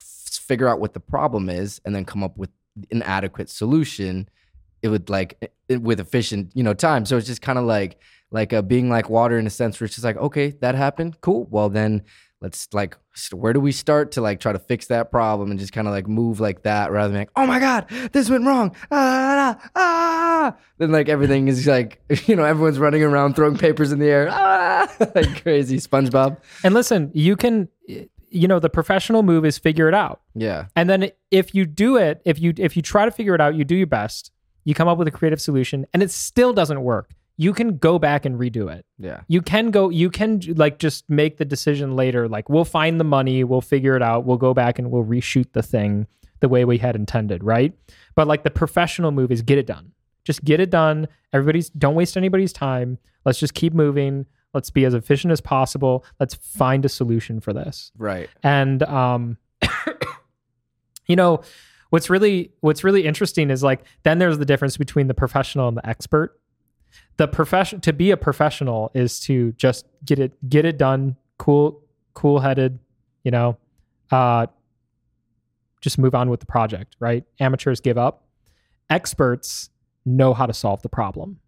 figure 0.00 0.68
out 0.68 0.80
what 0.80 0.94
the 0.94 1.00
problem 1.00 1.50
is 1.50 1.80
and 1.84 1.94
then 1.94 2.04
come 2.04 2.24
up 2.24 2.36
with 2.38 2.50
an 2.90 3.02
adequate 3.02 3.48
solution 3.50 4.28
it 4.82 4.88
would 4.88 5.10
like 5.10 5.52
it, 5.68 5.82
with 5.82 6.00
efficient 6.00 6.52
you 6.54 6.62
know 6.62 6.74
time. 6.74 7.04
So 7.04 7.16
it's 7.16 7.26
just 7.26 7.42
kind 7.42 7.58
of 7.58 7.64
like 7.64 7.98
like 8.30 8.52
uh, 8.52 8.62
being 8.62 8.88
like 8.88 9.08
water 9.08 9.38
in 9.38 9.46
a 9.46 9.50
sense 9.50 9.80
where 9.80 9.86
it's 9.86 9.94
just 9.94 10.04
like 10.04 10.16
okay 10.16 10.50
that 10.60 10.74
happened 10.74 11.20
cool. 11.20 11.46
Well 11.50 11.68
then 11.68 12.02
let's 12.40 12.68
like 12.72 12.96
where 13.32 13.52
do 13.52 13.58
we 13.58 13.72
start 13.72 14.12
to 14.12 14.20
like 14.20 14.38
try 14.38 14.52
to 14.52 14.58
fix 14.60 14.86
that 14.86 15.10
problem 15.10 15.50
and 15.50 15.58
just 15.58 15.72
kind 15.72 15.88
of 15.88 15.92
like 15.92 16.06
move 16.06 16.38
like 16.38 16.62
that 16.62 16.92
rather 16.92 17.08
than 17.08 17.22
like 17.22 17.30
oh 17.34 17.46
my 17.46 17.58
god 17.58 17.86
this 18.12 18.30
went 18.30 18.46
wrong. 18.46 18.74
Ah, 18.90 19.58
ah, 19.58 19.70
ah. 19.74 20.56
then 20.78 20.92
like 20.92 21.08
everything 21.08 21.48
is 21.48 21.66
like 21.66 22.00
you 22.26 22.36
know 22.36 22.44
everyone's 22.44 22.78
running 22.78 23.02
around 23.02 23.34
throwing 23.34 23.56
papers 23.56 23.92
in 23.92 23.98
the 23.98 24.06
air. 24.06 24.28
Ah, 24.30 24.88
like 25.14 25.42
crazy. 25.42 25.78
Spongebob. 25.78 26.38
And 26.62 26.74
listen, 26.74 27.10
you 27.14 27.36
can 27.36 27.68
you 28.30 28.48
know, 28.48 28.58
the 28.58 28.68
professional 28.70 29.22
move 29.22 29.44
is 29.44 29.58
figure 29.58 29.88
it 29.88 29.94
out. 29.94 30.20
yeah 30.34 30.66
And 30.76 30.88
then 30.88 31.10
if 31.30 31.54
you 31.54 31.64
do 31.64 31.96
it, 31.96 32.20
if 32.24 32.38
you 32.38 32.52
if 32.56 32.76
you 32.76 32.82
try 32.82 33.04
to 33.04 33.10
figure 33.10 33.34
it 33.34 33.40
out, 33.40 33.54
you 33.54 33.64
do 33.64 33.74
your 33.74 33.86
best, 33.86 34.30
you 34.64 34.74
come 34.74 34.88
up 34.88 34.98
with 34.98 35.08
a 35.08 35.10
creative 35.10 35.40
solution 35.40 35.86
and 35.92 36.02
it 36.02 36.10
still 36.10 36.52
doesn't 36.52 36.82
work. 36.82 37.14
You 37.40 37.52
can 37.52 37.78
go 37.78 37.98
back 38.00 38.24
and 38.24 38.38
redo 38.38 38.70
it. 38.72 38.84
yeah 38.98 39.20
You 39.28 39.42
can 39.42 39.70
go 39.70 39.90
you 39.90 40.10
can 40.10 40.40
like 40.56 40.78
just 40.78 41.08
make 41.08 41.36
the 41.38 41.44
decision 41.44 41.94
later 41.96 42.28
like 42.28 42.48
we'll 42.48 42.64
find 42.64 42.98
the 43.00 43.04
money, 43.04 43.44
we'll 43.44 43.60
figure 43.60 43.96
it 43.96 44.02
out, 44.02 44.24
we'll 44.24 44.38
go 44.38 44.52
back 44.54 44.78
and 44.78 44.90
we'll 44.90 45.04
reshoot 45.04 45.52
the 45.52 45.62
thing 45.62 46.06
the 46.40 46.48
way 46.48 46.64
we 46.64 46.78
had 46.78 46.94
intended, 46.96 47.42
right? 47.42 47.72
But 48.14 48.26
like 48.28 48.42
the 48.44 48.50
professional 48.50 49.10
move 49.10 49.30
is 49.32 49.42
get 49.42 49.58
it 49.58 49.66
done. 49.66 49.92
Just 50.24 50.44
get 50.44 50.60
it 50.60 50.70
done. 50.70 51.08
Everybody's 51.32 51.70
don't 51.70 51.94
waste 51.94 52.16
anybody's 52.16 52.52
time. 52.52 52.98
Let's 53.24 53.38
just 53.38 53.54
keep 53.54 53.72
moving. 53.72 54.26
Let's 54.54 54.70
be 54.70 54.84
as 54.84 54.94
efficient 54.94 55.32
as 55.32 55.40
possible. 55.40 56.04
Let's 56.18 56.34
find 56.34 56.84
a 56.84 56.88
solution 56.88 57.40
for 57.40 57.52
this. 57.52 57.92
right 57.96 58.28
And 58.42 58.82
um 58.84 59.38
you 61.06 61.16
know, 61.16 61.42
what's 61.90 62.08
really 62.10 62.52
what's 62.60 62.84
really 62.84 63.04
interesting 63.06 63.50
is 63.50 63.62
like 63.62 63.84
then 64.02 64.18
there's 64.18 64.38
the 64.38 64.44
difference 64.44 64.76
between 64.76 65.06
the 65.06 65.14
professional 65.14 65.68
and 65.68 65.76
the 65.76 65.86
expert. 65.88 66.40
The 67.16 67.28
profession 67.28 67.80
to 67.82 67.92
be 67.92 68.10
a 68.10 68.16
professional 68.16 68.90
is 68.94 69.20
to 69.20 69.52
just 69.52 69.86
get 70.04 70.18
it 70.18 70.32
get 70.48 70.64
it 70.64 70.78
done, 70.78 71.16
cool 71.38 71.82
cool 72.14 72.40
headed, 72.40 72.78
you 73.24 73.30
know, 73.30 73.58
uh 74.10 74.46
just 75.80 75.98
move 75.98 76.14
on 76.14 76.28
with 76.28 76.40
the 76.40 76.46
project, 76.46 76.96
right? 76.98 77.24
Amateurs 77.38 77.80
give 77.80 77.98
up. 77.98 78.24
Experts 78.90 79.70
know 80.04 80.34
how 80.34 80.46
to 80.46 80.52
solve 80.52 80.82
the 80.82 80.88
problem. 80.88 81.38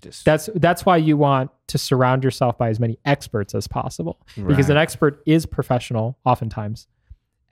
Just 0.00 0.24
That's 0.24 0.48
that's 0.56 0.84
why 0.86 0.96
you 0.96 1.16
want 1.16 1.50
to 1.68 1.78
surround 1.78 2.24
yourself 2.24 2.58
by 2.58 2.68
as 2.68 2.80
many 2.80 2.98
experts 3.04 3.54
as 3.54 3.66
possible 3.68 4.18
because 4.48 4.68
an 4.70 4.76
expert 4.76 5.22
is 5.26 5.46
professional 5.46 6.18
oftentimes 6.24 6.86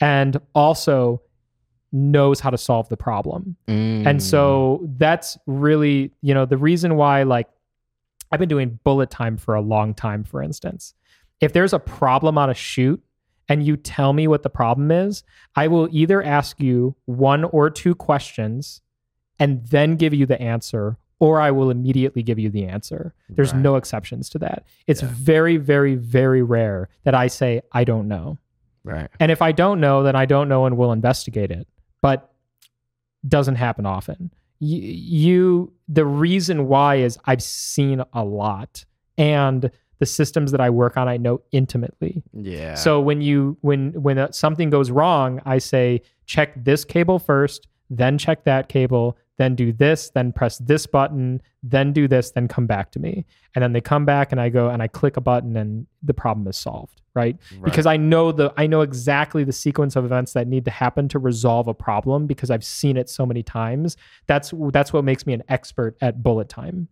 and 0.01 0.37
also 0.55 1.23
knows 1.93 2.41
how 2.41 2.51
to 2.51 2.59
solve 2.59 2.89
the 2.89 2.97
problem. 2.97 3.57
And 3.67 4.07
Mm. 4.07 4.21
so 4.23 4.87
that's 4.99 5.39
really, 5.47 6.13
you 6.21 6.35
know, 6.35 6.45
the 6.47 6.59
reason 6.59 6.97
why 6.97 7.23
like 7.23 7.49
I've 8.31 8.39
been 8.41 8.49
doing 8.49 8.79
bullet 8.85 9.11
time 9.11 9.37
for 9.39 9.55
a 9.55 9.61
long 9.63 9.95
time 9.95 10.23
for 10.25 10.43
instance. 10.43 10.95
If 11.41 11.53
there's 11.53 11.73
a 11.73 11.79
problem 11.79 12.37
on 12.37 12.51
a 12.51 12.55
shoot 12.55 13.03
and 13.49 13.65
you 13.65 13.77
tell 13.77 14.13
me 14.13 14.29
what 14.29 14.43
the 14.43 14.51
problem 14.51 14.91
is, 14.91 15.23
I 15.57 15.69
will 15.69 15.89
either 15.91 16.23
ask 16.23 16.61
you 16.61 16.95
one 17.07 17.45
or 17.45 17.71
two 17.71 17.95
questions 17.95 18.83
and 19.39 19.65
then 19.69 19.97
give 19.97 20.13
you 20.13 20.27
the 20.27 20.41
answer 20.43 20.99
or 21.21 21.41
I 21.41 21.51
will 21.51 21.71
immediately 21.71 22.23
give 22.23 22.39
you 22.39 22.49
the 22.51 22.65
answer. 22.67 23.13
There's 23.29 23.53
Right. 23.53 23.63
no 23.63 23.77
exceptions 23.77 24.29
to 24.31 24.39
that. 24.41 24.65
It's 24.87 25.03
Yeah. 25.03 25.09
very 25.13 25.57
very 25.57 25.95
very 25.97 26.43
rare 26.43 26.89
that 27.05 27.15
I 27.15 27.27
say 27.29 27.61
I 27.73 27.85
don't 27.85 28.09
know. 28.09 28.39
right 28.85 29.09
And 29.21 29.31
if 29.33 29.43
I 29.43 29.53
don't 29.53 29.81
know, 29.81 30.03
then 30.03 30.15
I 30.17 30.25
don't 30.27 30.49
know 30.49 30.65
and 30.67 30.77
we'll 30.79 30.93
investigate 30.93 31.51
it. 31.51 31.67
But 32.01 32.31
doesn't 33.27 33.57
happen 33.57 33.85
often. 33.87 34.31
You, 34.61 34.81
you 34.81 35.73
the 35.89 36.05
reason 36.07 36.67
why 36.69 36.97
is 36.97 37.19
I've 37.25 37.43
seen 37.43 38.03
a 38.13 38.25
lot 38.25 38.85
and 39.17 39.71
the 39.99 40.07
systems 40.07 40.53
that 40.53 40.61
I 40.61 40.71
work 40.71 40.97
on 40.97 41.09
I 41.09 41.17
know 41.17 41.41
intimately. 41.51 42.23
yeah 42.33 42.75
So 42.75 43.01
when 43.01 43.21
you 43.21 43.57
when 43.63 43.93
when 44.01 44.33
something 44.33 44.71
goes 44.71 44.91
wrong, 44.93 45.41
I 45.45 45.59
say 45.59 46.03
check 46.27 46.65
this 46.65 46.85
cable 46.85 47.19
first, 47.19 47.67
then 47.91 48.17
check 48.19 48.45
that 48.45 48.69
cable, 48.69 49.17
then 49.39 49.55
do 49.55 49.73
this, 49.73 50.11
then 50.11 50.33
press 50.33 50.59
this 50.59 50.87
button, 50.87 51.41
then 51.63 51.93
do 51.93 52.07
this, 52.07 52.33
then 52.33 52.49
come 52.49 52.67
back 52.67 52.91
to 52.93 52.99
me. 52.99 53.25
And 53.55 53.63
then 53.63 53.73
they 53.73 53.81
come 53.81 54.05
back 54.05 54.33
and 54.33 54.41
I 54.41 54.49
go 54.49 54.69
and 54.69 54.83
I 54.83 54.89
click 54.89 55.17
a 55.17 55.21
button 55.21 55.57
and 55.57 55.87
the 56.03 56.13
problem 56.13 56.47
is 56.49 56.57
solved, 56.57 57.01
right? 57.15 57.37
Because 57.65 57.87
I 57.87 57.97
know 57.97 58.33
the 58.33 58.53
I 58.57 58.67
know 58.67 58.83
exactly 58.83 59.45
the 59.45 59.53
sequence 59.53 59.97
of 59.97 60.05
events 60.05 60.33
that 60.35 60.49
need 60.49 60.65
to 60.67 60.71
happen 60.71 61.09
to 61.09 61.19
resolve 61.19 61.69
a 61.69 61.75
problem 61.75 62.27
because 62.27 62.51
I've 62.51 62.65
seen 62.65 62.97
it 62.97 63.09
so 63.09 63.25
many 63.25 63.43
times. 63.43 63.97
That's 64.27 64.53
that's 64.73 64.93
what 64.93 65.05
makes 65.05 65.27
me 65.27 65.33
an 65.33 65.45
expert 65.49 65.97
at 66.01 66.23
bullet 66.23 66.49
time. 66.49 66.89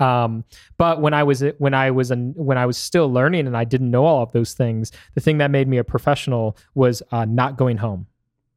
Um, 0.00 0.44
but 0.76 1.00
when 1.00 1.14
I 1.14 1.22
was 1.22 1.42
when 1.58 1.74
I 1.74 1.90
was 1.90 2.10
an, 2.10 2.34
when 2.36 2.58
I 2.58 2.66
was 2.66 2.76
still 2.76 3.12
learning 3.12 3.46
and 3.46 3.56
I 3.56 3.64
didn't 3.64 3.90
know 3.90 4.04
all 4.04 4.22
of 4.22 4.32
those 4.32 4.52
things, 4.52 4.92
the 5.14 5.20
thing 5.20 5.38
that 5.38 5.50
made 5.50 5.68
me 5.68 5.78
a 5.78 5.84
professional 5.84 6.56
was 6.74 7.02
uh, 7.10 7.24
not 7.24 7.56
going 7.56 7.78
home. 7.78 8.06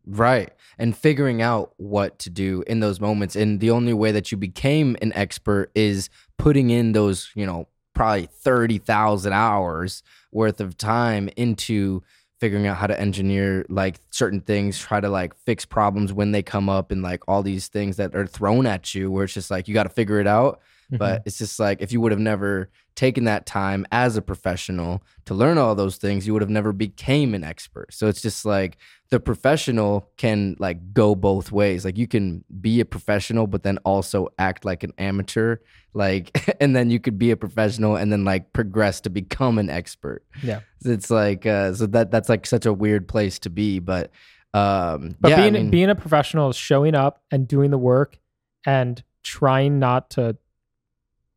Right. 0.06 0.52
And 0.78 0.98
figuring 0.98 1.42
out 1.42 1.74
what 1.78 2.18
to 2.20 2.30
do 2.30 2.64
in 2.68 2.80
those 2.80 3.00
moments. 3.00 3.36
And 3.36 3.60
the 3.60 3.72
only 3.72 3.94
way 3.94 4.12
that 4.12 4.32
you 4.32 4.38
became 4.38 4.98
an 5.02 5.14
expert 5.14 5.72
is 5.76 6.10
putting 6.38 6.70
in 6.70 6.94
those, 6.94 7.32
you 7.36 7.46
know, 7.46 7.68
probably 7.94 8.26
30,000 8.26 9.34
hours 9.34 10.02
worth 10.32 10.60
of 10.60 10.78
time 10.78 11.30
into 11.36 12.02
figuring 12.40 12.66
out 12.66 12.78
how 12.78 12.88
to 12.88 13.00
engineer 13.00 13.64
like 13.70 14.00
certain 14.10 14.42
things, 14.42 14.80
try 14.80 15.00
to 15.00 15.10
like 15.10 15.36
fix 15.36 15.64
problems 15.64 16.12
when 16.12 16.32
they 16.32 16.42
come 16.42 16.70
up 16.70 16.92
and 16.92 17.04
like 17.04 17.22
all 17.28 17.44
these 17.44 17.68
things 17.68 17.98
that 17.98 18.16
are 18.16 18.26
thrown 18.26 18.66
at 18.66 18.96
you 18.96 19.12
where 19.12 19.26
it's 19.26 19.34
just 19.34 19.52
like 19.52 19.68
you 19.68 19.74
got 19.76 19.84
to 19.84 19.90
figure 19.90 20.20
it 20.20 20.26
out. 20.26 20.60
But 20.98 21.24
it's 21.26 21.38
just 21.38 21.60
like 21.60 21.82
if 21.82 21.92
you 21.92 22.02
would 22.02 22.12
have 22.12 22.20
never 22.20 22.70
taken 22.96 23.24
that 23.24 23.46
time 23.46 23.86
as 23.92 24.18
a 24.18 24.22
professional 24.22 25.02
to 25.26 25.34
learn 25.34 25.58
all 25.58 25.76
those 25.76 25.98
things, 25.98 26.28
you 26.28 26.34
would 26.34 26.42
have 26.42 26.50
never 26.50 26.74
became 26.74 27.34
an 27.34 27.44
expert. 27.44 27.94
So 27.94 28.08
it's 28.08 28.22
just 28.22 28.46
like 28.46 28.78
the 29.10 29.20
professional 29.20 30.10
can 30.18 30.56
like 30.60 30.94
go 30.94 31.16
both 31.16 31.52
ways. 31.52 31.86
Like 31.86 31.98
you 31.98 32.08
can 32.08 32.44
be 32.60 32.80
a 32.80 32.86
professional, 32.86 33.48
but 33.48 33.64
then 33.64 33.78
also 33.80 34.30
act 34.38 34.66
like 34.66 34.84
an 34.84 34.94
amateur. 34.98 35.58
Like, 35.94 36.56
and 36.62 36.76
then 36.76 36.90
you 36.90 37.00
could 37.00 37.18
be 37.18 37.32
a 37.32 37.38
professional 37.38 37.96
and 37.96 38.12
then 38.12 38.26
like 38.26 38.54
progress 38.54 39.02
to 39.02 39.10
become 39.10 39.58
an 39.58 39.70
expert. 39.70 40.24
Yeah. 40.44 40.62
It's 40.84 41.10
like, 41.10 41.46
uh, 41.46 41.74
so 41.74 41.88
that 41.88 42.12
that's 42.12 42.30
like 42.30 42.46
such 42.46 42.66
a 42.66 42.74
weird 42.74 43.08
place 43.08 43.40
to 43.40 43.50
be. 43.50 43.80
But, 43.80 44.12
um, 44.54 45.16
but 45.20 45.30
yeah, 45.30 45.38
being 45.38 45.56
I 45.56 45.60
mean, 45.60 45.70
being 45.70 45.90
a 45.90 45.96
professional 45.96 46.50
is 46.50 46.58
showing 46.58 46.96
up 46.96 47.24
and 47.32 47.48
doing 47.48 47.72
the 47.72 47.78
work 47.78 48.18
and 48.66 49.02
trying 49.24 49.80
not 49.80 50.10
to 50.12 50.38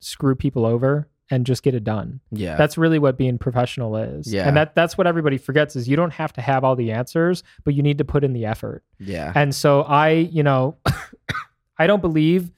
screw 0.04 0.34
people 0.34 0.64
over 0.66 1.08
and 1.30 1.46
just 1.46 1.62
get 1.62 1.74
it 1.74 1.84
done. 1.84 2.20
yeah, 2.30 2.56
That's 2.56 2.76
really 2.76 2.98
what 2.98 3.16
being 3.16 3.38
professional 3.38 3.96
is. 3.96 4.30
Yeah. 4.32 4.46
And 4.46 4.56
that 4.58 4.74
that's 4.74 4.98
what 4.98 5.06
everybody 5.06 5.38
forgets 5.38 5.74
is 5.74 5.88
you 5.88 5.96
don't 5.96 6.12
have 6.12 6.32
to 6.34 6.42
have 6.42 6.64
all 6.64 6.76
the 6.76 6.92
answers, 6.92 7.42
but 7.64 7.72
you 7.74 7.82
need 7.82 7.96
to 7.98 8.04
put 8.04 8.24
in 8.24 8.34
the 8.34 8.44
effort. 8.44 8.84
yeah, 8.98 9.32
And 9.34 9.54
so 9.54 9.82
I, 9.82 10.10
you 10.10 10.42
know, 10.42 10.76
I 11.78 11.86
don't 11.86 12.00
believe 12.02 12.50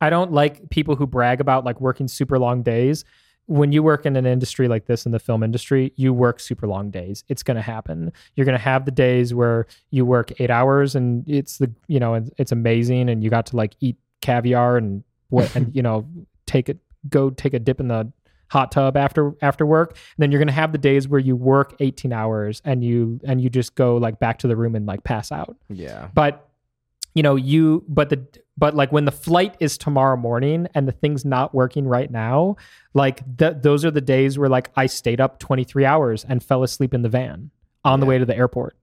I 0.00 0.10
don't 0.10 0.32
like 0.32 0.68
people 0.70 0.96
who 0.96 1.06
brag 1.06 1.40
about 1.40 1.64
like 1.64 1.80
working 1.80 2.08
super 2.08 2.38
long 2.38 2.62
days. 2.62 3.04
When 3.46 3.72
you 3.72 3.82
work 3.82 4.04
in 4.06 4.16
an 4.16 4.26
industry 4.26 4.68
like 4.68 4.86
this 4.86 5.04
in 5.06 5.12
the 5.12 5.18
film 5.18 5.42
industry, 5.42 5.92
you 5.96 6.12
work 6.12 6.40
super 6.40 6.66
long 6.66 6.90
days. 6.90 7.24
It's 7.28 7.42
going 7.42 7.56
to 7.56 7.62
happen. 7.62 8.12
You're 8.36 8.44
going 8.44 8.56
to 8.56 8.62
have 8.62 8.84
the 8.84 8.90
days 8.90 9.32
where 9.34 9.66
you 9.90 10.04
work 10.04 10.32
8 10.40 10.50
hours 10.50 10.94
and 10.94 11.28
it's 11.28 11.58
the, 11.58 11.72
you 11.88 11.98
know, 12.00 12.14
it's- 12.16 12.30
it's 12.38 12.52
amazing 12.52 13.08
and 13.08 13.22
you 13.24 13.30
got 13.30 13.46
to 13.46 13.56
like 13.56 13.74
eat 13.80 13.96
caviar 14.20 14.76
and 14.76 15.02
what 15.28 15.54
and 15.56 15.70
you 15.74 15.82
know, 15.82 16.06
take 16.52 16.68
it 16.68 16.78
go 17.08 17.30
take 17.30 17.54
a 17.54 17.58
dip 17.58 17.80
in 17.80 17.88
the 17.88 18.12
hot 18.50 18.70
tub 18.70 18.96
after 18.96 19.34
after 19.40 19.64
work. 19.64 19.92
And 19.92 19.98
then 20.18 20.30
you're 20.30 20.38
going 20.38 20.48
to 20.48 20.52
have 20.52 20.72
the 20.72 20.78
days 20.78 21.08
where 21.08 21.20
you 21.20 21.34
work 21.34 21.74
18 21.80 22.12
hours 22.12 22.60
and 22.64 22.84
you 22.84 23.18
and 23.24 23.40
you 23.40 23.48
just 23.48 23.74
go 23.74 23.96
like 23.96 24.20
back 24.20 24.38
to 24.40 24.46
the 24.46 24.56
room 24.56 24.74
and 24.74 24.86
like 24.86 25.02
pass 25.04 25.32
out. 25.32 25.56
Yeah, 25.70 26.08
but 26.14 26.48
you 27.14 27.22
know 27.22 27.36
you 27.36 27.84
but 27.88 28.10
the 28.10 28.26
but 28.56 28.74
like 28.74 28.92
when 28.92 29.06
the 29.06 29.12
flight 29.12 29.56
is 29.60 29.78
tomorrow 29.78 30.16
morning 30.16 30.68
and 30.74 30.86
the 30.86 30.92
thing's 30.92 31.24
not 31.24 31.54
working 31.54 31.86
right 31.86 32.10
now 32.10 32.56
like 32.94 33.22
th- 33.36 33.56
those 33.60 33.84
are 33.84 33.90
the 33.90 34.00
days 34.00 34.38
where 34.38 34.48
like 34.48 34.70
i 34.76 34.86
stayed 34.86 35.20
up 35.20 35.38
23 35.38 35.84
hours 35.84 36.24
and 36.26 36.42
fell 36.42 36.62
asleep 36.62 36.94
in 36.94 37.02
the 37.02 37.10
van 37.10 37.50
on 37.84 38.00
the 38.00 38.06
way 38.06 38.16
to 38.16 38.24
the 38.24 38.34
airport 38.34 38.76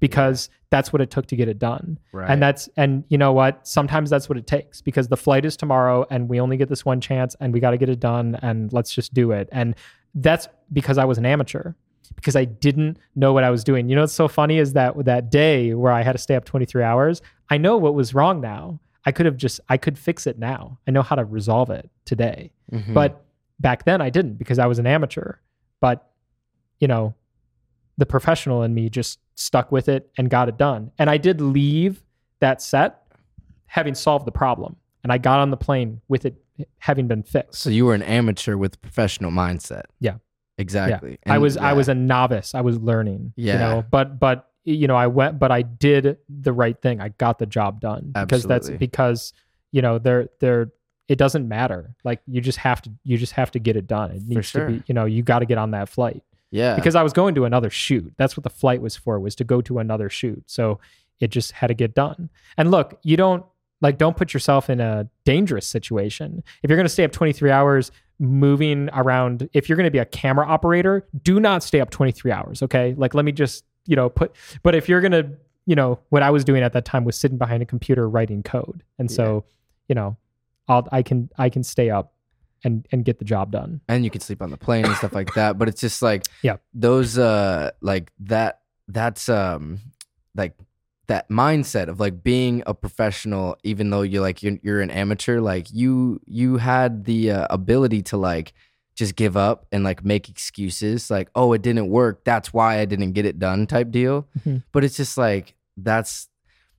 because 0.00 0.48
that's 0.70 0.92
what 0.92 1.00
it 1.00 1.10
took 1.10 1.26
to 1.26 1.36
get 1.36 1.48
it 1.48 1.58
done. 1.58 1.98
Right. 2.12 2.28
and 2.30 2.42
that's 2.42 2.68
and 2.76 3.04
you 3.08 3.18
know 3.18 3.32
what? 3.32 3.66
Sometimes 3.66 4.10
that's 4.10 4.28
what 4.28 4.36
it 4.38 4.46
takes 4.46 4.80
because 4.82 5.08
the 5.08 5.16
flight 5.16 5.44
is 5.44 5.56
tomorrow 5.56 6.04
and 6.10 6.28
we 6.28 6.40
only 6.40 6.56
get 6.56 6.68
this 6.68 6.84
one 6.84 7.00
chance 7.00 7.36
and 7.40 7.52
we 7.52 7.60
got 7.60 7.70
to 7.70 7.78
get 7.78 7.88
it 7.88 8.00
done 8.00 8.38
and 8.42 8.72
let's 8.72 8.92
just 8.92 9.14
do 9.14 9.30
it. 9.32 9.48
And 9.52 9.74
that's 10.16 10.48
because 10.72 10.96
i 10.98 11.04
was 11.04 11.18
an 11.18 11.26
amateur 11.26 11.72
because 12.14 12.36
i 12.36 12.44
didn't 12.44 12.98
know 13.16 13.32
what 13.32 13.42
i 13.44 13.50
was 13.50 13.64
doing. 13.64 13.88
You 13.88 13.96
know 13.96 14.02
what's 14.02 14.12
so 14.12 14.28
funny 14.28 14.58
is 14.58 14.72
that 14.74 15.04
that 15.04 15.30
day 15.30 15.74
where 15.74 15.92
i 15.92 16.02
had 16.02 16.12
to 16.12 16.18
stay 16.18 16.34
up 16.36 16.44
23 16.44 16.82
hours 16.82 17.20
i 17.50 17.58
know 17.58 17.76
what 17.76 17.94
was 17.94 18.14
wrong 18.14 18.40
now. 18.40 18.78
I 19.06 19.12
could 19.12 19.26
have 19.26 19.36
just 19.36 19.60
i 19.68 19.76
could 19.76 19.98
fix 19.98 20.26
it 20.26 20.38
now. 20.38 20.78
I 20.86 20.90
know 20.92 21.02
how 21.02 21.16
to 21.16 21.24
resolve 21.24 21.70
it 21.70 21.90
today. 22.04 22.52
Mhm. 22.72 22.94
but 22.94 23.24
back 23.60 23.84
then 23.84 24.00
I 24.00 24.10
didn't 24.10 24.34
because 24.34 24.58
I 24.58 24.66
was 24.66 24.78
an 24.78 24.86
amateur. 24.86 25.34
But, 25.80 26.08
you 26.80 26.88
know, 26.88 27.14
the 27.96 28.06
professional 28.06 28.62
in 28.62 28.74
me 28.74 28.88
just 28.88 29.18
stuck 29.36 29.70
with 29.72 29.88
it 29.88 30.10
and 30.18 30.28
got 30.30 30.48
it 30.48 30.56
done. 30.56 30.90
And 30.98 31.08
I 31.10 31.16
did 31.16 31.40
leave 31.40 32.02
that 32.40 32.60
set 32.62 33.02
having 33.66 33.94
solved 33.94 34.26
the 34.26 34.32
problem. 34.32 34.76
And 35.02 35.12
I 35.12 35.18
got 35.18 35.38
on 35.40 35.50
the 35.50 35.56
plane 35.56 36.00
with 36.08 36.24
it 36.24 36.36
having 36.78 37.08
been 37.08 37.22
fixed. 37.22 37.60
so 37.62 37.70
you 37.70 37.84
were 37.84 37.94
an 37.94 38.02
amateur 38.02 38.56
with 38.56 38.74
a 38.74 38.78
professional 38.78 39.30
mindset. 39.30 39.82
Yeah. 40.00 40.16
exactly. 40.58 41.18
I 41.26 41.34
And 41.34 41.42
was 41.42 41.56
I 41.56 41.72
was 41.72 41.88
a 41.88 41.94
novice. 41.94 42.54
I 42.54 42.60
was 42.60 42.78
learning. 42.78 43.32
You 43.36 43.46
Yeah. 43.46 43.58
know, 43.58 43.84
but 43.90 44.18
but 44.20 44.50
you 44.64 44.86
know, 44.86 44.96
I 44.96 45.08
went 45.08 45.38
but 45.38 45.50
I 45.50 45.62
did 45.62 46.16
the 46.28 46.52
right 46.52 46.80
thing. 46.80 47.00
I 47.00 47.08
got 47.10 47.38
the 47.38 47.46
job 47.46 47.80
done. 47.80 48.12
Because 48.14 48.44
that's 48.44 48.70
because, 48.70 49.32
you 49.72 49.82
know, 49.82 49.98
they're 49.98 50.28
they're 50.40 50.70
it 51.08 51.18
doesn't 51.18 51.46
matter. 51.48 51.94
Like 52.04 52.22
you 52.26 52.40
just 52.40 52.58
have 52.58 52.80
to 52.82 52.90
you 53.02 53.18
just 53.18 53.32
have 53.32 53.50
to 53.50 53.58
get 53.58 53.76
it 53.76 53.86
done. 53.86 54.10
It 54.12 54.22
needs 54.26 54.46
sure. 54.46 54.66
to 54.66 54.72
be, 54.74 54.82
you 54.86 54.94
know, 54.94 55.04
you 55.04 55.22
got 55.22 55.40
to 55.40 55.46
get 55.46 55.58
on 55.58 55.72
that 55.72 55.88
flight. 55.88 56.22
Yeah 56.54 56.76
because 56.76 56.94
I 56.94 57.02
was 57.02 57.12
going 57.12 57.34
to 57.34 57.44
another 57.44 57.70
shoot. 57.70 58.12
That's 58.16 58.36
what 58.36 58.44
the 58.44 58.50
flight 58.50 58.80
was 58.80 58.96
for, 58.96 59.18
was 59.18 59.34
to 59.36 59.44
go 59.44 59.60
to 59.62 59.78
another 59.78 60.08
shoot. 60.08 60.42
So 60.46 60.78
it 61.20 61.28
just 61.28 61.52
had 61.52 61.68
to 61.68 61.74
get 61.74 61.94
done. 61.94 62.30
And 62.56 62.70
look, 62.70 62.98
you 63.02 63.16
don't 63.16 63.44
like 63.80 63.98
don't 63.98 64.16
put 64.16 64.32
yourself 64.32 64.70
in 64.70 64.80
a 64.80 65.08
dangerous 65.24 65.66
situation. 65.66 66.42
If 66.62 66.70
you're 66.70 66.76
going 66.76 66.86
to 66.86 66.92
stay 66.92 67.04
up 67.04 67.12
23 67.12 67.50
hours 67.50 67.90
moving 68.18 68.88
around, 68.92 69.48
if 69.52 69.68
you're 69.68 69.76
going 69.76 69.86
to 69.86 69.90
be 69.90 69.98
a 69.98 70.06
camera 70.06 70.46
operator, 70.46 71.06
do 71.22 71.40
not 71.40 71.62
stay 71.62 71.80
up 71.80 71.90
23 71.90 72.30
hours, 72.32 72.62
okay? 72.62 72.94
Like 72.96 73.14
let 73.14 73.24
me 73.24 73.32
just, 73.32 73.64
you 73.86 73.96
know, 73.96 74.08
put 74.08 74.34
but 74.62 74.74
if 74.74 74.88
you're 74.88 75.00
going 75.00 75.12
to, 75.12 75.28
you 75.66 75.74
know, 75.74 75.98
what 76.08 76.22
I 76.22 76.30
was 76.30 76.44
doing 76.44 76.62
at 76.62 76.72
that 76.72 76.84
time 76.84 77.04
was 77.04 77.16
sitting 77.16 77.36
behind 77.36 77.62
a 77.62 77.66
computer 77.66 78.08
writing 78.08 78.42
code. 78.42 78.82
And 78.98 79.10
so, 79.10 79.44
you 79.88 79.94
know, 79.94 80.16
I'll 80.68 80.88
I 80.90 81.02
can 81.02 81.28
I 81.36 81.50
can 81.50 81.62
stay 81.62 81.90
up 81.90 82.13
and 82.64 82.86
and 82.90 83.04
get 83.04 83.18
the 83.18 83.24
job 83.24 83.50
done. 83.52 83.80
and 83.88 84.04
you 84.04 84.10
can 84.10 84.20
sleep 84.20 84.40
on 84.42 84.50
the 84.50 84.56
plane 84.56 84.84
and 84.84 84.94
stuff 84.96 85.12
like 85.14 85.34
that. 85.34 85.58
But 85.58 85.68
it's 85.68 85.80
just 85.80 86.02
like 86.02 86.24
Yeah. 86.42 86.56
those 86.72 87.18
uh 87.18 87.70
like 87.80 88.10
that 88.20 88.60
that's 88.88 89.28
um 89.28 89.78
like 90.34 90.54
that 91.06 91.28
mindset 91.28 91.88
of 91.88 92.00
like 92.00 92.22
being 92.22 92.62
a 92.66 92.72
professional 92.74 93.56
even 93.62 93.90
though 93.90 94.02
you're 94.02 94.22
like 94.22 94.42
you're, 94.42 94.58
you're 94.62 94.80
an 94.80 94.90
amateur 94.90 95.40
like 95.40 95.66
you 95.72 96.20
you 96.26 96.56
had 96.56 97.04
the 97.04 97.30
uh, 97.30 97.46
ability 97.50 98.00
to 98.02 98.16
like 98.16 98.52
just 98.96 99.14
give 99.16 99.36
up 99.36 99.66
and 99.72 99.84
like 99.84 100.04
make 100.04 100.28
excuses 100.28 101.10
like 101.10 101.28
oh 101.34 101.52
it 101.52 101.60
didn't 101.62 101.88
work 101.88 102.24
that's 102.24 102.52
why 102.54 102.78
i 102.78 102.84
didn't 102.86 103.12
get 103.12 103.26
it 103.26 103.38
done 103.38 103.66
type 103.66 103.90
deal 103.90 104.26
Mhm. 104.46 104.62
but 104.72 104.82
it's 104.84 104.96
just 104.96 105.18
like 105.18 105.54
that's 105.76 106.28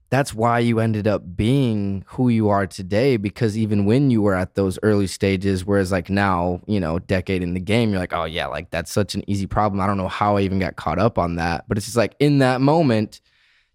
that's 0.08 0.32
why 0.32 0.58
you 0.58 0.78
ended 0.78 1.06
up 1.06 1.36
being 1.36 2.04
who 2.06 2.28
you 2.28 2.48
are 2.48 2.66
today 2.66 3.16
because 3.16 3.58
even 3.58 3.84
when 3.84 4.10
you 4.10 4.22
were 4.22 4.34
at 4.34 4.54
those 4.54 4.78
early 4.82 5.06
stages 5.06 5.64
whereas 5.64 5.90
like 5.90 6.08
now 6.08 6.60
you 6.66 6.78
know 6.78 6.98
decade 6.98 7.42
in 7.42 7.54
the 7.54 7.60
game 7.60 7.90
you're 7.90 7.98
like 7.98 8.12
oh 8.12 8.24
yeah 8.24 8.46
like 8.46 8.70
that's 8.70 8.92
such 8.92 9.14
an 9.14 9.22
easy 9.28 9.46
problem. 9.46 9.80
I 9.80 9.86
don't 9.86 9.96
know 9.96 10.08
how 10.08 10.36
i 10.36 10.40
even 10.42 10.58
got 10.58 10.76
caught 10.76 10.98
up 10.98 11.18
on 11.18 11.36
that 11.36 11.64
but 11.68 11.76
it's 11.76 11.86
just 11.86 11.96
like 11.96 12.14
in 12.18 12.38
that 12.38 12.60
moment 12.60 13.20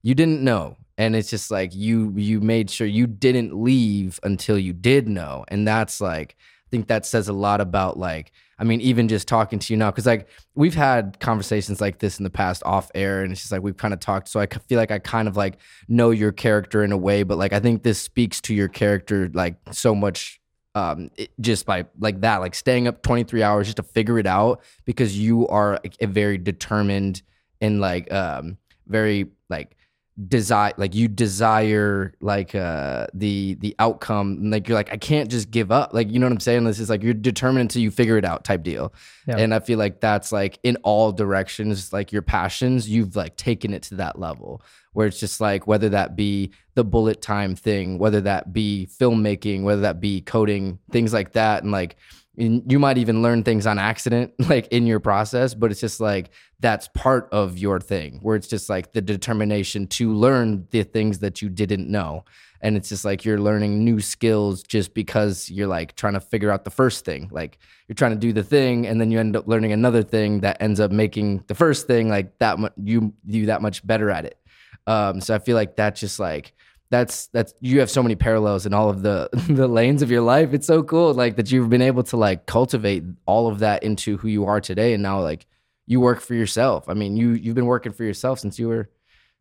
you 0.03 0.15
didn't 0.15 0.41
know 0.43 0.77
and 0.97 1.15
it's 1.15 1.29
just 1.29 1.51
like 1.51 1.73
you 1.73 2.13
you 2.15 2.39
made 2.39 2.69
sure 2.69 2.87
you 2.87 3.07
didn't 3.07 3.55
leave 3.55 4.19
until 4.23 4.57
you 4.57 4.73
did 4.73 5.07
know 5.07 5.45
and 5.47 5.67
that's 5.67 5.99
like 5.99 6.35
think 6.71 6.87
that 6.87 7.05
says 7.05 7.27
a 7.27 7.33
lot 7.33 7.61
about 7.61 7.97
like 7.97 8.31
i 8.57 8.63
mean 8.63 8.81
even 8.81 9.07
just 9.07 9.27
talking 9.27 9.59
to 9.59 9.73
you 9.73 9.77
now 9.77 9.91
because 9.91 10.05
like 10.05 10.27
we've 10.55 10.73
had 10.73 11.19
conversations 11.19 11.81
like 11.81 11.99
this 11.99 12.17
in 12.17 12.23
the 12.23 12.29
past 12.29 12.63
off 12.65 12.89
air 12.95 13.21
and 13.21 13.31
it's 13.31 13.41
just 13.41 13.51
like 13.51 13.61
we've 13.61 13.77
kind 13.77 13.93
of 13.93 13.99
talked 13.99 14.27
so 14.29 14.39
I 14.39 14.47
feel 14.47 14.77
like 14.77 14.91
i 14.91 14.99
kind 14.99 15.27
of 15.27 15.37
like 15.37 15.57
know 15.87 16.09
your 16.11 16.31
character 16.31 16.83
in 16.83 16.91
a 16.91 16.97
way 16.97 17.23
but 17.23 17.37
like 17.37 17.53
i 17.53 17.59
think 17.59 17.83
this 17.83 17.99
speaks 17.99 18.41
to 18.41 18.53
your 18.53 18.67
character 18.67 19.29
like 19.33 19.55
so 19.71 19.93
much 19.93 20.39
um 20.73 21.11
it, 21.17 21.29
just 21.39 21.65
by 21.65 21.85
like 21.99 22.21
that 22.21 22.37
like 22.37 22.55
staying 22.55 22.87
up 22.87 23.01
23 23.01 23.43
hours 23.43 23.67
just 23.67 23.77
to 23.77 23.83
figure 23.83 24.17
it 24.17 24.25
out 24.25 24.61
because 24.85 25.19
you 25.19 25.47
are 25.49 25.73
like, 25.83 25.95
a 25.99 26.07
very 26.07 26.37
determined 26.37 27.21
and 27.59 27.81
like 27.81 28.11
um 28.13 28.57
very 28.87 29.27
like 29.49 29.75
desire 30.27 30.73
like 30.77 30.93
you 30.93 31.07
desire 31.07 32.13
like 32.21 32.53
uh 32.53 33.07
the 33.13 33.55
the 33.55 33.75
outcome 33.79 34.37
and, 34.39 34.51
like 34.51 34.67
you're 34.67 34.77
like 34.77 34.91
i 34.91 34.97
can't 34.97 35.29
just 35.29 35.51
give 35.51 35.71
up. 35.71 35.93
Like 35.93 36.11
you 36.11 36.19
know 36.19 36.25
what 36.25 36.33
i'm 36.33 36.39
saying? 36.39 36.63
This 36.63 36.79
is 36.79 36.89
like 36.89 37.03
you're 37.03 37.13
determined 37.13 37.61
until 37.61 37.81
you 37.81 37.91
figure 37.91 38.17
it 38.17 38.25
out 38.25 38.43
type 38.43 38.63
deal. 38.63 38.93
Yeah. 39.27 39.37
and 39.37 39.53
i 39.53 39.59
feel 39.59 39.77
like 39.77 40.01
that's 40.01 40.31
like 40.31 40.59
in 40.63 40.77
all 40.77 41.11
directions 41.11 41.93
like 41.93 42.11
your 42.11 42.23
passions 42.23 42.89
you've 42.89 43.15
like 43.15 43.35
taken 43.35 43.73
it 43.73 43.83
to 43.83 43.95
that 43.95 44.17
level 44.17 44.63
where 44.93 45.07
it's 45.07 45.19
just 45.19 45.39
like 45.39 45.67
whether 45.67 45.89
that 45.89 46.15
be 46.15 46.51
the 46.73 46.83
bullet 46.83 47.21
time 47.21 47.55
thing 47.55 47.99
whether 47.99 48.21
that 48.21 48.51
be 48.51 48.87
filmmaking 48.99 49.61
whether 49.63 49.81
that 49.81 49.99
be 49.99 50.21
coding 50.21 50.79
things 50.91 51.13
like 51.13 51.33
that 51.33 51.61
and 51.61 51.71
like 51.71 51.97
and 52.37 52.71
you 52.71 52.79
might 52.79 52.97
even 52.97 53.21
learn 53.21 53.43
things 53.43 53.67
on 53.67 53.77
accident 53.77 54.33
like 54.49 54.67
in 54.67 54.87
your 54.87 54.99
process 54.99 55.53
but 55.53 55.71
it's 55.71 55.81
just 55.81 55.99
like 55.99 56.31
that's 56.61 56.87
part 56.89 57.27
of 57.31 57.57
your 57.57 57.79
thing 57.79 58.19
where 58.21 58.35
it's 58.35 58.47
just 58.47 58.69
like 58.69 58.93
the 58.93 59.01
determination 59.01 59.87
to 59.87 60.13
learn 60.13 60.67
the 60.69 60.83
things 60.83 61.19
that 61.19 61.41
you 61.41 61.49
didn't 61.49 61.89
know. 61.89 62.23
And 62.61 62.77
it's 62.77 62.89
just 62.89 63.03
like 63.03 63.25
you're 63.25 63.39
learning 63.39 63.83
new 63.83 63.99
skills 63.99 64.61
just 64.61 64.93
because 64.93 65.49
you're 65.49 65.67
like 65.67 65.95
trying 65.95 66.13
to 66.13 66.19
figure 66.19 66.51
out 66.51 66.63
the 66.63 66.69
first 66.69 67.03
thing. 67.03 67.29
Like 67.31 67.57
you're 67.87 67.95
trying 67.95 68.11
to 68.11 68.17
do 68.17 68.31
the 68.31 68.43
thing 68.43 68.85
and 68.85 69.01
then 69.01 69.09
you 69.09 69.19
end 69.19 69.35
up 69.35 69.47
learning 69.47 69.71
another 69.71 70.03
thing 70.03 70.41
that 70.41 70.61
ends 70.61 70.79
up 70.79 70.91
making 70.91 71.43
the 71.47 71.55
first 71.55 71.87
thing 71.87 72.09
like 72.09 72.37
that 72.37 72.59
much 72.59 72.73
you 72.77 73.13
you 73.25 73.47
that 73.47 73.63
much 73.63 73.85
better 73.85 74.11
at 74.11 74.25
it. 74.25 74.37
Um 74.85 75.19
so 75.21 75.33
i 75.35 75.39
feel 75.39 75.55
like 75.55 75.75
that's 75.75 75.99
just 75.99 76.19
like 76.19 76.53
that's 76.91 77.27
that's 77.27 77.53
you 77.61 77.79
have 77.79 77.89
so 77.89 78.03
many 78.03 78.15
parallels 78.15 78.65
in 78.65 78.73
all 78.73 78.89
of 78.89 79.01
the 79.01 79.27
the 79.49 79.67
lanes 79.67 80.01
of 80.03 80.11
your 80.11 80.21
life 80.21 80.53
it's 80.53 80.67
so 80.67 80.83
cool 80.83 81.13
like 81.13 81.37
that 81.37 81.51
you've 81.51 81.69
been 81.69 81.81
able 81.81 82.03
to 82.03 82.17
like 82.17 82.45
cultivate 82.45 83.03
all 83.25 83.47
of 83.47 83.59
that 83.59 83.81
into 83.81 84.17
who 84.17 84.27
you 84.27 84.45
are 84.45 84.61
today 84.61 84.93
and 84.93 85.01
now 85.01 85.19
like 85.21 85.47
you 85.87 85.99
work 85.99 86.19
for 86.19 86.35
yourself 86.35 86.87
i 86.89 86.93
mean 86.93 87.17
you 87.17 87.29
you've 87.31 87.55
been 87.55 87.65
working 87.65 87.91
for 87.93 88.03
yourself 88.03 88.39
since 88.39 88.59
you 88.59 88.67
were 88.67 88.89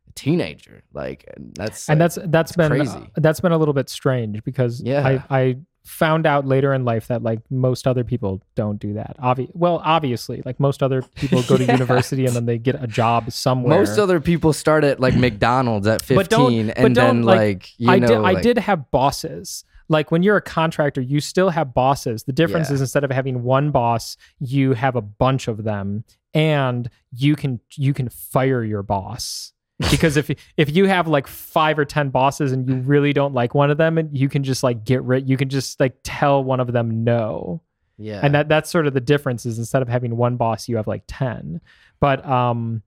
a 0.09 0.11
teenager 0.13 0.81
like 0.93 1.29
and 1.35 1.53
that's 1.55 1.89
and 1.89 1.99
like, 1.99 2.13
that's 2.13 2.29
that's 2.31 2.51
been 2.53 2.71
uh, 2.71 2.75
crazy. 2.75 3.11
that's 3.17 3.39
been 3.41 3.51
a 3.51 3.57
little 3.57 3.73
bit 3.73 3.89
strange 3.89 4.43
because 4.43 4.81
Yeah. 4.81 5.05
I 5.29 5.39
I 5.39 5.57
found 5.83 6.25
out 6.25 6.45
later 6.45 6.73
in 6.73 6.85
life 6.85 7.07
that 7.07 7.23
like 7.23 7.39
most 7.49 7.87
other 7.87 8.03
people 8.03 8.41
don't 8.55 8.79
do 8.79 8.93
that. 8.93 9.15
Obvi- 9.19 9.49
well, 9.53 9.81
obviously, 9.83 10.41
like 10.45 10.59
most 10.59 10.83
other 10.83 11.01
people 11.15 11.41
go 11.43 11.57
to 11.57 11.63
yeah. 11.65 11.73
university 11.73 12.25
and 12.25 12.35
then 12.35 12.45
they 12.45 12.57
get 12.57 12.81
a 12.81 12.87
job 12.87 13.31
somewhere. 13.31 13.79
Most 13.79 13.97
other 13.97 14.19
people 14.19 14.53
start 14.53 14.83
at 14.83 14.99
like 14.99 15.15
McDonald's 15.15 15.87
at 15.87 16.01
15 16.03 16.67
but 16.67 16.77
and 16.77 16.95
then 16.95 17.23
like, 17.23 17.71
like 17.79 17.95
I 17.95 17.99
know, 17.99 18.07
did 18.07 18.19
like, 18.19 18.37
I 18.37 18.41
did 18.41 18.57
have 18.59 18.91
bosses. 18.91 19.63
Like 19.89 20.11
when 20.11 20.23
you're 20.23 20.37
a 20.37 20.41
contractor, 20.41 21.01
you 21.01 21.19
still 21.19 21.49
have 21.49 21.73
bosses. 21.73 22.23
The 22.23 22.31
difference 22.31 22.69
yeah. 22.69 22.75
is 22.75 22.81
instead 22.81 23.03
of 23.03 23.11
having 23.11 23.43
one 23.43 23.71
boss, 23.71 24.15
you 24.39 24.73
have 24.73 24.95
a 24.95 25.01
bunch 25.01 25.47
of 25.47 25.63
them 25.63 26.05
and 26.33 26.89
you 27.11 27.35
can 27.35 27.59
you 27.75 27.93
can 27.93 28.09
fire 28.09 28.63
your 28.63 28.83
boss 28.83 29.53
because 29.89 30.17
if 30.17 30.29
if 30.57 30.75
you 30.75 30.85
have 30.85 31.07
like 31.07 31.27
five 31.27 31.79
or 31.79 31.85
ten 31.85 32.09
bosses 32.09 32.51
and 32.51 32.69
you 32.69 32.75
really 32.75 33.13
don't 33.13 33.33
like 33.33 33.55
one 33.55 33.71
of 33.71 33.77
them 33.77 33.97
and 33.97 34.15
you 34.15 34.29
can 34.29 34.43
just 34.43 34.63
like 34.63 34.83
get 34.83 35.01
rid 35.03 35.29
you 35.29 35.37
can 35.37 35.49
just 35.49 35.79
like 35.79 35.95
tell 36.03 36.43
one 36.43 36.59
of 36.59 36.71
them 36.71 37.03
no. 37.03 37.61
Yeah. 37.97 38.21
And 38.23 38.33
that 38.33 38.49
that's 38.49 38.69
sort 38.69 38.87
of 38.87 38.93
the 38.93 39.01
difference 39.01 39.45
is 39.45 39.57
instead 39.57 39.81
of 39.81 39.87
having 39.87 40.17
one 40.17 40.37
boss 40.37 40.67
you 40.67 40.77
have 40.77 40.87
like 40.87 41.03
10 41.07 41.61
but 41.99 42.25
um 42.27 42.81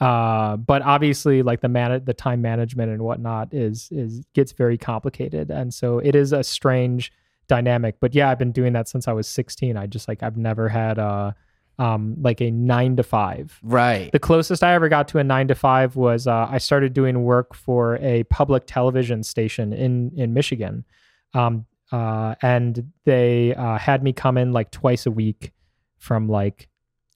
uh 0.00 0.56
but 0.56 0.82
obviously 0.82 1.42
like 1.42 1.60
the 1.60 1.68
man 1.68 2.02
the 2.04 2.14
time 2.14 2.40
management 2.40 2.90
and 2.90 3.02
whatnot 3.02 3.52
is 3.52 3.88
is 3.90 4.24
gets 4.34 4.52
very 4.52 4.78
complicated. 4.78 5.50
And 5.50 5.72
so 5.74 5.98
it 5.98 6.14
is 6.14 6.32
a 6.32 6.42
strange 6.42 7.12
dynamic. 7.48 7.96
But 8.00 8.14
yeah 8.14 8.30
i've 8.30 8.38
been 8.38 8.52
doing 8.52 8.72
that 8.74 8.88
since 8.88 9.08
i 9.08 9.12
was 9.12 9.26
16 9.26 9.76
i 9.76 9.86
just 9.86 10.08
like 10.08 10.22
i've 10.22 10.36
never 10.36 10.68
had 10.68 10.98
uh 10.98 11.32
um, 11.80 12.14
like 12.20 12.42
a 12.42 12.50
nine 12.50 12.94
to 12.96 13.02
five. 13.02 13.58
Right. 13.62 14.12
The 14.12 14.18
closest 14.18 14.62
I 14.62 14.74
ever 14.74 14.90
got 14.90 15.08
to 15.08 15.18
a 15.18 15.24
nine 15.24 15.48
to 15.48 15.54
five 15.54 15.96
was 15.96 16.26
uh, 16.26 16.46
I 16.48 16.58
started 16.58 16.92
doing 16.92 17.24
work 17.24 17.54
for 17.54 17.96
a 17.96 18.22
public 18.24 18.64
television 18.66 19.22
station 19.22 19.72
in 19.72 20.12
in 20.14 20.34
Michigan, 20.34 20.84
um, 21.32 21.64
uh, 21.90 22.34
and 22.42 22.92
they 23.06 23.54
uh, 23.54 23.78
had 23.78 24.02
me 24.02 24.12
come 24.12 24.36
in 24.36 24.52
like 24.52 24.70
twice 24.70 25.06
a 25.06 25.10
week 25.10 25.52
from 25.96 26.28
like 26.28 26.68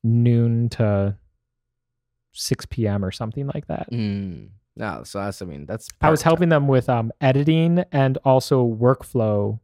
noon 0.02 0.70
to 0.70 1.14
six 2.32 2.64
p.m. 2.64 3.04
or 3.04 3.10
something 3.10 3.46
like 3.54 3.66
that. 3.66 3.92
Mm. 3.92 4.48
No, 4.76 5.02
so 5.04 5.20
that's 5.20 5.42
I 5.42 5.44
mean 5.44 5.66
that's. 5.66 5.90
I 6.00 6.10
was 6.10 6.22
helping 6.22 6.48
them 6.48 6.68
with 6.68 6.88
um, 6.88 7.12
editing 7.20 7.84
and 7.92 8.16
also 8.24 8.66
workflow 8.66 9.60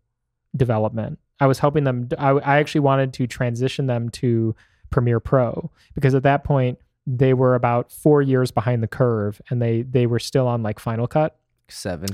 development. 0.54 1.18
I 1.40 1.46
was 1.46 1.58
helping 1.58 1.84
them. 1.84 2.10
I, 2.18 2.32
I 2.32 2.58
actually 2.58 2.82
wanted 2.82 3.14
to 3.14 3.26
transition 3.26 3.86
them 3.86 4.10
to 4.10 4.54
Premiere 4.90 5.20
Pro 5.20 5.70
because 5.94 6.14
at 6.14 6.22
that 6.22 6.44
point 6.44 6.78
they 7.06 7.34
were 7.34 7.54
about 7.54 7.90
four 7.90 8.22
years 8.22 8.50
behind 8.50 8.82
the 8.82 8.88
curve 8.88 9.40
and 9.50 9.60
they 9.60 9.82
they 9.82 10.06
were 10.06 10.18
still 10.18 10.46
on 10.46 10.62
like 10.62 10.78
Final 10.78 11.06
Cut 11.06 11.38
seven. 11.68 12.08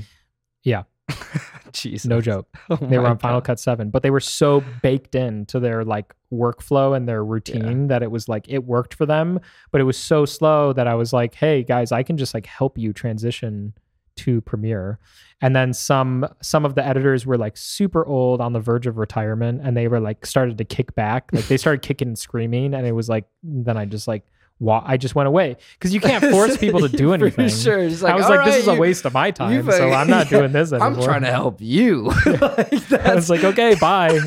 Yeah. 0.63 0.83
Jeez, 1.71 2.05
no 2.05 2.21
joke. 2.21 2.47
Oh 2.69 2.75
they 2.75 2.97
were 2.97 3.07
on 3.07 3.17
Final 3.17 3.41
Cut 3.41 3.59
seven, 3.59 3.89
but 3.89 4.03
they 4.03 4.09
were 4.09 4.19
so 4.19 4.63
baked 4.81 5.15
into 5.15 5.59
their 5.59 5.83
like 5.83 6.13
workflow 6.31 6.95
and 6.95 7.07
their 7.07 7.23
routine 7.23 7.81
yeah. 7.81 7.87
that 7.87 8.03
it 8.03 8.11
was 8.11 8.27
like 8.27 8.45
it 8.49 8.65
worked 8.65 8.93
for 8.93 9.05
them, 9.05 9.39
but 9.71 9.79
it 9.79 9.85
was 9.85 9.97
so 9.97 10.25
slow 10.25 10.73
that 10.73 10.87
I 10.87 10.95
was 10.95 11.13
like, 11.13 11.35
"Hey 11.35 11.63
guys, 11.63 11.91
I 11.91 12.03
can 12.03 12.17
just 12.17 12.33
like 12.33 12.45
help 12.45 12.77
you 12.77 12.93
transition 12.93 13.73
to 14.17 14.41
Premiere." 14.41 14.99
and 15.41 15.55
then 15.55 15.73
some 15.73 16.27
some 16.41 16.65
of 16.65 16.75
the 16.75 16.85
editors 16.85 17.25
were 17.25 17.37
like 17.37 17.55
super 17.55 18.05
old 18.05 18.41
on 18.41 18.53
the 18.53 18.59
verge 18.59 18.87
of 18.87 18.97
retirement 18.97 19.61
and 19.63 19.77
they 19.77 19.87
were 19.87 19.99
like 19.99 20.25
started 20.25 20.57
to 20.57 20.65
kick 20.65 20.95
back. 20.95 21.29
Like 21.31 21.45
they 21.47 21.57
started 21.57 21.83
kicking 21.83 22.07
and 22.07 22.17
screaming 22.17 22.73
and 22.73 22.87
it 22.87 22.93
was 22.93 23.07
like 23.07 23.25
then 23.43 23.77
i 23.77 23.85
just 23.85 24.07
like 24.07 24.23
wa- 24.59 24.81
i 24.85 24.97
just 24.97 25.13
went 25.13 25.27
away. 25.27 25.55
Because 25.73 25.93
you 25.93 26.01
can't 26.01 26.23
force 26.31 26.57
people 26.57 26.79
to 26.79 26.89
do 26.89 27.13
anything. 27.13 27.49
sure 27.49 27.87
like, 27.87 28.03
i 28.03 28.15
was 28.15 28.27
like 28.27 28.39
right, 28.39 28.45
this 28.45 28.55
is 28.57 28.67
a 28.67 28.73
waste 28.73 29.05
of 29.05 29.13
my 29.13 29.29
time 29.29 29.69
so 29.71 29.91
i'm 29.91 30.09
not 30.09 30.27
doing 30.29 30.51
this 30.51 30.73
anymore. 30.73 30.87
i'm 30.87 31.03
trying 31.03 31.21
to 31.21 31.31
help 31.31 31.61
you. 31.61 32.11
Like, 32.25 32.91
i 32.93 33.13
was 33.13 33.29
like 33.29 33.43
okay 33.43 33.75
bye. 33.75 34.19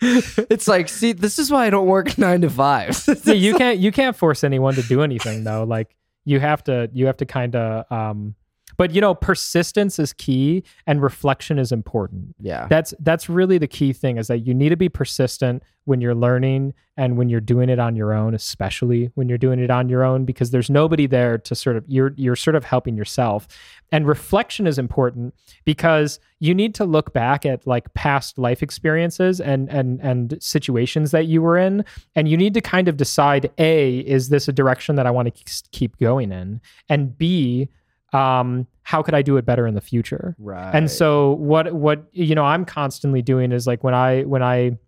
It's 0.00 0.68
like 0.68 0.88
see 0.88 1.12
this 1.14 1.38
is 1.40 1.50
why 1.50 1.66
i 1.66 1.70
don't 1.70 1.86
work 1.86 2.16
nine 2.16 2.42
to 2.42 2.50
five. 2.50 2.94
See 2.94 3.34
you 3.34 3.54
can't 3.54 3.78
you 3.78 3.90
can't 3.90 4.14
force 4.14 4.44
anyone 4.44 4.74
to 4.74 4.82
do 4.82 5.02
anything 5.02 5.42
though. 5.42 5.64
Like 5.64 5.96
you 6.26 6.40
have 6.40 6.62
to 6.64 6.90
you 6.92 7.06
have 7.06 7.16
to 7.16 7.24
kind 7.24 7.56
of 7.56 7.90
um 7.90 8.34
but 8.76 8.92
you 8.92 9.00
know, 9.00 9.14
persistence 9.14 9.98
is 9.98 10.12
key 10.12 10.64
and 10.86 11.02
reflection 11.02 11.58
is 11.58 11.72
important. 11.72 12.34
Yeah. 12.40 12.66
That's 12.68 12.94
that's 13.00 13.28
really 13.28 13.58
the 13.58 13.68
key 13.68 13.92
thing 13.92 14.18
is 14.18 14.28
that 14.28 14.46
you 14.46 14.54
need 14.54 14.70
to 14.70 14.76
be 14.76 14.88
persistent 14.88 15.62
when 15.84 16.00
you're 16.00 16.14
learning 16.16 16.74
and 16.96 17.16
when 17.16 17.28
you're 17.28 17.40
doing 17.40 17.68
it 17.68 17.78
on 17.78 17.94
your 17.94 18.12
own, 18.12 18.34
especially 18.34 19.10
when 19.14 19.28
you're 19.28 19.38
doing 19.38 19.60
it 19.60 19.70
on 19.70 19.88
your 19.88 20.02
own 20.02 20.24
because 20.24 20.50
there's 20.50 20.68
nobody 20.68 21.06
there 21.06 21.38
to 21.38 21.54
sort 21.54 21.76
of 21.76 21.84
you're 21.86 22.12
you're 22.16 22.36
sort 22.36 22.56
of 22.56 22.64
helping 22.64 22.96
yourself. 22.96 23.46
And 23.92 24.06
reflection 24.06 24.66
is 24.66 24.78
important 24.78 25.34
because 25.64 26.18
you 26.40 26.54
need 26.54 26.74
to 26.74 26.84
look 26.84 27.12
back 27.12 27.46
at 27.46 27.66
like 27.66 27.92
past 27.94 28.36
life 28.36 28.62
experiences 28.62 29.40
and 29.40 29.70
and 29.70 30.00
and 30.02 30.36
situations 30.40 31.12
that 31.12 31.26
you 31.26 31.40
were 31.40 31.56
in 31.56 31.84
and 32.14 32.28
you 32.28 32.36
need 32.36 32.54
to 32.54 32.60
kind 32.60 32.88
of 32.88 32.96
decide 32.96 33.50
A 33.58 33.98
is 34.00 34.28
this 34.28 34.48
a 34.48 34.52
direction 34.52 34.96
that 34.96 35.06
I 35.06 35.10
want 35.10 35.34
to 35.34 35.62
keep 35.70 35.98
going 35.98 36.32
in 36.32 36.60
and 36.88 37.16
B 37.16 37.68
um, 38.12 38.66
how 38.82 39.02
could 39.02 39.14
I 39.14 39.22
do 39.22 39.36
it 39.36 39.44
better 39.44 39.66
in 39.66 39.74
the 39.74 39.80
future? 39.80 40.36
Right. 40.38 40.72
And 40.72 40.90
so 40.90 41.32
what 41.32 41.72
what 41.72 42.06
you 42.12 42.34
know 42.34 42.44
I'm 42.44 42.64
constantly 42.64 43.22
doing 43.22 43.52
is 43.52 43.66
like 43.66 43.82
when 43.82 43.94
I 43.94 44.22
when 44.22 44.42
I 44.42 44.78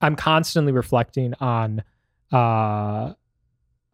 I'm 0.00 0.16
constantly 0.16 0.72
reflecting 0.72 1.34
on 1.40 1.82
uh 2.32 3.14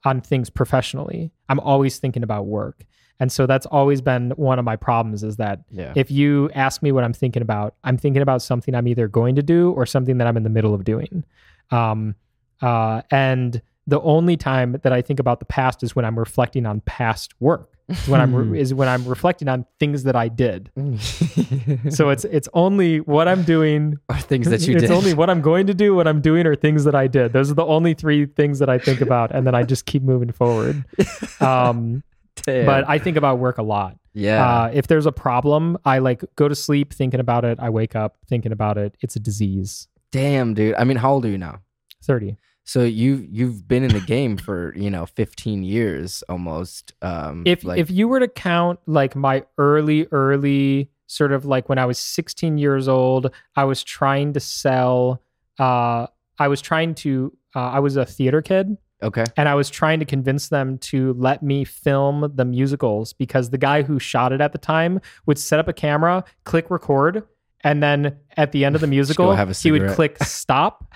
on 0.05 0.21
things 0.21 0.51
professionally. 0.51 1.31
I'm 1.49 1.61
always 1.61 1.99
thinking 1.99 2.23
about 2.23 2.47
work. 2.47 2.85
And 3.21 3.31
so 3.31 3.47
that's 3.47 3.67
always 3.67 4.01
been 4.01 4.31
one 4.31 4.59
of 4.59 4.65
my 4.65 4.77
problems 4.77 5.23
is 5.23 5.37
that 5.37 5.61
yeah. 5.71 5.93
if 5.95 6.11
you 6.11 6.51
ask 6.55 6.83
me 6.83 6.91
what 6.91 7.05
I'm 7.05 7.13
thinking 7.13 7.43
about, 7.43 7.75
I'm 7.85 7.99
thinking 7.99 8.23
about 8.23 8.41
something 8.41 8.75
I'm 8.75 8.89
either 8.89 9.09
going 9.09 9.35
to 9.35 9.43
do 9.43 9.73
or 9.73 9.85
something 9.85 10.17
that 10.19 10.27
I'm 10.27 10.39
in 10.39 10.43
the 10.43 10.49
middle 10.49 10.73
of 10.73 10.85
doing. 10.85 11.23
Um, 11.71 12.15
uh, 12.63 13.03
and 13.11 13.61
the 13.87 14.01
only 14.01 14.39
time 14.39 14.79
that 14.83 14.93
I 14.93 15.03
think 15.03 15.21
about 15.21 15.39
the 15.39 15.45
past 15.45 15.83
is 15.83 15.95
when 15.95 16.07
I'm 16.07 16.19
reflecting 16.19 16.65
on 16.65 16.81
past 16.81 17.35
work 17.41 17.77
is 17.91 18.09
when 18.09 18.21
I'm 18.21 18.35
re- 18.35 18.61
is 18.61 18.73
when 18.73 18.89
I'm 18.89 19.07
reflecting 19.07 19.49
on 19.49 19.67
things 19.79 20.05
that 20.05 20.17
I 20.17 20.29
did. 20.29 20.71
so 21.91 22.11
it's 22.11 22.25
it's 22.25 22.49
only 22.55 23.01
what 23.01 23.29
I'm 23.29 23.43
doing 23.43 23.99
or 24.09 24.17
things 24.19 24.49
that 24.51 24.67
you 24.67 24.75
it's 24.77 24.83
did. 24.83 24.91
It's 24.91 24.91
only 24.91 25.15
what 25.15 25.31
I'm 25.31 25.41
going 25.41 25.67
to 25.67 25.75
do, 25.75 25.95
what 25.95 26.07
I'm 26.07 26.21
doing, 26.21 26.47
or 26.47 26.55
things 26.55 26.85
that 26.85 26.95
I 26.95 27.07
did. 27.07 27.33
Those 27.33 27.51
are 27.51 27.55
the 27.55 27.67
only 27.67 27.95
three 27.95 28.27
things 28.27 28.59
that 28.61 28.69
I 28.69 28.79
think 28.79 29.01
about, 29.01 29.33
and 29.33 29.47
then 29.47 29.55
I 29.55 29.63
just 29.63 29.87
keep 29.87 30.03
moving 30.03 30.33
forward. 30.33 30.85
Um, 31.41 32.03
but 32.45 32.89
I 32.89 32.99
think 32.99 33.17
about 33.17 33.39
work 33.39 33.59
a 33.59 33.63
lot. 33.63 33.97
Yeah. 34.13 34.47
Uh, 34.47 34.71
if 34.73 34.87
there's 34.89 35.07
a 35.07 35.13
problem, 35.13 35.79
I 35.85 35.99
like 35.99 36.23
go 36.37 36.49
to 36.49 36.55
sleep 36.55 36.93
thinking 36.93 37.21
about 37.21 37.45
it. 37.45 37.59
I 37.61 37.71
wake 37.71 37.97
up 37.97 38.17
thinking 38.29 38.53
about 38.53 38.77
it. 38.77 38.95
It's 39.01 39.17
a 39.17 39.21
disease. 39.21 39.89
Damn, 40.13 40.55
dude. 40.55 40.75
I 40.75 40.85
mean, 40.85 40.97
how 40.99 41.13
old 41.13 41.25
are 41.25 41.29
you 41.29 41.39
now? 41.39 41.61
Thirty. 42.03 42.37
So 42.65 42.85
you 42.85 43.27
you've 43.31 43.67
been 43.67 43.83
in 43.83 43.93
the 43.93 44.01
game 44.01 44.37
for 44.37 44.73
you 44.77 44.91
know 44.91 45.07
15 45.07 45.63
years 45.63 46.23
almost. 46.29 46.93
Um, 47.03 47.43
if 47.47 47.65
like, 47.65 47.79
if 47.79 47.91
you 47.91 48.09
were 48.09 48.21
to 48.21 48.29
count 48.29 48.79
like 48.87 49.17
my 49.17 49.45
early 49.59 50.07
early 50.13 50.91
sort 51.07 51.33
of 51.33 51.45
like 51.45 51.69
when 51.69 51.79
I 51.79 51.87
was 51.87 51.99
16 51.99 52.59
years 52.59 52.87
old, 52.87 53.33
I 53.57 53.65
was 53.65 53.83
trying 53.83 54.33
to 54.35 54.41
sell. 54.41 55.23
Uh, 55.59 56.07
I 56.39 56.49
was 56.49 56.63
trying 56.63 56.95
to. 56.97 57.37
Uh, 57.55 57.71
I 57.71 57.81
was 57.81 57.97
a 57.97 58.07
theater 58.07 58.43
kid. 58.43 58.77
Okay. 59.03 59.25
And 59.37 59.49
I 59.49 59.55
was 59.55 59.71
trying 59.71 59.99
to 60.01 60.05
convince 60.05 60.49
them 60.49 60.79
to 60.79 61.15
let 61.15 61.43
me 61.43 61.65
film 61.65 62.31
the 62.35 62.45
musicals 62.45 63.13
because 63.15 63.51
the 63.51 63.59
guy 63.59 63.83
who 63.83 63.99
shot 63.99 64.33
it 64.33 64.41
at 64.41 64.53
the 64.53 64.59
time 64.59 65.01
would 65.27 65.39
set 65.39 65.59
up 65.59 65.69
a 65.69 65.73
camera, 65.73 66.23
click 66.45 66.71
record, 66.71 67.27
and 67.63 67.83
then 67.83 68.17
at 68.37 68.53
the 68.53 68.65
end 68.65 68.75
of 68.75 68.81
the 68.81 68.87
musical, 68.99 69.35
he 69.55 69.73
would 69.73 69.89
click 69.91 70.23
stop 70.23 70.95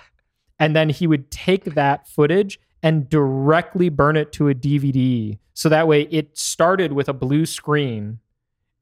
and 0.59 0.75
then 0.75 0.89
he 0.89 1.07
would 1.07 1.31
take 1.31 1.65
that 1.75 2.07
footage 2.07 2.59
and 2.81 3.09
directly 3.09 3.89
burn 3.89 4.15
it 4.15 4.31
to 4.33 4.49
a 4.49 4.55
DVD. 4.55 5.37
So 5.53 5.69
that 5.69 5.87
way 5.87 6.03
it 6.03 6.37
started 6.37 6.93
with 6.93 7.09
a 7.09 7.13
blue 7.13 7.45
screen 7.45 8.19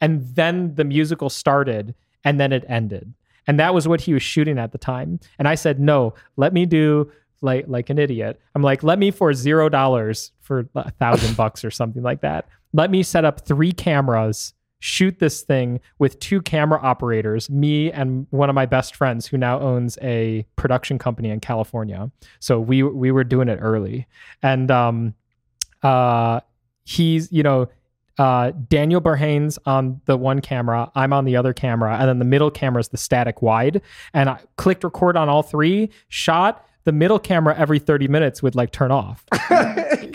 and 0.01 0.35
then 0.35 0.75
the 0.75 0.83
musical 0.83 1.29
started 1.29 1.95
and 2.23 2.39
then 2.39 2.51
it 2.51 2.65
ended. 2.67 3.13
And 3.47 3.59
that 3.59 3.73
was 3.73 3.87
what 3.87 4.01
he 4.01 4.13
was 4.13 4.23
shooting 4.23 4.57
at 4.57 4.71
the 4.71 4.77
time. 4.77 5.19
And 5.37 5.47
I 5.47 5.55
said, 5.55 5.79
"No, 5.79 6.13
let 6.37 6.53
me 6.53 6.65
do 6.65 7.11
like 7.43 7.65
like 7.67 7.89
an 7.89 7.99
idiot. 7.99 8.39
I'm 8.55 8.63
like, 8.63 8.83
let 8.83 8.97
me 8.97 9.11
for 9.11 9.33
zero 9.33 9.69
dollars 9.69 10.31
for 10.39 10.67
a 10.75 10.91
thousand 10.91 11.37
bucks 11.37 11.63
or 11.63 11.69
something 11.69 12.01
like 12.01 12.21
that. 12.21 12.47
Let 12.71 12.89
me 12.89 13.03
set 13.03 13.25
up 13.25 13.45
three 13.45 13.71
cameras 13.71 14.53
shoot 14.83 15.17
this 15.19 15.43
thing 15.43 15.79
with 15.97 16.19
two 16.19 16.41
camera 16.41 16.77
operators, 16.83 17.49
me 17.49 17.89
and 17.89 18.27
one 18.31 18.49
of 18.49 18.53
my 18.53 18.65
best 18.65 18.97
friends 18.97 19.25
who 19.25 19.37
now 19.37 19.57
owns 19.61 19.97
a 20.01 20.45
production 20.57 20.99
company 20.99 21.29
in 21.29 21.39
California. 21.39 22.11
So 22.39 22.59
we 22.59 22.83
we 22.83 23.09
were 23.09 23.23
doing 23.23 23.47
it 23.47 23.59
early. 23.61 24.07
And 24.41 24.69
um 24.69 25.13
uh 25.83 26.41
he's, 26.83 27.31
you 27.31 27.43
know, 27.43 27.69
uh, 28.17 28.51
Daniel 28.67 28.99
Burhane's 28.99 29.57
on 29.65 30.01
the 30.03 30.17
one 30.17 30.41
camera, 30.41 30.91
I'm 30.95 31.13
on 31.13 31.23
the 31.23 31.37
other 31.37 31.53
camera, 31.53 31.97
and 31.97 32.09
then 32.09 32.19
the 32.19 32.25
middle 32.25 32.51
camera 32.51 32.81
is 32.81 32.89
the 32.89 32.97
static 32.97 33.41
wide. 33.41 33.81
And 34.13 34.29
I 34.29 34.41
clicked 34.57 34.83
record 34.83 35.15
on 35.15 35.29
all 35.29 35.43
three, 35.43 35.91
shot, 36.09 36.63
the 36.85 36.91
middle 36.91 37.19
camera 37.19 37.55
every 37.57 37.79
30 37.79 38.07
minutes 38.07 38.43
would 38.43 38.55
like 38.55 38.71
turn 38.71 38.91
off. 38.91 39.23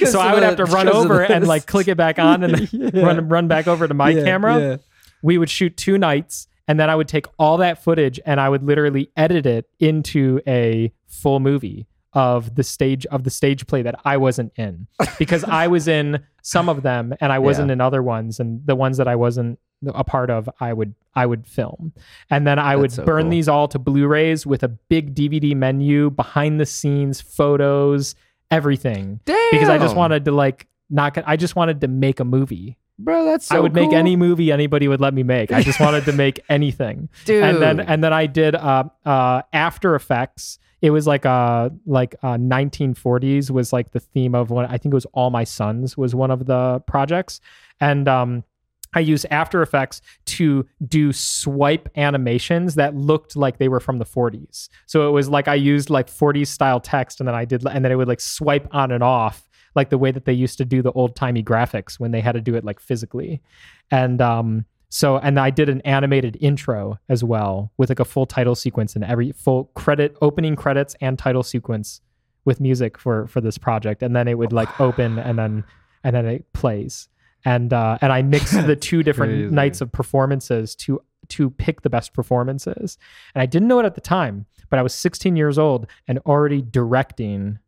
so 0.05 0.21
I 0.21 0.35
would 0.35 0.43
have 0.43 0.57
to 0.57 0.65
run 0.65 0.89
over 0.89 1.23
and 1.23 1.47
like 1.47 1.67
click 1.67 1.89
it 1.89 1.97
back 1.97 2.19
on 2.19 2.45
and 2.45 2.73
yeah. 2.73 2.91
run 2.95 3.29
run 3.29 3.49
back 3.49 3.67
over 3.67 3.89
to 3.89 3.95
my 3.95 4.11
yeah, 4.11 4.25
camera. 4.25 4.59
Yeah. 4.59 4.77
We 5.23 5.39
would 5.39 5.51
shoot 5.51 5.77
two 5.77 5.99
nights 5.99 6.47
and 6.67 6.79
then 6.79 6.91
I 6.91 6.97
would 6.97 7.09
take 7.09 7.27
all 7.39 7.57
that 7.59 7.83
footage 7.83 8.21
and 8.25 8.41
I 8.41 8.49
would 8.49 8.63
literally 8.63 9.11
edit 9.17 9.47
it 9.47 9.67
into 9.81 10.41
a 10.47 10.93
full 11.07 11.41
movie 11.41 11.87
of 12.13 12.55
the 12.55 12.63
stage 12.63 13.07
of 13.07 13.25
the 13.25 13.31
stage 13.31 13.67
play 13.67 13.83
that 13.83 14.01
I 14.05 14.17
wasn't 14.17 14.53
in 14.57 14.87
because 15.19 15.45
I 15.45 15.67
was 15.67 15.89
in 15.89 16.25
some 16.43 16.69
of 16.69 16.83
them 16.83 17.15
and 17.21 17.33
I 17.33 17.39
wasn't 17.39 17.71
in 17.71 17.81
other 17.81 18.03
ones 18.03 18.41
and 18.41 18.67
the 18.67 18.75
ones 18.75 18.97
that 18.97 19.07
I 19.09 19.17
wasn't 19.17 19.59
a 19.87 20.05
part 20.05 20.31
of 20.31 20.49
I 20.61 20.73
would 20.73 20.95
I 21.15 21.27
would 21.27 21.47
film 21.47 21.93
and 22.31 22.47
then 22.47 22.59
I 22.59 22.77
would 22.77 22.93
so 22.93 23.05
burn 23.05 23.23
cool. 23.25 23.31
these 23.31 23.49
all 23.49 23.69
to 23.69 23.79
Blu-rays 23.79 24.47
with 24.47 24.63
a 24.63 24.69
big 24.69 25.15
DVD 25.15 25.55
menu 25.55 26.11
behind 26.11 26.61
the 26.61 26.67
scenes 26.67 27.21
photos 27.21 28.15
everything 28.51 29.21
Damn. 29.25 29.51
because 29.51 29.69
I 29.69 29.79
just 29.79 29.95
wanted 29.97 30.25
to 30.25 30.33
like 30.33 30.67
not 30.91 31.15
get, 31.15 31.29
I 31.29 31.37
just 31.37 31.55
wanted 31.55 31.81
to 31.83 31.89
make 31.89 32.19
a 32.21 32.25
movie 32.25 32.77
bro. 32.99 33.25
That's 33.25 33.47
so 33.47 33.57
I 33.57 33.61
would 33.61 33.75
make 33.75 33.93
any 33.93 34.17
movie 34.17 34.51
anybody 34.51 34.89
would 34.89 35.01
let 35.01 35.15
me 35.15 35.23
make. 35.23 35.53
I 35.53 35.63
just 35.63 35.81
wanted 35.81 36.05
to 36.07 36.13
make 36.13 36.41
anything. 36.49 37.09
dude. 37.25 37.43
And 37.43 37.63
then 37.63 37.81
and 37.81 38.03
then 38.03 38.13
I 38.13 38.27
did 38.27 38.55
uh 38.55 38.85
uh 39.05 39.43
After 39.53 39.95
Effects. 39.95 40.59
It 40.81 40.91
was 40.91 41.07
like 41.07 41.27
uh 41.27 41.71
like 41.87 42.17
uh 42.23 42.37
1940s 42.37 43.51
was 43.51 43.73
like 43.73 43.93
the 43.93 44.01
theme 44.01 44.35
of 44.35 44.51
one 44.51 44.67
I 44.67 44.79
think 44.79 44.93
it 44.93 44.95
was 44.95 45.07
All 45.13 45.31
My 45.31 45.45
Sons 45.45 45.97
was 45.97 46.15
one 46.15 46.31
of 46.31 46.47
the 46.47 46.81
projects. 46.87 47.41
And 47.81 48.09
um 48.09 48.45
I 48.95 49.01
used 49.01 49.27
After 49.31 49.63
Effects 49.63 50.01
to 50.27 50.67
do 50.87 51.13
swipe 51.13 51.89
animations 51.97 52.75
that 52.77 52.95
looked 52.95 53.37
like 53.37 53.59
they 53.59 53.69
were 53.69 53.81
from 53.81 53.99
the 53.99 54.05
40s. 54.05 54.69
So 54.87 55.09
it 55.09 55.13
was 55.13 55.29
like 55.29 55.49
I 55.49 55.55
used 55.55 55.91
like 55.91 56.09
40s 56.09 56.49
style 56.49 56.81
text 56.81 57.21
and 57.21 57.29
then 57.29 57.35
I 57.35 57.45
did 57.45 57.67
and 57.67 57.85
then 57.85 57.93
it 57.93 57.97
would 57.97 58.09
like 58.09 58.21
swipe 58.21 58.69
on 58.73 58.91
and 58.91 59.03
off 59.03 59.49
like 59.75 59.91
the 59.91 59.99
way 59.99 60.11
that 60.11 60.25
they 60.25 60.33
used 60.33 60.59
to 60.59 60.65
do 60.65 60.83
the 60.83 60.93
old 60.93 61.15
timey 61.15 61.43
graphics 61.43 62.01
when 62.01 62.11
they 62.11 62.21
had 62.21 62.33
to 62.33 62.41
do 62.41 62.55
it 62.55 62.65
like 62.65 62.81
physically. 62.81 63.43
And 63.91 64.21
um 64.21 64.65
so 64.91 65.19
and 65.19 65.39
I 65.39 65.51
did 65.51 65.69
an 65.69 65.83
animated 65.83 66.39
intro 66.41 66.99
as 67.09 67.23
well 67.23 67.73
with 67.77 67.91
like 67.91 68.01
a 68.01 68.05
full 68.05 68.27
title 68.27 68.55
sequence 68.55 68.95
and 68.95 69.05
every 69.05 69.33
full 69.33 69.65
credit 69.75 70.17
opening 70.23 70.57
credits 70.57 70.97
and 71.01 71.19
title 71.19 71.43
sequence 71.43 72.01
with 72.45 72.61
music 72.61 72.99
for 72.99 73.27
for 73.27 73.43
this 73.43 73.59
project 73.59 74.03
and 74.03 74.17
then 74.17 74.27
it 74.29 74.39
would 74.39 74.53
like 74.53 74.81
open 74.81 75.19
and 75.19 75.39
then 75.39 75.63
and 76.03 76.17
then 76.17 76.25
it 76.25 76.51
plays 76.55 77.09
and 77.45 77.73
uh 77.73 77.99
and 78.01 78.13
I 78.13 78.23
mixed 78.23 78.67
the 78.67 78.77
two 78.77 79.03
different 79.03 79.33
Crazy. 79.33 79.55
nights 79.55 79.81
of 79.81 79.93
performances 79.93 80.75
to 80.77 81.01
to 81.29 81.51
pick 81.51 81.83
the 81.83 81.91
best 81.91 82.13
performances 82.13 82.99
and 83.35 83.43
I 83.43 83.47
didn't 83.47 83.69
know 83.69 83.81
it 83.81 83.87
at 83.87 83.95
the 83.95 84.01
time 84.01 84.47
but 84.71 84.79
I 84.79 84.83
was 84.83 84.95
16 84.95 85.37
years 85.37 85.59
old 85.59 85.87
and 86.07 86.19
already 86.27 86.63
directing 86.63 87.59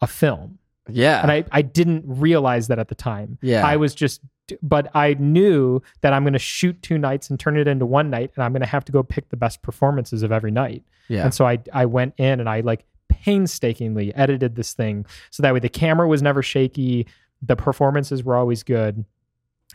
a 0.00 0.06
film 0.06 0.58
yeah. 0.88 1.22
and 1.22 1.30
I, 1.30 1.44
I 1.50 1.62
didn't 1.62 2.04
realize 2.06 2.68
that 2.68 2.78
at 2.78 2.88
the 2.88 2.94
time. 2.94 3.38
Yeah. 3.42 3.66
I 3.66 3.76
was 3.76 3.94
just, 3.94 4.20
but 4.62 4.94
I 4.94 5.14
knew 5.14 5.80
that 6.02 6.12
I'm 6.12 6.22
going 6.24 6.34
to 6.34 6.38
shoot 6.38 6.80
two 6.82 6.98
nights 6.98 7.30
and 7.30 7.40
turn 7.40 7.56
it 7.56 7.66
into 7.66 7.86
one 7.86 8.10
night, 8.10 8.32
and 8.34 8.44
I'm 8.44 8.52
going 8.52 8.60
to 8.60 8.66
have 8.66 8.84
to 8.86 8.92
go 8.92 9.02
pick 9.02 9.30
the 9.30 9.36
best 9.36 9.62
performances 9.62 10.22
of 10.22 10.32
every 10.32 10.50
night. 10.50 10.82
yeah. 11.08 11.24
And 11.24 11.32
so 11.32 11.46
I, 11.46 11.58
I 11.72 11.86
went 11.86 12.14
in 12.18 12.40
and 12.40 12.48
I 12.48 12.60
like 12.60 12.84
painstakingly 13.08 14.14
edited 14.14 14.56
this 14.56 14.74
thing 14.74 15.06
so 15.30 15.42
that 15.42 15.54
way 15.54 15.60
the 15.60 15.68
camera 15.68 16.06
was 16.06 16.20
never 16.20 16.42
shaky, 16.42 17.06
the 17.46 17.56
performances 17.56 18.24
were 18.24 18.36
always 18.36 18.62
good, 18.62 19.04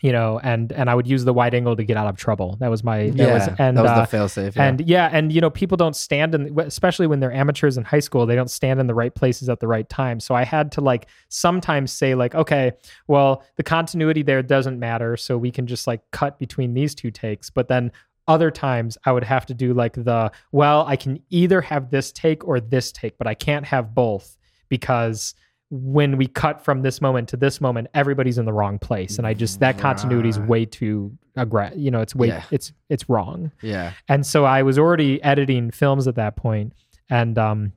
you 0.01 0.11
know, 0.11 0.39
and 0.41 0.71
and 0.71 0.89
I 0.89 0.95
would 0.95 1.07
use 1.07 1.25
the 1.25 1.33
wide 1.33 1.53
angle 1.53 1.75
to 1.75 1.83
get 1.83 1.97
out 1.97 2.07
of 2.07 2.17
trouble. 2.17 2.57
That 2.59 2.69
was 2.69 2.83
my, 2.83 3.09
that 3.09 3.15
yeah. 3.15 3.33
was, 3.33 3.47
and 3.59 3.77
that 3.77 3.81
was 3.81 3.91
uh, 3.91 4.01
the 4.01 4.07
fail 4.07 4.29
safe. 4.29 4.55
Yeah. 4.55 4.63
and 4.63 4.81
yeah, 4.81 5.09
and 5.11 5.31
you 5.31 5.41
know, 5.41 5.49
people 5.49 5.77
don't 5.77 5.95
stand 5.95 6.33
in, 6.35 6.57
especially 6.59 7.07
when 7.07 7.19
they're 7.19 7.33
amateurs 7.33 7.77
in 7.77 7.83
high 7.83 7.99
school, 7.99 8.25
they 8.25 8.35
don't 8.35 8.49
stand 8.49 8.79
in 8.79 8.87
the 8.87 8.95
right 8.95 9.13
places 9.13 9.49
at 9.49 9.59
the 9.59 9.67
right 9.67 9.87
time. 9.89 10.19
So 10.19 10.35
I 10.35 10.43
had 10.43 10.71
to 10.73 10.81
like 10.81 11.07
sometimes 11.27 11.91
say 11.91 12.15
like, 12.15 12.35
okay, 12.35 12.71
well, 13.07 13.43
the 13.57 13.63
continuity 13.63 14.23
there 14.23 14.41
doesn't 14.41 14.79
matter, 14.79 15.17
so 15.17 15.37
we 15.37 15.51
can 15.51 15.67
just 15.67 15.87
like 15.87 16.01
cut 16.11 16.39
between 16.39 16.73
these 16.73 16.95
two 16.95 17.11
takes. 17.11 17.49
But 17.49 17.67
then 17.67 17.91
other 18.29 18.51
times 18.51 18.95
I 19.05 19.11
would 19.11 19.23
have 19.23 19.47
to 19.47 19.55
do 19.55 19.73
like 19.73 19.93
the, 19.93 20.31
well, 20.51 20.85
I 20.85 20.95
can 20.95 21.19
either 21.29 21.61
have 21.61 21.89
this 21.89 22.11
take 22.11 22.47
or 22.47 22.59
this 22.59 22.91
take, 22.91 23.17
but 23.17 23.25
I 23.25 23.33
can't 23.33 23.65
have 23.65 23.95
both 23.95 24.37
because 24.69 25.33
when 25.71 26.17
we 26.17 26.25
cut 26.27 26.63
from 26.63 26.81
this 26.81 26.99
moment 27.01 27.29
to 27.29 27.37
this 27.37 27.61
moment, 27.61 27.87
everybody's 27.93 28.37
in 28.37 28.45
the 28.45 28.53
wrong 28.53 28.79
place, 28.79 29.17
and 29.17 29.27
I 29.27 29.33
just 29.33 29.59
that 29.59 29.77
continuity 29.77 30.29
is 30.29 30.39
way 30.39 30.65
too 30.65 31.15
aggra- 31.37 31.77
You 31.79 31.91
know, 31.91 32.01
it's 32.01 32.15
way 32.15 32.27
Yeah. 32.29 32.43
it's 32.51 32.73
it's 32.89 33.07
wrong 33.07 33.51
yeah. 33.61 33.93
and 34.07 34.25
so 34.25 34.45
I 34.45 34.63
was 34.63 34.79
already 34.79 35.21
editing 35.23 35.69
films 35.71 36.07
at 36.07 36.15
that 36.15 36.35
point, 36.35 36.73
and 37.09 37.37
um, 37.37 37.73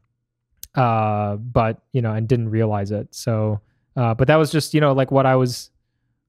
uh, 0.75 1.37
but 1.37 1.83
you 1.93 2.01
know, 2.01 2.13
and 2.15 2.27
didn't 2.27 2.49
realize 2.49 2.91
it. 2.91 3.09
So, 3.15 3.61
uh, 3.97 4.15
but 4.15 4.27
that 4.29 4.37
was 4.37 4.51
just 4.51 4.73
you 4.75 4.81
know 4.81 4.93
like 4.93 5.11
what 5.11 5.27
I 5.27 5.37
was, 5.37 5.71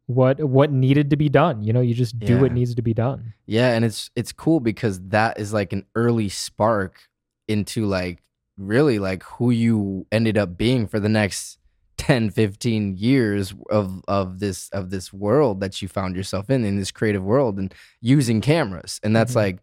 what 0.08 0.44
what 0.44 0.70
needed 0.72 1.10
to 1.12 1.16
be 1.16 1.30
done. 1.30 1.64
You 1.64 1.72
know, 1.72 1.80
you 1.82 1.94
just 1.94 2.20
do 2.20 2.40
what 2.42 2.52
needs 2.52 2.76
to 2.76 2.82
be 2.82 2.94
done. 2.94 3.34
Yeah, 3.46 3.70
and 3.74 3.86
it's 3.86 4.10
it's 4.18 4.34
cool 4.34 4.60
because 4.60 5.00
that 5.10 5.40
is 5.40 5.54
like 5.54 5.72
an 5.72 5.86
early 5.96 6.28
spark 6.28 7.00
into 7.48 7.86
like 7.86 8.22
really 8.58 9.00
like 9.00 9.24
who 9.24 9.50
you 9.50 10.06
ended 10.12 10.38
up 10.38 10.58
being 10.58 10.88
for 10.88 11.00
the 11.00 11.10
next 11.10 11.58
10 11.98 12.30
15 12.32 12.98
years 12.98 13.54
of 13.70 14.04
of 14.08 14.40
this 14.40 14.70
of 14.70 14.90
this 14.90 15.14
world 15.14 15.60
that 15.60 15.82
you 15.82 15.88
found 15.88 16.16
yourself 16.16 16.50
in 16.50 16.66
in 16.66 16.78
this 16.78 16.92
creative 16.92 17.24
world 17.24 17.58
and 17.58 17.74
using 18.02 18.42
cameras 18.42 19.00
and 19.04 19.16
that's 19.16 19.34
Mhm. 19.34 19.38
like 19.38 19.60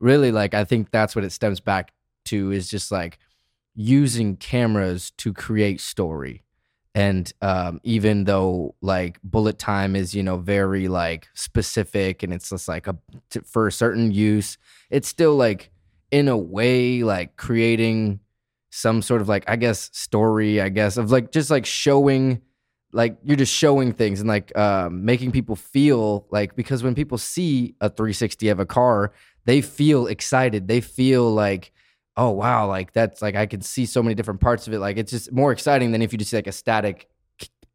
really 0.00 0.32
like 0.32 0.54
i 0.54 0.64
think 0.64 0.90
that's 0.90 1.14
what 1.14 1.24
it 1.24 1.30
stems 1.32 1.60
back 1.60 1.92
to 2.24 2.50
is 2.52 2.68
just 2.68 2.90
like 2.92 3.18
using 3.74 4.36
cameras 4.36 5.10
to 5.18 5.32
create 5.32 5.80
story 5.80 6.42
and 6.94 7.32
um, 7.40 7.80
even 7.84 8.24
though 8.24 8.74
like 8.82 9.18
bullet 9.24 9.58
time 9.58 9.96
is 9.96 10.14
you 10.14 10.22
know 10.22 10.36
very 10.36 10.88
like 10.88 11.26
specific 11.34 12.22
and 12.22 12.32
it's 12.32 12.50
just 12.50 12.68
like 12.68 12.86
a 12.86 12.96
t- 13.30 13.40
for 13.44 13.66
a 13.66 13.72
certain 13.72 14.12
use 14.12 14.58
it's 14.90 15.08
still 15.08 15.34
like 15.36 15.70
in 16.10 16.28
a 16.28 16.36
way 16.36 17.02
like 17.02 17.36
creating 17.36 18.20
some 18.74 19.02
sort 19.02 19.20
of 19.20 19.28
like 19.28 19.44
i 19.48 19.54
guess 19.54 19.90
story 19.92 20.60
i 20.60 20.68
guess 20.68 20.96
of 20.96 21.12
like 21.12 21.30
just 21.30 21.50
like 21.50 21.66
showing 21.66 22.40
like 22.94 23.16
you're 23.22 23.36
just 23.36 23.54
showing 23.54 23.92
things 23.92 24.20
and 24.20 24.28
like 24.28 24.56
um, 24.58 25.04
making 25.04 25.32
people 25.32 25.56
feel 25.56 26.26
like 26.30 26.54
because 26.56 26.82
when 26.82 26.94
people 26.94 27.16
see 27.16 27.74
a 27.80 27.88
360 27.88 28.48
of 28.48 28.60
a 28.60 28.66
car 28.66 29.12
they 29.44 29.60
feel 29.60 30.06
excited. 30.06 30.68
They 30.68 30.80
feel 30.80 31.32
like 31.32 31.72
oh 32.14 32.28
wow 32.28 32.66
like 32.66 32.92
that's 32.92 33.22
like 33.22 33.34
i 33.34 33.46
can 33.46 33.62
see 33.62 33.86
so 33.86 34.02
many 34.02 34.14
different 34.14 34.40
parts 34.40 34.66
of 34.66 34.72
it. 34.72 34.78
Like 34.78 34.98
it's 34.98 35.10
just 35.10 35.32
more 35.32 35.52
exciting 35.52 35.92
than 35.92 36.02
if 36.02 36.12
you 36.12 36.18
just 36.18 36.30
see 36.30 36.36
like 36.36 36.46
a 36.46 36.52
static 36.52 37.08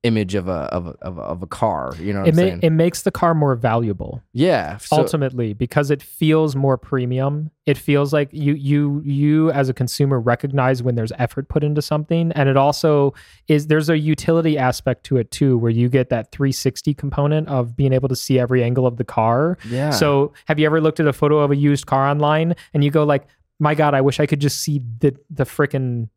image 0.03 0.36
of 0.36 0.48
a 0.48 0.52
of 0.52 0.88
a, 0.88 0.90
of 1.02 1.18
a, 1.18 1.22
of 1.22 1.44
a 1.44 1.48
car 1.48 1.91
you 1.99 2.14
know 2.14 2.19
what 2.19 2.28
It 2.30 2.32
i'm 2.32 2.36
ma- 2.36 2.41
saying 2.41 2.60
it 2.61 2.69
makes 2.69 3.02
the 3.02 3.11
car 3.11 3.34
more 3.34 3.56
valuable 3.56 4.22
yeah 4.32 4.78
so, 4.78 4.95
ultimately 4.95 5.53
because 5.53 5.90
it 5.91 6.02
feels 6.03 6.56
more 6.56 6.78
premium. 6.78 7.52
It 7.65 7.78
feels 7.78 8.14
like 8.14 8.30
you 8.32 8.53
you 8.53 9.02
you 9.03 9.52
as 9.52 9.68
a 9.68 9.74
consumer 9.74 10.22
recognize 10.22 10.82
when 10.82 10.95
there's 10.95 11.11
effort 11.18 11.49
put 11.49 11.64
into 11.65 11.82
something, 11.82 12.32
and 12.32 12.48
it 12.48 12.56
also 12.56 13.14
is 13.49 13.68
there's 13.68 13.90
a 13.90 13.98
utility 13.98 14.57
aspect 14.57 15.03
to 15.06 15.18
it 15.18 15.32
too, 15.32 15.57
where 15.57 15.72
you 15.72 15.90
get 15.90 16.07
that 16.10 16.32
360 16.32 16.94
component 16.94 17.49
of 17.49 17.76
being 17.76 17.91
able 17.91 18.07
to 18.07 18.15
see 18.15 18.40
every 18.40 18.64
angle 18.64 18.88
of 18.88 18.95
the 18.95 19.03
car. 19.03 19.57
yeah 19.68 19.90
So, 19.90 20.32
have 20.45 20.60
you 20.60 20.65
ever 20.65 20.80
looked 20.80 21.02
at 21.02 21.07
a 21.07 21.14
photo 21.14 21.40
of 21.40 21.52
a 21.52 21.57
used 21.57 21.88
car 21.88 22.07
online 22.07 22.56
and 22.74 22.84
you 22.86 22.91
go 22.91 23.03
like, 23.03 23.28
"My 23.60 23.76
God, 23.76 23.94
I 23.94 23.99
wish 23.99 24.22
I 24.22 24.26
could 24.28 24.40
just 24.40 24.60
see 24.61 24.80
the 24.99 25.18
the 25.30 25.44
frickin' 25.44 26.07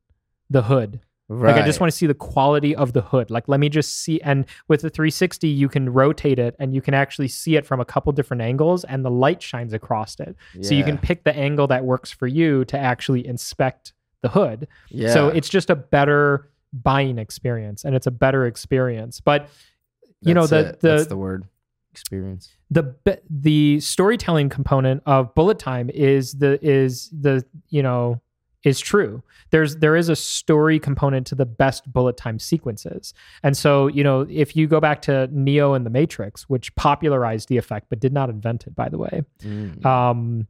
the 0.51 0.63
hood." 0.63 1.01
Right. 1.31 1.55
Like 1.55 1.63
I 1.63 1.67
just 1.67 1.81
want 1.81 1.91
to 1.91 1.97
see 1.97 2.07
the 2.07 2.15
quality 2.15 2.75
of 2.75 2.93
the 2.93 3.03
hood. 3.03 3.31
Like 3.31 3.49
let 3.49 3.61
me 3.61 3.69
just 3.69 4.01
see 4.03 4.21
and 4.23 4.45
with 4.69 4.83
the 4.83 4.91
360 4.91 5.49
you 5.49 5.69
can 5.69 5.89
rotate 5.89 6.39
it 6.39 6.57
and 6.59 6.75
you 6.75 6.83
can 6.83 6.93
actually 6.93 7.29
see 7.29 7.57
it 7.57 7.65
from 7.65 7.81
a 7.81 7.85
couple 7.85 8.13
different 8.13 8.43
angles 8.43 8.85
and 8.85 9.05
the 9.05 9.11
light 9.11 9.41
shines 9.41 9.73
across 9.73 10.19
it. 10.21 10.37
So 10.61 10.75
you 10.75 10.85
can 10.85 10.99
pick 10.99 11.25
the 11.25 11.35
angle 11.35 11.67
that 11.69 11.85
works 11.85 12.11
for 12.11 12.27
you 12.27 12.65
to 12.67 12.79
actually 12.79 13.27
inspect 13.27 13.93
the 14.23 14.29
hood. 14.29 14.69
yeah 14.91 15.13
So 15.13 15.29
it's 15.29 15.49
just 15.49 15.71
a 15.71 15.77
better 15.77 16.51
buying 16.73 17.19
experience 17.19 17.85
and 17.85 17.95
it's 17.95 18.07
a 18.07 18.11
better 18.11 18.47
experience. 18.47 19.21
But 19.21 19.49
you 20.23 20.35
know 20.35 20.47
the 20.47 20.71
it. 20.71 20.81
the 20.81 20.89
that's 20.89 21.07
the 21.07 21.17
word 21.17 21.45
experience 21.93 22.51
the 22.71 22.95
the 23.29 23.81
storytelling 23.81 24.49
component 24.49 25.03
of 25.07 25.35
bullet 25.35 25.59
time 25.59 25.91
is 25.91 26.35
the 26.35 26.65
is 26.65 27.11
the 27.11 27.45
you 27.69 27.83
know 27.83 28.21
is 28.63 28.79
true. 28.79 29.23
There's 29.51 29.77
there 29.77 29.97
is 29.97 30.09
a 30.09 30.17
story 30.17 30.79
component 30.79 31.27
to 31.29 31.35
the 31.35 31.47
best 31.47 31.91
bullet 31.93 32.17
time 32.17 32.39
sequences. 32.39 33.15
And 33.43 33.57
so 33.57 33.87
you 33.87 34.05
know 34.05 34.27
if 34.29 34.55
you 34.55 34.67
go 34.67 34.81
back 34.81 35.01
to 35.03 35.29
neo 35.33 35.73
and 35.75 35.87
the 35.87 35.91
matrix 35.91 36.49
which 36.49 36.75
popularized 36.77 37.49
the 37.49 37.57
effect 37.57 37.87
but 37.89 38.01
did 38.01 38.13
not 38.13 38.29
invent 38.31 38.67
it 38.67 38.75
by 38.75 38.89
the 38.89 38.99
way 38.99 39.23
Mm. 39.43 39.85
um 39.87 40.47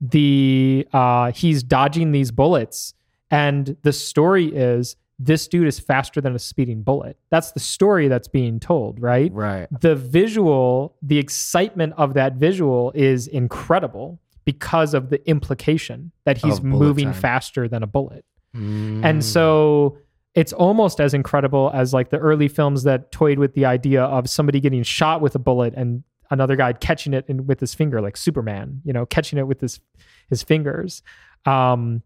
the 0.00 0.86
uh 0.92 1.30
he's 1.32 1.62
dodging 1.62 2.12
these 2.12 2.30
bullets 2.30 2.94
and 3.30 3.76
the 3.82 3.92
story 3.92 4.46
is 4.46 4.96
this 5.20 5.46
dude 5.46 5.68
is 5.68 5.78
faster 5.78 6.20
than 6.20 6.34
a 6.34 6.38
speeding 6.40 6.82
bullet. 6.82 7.16
That's 7.30 7.52
the 7.52 7.60
story 7.60 8.08
that's 8.08 8.26
being 8.28 8.58
told 8.58 9.00
right? 9.00 9.32
Right. 9.32 9.68
The 9.80 9.94
visual, 9.94 10.96
the 11.02 11.18
excitement 11.18 11.94
of 11.96 12.14
that 12.14 12.34
visual 12.34 12.90
is 12.96 13.28
incredible 13.28 14.18
because 14.44 14.94
of 14.94 15.10
the 15.10 15.26
implication 15.28 16.12
that 16.24 16.38
he's 16.38 16.60
moving 16.62 17.12
time. 17.12 17.14
faster 17.14 17.68
than 17.68 17.82
a 17.82 17.86
bullet. 17.86 18.24
Mm. 18.54 19.04
And 19.04 19.24
so 19.24 19.98
it's 20.34 20.52
almost 20.52 21.00
as 21.00 21.14
incredible 21.14 21.70
as 21.72 21.94
like 21.94 22.10
the 22.10 22.18
early 22.18 22.48
films 22.48 22.82
that 22.82 23.12
toyed 23.12 23.38
with 23.38 23.54
the 23.54 23.64
idea 23.64 24.02
of 24.02 24.28
somebody 24.28 24.60
getting 24.60 24.82
shot 24.82 25.20
with 25.20 25.34
a 25.34 25.38
bullet 25.38 25.74
and 25.76 26.02
another 26.30 26.56
guy 26.56 26.72
catching 26.72 27.14
it 27.14 27.24
in, 27.28 27.46
with 27.46 27.60
his 27.60 27.74
finger, 27.74 28.00
like 28.00 28.16
Superman, 28.16 28.80
you 28.84 28.92
know, 28.92 29.06
catching 29.06 29.38
it 29.38 29.46
with 29.46 29.60
his 29.60 29.80
his 30.28 30.42
fingers. 30.42 31.02
Um, 31.46 32.02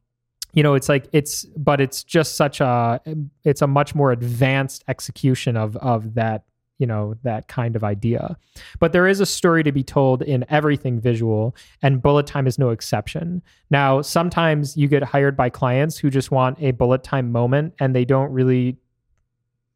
you 0.52 0.62
know, 0.62 0.74
it's 0.74 0.88
like 0.88 1.08
it's, 1.12 1.44
but 1.56 1.80
it's 1.80 2.02
just 2.02 2.36
such 2.36 2.60
a, 2.60 3.00
it's 3.44 3.62
a 3.62 3.66
much 3.66 3.94
more 3.94 4.12
advanced 4.12 4.84
execution 4.88 5.56
of 5.56 5.76
of 5.76 6.14
that 6.14 6.44
you 6.78 6.86
know 6.86 7.14
that 7.24 7.48
kind 7.48 7.76
of 7.76 7.84
idea. 7.84 8.36
But 8.78 8.92
there 8.92 9.06
is 9.06 9.20
a 9.20 9.26
story 9.26 9.62
to 9.64 9.72
be 9.72 9.82
told 9.82 10.22
in 10.22 10.44
everything 10.48 11.00
visual 11.00 11.54
and 11.82 12.00
bullet 12.00 12.26
time 12.26 12.46
is 12.46 12.58
no 12.58 12.70
exception. 12.70 13.42
Now 13.70 14.00
sometimes 14.00 14.76
you 14.76 14.88
get 14.88 15.02
hired 15.02 15.36
by 15.36 15.50
clients 15.50 15.98
who 15.98 16.08
just 16.08 16.30
want 16.30 16.58
a 16.60 16.70
bullet 16.70 17.02
time 17.02 17.30
moment 17.30 17.74
and 17.80 17.94
they 17.94 18.04
don't 18.04 18.32
really 18.32 18.76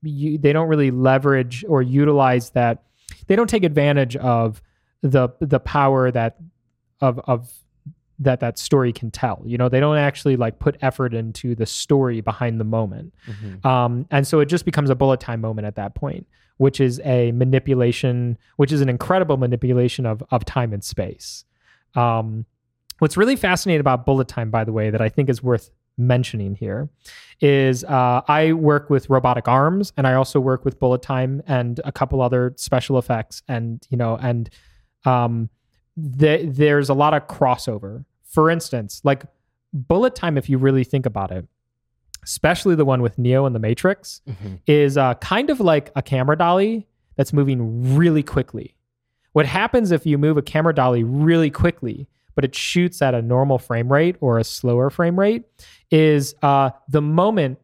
you, 0.02 0.38
they 0.38 0.52
don't 0.52 0.68
really 0.68 0.90
leverage 0.90 1.64
or 1.68 1.82
utilize 1.82 2.50
that. 2.50 2.84
They 3.26 3.36
don't 3.36 3.50
take 3.50 3.64
advantage 3.64 4.16
of 4.16 4.62
the 5.02 5.28
the 5.40 5.60
power 5.60 6.10
that 6.10 6.36
of 7.00 7.18
of 7.24 7.52
that 8.20 8.38
that 8.40 8.58
story 8.58 8.92
can 8.92 9.10
tell. 9.10 9.42
You 9.44 9.58
know 9.58 9.68
they 9.68 9.80
don't 9.80 9.96
actually 9.98 10.36
like 10.36 10.60
put 10.60 10.76
effort 10.82 11.14
into 11.14 11.56
the 11.56 11.66
story 11.66 12.20
behind 12.20 12.60
the 12.60 12.64
moment. 12.64 13.12
Mm-hmm. 13.26 13.66
um, 13.66 14.06
and 14.10 14.26
so 14.26 14.38
it 14.38 14.46
just 14.46 14.64
becomes 14.64 14.90
a 14.90 14.94
bullet 14.94 15.18
time 15.18 15.40
moment 15.40 15.66
at 15.66 15.74
that 15.76 15.96
point 15.96 16.26
which 16.62 16.80
is 16.80 17.00
a 17.04 17.32
manipulation 17.32 18.38
which 18.56 18.72
is 18.72 18.80
an 18.80 18.88
incredible 18.88 19.36
manipulation 19.36 20.06
of 20.06 20.22
of 20.30 20.44
time 20.44 20.72
and 20.72 20.84
space 20.84 21.44
um, 21.94 22.46
what's 23.00 23.16
really 23.16 23.36
fascinating 23.36 23.80
about 23.80 24.06
bullet 24.06 24.28
time 24.28 24.50
by 24.50 24.64
the 24.64 24.72
way 24.72 24.90
that 24.90 25.00
i 25.00 25.08
think 25.08 25.28
is 25.28 25.42
worth 25.42 25.70
mentioning 25.98 26.54
here 26.54 26.88
is 27.40 27.84
uh, 27.84 28.22
I 28.26 28.54
work 28.54 28.88
with 28.88 29.10
robotic 29.10 29.46
arms 29.46 29.92
and 29.96 30.06
I 30.06 30.14
also 30.14 30.40
work 30.40 30.64
with 30.64 30.78
bullet 30.78 31.02
time 31.02 31.42
and 31.46 31.80
a 31.84 31.92
couple 31.92 32.22
other 32.22 32.54
special 32.56 32.96
effects 32.98 33.42
and 33.46 33.86
you 33.90 33.98
know 33.98 34.16
and 34.16 34.48
um, 35.04 35.50
the, 35.96 36.46
there's 36.46 36.88
a 36.88 36.94
lot 36.94 37.14
of 37.14 37.26
crossover. 37.26 38.04
For 38.24 38.50
instance, 38.50 39.00
like 39.04 39.24
bullet 39.72 40.14
time, 40.14 40.38
if 40.38 40.48
you 40.48 40.58
really 40.58 40.84
think 40.84 41.06
about 41.06 41.30
it, 41.30 41.46
especially 42.24 42.74
the 42.74 42.84
one 42.84 43.02
with 43.02 43.18
Neo 43.18 43.46
and 43.46 43.54
the 43.54 43.60
Matrix, 43.60 44.20
mm-hmm. 44.28 44.56
is 44.66 44.96
uh, 44.96 45.14
kind 45.14 45.50
of 45.50 45.60
like 45.60 45.90
a 45.96 46.02
camera 46.02 46.36
dolly 46.36 46.86
that's 47.16 47.32
moving 47.32 47.94
really 47.96 48.22
quickly. 48.22 48.74
What 49.32 49.46
happens 49.46 49.90
if 49.90 50.06
you 50.06 50.18
move 50.18 50.36
a 50.36 50.42
camera 50.42 50.74
dolly 50.74 51.04
really 51.04 51.50
quickly 51.50 52.08
but 52.34 52.44
it 52.44 52.54
shoots 52.54 53.02
at 53.02 53.14
a 53.14 53.22
normal 53.22 53.58
frame 53.58 53.92
rate 53.92 54.16
or 54.20 54.38
a 54.38 54.44
slower 54.44 54.90
frame 54.90 55.18
rate, 55.18 55.44
is 55.90 56.34
uh, 56.42 56.70
the 56.88 57.02
moment 57.02 57.58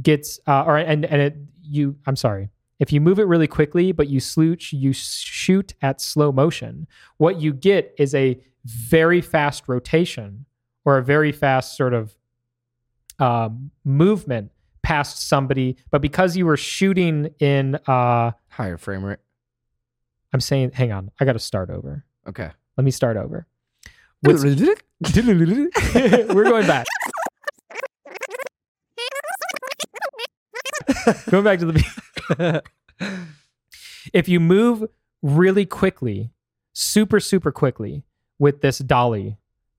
gets 0.00 0.40
uh, 0.46 0.64
or 0.64 0.78
and 0.78 1.04
and 1.04 1.20
it 1.20 1.36
you 1.62 1.96
I'm 2.06 2.16
sorry. 2.16 2.50
If 2.80 2.92
you 2.92 3.00
move 3.00 3.18
it 3.18 3.24
really 3.24 3.46
quickly, 3.46 3.92
but 3.92 4.08
you 4.08 4.20
slooch, 4.20 4.72
you 4.72 4.92
shoot 4.92 5.74
at 5.80 6.00
slow 6.00 6.32
motion, 6.32 6.88
what 7.18 7.40
you 7.40 7.52
get 7.52 7.94
is 7.98 8.14
a 8.14 8.40
very 8.64 9.20
fast 9.20 9.68
rotation 9.68 10.44
or 10.84 10.98
a 10.98 11.02
very 11.02 11.30
fast 11.30 11.76
sort 11.76 11.94
of 11.94 12.16
um, 13.18 13.70
movement 13.84 14.50
past 14.82 15.28
somebody. 15.28 15.76
But 15.90 16.02
because 16.02 16.36
you 16.36 16.46
were 16.46 16.56
shooting 16.56 17.34
in 17.40 17.76
uh, 17.86 18.32
higher 18.48 18.76
frame 18.76 19.04
rate, 19.04 19.18
I'm 20.32 20.40
saying, 20.40 20.72
hang 20.72 20.92
on, 20.92 21.10
I 21.20 21.24
got 21.24 21.34
to 21.34 21.38
start 21.38 21.70
over. 21.70 22.04
Okay, 22.28 22.50
let 22.76 22.84
me 22.84 22.90
start 22.90 23.16
over. 23.16 23.46
We're 26.34 26.44
going 26.44 26.66
back. 26.66 26.86
going 31.30 31.44
back 31.44 31.58
to 31.60 31.66
the. 31.66 32.62
if 34.12 34.28
you 34.28 34.40
move 34.40 34.84
really 35.22 35.66
quickly, 35.66 36.30
super 36.72 37.20
super 37.20 37.52
quickly 37.52 38.02
with 38.38 38.60
this 38.60 38.78
dolly, 38.78 39.36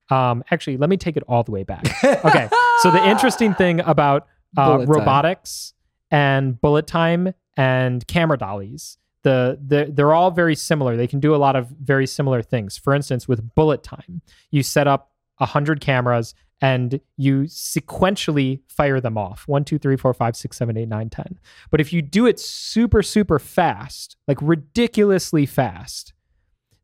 um, 0.09 0.43
actually, 0.51 0.77
let 0.77 0.89
me 0.89 0.97
take 0.97 1.17
it 1.17 1.23
all 1.27 1.43
the 1.43 1.51
way 1.51 1.63
back. 1.63 1.85
Okay, 2.03 2.47
so 2.79 2.91
the 2.91 3.07
interesting 3.07 3.53
thing 3.53 3.79
about 3.81 4.27
uh, 4.57 4.85
robotics 4.87 5.73
and 6.11 6.59
bullet 6.59 6.87
time 6.87 7.33
and 7.57 8.05
camera 8.07 8.37
dollies 8.37 8.97
the, 9.25 9.57
the 9.65 9.91
they're 9.91 10.13
all 10.13 10.29
very 10.29 10.55
similar. 10.55 10.95
They 10.95 11.07
can 11.07 11.19
do 11.19 11.33
a 11.33 11.37
lot 11.37 11.55
of 11.55 11.67
very 11.69 12.05
similar 12.05 12.43
things. 12.43 12.77
For 12.77 12.93
instance, 12.93 13.27
with 13.27 13.55
bullet 13.55 13.81
time, 13.81 14.21
you 14.51 14.61
set 14.61 14.87
up 14.87 15.11
a 15.39 15.47
hundred 15.47 15.81
cameras 15.81 16.35
and 16.61 17.01
you 17.17 17.41
sequentially 17.41 18.61
fire 18.67 19.01
them 19.01 19.17
off 19.17 19.47
one, 19.47 19.65
two, 19.65 19.79
three, 19.79 19.97
four, 19.97 20.13
five, 20.13 20.35
six, 20.35 20.57
seven, 20.57 20.77
eight, 20.77 20.87
nine, 20.87 21.09
ten. 21.09 21.39
But 21.71 21.81
if 21.81 21.91
you 21.91 22.03
do 22.03 22.27
it 22.27 22.39
super, 22.39 23.01
super 23.01 23.39
fast, 23.39 24.15
like 24.27 24.37
ridiculously 24.43 25.47
fast, 25.47 26.13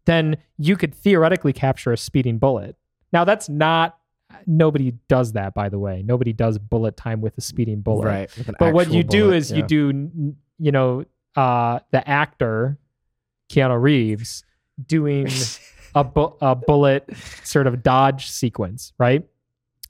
then 0.05 0.37
you 0.57 0.75
could 0.75 0.95
theoretically 0.95 1.53
capture 1.53 1.93
a 1.93 1.97
speeding 1.97 2.39
bullet. 2.39 2.75
Now, 3.13 3.23
that's 3.23 3.49
not 3.49 3.99
nobody 4.47 4.91
does 5.07 5.33
that 5.33 5.53
by 5.53 5.69
the 5.69 5.79
way 5.79 6.03
nobody 6.05 6.33
does 6.33 6.57
bullet 6.57 6.97
time 6.97 7.21
with 7.21 7.37
a 7.37 7.41
speeding 7.41 7.81
bullet 7.81 8.05
right 8.05 8.29
but 8.59 8.73
what 8.73 8.87
you 8.87 9.03
bullet, 9.03 9.09
do 9.09 9.31
is 9.31 9.51
yeah. 9.51 9.57
you 9.57 9.63
do 9.63 10.35
you 10.57 10.71
know 10.71 11.03
uh, 11.35 11.79
the 11.91 12.07
actor 12.07 12.77
Keanu 13.49 13.81
Reeves 13.81 14.43
doing 14.85 15.27
a, 15.95 16.03
bu- 16.03 16.35
a 16.41 16.55
bullet 16.55 17.09
sort 17.43 17.67
of 17.67 17.83
dodge 17.83 18.29
sequence, 18.29 18.93
right? 18.97 19.25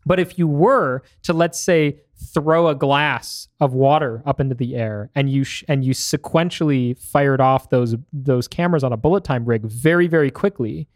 But 0.05 0.19
if 0.19 0.39
you 0.39 0.47
were 0.47 1.03
to 1.23 1.34
let's 1.34 1.59
say 1.59 1.99
throw 2.34 2.68
a 2.68 2.76
glass 2.76 3.47
of 3.59 3.73
water 3.73 4.22
up 4.26 4.39
into 4.39 4.53
the 4.55 4.76
air 4.76 5.09
and 5.15 5.30
you 5.30 5.43
sh- 5.43 5.63
and 5.68 5.84
you 5.84 5.93
sequentially 5.93 6.97
fired 6.97 7.41
off 7.41 7.69
those 7.69 7.95
those 8.11 8.47
cameras 8.47 8.84
on 8.84 8.93
a 8.93 8.97
bullet 8.97 9.23
time 9.23 9.45
rig 9.45 9.63
very 9.63 10.07
very 10.07 10.31
quickly, 10.31 10.88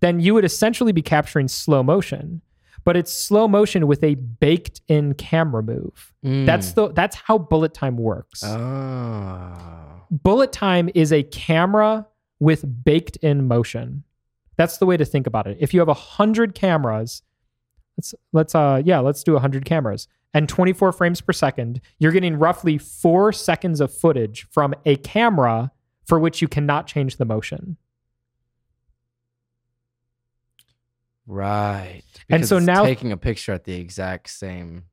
then 0.00 0.20
you 0.20 0.32
would 0.32 0.44
essentially 0.44 0.92
be 0.92 1.02
capturing 1.02 1.48
slow 1.48 1.82
motion 1.82 2.40
but 2.86 2.96
it's 2.96 3.12
slow 3.12 3.48
motion 3.48 3.88
with 3.88 4.02
a 4.04 4.14
baked 4.14 4.80
in 4.86 5.12
camera 5.14 5.60
move. 5.60 6.14
Mm. 6.24 6.46
That's 6.46 6.72
the 6.72 6.92
that's 6.92 7.16
how 7.16 7.36
bullet 7.36 7.74
time 7.74 7.96
works. 7.96 8.44
Oh. 8.44 10.04
Bullet 10.10 10.52
time 10.52 10.88
is 10.94 11.12
a 11.12 11.24
camera 11.24 12.06
with 12.38 12.64
baked 12.84 13.16
in 13.16 13.48
motion. 13.48 14.04
That's 14.56 14.78
the 14.78 14.86
way 14.86 14.96
to 14.96 15.04
think 15.04 15.26
about 15.26 15.48
it. 15.48 15.58
If 15.60 15.74
you 15.74 15.80
have 15.80 15.88
a 15.88 15.94
hundred 15.94 16.54
cameras, 16.54 17.22
let's 17.98 18.14
let's 18.32 18.54
uh 18.54 18.80
yeah, 18.84 19.00
let's 19.00 19.24
do 19.24 19.34
a 19.34 19.40
hundred 19.40 19.64
cameras 19.64 20.06
and 20.32 20.48
24 20.48 20.92
frames 20.92 21.20
per 21.20 21.32
second, 21.32 21.80
you're 21.98 22.12
getting 22.12 22.38
roughly 22.38 22.78
four 22.78 23.32
seconds 23.32 23.80
of 23.80 23.92
footage 23.92 24.46
from 24.50 24.74
a 24.84 24.96
camera 24.96 25.72
for 26.04 26.20
which 26.20 26.40
you 26.40 26.46
cannot 26.46 26.86
change 26.86 27.16
the 27.16 27.24
motion. 27.24 27.78
Right. 31.26 32.02
And 32.28 32.46
so 32.46 32.58
now 32.58 32.84
taking 32.84 33.12
a 33.12 33.16
picture 33.16 33.52
at 33.52 33.64
the 33.64 33.74
exact 33.74 34.30
same 34.30 34.84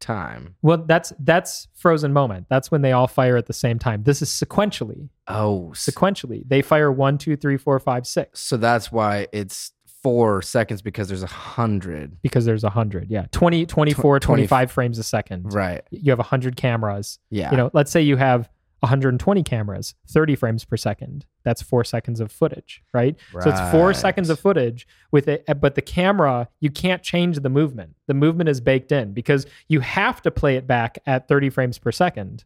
time. 0.00 0.56
Well, 0.62 0.78
that's 0.78 1.12
that's 1.18 1.68
frozen 1.74 2.12
moment. 2.12 2.46
That's 2.48 2.70
when 2.70 2.82
they 2.82 2.92
all 2.92 3.06
fire 3.06 3.36
at 3.36 3.46
the 3.46 3.52
same 3.52 3.78
time. 3.78 4.02
This 4.02 4.22
is 4.22 4.28
sequentially. 4.28 5.08
Oh, 5.28 5.70
sequentially. 5.74 6.42
They 6.46 6.62
fire 6.62 6.92
one, 6.92 7.18
two, 7.18 7.36
three, 7.36 7.56
four, 7.56 7.78
five, 7.78 8.06
six. 8.06 8.40
So 8.40 8.56
that's 8.56 8.92
why 8.92 9.28
it's 9.32 9.72
four 10.02 10.42
seconds 10.42 10.82
because 10.82 11.08
there's 11.08 11.22
a 11.22 11.26
hundred. 11.26 12.20
Because 12.22 12.44
there's 12.44 12.64
a 12.64 12.70
hundred. 12.70 13.10
Yeah. 13.10 13.26
20, 13.32 13.66
24, 13.66 14.20
25 14.20 14.70
frames 14.70 14.98
a 14.98 15.02
second. 15.02 15.52
Right. 15.52 15.82
You 15.90 16.12
have 16.12 16.20
a 16.20 16.24
hundred 16.24 16.56
cameras. 16.56 17.18
Yeah. 17.30 17.50
You 17.50 17.56
know, 17.56 17.70
let's 17.72 17.90
say 17.90 18.02
you 18.02 18.16
have 18.16 18.48
120 18.86 19.42
cameras, 19.42 19.94
30 20.08 20.36
frames 20.36 20.64
per 20.64 20.76
second. 20.76 21.26
That's 21.42 21.62
four 21.62 21.84
seconds 21.84 22.20
of 22.20 22.32
footage, 22.32 22.82
right? 22.92 23.16
right? 23.32 23.44
So 23.44 23.50
it's 23.50 23.70
four 23.70 23.92
seconds 23.92 24.30
of 24.30 24.40
footage 24.40 24.86
with 25.10 25.28
it, 25.28 25.44
eh, 25.48 25.54
but 25.54 25.74
the 25.74 25.82
camera, 25.82 26.48
you 26.60 26.70
can't 26.70 27.02
change 27.02 27.40
the 27.40 27.48
movement. 27.48 27.96
The 28.06 28.14
movement 28.14 28.48
is 28.48 28.60
baked 28.60 28.92
in 28.92 29.12
because 29.12 29.46
you 29.68 29.80
have 29.80 30.22
to 30.22 30.30
play 30.30 30.56
it 30.56 30.66
back 30.66 30.98
at 31.06 31.28
30 31.28 31.50
frames 31.50 31.78
per 31.78 31.92
second. 31.92 32.44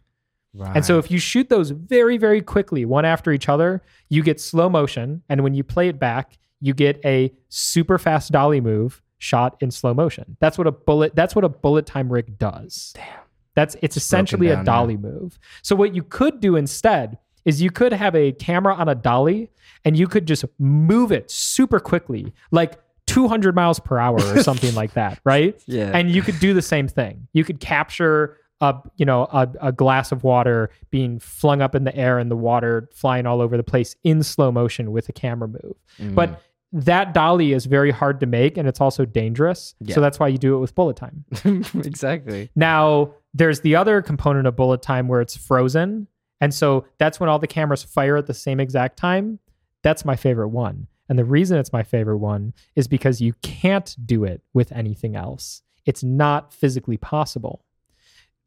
Right. 0.54 0.74
And 0.74 0.84
so 0.84 0.98
if 0.98 1.10
you 1.10 1.18
shoot 1.18 1.48
those 1.48 1.70
very, 1.70 2.16
very 2.16 2.40
quickly, 2.40 2.84
one 2.84 3.04
after 3.04 3.30
each 3.32 3.48
other, 3.48 3.82
you 4.08 4.22
get 4.22 4.40
slow 4.40 4.68
motion. 4.68 5.22
And 5.28 5.44
when 5.44 5.54
you 5.54 5.62
play 5.62 5.88
it 5.88 5.98
back, 5.98 6.38
you 6.60 6.74
get 6.74 7.00
a 7.04 7.32
super 7.48 7.98
fast 7.98 8.32
dolly 8.32 8.60
move 8.60 9.02
shot 9.18 9.56
in 9.60 9.70
slow 9.70 9.94
motion. 9.94 10.36
That's 10.40 10.58
what 10.58 10.66
a 10.66 10.72
bullet, 10.72 11.14
that's 11.14 11.34
what 11.36 11.44
a 11.44 11.48
bullet 11.48 11.86
time 11.86 12.12
rig 12.12 12.38
does. 12.38 12.92
Damn. 12.94 13.19
That's 13.60 13.76
it's 13.82 13.98
essentially 13.98 14.48
a 14.48 14.64
dolly 14.64 14.96
move. 14.96 15.38
So 15.60 15.76
what 15.76 15.94
you 15.94 16.02
could 16.02 16.40
do 16.40 16.56
instead 16.56 17.18
is 17.44 17.60
you 17.60 17.70
could 17.70 17.92
have 17.92 18.14
a 18.14 18.32
camera 18.32 18.74
on 18.74 18.88
a 18.88 18.94
dolly 18.94 19.50
and 19.84 19.98
you 19.98 20.06
could 20.06 20.24
just 20.24 20.46
move 20.58 21.12
it 21.12 21.30
super 21.30 21.78
quickly, 21.78 22.32
like 22.50 22.80
200 23.06 23.54
miles 23.54 23.78
per 23.78 23.98
hour 23.98 24.18
or 24.18 24.42
something 24.42 24.74
like 24.74 24.94
that, 24.94 25.20
right? 25.24 25.62
Yeah. 25.66 25.90
And 25.92 26.10
you 26.10 26.22
could 26.22 26.40
do 26.40 26.54
the 26.54 26.62
same 26.62 26.88
thing. 26.88 27.28
You 27.34 27.44
could 27.44 27.60
capture 27.60 28.38
a 28.62 28.74
you 28.96 29.04
know 29.04 29.24
a, 29.24 29.48
a 29.60 29.72
glass 29.72 30.10
of 30.10 30.24
water 30.24 30.70
being 30.90 31.18
flung 31.18 31.60
up 31.60 31.74
in 31.74 31.84
the 31.84 31.94
air 31.94 32.18
and 32.18 32.30
the 32.30 32.36
water 32.36 32.88
flying 32.94 33.26
all 33.26 33.42
over 33.42 33.58
the 33.58 33.62
place 33.62 33.94
in 34.04 34.22
slow 34.22 34.50
motion 34.50 34.90
with 34.90 35.08
a 35.10 35.12
camera 35.12 35.48
move. 35.48 35.76
Mm. 35.98 36.14
But 36.14 36.42
that 36.72 37.14
dolly 37.14 37.52
is 37.52 37.66
very 37.66 37.90
hard 37.90 38.20
to 38.20 38.26
make 38.26 38.56
and 38.56 38.68
it's 38.68 38.80
also 38.80 39.04
dangerous. 39.04 39.74
Yeah. 39.80 39.94
So 39.94 40.00
that's 40.00 40.18
why 40.18 40.28
you 40.28 40.38
do 40.38 40.54
it 40.56 40.58
with 40.58 40.74
bullet 40.74 40.96
time. 40.96 41.24
exactly. 41.74 42.50
Now, 42.54 43.14
there's 43.34 43.60
the 43.60 43.76
other 43.76 44.02
component 44.02 44.46
of 44.46 44.56
bullet 44.56 44.82
time 44.82 45.08
where 45.08 45.20
it's 45.20 45.36
frozen. 45.36 46.06
And 46.40 46.54
so 46.54 46.86
that's 46.98 47.20
when 47.20 47.28
all 47.28 47.38
the 47.38 47.46
cameras 47.46 47.82
fire 47.82 48.16
at 48.16 48.26
the 48.26 48.34
same 48.34 48.60
exact 48.60 48.96
time. 48.96 49.38
That's 49.82 50.04
my 50.04 50.16
favorite 50.16 50.48
one. 50.48 50.86
And 51.08 51.18
the 51.18 51.24
reason 51.24 51.58
it's 51.58 51.72
my 51.72 51.82
favorite 51.82 52.18
one 52.18 52.54
is 52.76 52.86
because 52.86 53.20
you 53.20 53.34
can't 53.42 53.96
do 54.06 54.24
it 54.24 54.42
with 54.54 54.70
anything 54.70 55.16
else. 55.16 55.62
It's 55.84 56.04
not 56.04 56.52
physically 56.52 56.96
possible. 56.96 57.64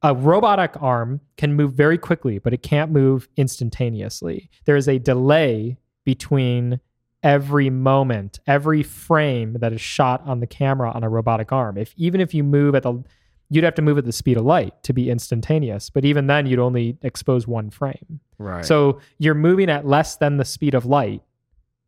A 0.02 0.16
robotic 0.16 0.82
arm 0.82 1.20
can 1.38 1.54
move 1.54 1.74
very 1.74 1.98
quickly, 1.98 2.40
but 2.40 2.54
it 2.54 2.64
can't 2.64 2.92
move 2.92 3.28
instantaneously. 3.36 4.50
There 4.66 4.78
is 4.78 4.88
a 4.88 4.98
delay 4.98 5.78
between 6.06 6.80
every 7.24 7.70
moment, 7.70 8.40
every 8.46 8.84
frame 8.84 9.54
that 9.62 9.74
is 9.74 9.82
shot 9.82 10.22
on 10.26 10.42
the 10.42 10.48
camera 10.48 10.92
on 10.92 11.04
a 11.04 11.10
robotic 11.10 11.52
arm. 11.52 11.78
If 11.78 11.94
even 11.98 12.22
if 12.22 12.34
you 12.34 12.44
move 12.44 12.76
at 12.76 12.84
the 12.84 13.04
you'd 13.50 13.64
have 13.64 13.76
to 13.76 13.82
move 13.82 13.98
at 13.98 14.06
the 14.06 14.12
speed 14.12 14.38
of 14.38 14.44
light 14.44 14.82
to 14.84 14.94
be 14.94 15.10
instantaneous, 15.10 15.90
but 15.90 16.04
even 16.04 16.28
then 16.28 16.46
you'd 16.46 16.60
only 16.60 16.98
expose 17.04 17.48
one 17.48 17.70
frame. 17.70 18.20
Right. 18.40 18.66
So 18.66 19.00
you're 19.20 19.36
moving 19.36 19.70
at 19.70 19.86
less 19.86 20.16
than 20.16 20.38
the 20.38 20.46
speed 20.46 20.74
of 20.74 20.86
light, 20.86 21.22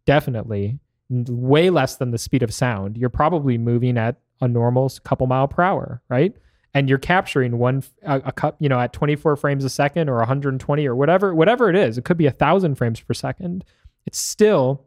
definitely, 0.05 0.79
way 1.09 1.69
less 1.69 1.95
than 1.95 2.11
the 2.11 2.17
speed 2.17 2.43
of 2.43 2.53
sound. 2.53 2.97
You're 2.97 3.09
probably 3.09 3.57
moving 3.57 3.97
at 3.97 4.17
a 4.41 4.47
normal 4.47 4.91
couple 5.03 5.25
mile 5.27 5.47
per 5.47 5.63
hour, 5.63 6.01
right? 6.07 6.35
And 6.73 6.87
you're 6.89 6.99
capturing 6.99 7.57
one 7.57 7.83
a, 8.03 8.21
a 8.25 8.31
cup, 8.31 8.57
you 8.59 8.69
know, 8.69 8.79
at 8.79 8.93
24 8.93 9.35
frames 9.37 9.63
a 9.63 9.69
second 9.69 10.09
or 10.09 10.17
120 10.17 10.85
or 10.85 10.95
whatever, 10.95 11.33
whatever 11.33 11.69
it 11.69 11.75
is. 11.75 11.97
It 11.97 12.05
could 12.05 12.17
be 12.17 12.27
a 12.27 12.31
thousand 12.31 12.75
frames 12.75 12.99
per 12.99 13.13
second. 13.13 13.65
It's 14.05 14.19
still 14.19 14.85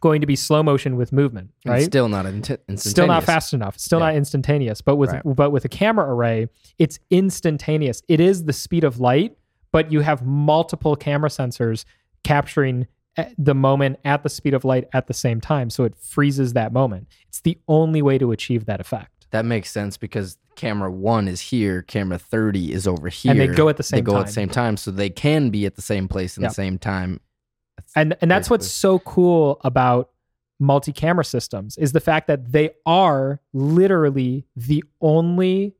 going 0.00 0.20
to 0.20 0.26
be 0.26 0.36
slow 0.36 0.62
motion 0.62 0.96
with 0.96 1.12
movement, 1.12 1.50
right? 1.64 1.76
And 1.76 1.84
still 1.84 2.08
not 2.08 2.26
instantaneous. 2.26 2.82
Still 2.82 3.06
not 3.06 3.24
fast 3.24 3.52
enough. 3.52 3.78
Still 3.78 4.00
yeah. 4.00 4.06
not 4.06 4.16
instantaneous. 4.16 4.80
But 4.80 4.96
with 4.96 5.12
right. 5.12 5.22
but 5.24 5.50
with 5.50 5.64
a 5.64 5.68
camera 5.68 6.12
array, 6.12 6.48
it's 6.78 6.98
instantaneous. 7.10 8.02
It 8.08 8.20
is 8.20 8.44
the 8.44 8.52
speed 8.52 8.84
of 8.84 8.98
light, 8.98 9.36
but 9.72 9.92
you 9.92 10.00
have 10.00 10.24
multiple 10.24 10.96
camera 10.96 11.28
sensors 11.28 11.84
capturing 12.24 12.86
eh, 13.16 13.30
the 13.38 13.54
moment 13.54 13.98
at 14.04 14.22
the 14.22 14.28
speed 14.28 14.54
of 14.54 14.64
light 14.64 14.88
at 14.92 15.06
the 15.06 15.14
same 15.14 15.40
time, 15.40 15.70
so 15.70 15.84
it 15.84 15.94
freezes 15.96 16.54
that 16.54 16.72
moment. 16.72 17.06
It's 17.28 17.40
the 17.40 17.58
only 17.68 18.02
way 18.02 18.18
to 18.18 18.32
achieve 18.32 18.66
that 18.66 18.80
effect. 18.80 19.26
That 19.30 19.44
makes 19.44 19.70
sense 19.70 19.96
because 19.96 20.38
camera 20.56 20.90
one 20.90 21.28
is 21.28 21.40
here, 21.40 21.82
camera 21.82 22.18
30 22.18 22.72
is 22.72 22.88
over 22.88 23.08
here. 23.08 23.30
And 23.30 23.40
they 23.40 23.46
go 23.46 23.68
at 23.68 23.76
the 23.76 23.82
same 23.82 23.98
they 23.98 24.02
go 24.02 24.12
time. 24.12 24.22
at 24.22 24.26
the 24.26 24.32
same 24.32 24.48
time. 24.48 24.76
So 24.76 24.90
they 24.90 25.08
can 25.08 25.50
be 25.50 25.66
at 25.66 25.76
the 25.76 25.82
same 25.82 26.08
place 26.08 26.36
in 26.36 26.42
yep. 26.42 26.50
the 26.50 26.54
same 26.54 26.78
time 26.78 27.20
and 27.96 28.16
and 28.20 28.30
that's 28.30 28.48
basically. 28.48 28.54
what's 28.54 28.70
so 28.70 28.98
cool 29.00 29.60
about 29.64 30.10
multi-camera 30.60 31.24
systems 31.24 31.76
is 31.78 31.92
the 31.92 32.00
fact 32.00 32.26
that 32.26 32.52
they 32.52 32.70
are 32.84 33.40
literally 33.52 34.44
the 34.54 34.84
only 35.00 35.74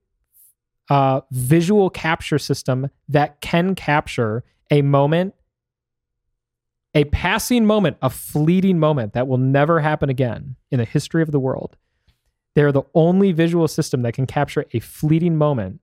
uh, 0.89 1.21
visual 1.31 1.91
capture 1.91 2.39
system 2.39 2.89
that 3.09 3.41
can 3.41 3.75
capture 3.75 4.43
a 4.71 4.83
moment 4.83 5.35
a 6.95 7.05
passing 7.05 7.65
moment 7.65 7.97
a 8.03 8.11
fleeting 8.11 8.79
moment 8.79 9.13
that 9.13 9.29
will 9.29 9.39
never 9.39 9.81
happen 9.81 10.09
again 10.09 10.57
in 10.71 10.79
the 10.79 10.85
history 10.85 11.23
of 11.23 11.31
the 11.31 11.39
world 11.39 11.77
they're 12.55 12.73
the 12.73 12.83
only 12.95 13.31
visual 13.33 13.69
system 13.69 14.03
that 14.03 14.15
can 14.15 14.27
capture 14.27 14.65
a 14.73 14.81
fleeting 14.81 15.37
moment 15.37 15.81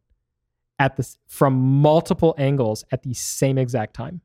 at 0.79 0.97
this 0.97 1.17
from 1.27 1.53
multiple 1.53 2.35
angles 2.37 2.83
at 2.91 3.03
the 3.03 3.13
same 3.13 3.57
exact 3.57 3.93
time 3.93 4.21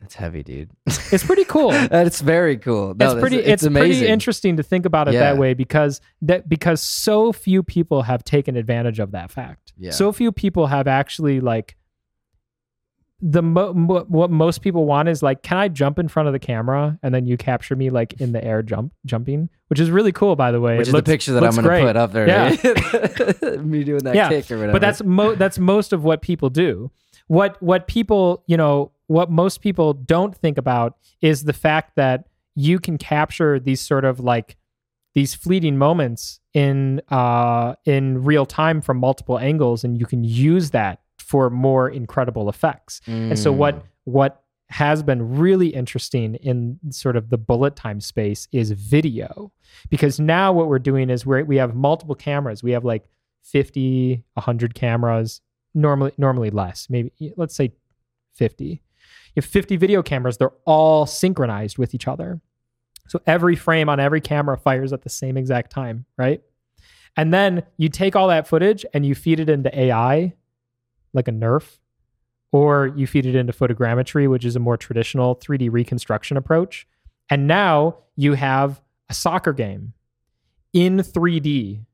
that's 0.00 0.14
heavy, 0.14 0.42
dude. 0.42 0.70
It's 0.86 1.24
pretty 1.24 1.44
cool. 1.44 1.70
it's 1.72 2.20
very 2.20 2.58
cool. 2.58 2.94
No, 2.94 3.12
it's 3.12 3.20
pretty. 3.20 3.38
It's, 3.38 3.62
it's 3.62 3.72
pretty 3.72 4.06
interesting 4.06 4.58
to 4.58 4.62
think 4.62 4.84
about 4.84 5.08
it 5.08 5.14
yeah. 5.14 5.20
that 5.20 5.38
way 5.38 5.54
because 5.54 6.00
that 6.22 6.48
because 6.48 6.82
so 6.82 7.32
few 7.32 7.62
people 7.62 8.02
have 8.02 8.22
taken 8.22 8.56
advantage 8.56 8.98
of 8.98 9.12
that 9.12 9.30
fact. 9.30 9.72
Yeah. 9.78 9.92
So 9.92 10.12
few 10.12 10.32
people 10.32 10.66
have 10.66 10.86
actually 10.86 11.40
like 11.40 11.76
the 13.22 13.42
mo- 13.42 13.72
mo- 13.72 14.04
what 14.08 14.30
most 14.30 14.60
people 14.60 14.84
want 14.84 15.08
is 15.08 15.22
like, 15.22 15.42
can 15.42 15.56
I 15.56 15.68
jump 15.68 15.98
in 15.98 16.08
front 16.08 16.26
of 16.26 16.34
the 16.34 16.38
camera 16.38 16.98
and 17.02 17.14
then 17.14 17.24
you 17.24 17.38
capture 17.38 17.74
me 17.74 17.88
like 17.88 18.20
in 18.20 18.32
the 18.32 18.44
air 18.44 18.62
jump 18.62 18.92
jumping, 19.06 19.48
which 19.68 19.80
is 19.80 19.90
really 19.90 20.12
cool 20.12 20.36
by 20.36 20.52
the 20.52 20.60
way. 20.60 20.76
Which 20.76 20.88
it 20.88 20.90
is 20.90 20.94
looks, 20.94 21.06
the 21.06 21.12
picture 21.12 21.32
that 21.32 21.42
I'm 21.42 21.54
going 21.54 21.64
to 21.64 21.86
put 21.86 21.96
up 21.96 22.12
there. 22.12 22.28
Yeah. 22.28 23.60
me 23.62 23.82
doing 23.84 24.04
that 24.04 24.14
yeah. 24.14 24.28
kick 24.28 24.50
or 24.50 24.58
whatever. 24.58 24.72
But 24.72 24.82
that's 24.82 25.02
mo- 25.02 25.34
that's 25.34 25.58
most 25.58 25.94
of 25.94 26.04
what 26.04 26.20
people 26.20 26.50
do. 26.50 26.90
What 27.28 27.60
what 27.62 27.88
people 27.88 28.44
you 28.46 28.56
know 28.58 28.92
what 29.06 29.30
most 29.30 29.60
people 29.60 29.92
don't 29.92 30.36
think 30.36 30.58
about 30.58 30.96
is 31.20 31.44
the 31.44 31.52
fact 31.52 31.96
that 31.96 32.28
you 32.54 32.78
can 32.78 32.98
capture 32.98 33.60
these 33.60 33.80
sort 33.80 34.04
of 34.04 34.20
like 34.20 34.56
these 35.14 35.34
fleeting 35.34 35.78
moments 35.78 36.40
in 36.52 37.00
uh, 37.10 37.74
in 37.84 38.22
real 38.24 38.46
time 38.46 38.80
from 38.80 38.98
multiple 38.98 39.38
angles, 39.38 39.84
and 39.84 39.98
you 39.98 40.06
can 40.06 40.24
use 40.24 40.70
that 40.70 41.00
for 41.18 41.50
more 41.50 41.88
incredible 41.88 42.48
effects. 42.48 43.00
Mm. 43.06 43.30
And 43.30 43.38
so 43.38 43.52
what 43.52 43.76
mm. 43.76 43.82
what 44.04 44.42
has 44.68 45.02
been 45.02 45.36
really 45.36 45.68
interesting 45.68 46.34
in 46.36 46.78
sort 46.90 47.16
of 47.16 47.30
the 47.30 47.38
bullet 47.38 47.76
time 47.76 48.00
space 48.00 48.48
is 48.52 48.72
video 48.72 49.52
because 49.90 50.18
now 50.18 50.52
what 50.52 50.66
we're 50.66 50.78
doing 50.78 51.08
is 51.08 51.24
we 51.24 51.42
we 51.44 51.56
have 51.56 51.74
multiple 51.74 52.16
cameras 52.16 52.64
we 52.64 52.72
have 52.72 52.84
like 52.84 53.04
50 53.44 54.24
100 54.34 54.74
cameras 54.74 55.40
normally 55.72 56.10
normally 56.18 56.50
less 56.50 56.88
maybe 56.90 57.12
let's 57.36 57.54
say 57.54 57.72
50 58.34 58.82
you 59.36 59.42
have 59.42 59.50
50 59.50 59.76
video 59.76 60.02
cameras, 60.02 60.38
they're 60.38 60.50
all 60.64 61.06
synchronized 61.06 61.76
with 61.76 61.94
each 61.94 62.08
other. 62.08 62.40
So 63.06 63.20
every 63.26 63.54
frame 63.54 63.88
on 63.88 64.00
every 64.00 64.20
camera 64.20 64.56
fires 64.56 64.92
at 64.92 65.02
the 65.02 65.10
same 65.10 65.36
exact 65.36 65.70
time, 65.70 66.06
right? 66.16 66.42
And 67.16 67.32
then 67.32 67.62
you 67.76 67.88
take 67.88 68.16
all 68.16 68.28
that 68.28 68.48
footage 68.48 68.84
and 68.92 69.04
you 69.06 69.14
feed 69.14 69.38
it 69.38 69.48
into 69.48 69.78
AI, 69.78 70.34
like 71.12 71.28
a 71.28 71.32
NERF, 71.32 71.78
or 72.50 72.92
you 72.96 73.06
feed 73.06 73.26
it 73.26 73.34
into 73.34 73.52
photogrammetry, 73.52 74.28
which 74.28 74.44
is 74.44 74.56
a 74.56 74.60
more 74.60 74.76
traditional 74.76 75.36
3D 75.36 75.70
reconstruction 75.70 76.36
approach. 76.36 76.86
And 77.28 77.46
now 77.46 77.98
you 78.16 78.34
have 78.34 78.80
a 79.10 79.14
soccer 79.14 79.52
game 79.52 79.92
in 80.72 80.98
3D 80.98 81.84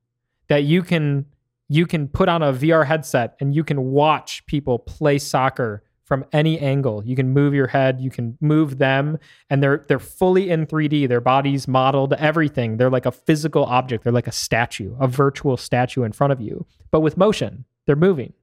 that 0.48 0.64
you 0.64 0.82
can 0.82 1.26
you 1.68 1.86
can 1.86 2.06
put 2.06 2.28
on 2.28 2.42
a 2.42 2.52
VR 2.52 2.84
headset 2.84 3.34
and 3.40 3.54
you 3.54 3.64
can 3.64 3.92
watch 3.92 4.44
people 4.46 4.78
play 4.78 5.18
soccer 5.18 5.82
from 6.12 6.26
any 6.30 6.58
angle. 6.58 7.02
You 7.06 7.16
can 7.16 7.30
move 7.30 7.54
your 7.54 7.68
head, 7.68 7.98
you 7.98 8.10
can 8.10 8.36
move 8.38 8.76
them, 8.76 9.16
and 9.48 9.62
they're 9.62 9.82
they're 9.88 9.98
fully 9.98 10.50
in 10.50 10.66
3D. 10.66 11.08
Their 11.08 11.22
bodies 11.22 11.66
modeled, 11.66 12.12
everything. 12.12 12.76
They're 12.76 12.90
like 12.90 13.06
a 13.06 13.10
physical 13.10 13.64
object. 13.64 14.04
They're 14.04 14.12
like 14.12 14.26
a 14.26 14.32
statue, 14.32 14.94
a 15.00 15.08
virtual 15.08 15.56
statue 15.56 16.02
in 16.02 16.12
front 16.12 16.34
of 16.34 16.38
you, 16.42 16.66
but 16.90 17.00
with 17.00 17.16
motion. 17.16 17.64
They're 17.86 17.96
moving. 17.96 18.34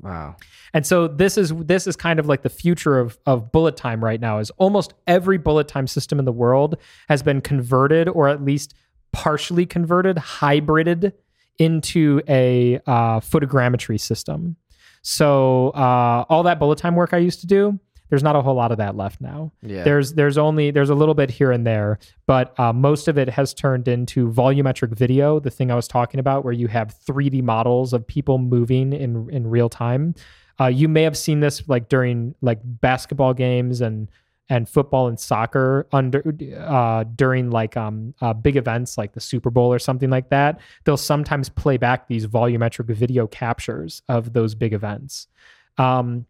Wow. 0.00 0.36
And 0.72 0.86
so 0.86 1.06
this 1.06 1.36
is 1.36 1.52
this 1.54 1.86
is 1.86 1.96
kind 1.96 2.18
of 2.18 2.24
like 2.24 2.40
the 2.40 2.48
future 2.48 2.98
of 2.98 3.18
of 3.26 3.52
bullet 3.52 3.76
time 3.76 4.02
right 4.02 4.22
now. 4.22 4.38
Is 4.38 4.48
almost 4.52 4.94
every 5.06 5.36
bullet 5.36 5.68
time 5.68 5.86
system 5.86 6.18
in 6.18 6.24
the 6.24 6.32
world 6.32 6.78
has 7.10 7.22
been 7.22 7.42
converted 7.42 8.08
or 8.08 8.30
at 8.30 8.42
least 8.42 8.72
partially 9.12 9.66
converted, 9.66 10.16
hybrided 10.16 11.12
into 11.58 12.22
a 12.26 12.76
uh, 12.86 13.20
photogrammetry 13.20 14.00
system. 14.00 14.56
So 15.02 15.70
uh, 15.70 16.24
all 16.28 16.42
that 16.44 16.58
bullet 16.58 16.78
time 16.78 16.94
work 16.94 17.12
I 17.12 17.18
used 17.18 17.40
to 17.40 17.46
do, 17.46 17.78
there's 18.10 18.22
not 18.22 18.36
a 18.36 18.42
whole 18.42 18.54
lot 18.54 18.72
of 18.72 18.78
that 18.78 18.96
left 18.96 19.20
now. 19.20 19.52
Yeah. 19.62 19.84
There's 19.84 20.14
there's 20.14 20.38
only 20.38 20.70
there's 20.70 20.90
a 20.90 20.94
little 20.94 21.14
bit 21.14 21.30
here 21.30 21.52
and 21.52 21.66
there, 21.66 21.98
but 22.26 22.58
uh, 22.58 22.72
most 22.72 23.08
of 23.08 23.18
it 23.18 23.28
has 23.28 23.52
turned 23.52 23.86
into 23.88 24.30
volumetric 24.30 24.96
video. 24.96 25.40
The 25.40 25.50
thing 25.50 25.70
I 25.70 25.74
was 25.74 25.88
talking 25.88 26.20
about, 26.20 26.44
where 26.44 26.54
you 26.54 26.68
have 26.68 26.94
3D 27.06 27.42
models 27.42 27.92
of 27.92 28.06
people 28.06 28.38
moving 28.38 28.92
in 28.92 29.28
in 29.30 29.46
real 29.46 29.68
time. 29.68 30.14
Uh, 30.60 30.66
you 30.66 30.88
may 30.88 31.02
have 31.02 31.16
seen 31.16 31.40
this 31.40 31.68
like 31.68 31.88
during 31.88 32.34
like 32.40 32.58
basketball 32.62 33.34
games 33.34 33.80
and 33.80 34.10
and 34.48 34.68
football 34.68 35.08
and 35.08 35.20
soccer 35.20 35.86
under 35.92 36.22
uh, 36.58 37.04
during 37.14 37.50
like 37.50 37.76
um, 37.76 38.14
uh, 38.20 38.32
big 38.32 38.56
events 38.56 38.96
like 38.96 39.12
the 39.12 39.20
Super 39.20 39.50
Bowl 39.50 39.72
or 39.72 39.78
something 39.78 40.10
like 40.10 40.30
that. 40.30 40.60
They'll 40.84 40.96
sometimes 40.96 41.48
play 41.48 41.76
back 41.76 42.08
these 42.08 42.26
volumetric 42.26 42.86
video 42.86 43.26
captures 43.26 44.02
of 44.08 44.32
those 44.32 44.54
big 44.54 44.72
events. 44.72 45.28
Um, 45.76 46.26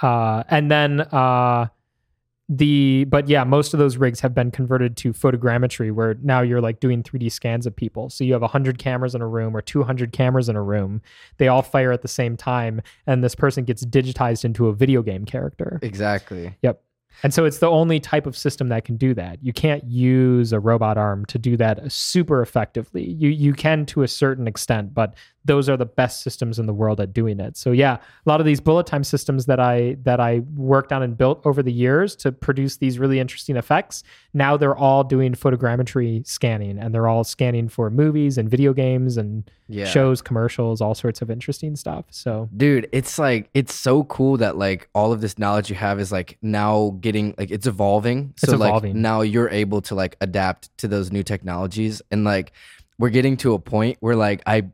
uh, 0.00 0.42
and 0.48 0.70
then 0.70 1.00
uh, 1.00 1.66
the 2.48 3.04
but 3.04 3.28
yeah, 3.28 3.44
most 3.44 3.72
of 3.72 3.78
those 3.78 3.96
rigs 3.96 4.20
have 4.20 4.34
been 4.34 4.50
converted 4.50 4.96
to 4.98 5.12
photogrammetry, 5.12 5.92
where 5.92 6.16
now 6.22 6.40
you're 6.40 6.60
like 6.60 6.80
doing 6.80 7.02
3D 7.02 7.30
scans 7.30 7.66
of 7.66 7.74
people. 7.74 8.10
So 8.10 8.24
you 8.24 8.32
have 8.32 8.42
100 8.42 8.78
cameras 8.78 9.14
in 9.14 9.22
a 9.22 9.28
room 9.28 9.56
or 9.56 9.62
200 9.62 10.12
cameras 10.12 10.48
in 10.48 10.56
a 10.56 10.62
room. 10.62 11.02
They 11.38 11.48
all 11.48 11.62
fire 11.62 11.92
at 11.92 12.02
the 12.02 12.08
same 12.08 12.36
time, 12.36 12.82
and 13.06 13.22
this 13.22 13.34
person 13.34 13.64
gets 13.64 13.84
digitized 13.84 14.44
into 14.44 14.68
a 14.68 14.72
video 14.74 15.02
game 15.02 15.24
character. 15.24 15.78
Exactly. 15.82 16.56
Yep. 16.62 16.82
And 17.22 17.32
so 17.32 17.44
it's 17.44 17.58
the 17.58 17.68
only 17.68 18.00
type 18.00 18.26
of 18.26 18.36
system 18.36 18.68
that 18.68 18.84
can 18.84 18.96
do 18.96 19.14
that. 19.14 19.42
You 19.42 19.52
can't 19.52 19.84
use 19.84 20.52
a 20.52 20.60
robot 20.60 20.98
arm 20.98 21.24
to 21.26 21.38
do 21.38 21.56
that 21.56 21.90
super 21.90 22.42
effectively. 22.42 23.10
You 23.10 23.28
you 23.30 23.52
can 23.52 23.86
to 23.86 24.02
a 24.02 24.08
certain 24.08 24.46
extent, 24.46 24.94
but 24.94 25.14
those 25.44 25.68
are 25.68 25.76
the 25.76 25.86
best 25.86 26.22
systems 26.22 26.58
in 26.58 26.66
the 26.66 26.72
world 26.72 27.00
at 27.00 27.12
doing 27.12 27.40
it. 27.40 27.56
So 27.56 27.72
yeah, 27.72 27.94
a 27.94 28.28
lot 28.28 28.40
of 28.40 28.46
these 28.46 28.60
bullet 28.60 28.86
time 28.86 29.04
systems 29.04 29.46
that 29.46 29.58
I 29.60 29.96
that 30.02 30.20
I 30.20 30.40
worked 30.54 30.92
on 30.92 31.02
and 31.02 31.16
built 31.16 31.44
over 31.44 31.62
the 31.62 31.72
years 31.72 32.14
to 32.16 32.32
produce 32.32 32.76
these 32.76 32.98
really 32.98 33.18
interesting 33.18 33.56
effects, 33.56 34.02
now 34.34 34.56
they're 34.56 34.76
all 34.76 35.04
doing 35.04 35.32
photogrammetry 35.34 36.26
scanning 36.26 36.78
and 36.78 36.94
they're 36.94 37.08
all 37.08 37.24
scanning 37.24 37.68
for 37.68 37.90
movies 37.90 38.38
and 38.38 38.48
video 38.48 38.72
games 38.72 39.16
and 39.16 39.50
yeah. 39.68 39.84
shows, 39.86 40.22
commercials, 40.22 40.80
all 40.80 40.94
sorts 40.94 41.22
of 41.22 41.30
interesting 41.30 41.76
stuff. 41.76 42.04
So 42.10 42.48
dude, 42.56 42.88
it's 42.92 43.18
like 43.18 43.50
it's 43.54 43.74
so 43.74 44.04
cool 44.04 44.36
that 44.38 44.56
like 44.56 44.88
all 44.94 45.12
of 45.12 45.20
this 45.20 45.38
knowledge 45.38 45.70
you 45.70 45.76
have 45.76 45.98
is 45.98 46.12
like 46.12 46.38
now 46.42 46.96
getting 47.00 47.34
like 47.38 47.50
it's 47.50 47.66
evolving. 47.66 48.34
It's 48.36 48.50
So 48.50 48.56
like 48.56 48.68
evolving. 48.68 49.02
now 49.02 49.22
you're 49.22 49.50
able 49.50 49.80
to 49.82 49.94
like 49.94 50.16
adapt 50.20 50.76
to 50.78 50.88
those 50.88 51.10
new 51.10 51.22
technologies 51.22 52.02
and 52.10 52.24
like 52.24 52.52
we're 52.98 53.10
getting 53.10 53.36
to 53.38 53.54
a 53.54 53.58
point 53.58 53.96
where 54.00 54.14
like 54.14 54.42
I 54.46 54.64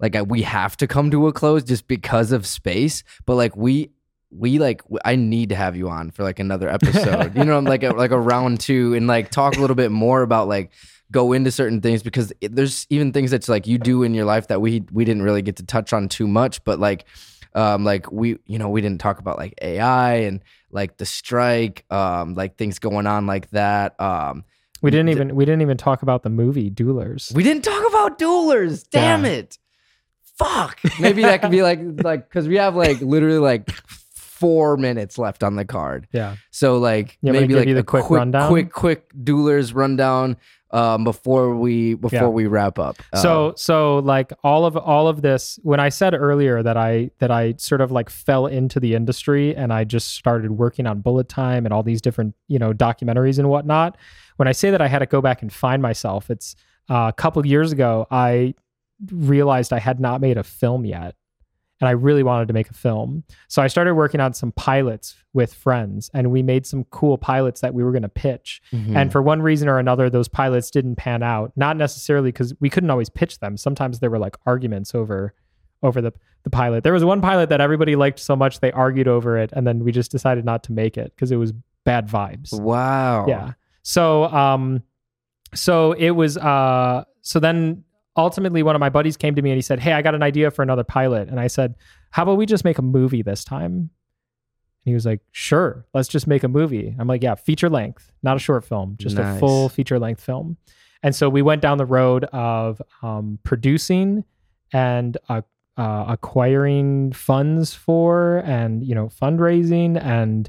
like 0.00 0.16
I, 0.16 0.22
we 0.22 0.42
have 0.42 0.76
to 0.78 0.86
come 0.86 1.10
to 1.10 1.26
a 1.28 1.32
close 1.32 1.62
just 1.64 1.86
because 1.88 2.32
of 2.32 2.46
space, 2.46 3.02
but 3.26 3.34
like 3.36 3.56
we 3.56 3.90
we 4.30 4.58
like 4.58 4.82
I 5.04 5.14
need 5.16 5.50
to 5.50 5.54
have 5.54 5.76
you 5.76 5.88
on 5.88 6.10
for 6.10 6.22
like 6.24 6.38
another 6.40 6.68
episode. 6.68 7.36
you 7.36 7.44
know, 7.44 7.60
like 7.60 7.82
a, 7.84 7.90
like 7.90 8.10
a 8.10 8.18
round 8.18 8.60
2 8.60 8.94
and 8.94 9.06
like 9.06 9.30
talk 9.30 9.56
a 9.56 9.60
little 9.60 9.76
bit 9.76 9.92
more 9.92 10.22
about 10.22 10.48
like 10.48 10.72
go 11.12 11.32
into 11.32 11.52
certain 11.52 11.80
things 11.80 12.02
because 12.02 12.32
it, 12.40 12.56
there's 12.56 12.86
even 12.90 13.12
things 13.12 13.30
that's 13.30 13.48
like 13.48 13.66
you 13.68 13.78
do 13.78 14.02
in 14.02 14.12
your 14.14 14.24
life 14.24 14.48
that 14.48 14.60
we 14.60 14.82
we 14.90 15.04
didn't 15.04 15.22
really 15.22 15.42
get 15.42 15.56
to 15.56 15.62
touch 15.64 15.92
on 15.92 16.08
too 16.08 16.26
much, 16.26 16.64
but 16.64 16.80
like 16.80 17.04
um 17.54 17.84
like 17.84 18.10
we 18.10 18.36
you 18.46 18.58
know 18.58 18.68
we 18.68 18.80
didn't 18.80 19.00
talk 19.00 19.20
about 19.20 19.38
like 19.38 19.54
AI 19.62 20.14
and 20.14 20.40
like 20.72 20.96
the 20.96 21.06
strike 21.06 21.84
um 21.92 22.34
like 22.34 22.56
things 22.56 22.80
going 22.80 23.06
on 23.06 23.26
like 23.26 23.48
that 23.50 23.94
um 24.00 24.42
We 24.82 24.90
didn't 24.90 25.10
even 25.10 25.36
we 25.36 25.44
didn't 25.44 25.62
even 25.62 25.76
talk 25.76 26.02
about 26.02 26.24
the 26.24 26.30
movie 26.30 26.68
Duelers. 26.68 27.32
we 27.32 27.44
didn't 27.44 27.62
talk 27.62 27.86
about 27.88 28.18
duelers 28.18 28.84
damn 28.90 29.24
Yeah. 29.24 29.30
it 29.30 29.58
fuck 30.38 30.78
maybe 31.00 31.22
that 31.22 31.40
could 31.42 31.50
be 31.50 31.62
like 31.62 31.80
like 32.02 32.28
because 32.28 32.48
we 32.48 32.56
have 32.56 32.74
like 32.76 33.00
literally 33.00 33.38
like 33.38 33.70
four 34.14 34.76
minutes 34.76 35.16
left 35.18 35.42
on 35.44 35.54
the 35.56 35.64
card 35.64 36.06
yeah. 36.12 36.36
so 36.50 36.78
like 36.78 37.16
You 37.22 37.32
want 37.32 37.42
me 37.42 37.48
to 37.48 37.54
maybe 37.54 37.74
like 37.74 37.82
a 37.82 37.86
quick 37.86 38.04
quick 38.04 38.18
rundown? 38.18 38.48
quick 38.48 38.72
quick 38.72 39.08
duelers 39.14 39.74
rundown 39.74 40.36
um 40.72 41.04
before 41.04 41.54
we 41.54 41.94
before 41.94 42.18
Yeah. 42.18 42.26
we 42.28 42.46
wrap 42.46 42.78
up 42.80 42.96
Um, 43.12 43.20
So 43.22 43.52
so 43.56 43.98
like 44.00 44.32
all 44.42 44.66
of 44.66 44.76
all 44.76 45.06
of 45.06 45.22
this 45.22 45.58
when 45.62 45.78
I 45.78 45.88
said 45.88 46.14
earlier 46.14 46.62
that 46.64 46.76
I 46.76 47.10
that 47.20 47.30
I 47.30 47.54
sort 47.58 47.80
of 47.80 47.92
like 47.92 48.10
fell 48.10 48.46
into 48.48 48.80
the 48.80 48.94
industry 48.94 49.54
and 49.54 49.72
I 49.72 49.84
just 49.84 50.14
started 50.14 50.50
working 50.50 50.86
on 50.88 51.00
bullet 51.00 51.28
time 51.28 51.64
and 51.64 51.72
all 51.72 51.84
these 51.84 52.00
different, 52.00 52.34
you 52.48 52.58
know, 52.58 52.72
documentaries 52.72 53.38
and 53.38 53.48
whatnot. 53.48 53.96
When 54.36 54.48
I 54.48 54.52
say 54.52 54.70
that 54.72 54.82
I 54.82 54.88
had 54.88 54.98
to 54.98 55.06
go 55.06 55.20
back 55.20 55.42
and 55.42 55.52
find 55.52 55.80
myself, 55.80 56.28
it's 56.28 56.56
uh, 56.90 57.06
a 57.08 57.12
couple 57.16 57.46
years 57.46 57.70
ago 57.70 58.08
I 58.10 58.54
realized 59.10 59.72
I 59.72 59.78
had 59.78 60.00
not 60.00 60.20
made 60.20 60.38
a 60.38 60.42
film 60.42 60.84
yet. 60.84 61.14
And 61.80 61.88
I 61.88 61.92
really 61.92 62.22
wanted 62.22 62.48
to 62.48 62.54
make 62.54 62.70
a 62.70 62.74
film. 62.74 63.24
So 63.48 63.60
I 63.60 63.66
started 63.66 63.94
working 63.94 64.20
on 64.20 64.32
some 64.32 64.52
pilots 64.52 65.16
with 65.32 65.52
friends 65.52 66.08
and 66.14 66.30
we 66.30 66.42
made 66.42 66.66
some 66.66 66.84
cool 66.84 67.18
pilots 67.18 67.60
that 67.60 67.74
we 67.74 67.82
were 67.82 67.90
going 67.90 68.02
to 68.02 68.08
pitch. 68.08 68.62
mhm. 68.72 68.96
And 68.96 69.12
for 69.12 69.20
one 69.20 69.42
reason 69.42 69.68
or 69.68 69.78
another, 69.78 70.08
those 70.08 70.28
pilots 70.28 70.70
didn't 70.70 70.96
pan 70.96 71.22
out. 71.22 71.52
Not 71.56 71.76
necessarily 71.76 72.28
because 72.30 72.54
we 72.60 72.70
couldn't 72.70 72.90
always 72.90 73.10
pitch 73.10 73.40
them. 73.40 73.56
Sometimes 73.56 73.98
there 73.98 74.08
were 74.08 74.20
like 74.20 74.36
arguments 74.46 74.94
over 74.94 75.34
over 75.82 76.00
the 76.00 76.12
the 76.44 76.50
pilot. 76.50 76.84
There 76.84 76.92
was 76.92 77.04
one 77.04 77.20
pilot 77.20 77.48
that 77.48 77.60
everybody 77.60 77.96
liked 77.96 78.20
so 78.20 78.36
much 78.36 78.60
they 78.60 78.70
argued 78.72 79.08
over 79.08 79.36
it, 79.38 79.50
and 79.52 79.66
then 79.66 79.82
we 79.82 79.92
just 79.92 80.10
decided 80.10 80.44
not 80.44 80.62
to 80.64 80.72
make 80.72 80.96
it 80.96 81.12
because 81.14 81.32
it 81.32 81.36
was 81.36 81.52
bad 81.84 82.08
vibes. 82.08 82.58
wow 82.58 83.26
Yeah. 83.28 83.52
So 83.82 84.24
um, 84.24 84.82
so 85.54 85.92
it 85.92 86.10
was 86.10 86.36
uh, 86.36 87.04
so 87.20 87.40
then 87.40 87.84
ultimately 88.16 88.62
one 88.62 88.74
of 88.76 88.80
my 88.80 88.88
buddies 88.90 89.16
came 89.16 89.34
to 89.34 89.42
me 89.42 89.50
and 89.50 89.56
he 89.56 89.62
said, 89.62 89.80
"Hey, 89.80 89.92
I 89.92 90.02
got 90.02 90.14
an 90.14 90.22
idea 90.22 90.50
for 90.50 90.62
another 90.62 90.84
pilot," 90.84 91.28
and 91.28 91.38
I 91.40 91.46
said, 91.48 91.74
"How 92.10 92.22
about 92.22 92.36
we 92.38 92.46
just 92.46 92.64
make 92.64 92.78
a 92.78 92.82
movie 92.82 93.22
this 93.22 93.44
time?" 93.44 93.72
And 93.72 94.90
he 94.90 94.94
was 94.94 95.06
like, 95.06 95.20
"Sure, 95.32 95.86
let's 95.94 96.08
just 96.08 96.26
make 96.26 96.44
a 96.44 96.48
movie." 96.48 96.94
I'm 96.98 97.06
like, 97.08 97.22
"Yeah, 97.22 97.34
feature 97.34 97.70
length, 97.70 98.12
not 98.22 98.36
a 98.36 98.40
short 98.40 98.64
film, 98.64 98.96
just 98.98 99.16
Nice. 99.16 99.36
a 99.36 99.40
full 99.40 99.68
feature 99.68 99.98
length 99.98 100.22
film." 100.22 100.56
And 101.02 101.14
so 101.14 101.28
we 101.28 101.42
went 101.42 101.60
down 101.60 101.78
the 101.78 101.84
road 101.86 102.24
of 102.32 102.80
um, 103.02 103.38
producing 103.42 104.24
and 104.72 105.16
uh, 105.28 105.42
uh, 105.76 106.06
acquiring 106.08 107.12
funds 107.12 107.74
for, 107.74 108.38
and 108.46 108.82
you 108.84 108.94
know, 108.94 109.08
fundraising, 109.08 110.00
and 110.02 110.48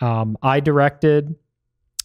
um, 0.00 0.36
I 0.42 0.60
directed. 0.60 1.34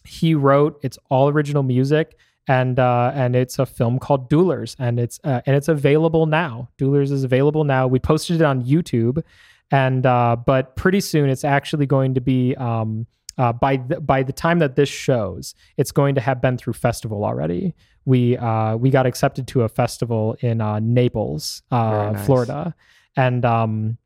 He 0.04 0.34
wrote. 0.34 0.78
It's 0.82 0.98
all 1.10 1.28
original 1.28 1.62
music, 1.62 2.16
and 2.48 2.78
uh, 2.78 3.12
and 3.14 3.36
it's 3.36 3.58
a 3.58 3.66
film 3.66 3.98
called 3.98 4.28
Duelers, 4.30 4.74
and 4.78 4.98
it's 4.98 5.20
uh, 5.22 5.42
and 5.46 5.54
it's 5.54 5.68
available 5.68 6.26
now. 6.26 6.70
Duelers 6.78 7.12
is 7.12 7.22
available 7.22 7.64
now. 7.64 7.86
We 7.86 7.98
posted 8.00 8.40
it 8.40 8.42
on 8.42 8.64
YouTube, 8.64 9.22
and 9.70 10.04
uh, 10.06 10.36
but 10.44 10.74
pretty 10.74 11.00
soon 11.00 11.28
it's 11.28 11.44
actually 11.44 11.86
going 11.86 12.14
to 12.14 12.20
be. 12.20 12.56
Um, 12.56 13.06
uh, 13.36 13.52
by 13.52 13.76
the, 13.76 14.00
by 14.00 14.24
the 14.24 14.32
time 14.32 14.58
that 14.58 14.74
this 14.74 14.88
shows, 14.88 15.54
it's 15.76 15.92
going 15.92 16.16
to 16.16 16.20
have 16.20 16.42
been 16.42 16.58
through 16.58 16.72
festival 16.72 17.24
already. 17.24 17.72
We 18.04 18.36
uh, 18.36 18.74
we 18.76 18.90
got 18.90 19.06
accepted 19.06 19.46
to 19.48 19.62
a 19.62 19.68
festival 19.68 20.36
in 20.40 20.60
uh, 20.60 20.80
Naples, 20.80 21.62
uh, 21.70 22.10
nice. 22.14 22.26
Florida, 22.26 22.74
and 23.16 23.44
um, 23.44 23.96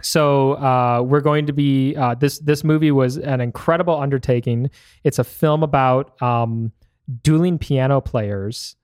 so 0.00 0.52
uh, 0.52 1.02
we're 1.04 1.20
going 1.20 1.46
to 1.46 1.52
be 1.52 1.96
uh, 1.96 2.14
this 2.14 2.38
this 2.38 2.62
movie 2.62 2.92
was 2.92 3.18
an 3.18 3.40
incredible 3.40 3.98
undertaking. 3.98 4.70
It's 5.02 5.18
a 5.18 5.24
film 5.24 5.64
about 5.64 6.20
um, 6.22 6.70
dueling 7.22 7.58
piano 7.58 8.00
players 8.00 8.76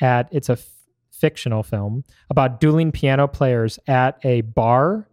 at 0.00 0.28
it's 0.30 0.48
a 0.48 0.52
f- 0.52 0.68
fictional 1.10 1.62
film 1.62 2.04
about 2.30 2.60
dueling 2.60 2.92
piano 2.92 3.26
players 3.26 3.78
at 3.88 4.18
a 4.24 4.42
bar 4.42 5.08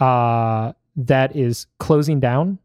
uh, 0.00 0.72
that 0.96 1.36
is 1.36 1.66
closing 1.78 2.20
down, 2.20 2.58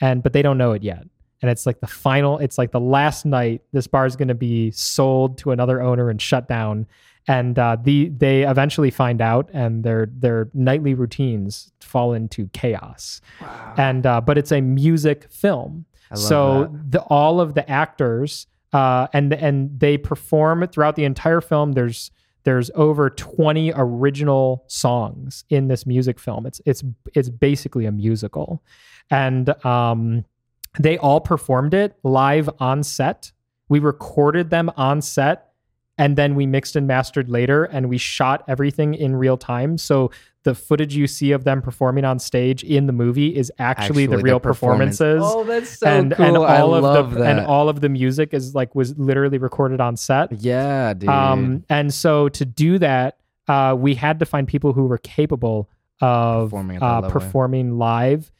and 0.00 0.22
but 0.22 0.32
they 0.32 0.42
don't 0.42 0.58
know 0.58 0.72
it 0.72 0.82
yet. 0.82 1.06
And 1.42 1.50
it's 1.50 1.66
like 1.66 1.80
the 1.80 1.86
final. 1.86 2.38
It's 2.38 2.56
like 2.56 2.70
the 2.70 2.80
last 2.80 3.26
night. 3.26 3.62
This 3.72 3.86
bar 3.86 4.06
is 4.06 4.16
going 4.16 4.28
to 4.28 4.34
be 4.34 4.70
sold 4.70 5.38
to 5.38 5.50
another 5.50 5.82
owner 5.82 6.08
and 6.08 6.20
shut 6.20 6.48
down 6.48 6.86
and 7.26 7.58
uh, 7.58 7.76
the 7.82 8.08
they 8.10 8.42
eventually 8.42 8.90
find 8.90 9.20
out, 9.20 9.48
and 9.52 9.82
their 9.82 10.08
their 10.12 10.50
nightly 10.52 10.94
routines 10.94 11.72
fall 11.80 12.12
into 12.12 12.48
chaos. 12.48 13.20
And 13.76 14.04
uh, 14.06 14.20
but 14.20 14.36
it's 14.36 14.52
a 14.52 14.60
music 14.60 15.30
film, 15.30 15.86
so 16.14 16.64
that. 16.64 16.90
the 16.92 17.02
all 17.02 17.40
of 17.40 17.54
the 17.54 17.68
actors 17.68 18.46
uh, 18.74 19.06
and 19.12 19.32
and 19.32 19.78
they 19.78 19.96
perform 19.96 20.66
throughout 20.66 20.96
the 20.96 21.04
entire 21.04 21.40
film. 21.40 21.72
There's 21.72 22.10
there's 22.42 22.70
over 22.74 23.08
20 23.08 23.72
original 23.74 24.64
songs 24.66 25.44
in 25.48 25.68
this 25.68 25.86
music 25.86 26.18
film. 26.18 26.44
It's 26.44 26.60
it's 26.66 26.82
it's 27.14 27.30
basically 27.30 27.86
a 27.86 27.92
musical, 27.92 28.62
and 29.10 29.48
um, 29.64 30.24
they 30.78 30.98
all 30.98 31.20
performed 31.20 31.72
it 31.72 31.96
live 32.02 32.50
on 32.58 32.82
set. 32.82 33.32
We 33.68 33.78
recorded 33.78 34.50
them 34.50 34.70
on 34.76 35.00
set 35.00 35.53
and 35.98 36.16
then 36.16 36.34
we 36.34 36.44
mixed 36.46 36.74
and 36.76 36.86
mastered 36.86 37.28
later 37.30 37.64
and 37.64 37.88
we 37.88 37.98
shot 37.98 38.42
everything 38.48 38.94
in 38.94 39.14
real 39.16 39.36
time 39.36 39.78
so 39.78 40.10
the 40.42 40.54
footage 40.54 40.94
you 40.94 41.06
see 41.06 41.32
of 41.32 41.44
them 41.44 41.62
performing 41.62 42.04
on 42.04 42.18
stage 42.18 42.62
in 42.64 42.86
the 42.86 42.92
movie 42.92 43.34
is 43.34 43.50
actually, 43.58 44.04
the 44.06 44.12
Actually, 44.14 44.22
real 44.24 44.40
performance. 44.40 44.98
performances 44.98 45.22
Oh, 45.34 45.44
that's 45.44 45.78
so 45.78 45.86
and 45.86 46.12
cool. 46.14 46.26
and 46.26 46.36
all 46.36 46.44
I 46.74 46.78
of 46.78 46.82
love 46.84 47.10
the 47.14 47.20
that. 47.20 47.38
and 47.38 47.46
all 47.46 47.68
of 47.70 47.80
the 47.80 47.88
music 47.88 48.34
is 48.34 48.54
like 48.54 48.74
was 48.74 48.96
literally 48.98 49.38
recorded 49.38 49.80
on 49.80 49.96
set 49.96 50.32
yeah, 50.32 50.92
dude. 50.94 51.08
um 51.08 51.64
and 51.70 51.94
so 51.94 52.28
to 52.30 52.44
do 52.44 52.78
that 52.80 53.18
uh 53.48 53.74
we 53.78 53.94
had 53.94 54.18
to 54.18 54.26
find 54.26 54.46
people 54.48 54.72
who 54.72 54.84
were 54.86 54.98
capable 54.98 55.70
of 56.00 56.50
Performing 56.50 56.82
uh, 56.82 57.08
performing 57.08 57.78
live 57.78 58.30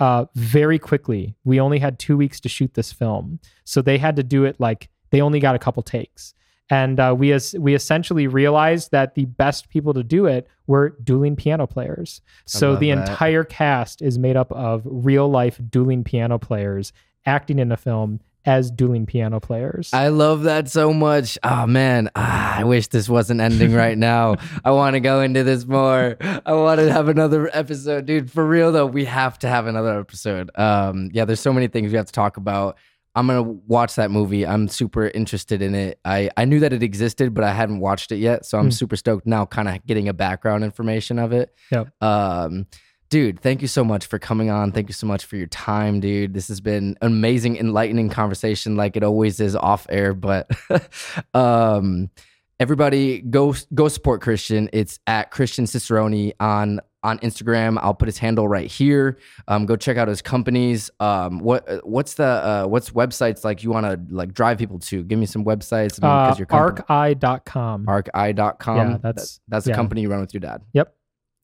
uh 0.00 0.24
very 0.34 0.78
quickly 0.78 1.36
we 1.44 1.60
only 1.60 1.78
had 1.78 1.98
two 2.00 2.16
weeks 2.16 2.40
to 2.40 2.48
shoot 2.48 2.74
this 2.74 2.92
film 2.92 3.38
so 3.64 3.80
they 3.82 3.98
had 3.98 4.16
to 4.16 4.22
do 4.24 4.44
it 4.44 4.58
like 4.58 4.88
they 5.10 5.20
only 5.20 5.38
got 5.38 5.54
a 5.54 5.58
couple 5.58 5.82
takes 5.84 6.34
and 6.70 6.98
uh, 6.98 7.14
we 7.16 7.32
as 7.32 7.54
we 7.58 7.74
essentially 7.74 8.26
realized 8.26 8.90
that 8.90 9.14
the 9.14 9.26
best 9.26 9.68
people 9.68 9.92
to 9.94 10.02
do 10.02 10.26
it 10.26 10.48
were 10.66 10.96
dueling 11.04 11.36
piano 11.36 11.66
players. 11.66 12.20
So 12.46 12.76
the 12.76 12.90
that. 12.90 13.08
entire 13.08 13.44
cast 13.44 14.00
is 14.00 14.18
made 14.18 14.36
up 14.36 14.50
of 14.52 14.82
real 14.84 15.28
life 15.28 15.60
dueling 15.70 16.04
piano 16.04 16.38
players 16.38 16.92
acting 17.26 17.58
in 17.58 17.70
a 17.70 17.76
film 17.76 18.20
as 18.46 18.70
dueling 18.70 19.06
piano 19.06 19.40
players. 19.40 19.90
I 19.92 20.08
love 20.08 20.42
that 20.42 20.68
so 20.68 20.92
much. 20.92 21.38
Oh 21.42 21.66
man, 21.66 22.10
ah, 22.14 22.58
I 22.58 22.64
wish 22.64 22.88
this 22.88 23.08
wasn't 23.08 23.40
ending 23.40 23.72
right 23.74 23.96
now. 23.96 24.36
I 24.64 24.70
want 24.72 24.94
to 24.94 25.00
go 25.00 25.20
into 25.20 25.44
this 25.44 25.66
more. 25.66 26.16
I 26.20 26.52
want 26.52 26.80
to 26.80 26.92
have 26.92 27.08
another 27.08 27.50
episode, 27.52 28.06
dude. 28.06 28.30
For 28.30 28.46
real 28.46 28.72
though, 28.72 28.86
we 28.86 29.04
have 29.06 29.38
to 29.40 29.48
have 29.48 29.66
another 29.66 29.98
episode. 29.98 30.50
Um, 30.56 31.10
yeah, 31.12 31.24
there's 31.24 31.40
so 31.40 31.52
many 31.52 31.68
things 31.68 31.90
we 31.90 31.96
have 31.96 32.06
to 32.06 32.12
talk 32.12 32.36
about. 32.36 32.76
I'm 33.14 33.26
gonna 33.26 33.42
watch 33.42 33.94
that 33.94 34.10
movie. 34.10 34.46
I'm 34.46 34.66
super 34.68 35.08
interested 35.08 35.62
in 35.62 35.74
it. 35.74 36.00
I 36.04 36.30
I 36.36 36.44
knew 36.44 36.60
that 36.60 36.72
it 36.72 36.82
existed, 36.82 37.32
but 37.34 37.44
I 37.44 37.52
hadn't 37.52 37.80
watched 37.80 38.10
it 38.12 38.16
yet, 38.16 38.44
so 38.44 38.58
I'm 38.58 38.66
Hmm. 38.66 38.70
super 38.70 38.96
stoked 38.96 39.26
now, 39.26 39.46
kind 39.46 39.68
of 39.68 39.84
getting 39.86 40.08
a 40.08 40.12
background 40.14 40.64
information 40.64 41.18
of 41.18 41.32
it. 41.32 41.54
Yep. 41.70 41.88
Um, 42.02 42.66
dude, 43.10 43.38
thank 43.40 43.62
you 43.62 43.68
so 43.68 43.84
much 43.84 44.06
for 44.06 44.18
coming 44.18 44.50
on. 44.50 44.72
Thank 44.72 44.88
you 44.88 44.94
so 44.94 45.06
much 45.06 45.24
for 45.26 45.36
your 45.36 45.46
time, 45.46 46.00
dude. 46.00 46.34
This 46.34 46.48
has 46.48 46.60
been 46.60 46.96
an 47.00 47.06
amazing, 47.12 47.56
enlightening 47.56 48.08
conversation, 48.08 48.74
like 48.76 48.96
it 48.96 49.04
always 49.04 49.38
is 49.38 49.54
off 49.54 49.86
air. 49.90 50.12
But 50.14 50.50
um, 51.34 52.10
everybody, 52.58 53.20
go 53.20 53.54
go 53.72 53.88
support 53.88 54.20
Christian. 54.22 54.68
It's 54.72 54.98
at 55.06 55.30
Christian 55.30 55.66
Cicerone 55.66 56.32
on 56.40 56.80
on 57.04 57.18
Instagram. 57.20 57.78
I'll 57.80 57.94
put 57.94 58.08
his 58.08 58.18
handle 58.18 58.48
right 58.48 58.68
here. 58.70 59.18
Um, 59.46 59.66
go 59.66 59.76
check 59.76 59.96
out 59.96 60.08
his 60.08 60.20
companies. 60.22 60.90
Um, 60.98 61.38
what 61.38 61.68
what's 61.86 62.14
the 62.14 62.24
uh, 62.24 62.66
what's 62.66 62.90
websites 62.90 63.44
like 63.44 63.62
you 63.62 63.70
want 63.70 63.86
to 63.86 64.14
like 64.14 64.32
drive 64.34 64.58
people 64.58 64.78
to? 64.80 65.04
Give 65.04 65.18
me 65.18 65.26
some 65.26 65.44
websites. 65.44 66.02
I 66.02 66.34
mean, 66.34 66.42
uh, 66.42 66.44
company- 66.46 66.82
arceye.com. 66.88 67.86
arceye.com. 67.86 68.76
Yeah, 68.76 68.96
that's- 69.00 69.40
that's 69.48 69.64
the 69.64 69.70
yeah. 69.70 69.76
company 69.76 70.00
you 70.00 70.10
run 70.10 70.20
with 70.20 70.34
your 70.34 70.40
dad. 70.40 70.62
Yep. 70.72 70.94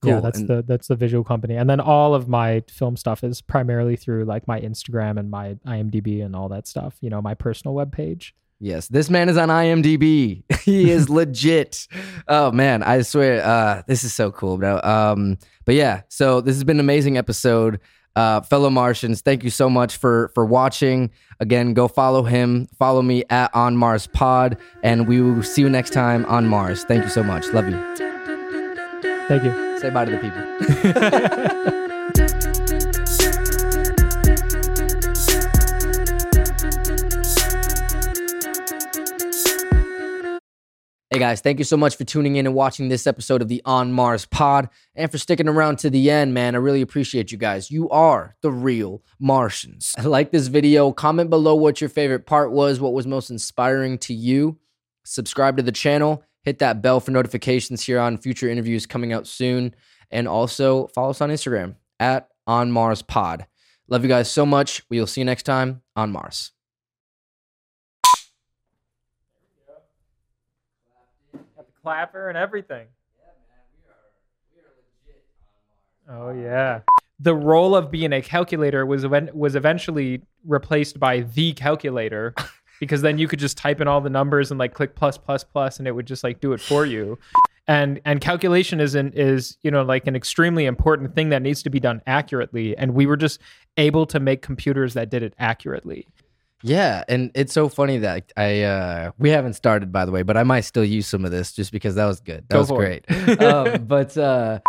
Cool. 0.03 0.11
Yeah, 0.13 0.21
that's 0.21 0.39
And- 0.39 0.49
the 0.49 0.65
that's 0.67 0.89
the 0.89 0.97
visual 0.97 1.23
company, 1.23 1.57
and 1.57 1.69
then 1.69 1.79
all 1.79 2.15
of 2.15 2.27
my 2.27 2.63
film 2.71 2.97
stuff 2.97 3.23
is 3.23 3.43
primarily 3.43 3.97
through 3.97 4.25
like 4.25 4.49
my 4.49 4.59
Instagram 4.59 5.19
and 5.19 5.31
my 5.31 5.57
IMDb 5.67 6.25
and 6.25 6.35
all 6.35 6.49
that 6.49 6.67
stuff. 6.67 6.97
You 7.03 7.11
know, 7.11 7.21
my 7.21 7.35
personal 7.35 7.75
webpage. 7.75 8.33
Yes, 8.61 8.89
this 8.89 9.09
man 9.09 9.31
is 9.31 9.39
on 9.39 9.49
IMDb. 9.49 10.43
he 10.65 10.91
is 10.91 11.09
legit. 11.11 11.89
Oh 12.29 12.53
man, 12.53 12.83
I 12.83 13.01
swear, 13.03 13.43
uh, 13.45 13.83
this 13.87 14.05
is 14.05 14.13
so 14.13 14.31
cool, 14.31 14.59
bro. 14.59 14.81
Um, 14.83 15.39
but 15.65 15.75
yeah, 15.75 16.03
so 16.09 16.41
this 16.41 16.57
has 16.57 16.65
been 16.65 16.77
an 16.77 16.81
amazing 16.81 17.17
episode. 17.17 17.81
Uh, 18.17 18.41
fellow 18.43 18.69
Martians, 18.69 19.23
thank 19.23 19.45
you 19.45 19.51
so 19.51 19.71
much 19.71 19.97
for 19.97 20.31
for 20.35 20.45
watching. 20.45 21.11
Again, 21.39 21.73
go 21.73 21.89
follow 21.89 22.23
him. 22.23 22.69
Follow 22.79 23.01
me 23.01 23.25
at 23.31 23.55
On 23.55 23.77
Mars 23.77 24.07
Pod, 24.07 24.59
and 24.83 25.09
we 25.09 25.23
will 25.23 25.43
see 25.43 25.63
you 25.63 25.71
next 25.71 25.93
time 25.93 26.27
on 26.27 26.47
Mars. 26.47 26.85
Thank 26.85 27.05
you 27.05 27.11
so 27.11 27.23
much. 27.23 27.47
Love 27.55 27.69
you. 27.69 27.79
Thank 29.27 29.45
you. 29.45 29.79
Say 29.79 29.91
bye 29.91 30.05
to 30.05 30.11
the 30.11 30.19
people. 30.19 31.81
Hey 41.13 41.19
guys, 41.19 41.41
thank 41.41 41.59
you 41.59 41.65
so 41.65 41.77
much 41.77 41.97
for 41.97 42.05
tuning 42.05 42.37
in 42.37 42.47
and 42.47 42.55
watching 42.55 42.89
this 42.89 43.05
episode 43.05 43.43
of 43.43 43.49
the 43.49 43.61
On 43.65 43.91
Mars 43.91 44.27
Pod 44.27 44.69
and 44.95 45.11
for 45.11 45.19
sticking 45.19 45.49
around 45.49 45.81
to 45.81 45.91
the 45.91 46.09
end, 46.09 46.35
man. 46.35 46.55
I 46.55 46.59
really 46.59 46.83
appreciate 46.83 47.33
you 47.33 47.37
guys. 47.37 47.69
You 47.69 47.91
are 47.91 48.37
the 48.43 48.53
real 48.53 49.03
Martians. 49.19 49.97
Like 50.05 50.31
this 50.31 50.47
video, 50.47 50.93
comment 50.93 51.29
below 51.29 51.57
what 51.57 51.81
your 51.81 51.91
favorite 51.91 52.27
part 52.27 52.53
was, 52.53 52.79
what 52.79 52.93
was 52.93 53.09
most 53.09 53.29
inspiring 53.29 53.99
to 53.99 54.15
you. 54.15 54.61
Subscribe 55.05 55.57
to 55.57 55.65
the 55.65 55.73
channel, 55.73 56.23
hit 56.45 56.61
that 56.61 56.81
bell 56.81 57.01
for 57.01 57.11
notifications 57.11 57.83
here 57.83 57.99
on 57.99 58.17
future 58.17 58.49
interviews 58.49 58.87
coming 58.87 59.13
out 59.13 59.27
soon, 59.27 59.75
and 60.13 60.29
also 60.29 60.87
follow 60.95 61.11
us 61.11 61.21
on 61.21 61.31
Instagram 61.31 61.75
at 61.99 62.29
On 62.47 62.71
Mars 62.71 63.03
Pod. 63.03 63.47
Love 63.89 64.05
you 64.05 64.09
guys 64.09 64.31
so 64.31 64.47
much. 64.47 64.85
We'll 64.89 65.09
see 65.09 65.23
you 65.23 65.25
next 65.25 65.43
time 65.43 65.83
on 65.97 66.13
Mars. 66.13 66.53
Got 71.33 71.57
the 71.57 71.63
clapper 71.83 72.29
and 72.29 72.37
everything. 72.37 72.87
Oh 76.09 76.31
yeah. 76.31 76.81
The 77.21 77.35
role 77.35 77.77
of 77.77 77.91
being 77.91 78.13
a 78.13 78.23
calculator 78.23 78.85
was 78.85 79.07
was 79.07 79.55
eventually 79.55 80.23
replaced 80.45 80.99
by 80.99 81.21
the 81.21 81.53
calculator 81.53 82.35
because 82.81 83.03
then 83.03 83.19
you 83.19 83.29
could 83.29 83.39
just 83.39 83.57
type 83.57 83.81
in 83.81 83.87
all 83.87 84.01
the 84.01 84.11
numbers 84.11 84.51
and 84.51 84.59
like 84.59 84.75
click 84.75 84.97
plus 84.97 85.19
plus 85.19 85.45
plus 85.45 85.79
and 85.79 85.87
it 85.87 85.93
would 85.93 86.07
just 86.07 86.25
like 86.25 86.41
do 86.41 86.53
it 86.53 86.61
for 86.61 86.85
you. 86.85 87.19
And 87.69 88.01
and 88.05 88.21
calculation 88.21 88.81
is 88.81 88.95
an, 88.95 89.13
is 89.13 89.57
you 89.63 89.71
know 89.71 89.83
like 89.83 90.07
an 90.07 90.17
extremely 90.17 90.67
important 90.67 91.15
thing 91.15 91.29
that 91.29 91.43
needs 91.43 91.63
to 91.63 91.71
be 91.71 91.79
done 91.79 92.03
accurately 92.07 92.77
and 92.77 92.95
we 92.95 93.07
were 93.07 93.17
just 93.17 93.41
able 93.77 94.07
to 94.07 94.19
make 94.19 94.43
computers 94.43 94.95
that 94.95 95.11
did 95.11 95.23
it 95.23 95.35
accurately. 95.39 96.09
Yeah, 96.63 97.05
and 97.09 97.31
it's 97.35 97.53
so 97.53 97.69
funny 97.69 97.99
that 97.99 98.33
I 98.37 98.63
uh 98.63 99.13
we 99.19 99.31
haven't 99.31 99.55
started 99.55 99.93
by 99.93 100.05
the 100.05 100.13
way, 100.13 100.23
but 100.23 100.37
I 100.37 100.43
might 100.43 100.61
still 100.63 100.85
use 100.85 101.07
some 101.07 101.25
of 101.25 101.31
this 101.31 101.53
just 101.53 101.73
because 101.73 101.95
that 101.95 102.07
was 102.07 102.21
good. 102.21 102.45
That 102.49 102.55
Go 102.55 102.59
was 102.61 102.71
great. 102.71 103.05
um, 103.43 103.85
but 103.87 104.17
uh 104.17 104.61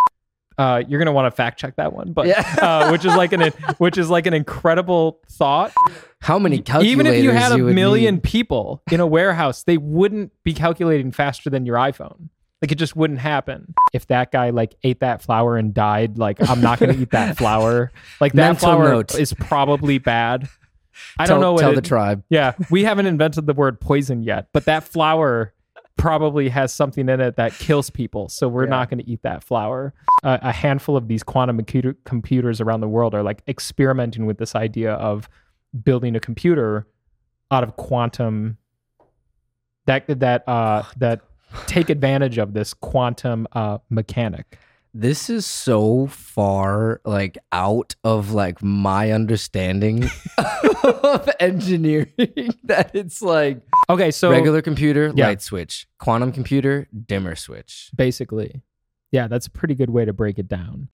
uh, 0.57 0.84
you're 0.88 0.99
gonna 0.99 1.11
want 1.13 1.26
to 1.31 1.35
fact 1.35 1.59
check 1.59 1.76
that 1.77 1.91
one, 1.91 2.11
but 2.13 2.27
Yeah. 2.27 2.41
uh, 2.61 2.91
which 2.91 3.03
is 3.03 3.15
like 3.15 3.34
an 3.34 3.51
which 3.77 3.97
is 3.97 4.09
like 4.09 4.27
an 4.27 4.34
incredible 4.34 5.19
thought. 5.31 5.73
how 6.19 6.38
many 6.38 6.59
calculators 6.59 6.91
Even 6.91 7.05
if 7.07 7.23
you 7.23 7.31
had 7.31 7.51
a 7.51 7.63
would 7.63 7.73
million 7.73 8.15
need. 8.15 8.23
people 8.23 8.84
in 8.91 8.99
a 8.99 9.07
warehouse, 9.07 9.63
they 9.63 9.77
wouldn't 9.77 10.31
be 10.43 10.53
calculating 10.53 11.11
faster 11.11 11.49
than 11.49 11.65
your 11.65 11.77
iPhone. 11.77 12.30
Like 12.61 12.72
it 12.72 12.76
just 12.76 12.95
wouldn't 12.95 13.19
happen. 13.22 13.73
If 13.91 14.05
that 14.07 14.31
guy 14.31 14.51
like 14.51 14.76
ate 14.84 14.99
that 14.99 15.23
flour 15.23 15.57
and 15.57 15.73
died, 15.73 16.19
like 16.19 16.38
I'm 16.47 16.61
not 16.61 16.80
gonna 16.80 16.93
eat 16.93 17.09
that 17.11 17.38
flour. 17.39 17.91
Like 18.19 18.34
that 18.34 18.47
Mental 18.47 18.69
flour 18.69 18.89
note. 18.91 19.18
is 19.18 19.34
probably 19.34 19.97
bad. 19.97 20.47
I 21.18 21.26
tell, 21.26 21.36
don't 21.36 21.41
know 21.41 21.53
what 21.53 21.61
tell 21.61 21.72
it- 21.72 21.76
the 21.76 21.82
tribe. 21.82 22.23
Yeah, 22.30 22.53
we 22.69 22.84
haven't 22.84 23.06
invented 23.06 23.45
the 23.48 23.53
word 23.53 23.80
poison 23.82 24.23
yet, 24.23 24.48
but 24.53 24.65
that 24.65 24.84
flower 24.84 25.53
probably 25.98 26.49
has 26.49 26.73
something 26.73 27.10
in 27.10 27.19
it 27.19 27.36
that 27.36 27.53
kills 27.53 27.90
people. 27.90 28.28
So 28.30 28.48
we're 28.48 28.64
Yeah. 28.64 28.69
not 28.72 28.90
going 28.90 28.99
to 29.03 29.10
eat 29.10 29.22
that 29.23 29.44
flower. 29.44 29.94
Uh, 30.23 30.38
a 30.41 30.52
handful 30.52 30.98
of 30.98 31.07
these 31.07 31.22
quantum 31.22 31.57
computer- 31.57 31.95
computers 32.06 32.60
around 32.61 32.80
the 32.82 32.88
world 32.88 33.14
are 33.14 33.22
like 33.22 33.44
experimenting 33.48 34.26
with 34.26 34.38
this 34.40 34.56
idea 34.56 34.94
of 34.94 35.30
building 35.84 36.15
a 36.15 36.19
computer 36.19 36.88
out 37.52 37.64
of 37.64 37.76
quantum 37.76 38.57
that 39.86 40.06
that 40.19 40.48
uh 40.48 40.84
that 40.98 41.22
take 41.68 41.90
advantage 41.90 42.38
of 42.38 42.53
this 42.53 42.73
quantum 42.73 43.48
uh 43.53 43.78
mechanic. 43.90 44.57
This 44.93 45.30
is 45.30 45.45
so 45.45 46.07
far 46.07 46.99
like 47.05 47.38
out 47.53 47.95
of 48.03 48.34
like 48.34 48.61
my 48.61 49.11
understanding 49.11 50.09
of 50.38 51.30
engineering 51.39 52.09
that 52.65 52.91
it's 52.93 53.22
like 53.22 53.61
Okay, 53.89 54.11
so 54.11 54.30
regular 54.31 54.61
computer, 54.61 55.13
Yeah. 55.15 55.27
light 55.27 55.41
switch, 55.41 55.88
quantum 55.97 56.31
computer, 56.34 56.88
dimmer 57.07 57.35
switch. 57.35 57.89
basically, 57.95 58.61
yeah, 59.11 59.27
that's 59.27 59.47
a 59.47 59.51
pretty 59.51 59.76
good 59.76 59.89
way 59.89 60.03
to 60.03 60.11
break 60.13 60.38
it 60.38 60.47
down. 60.49 60.89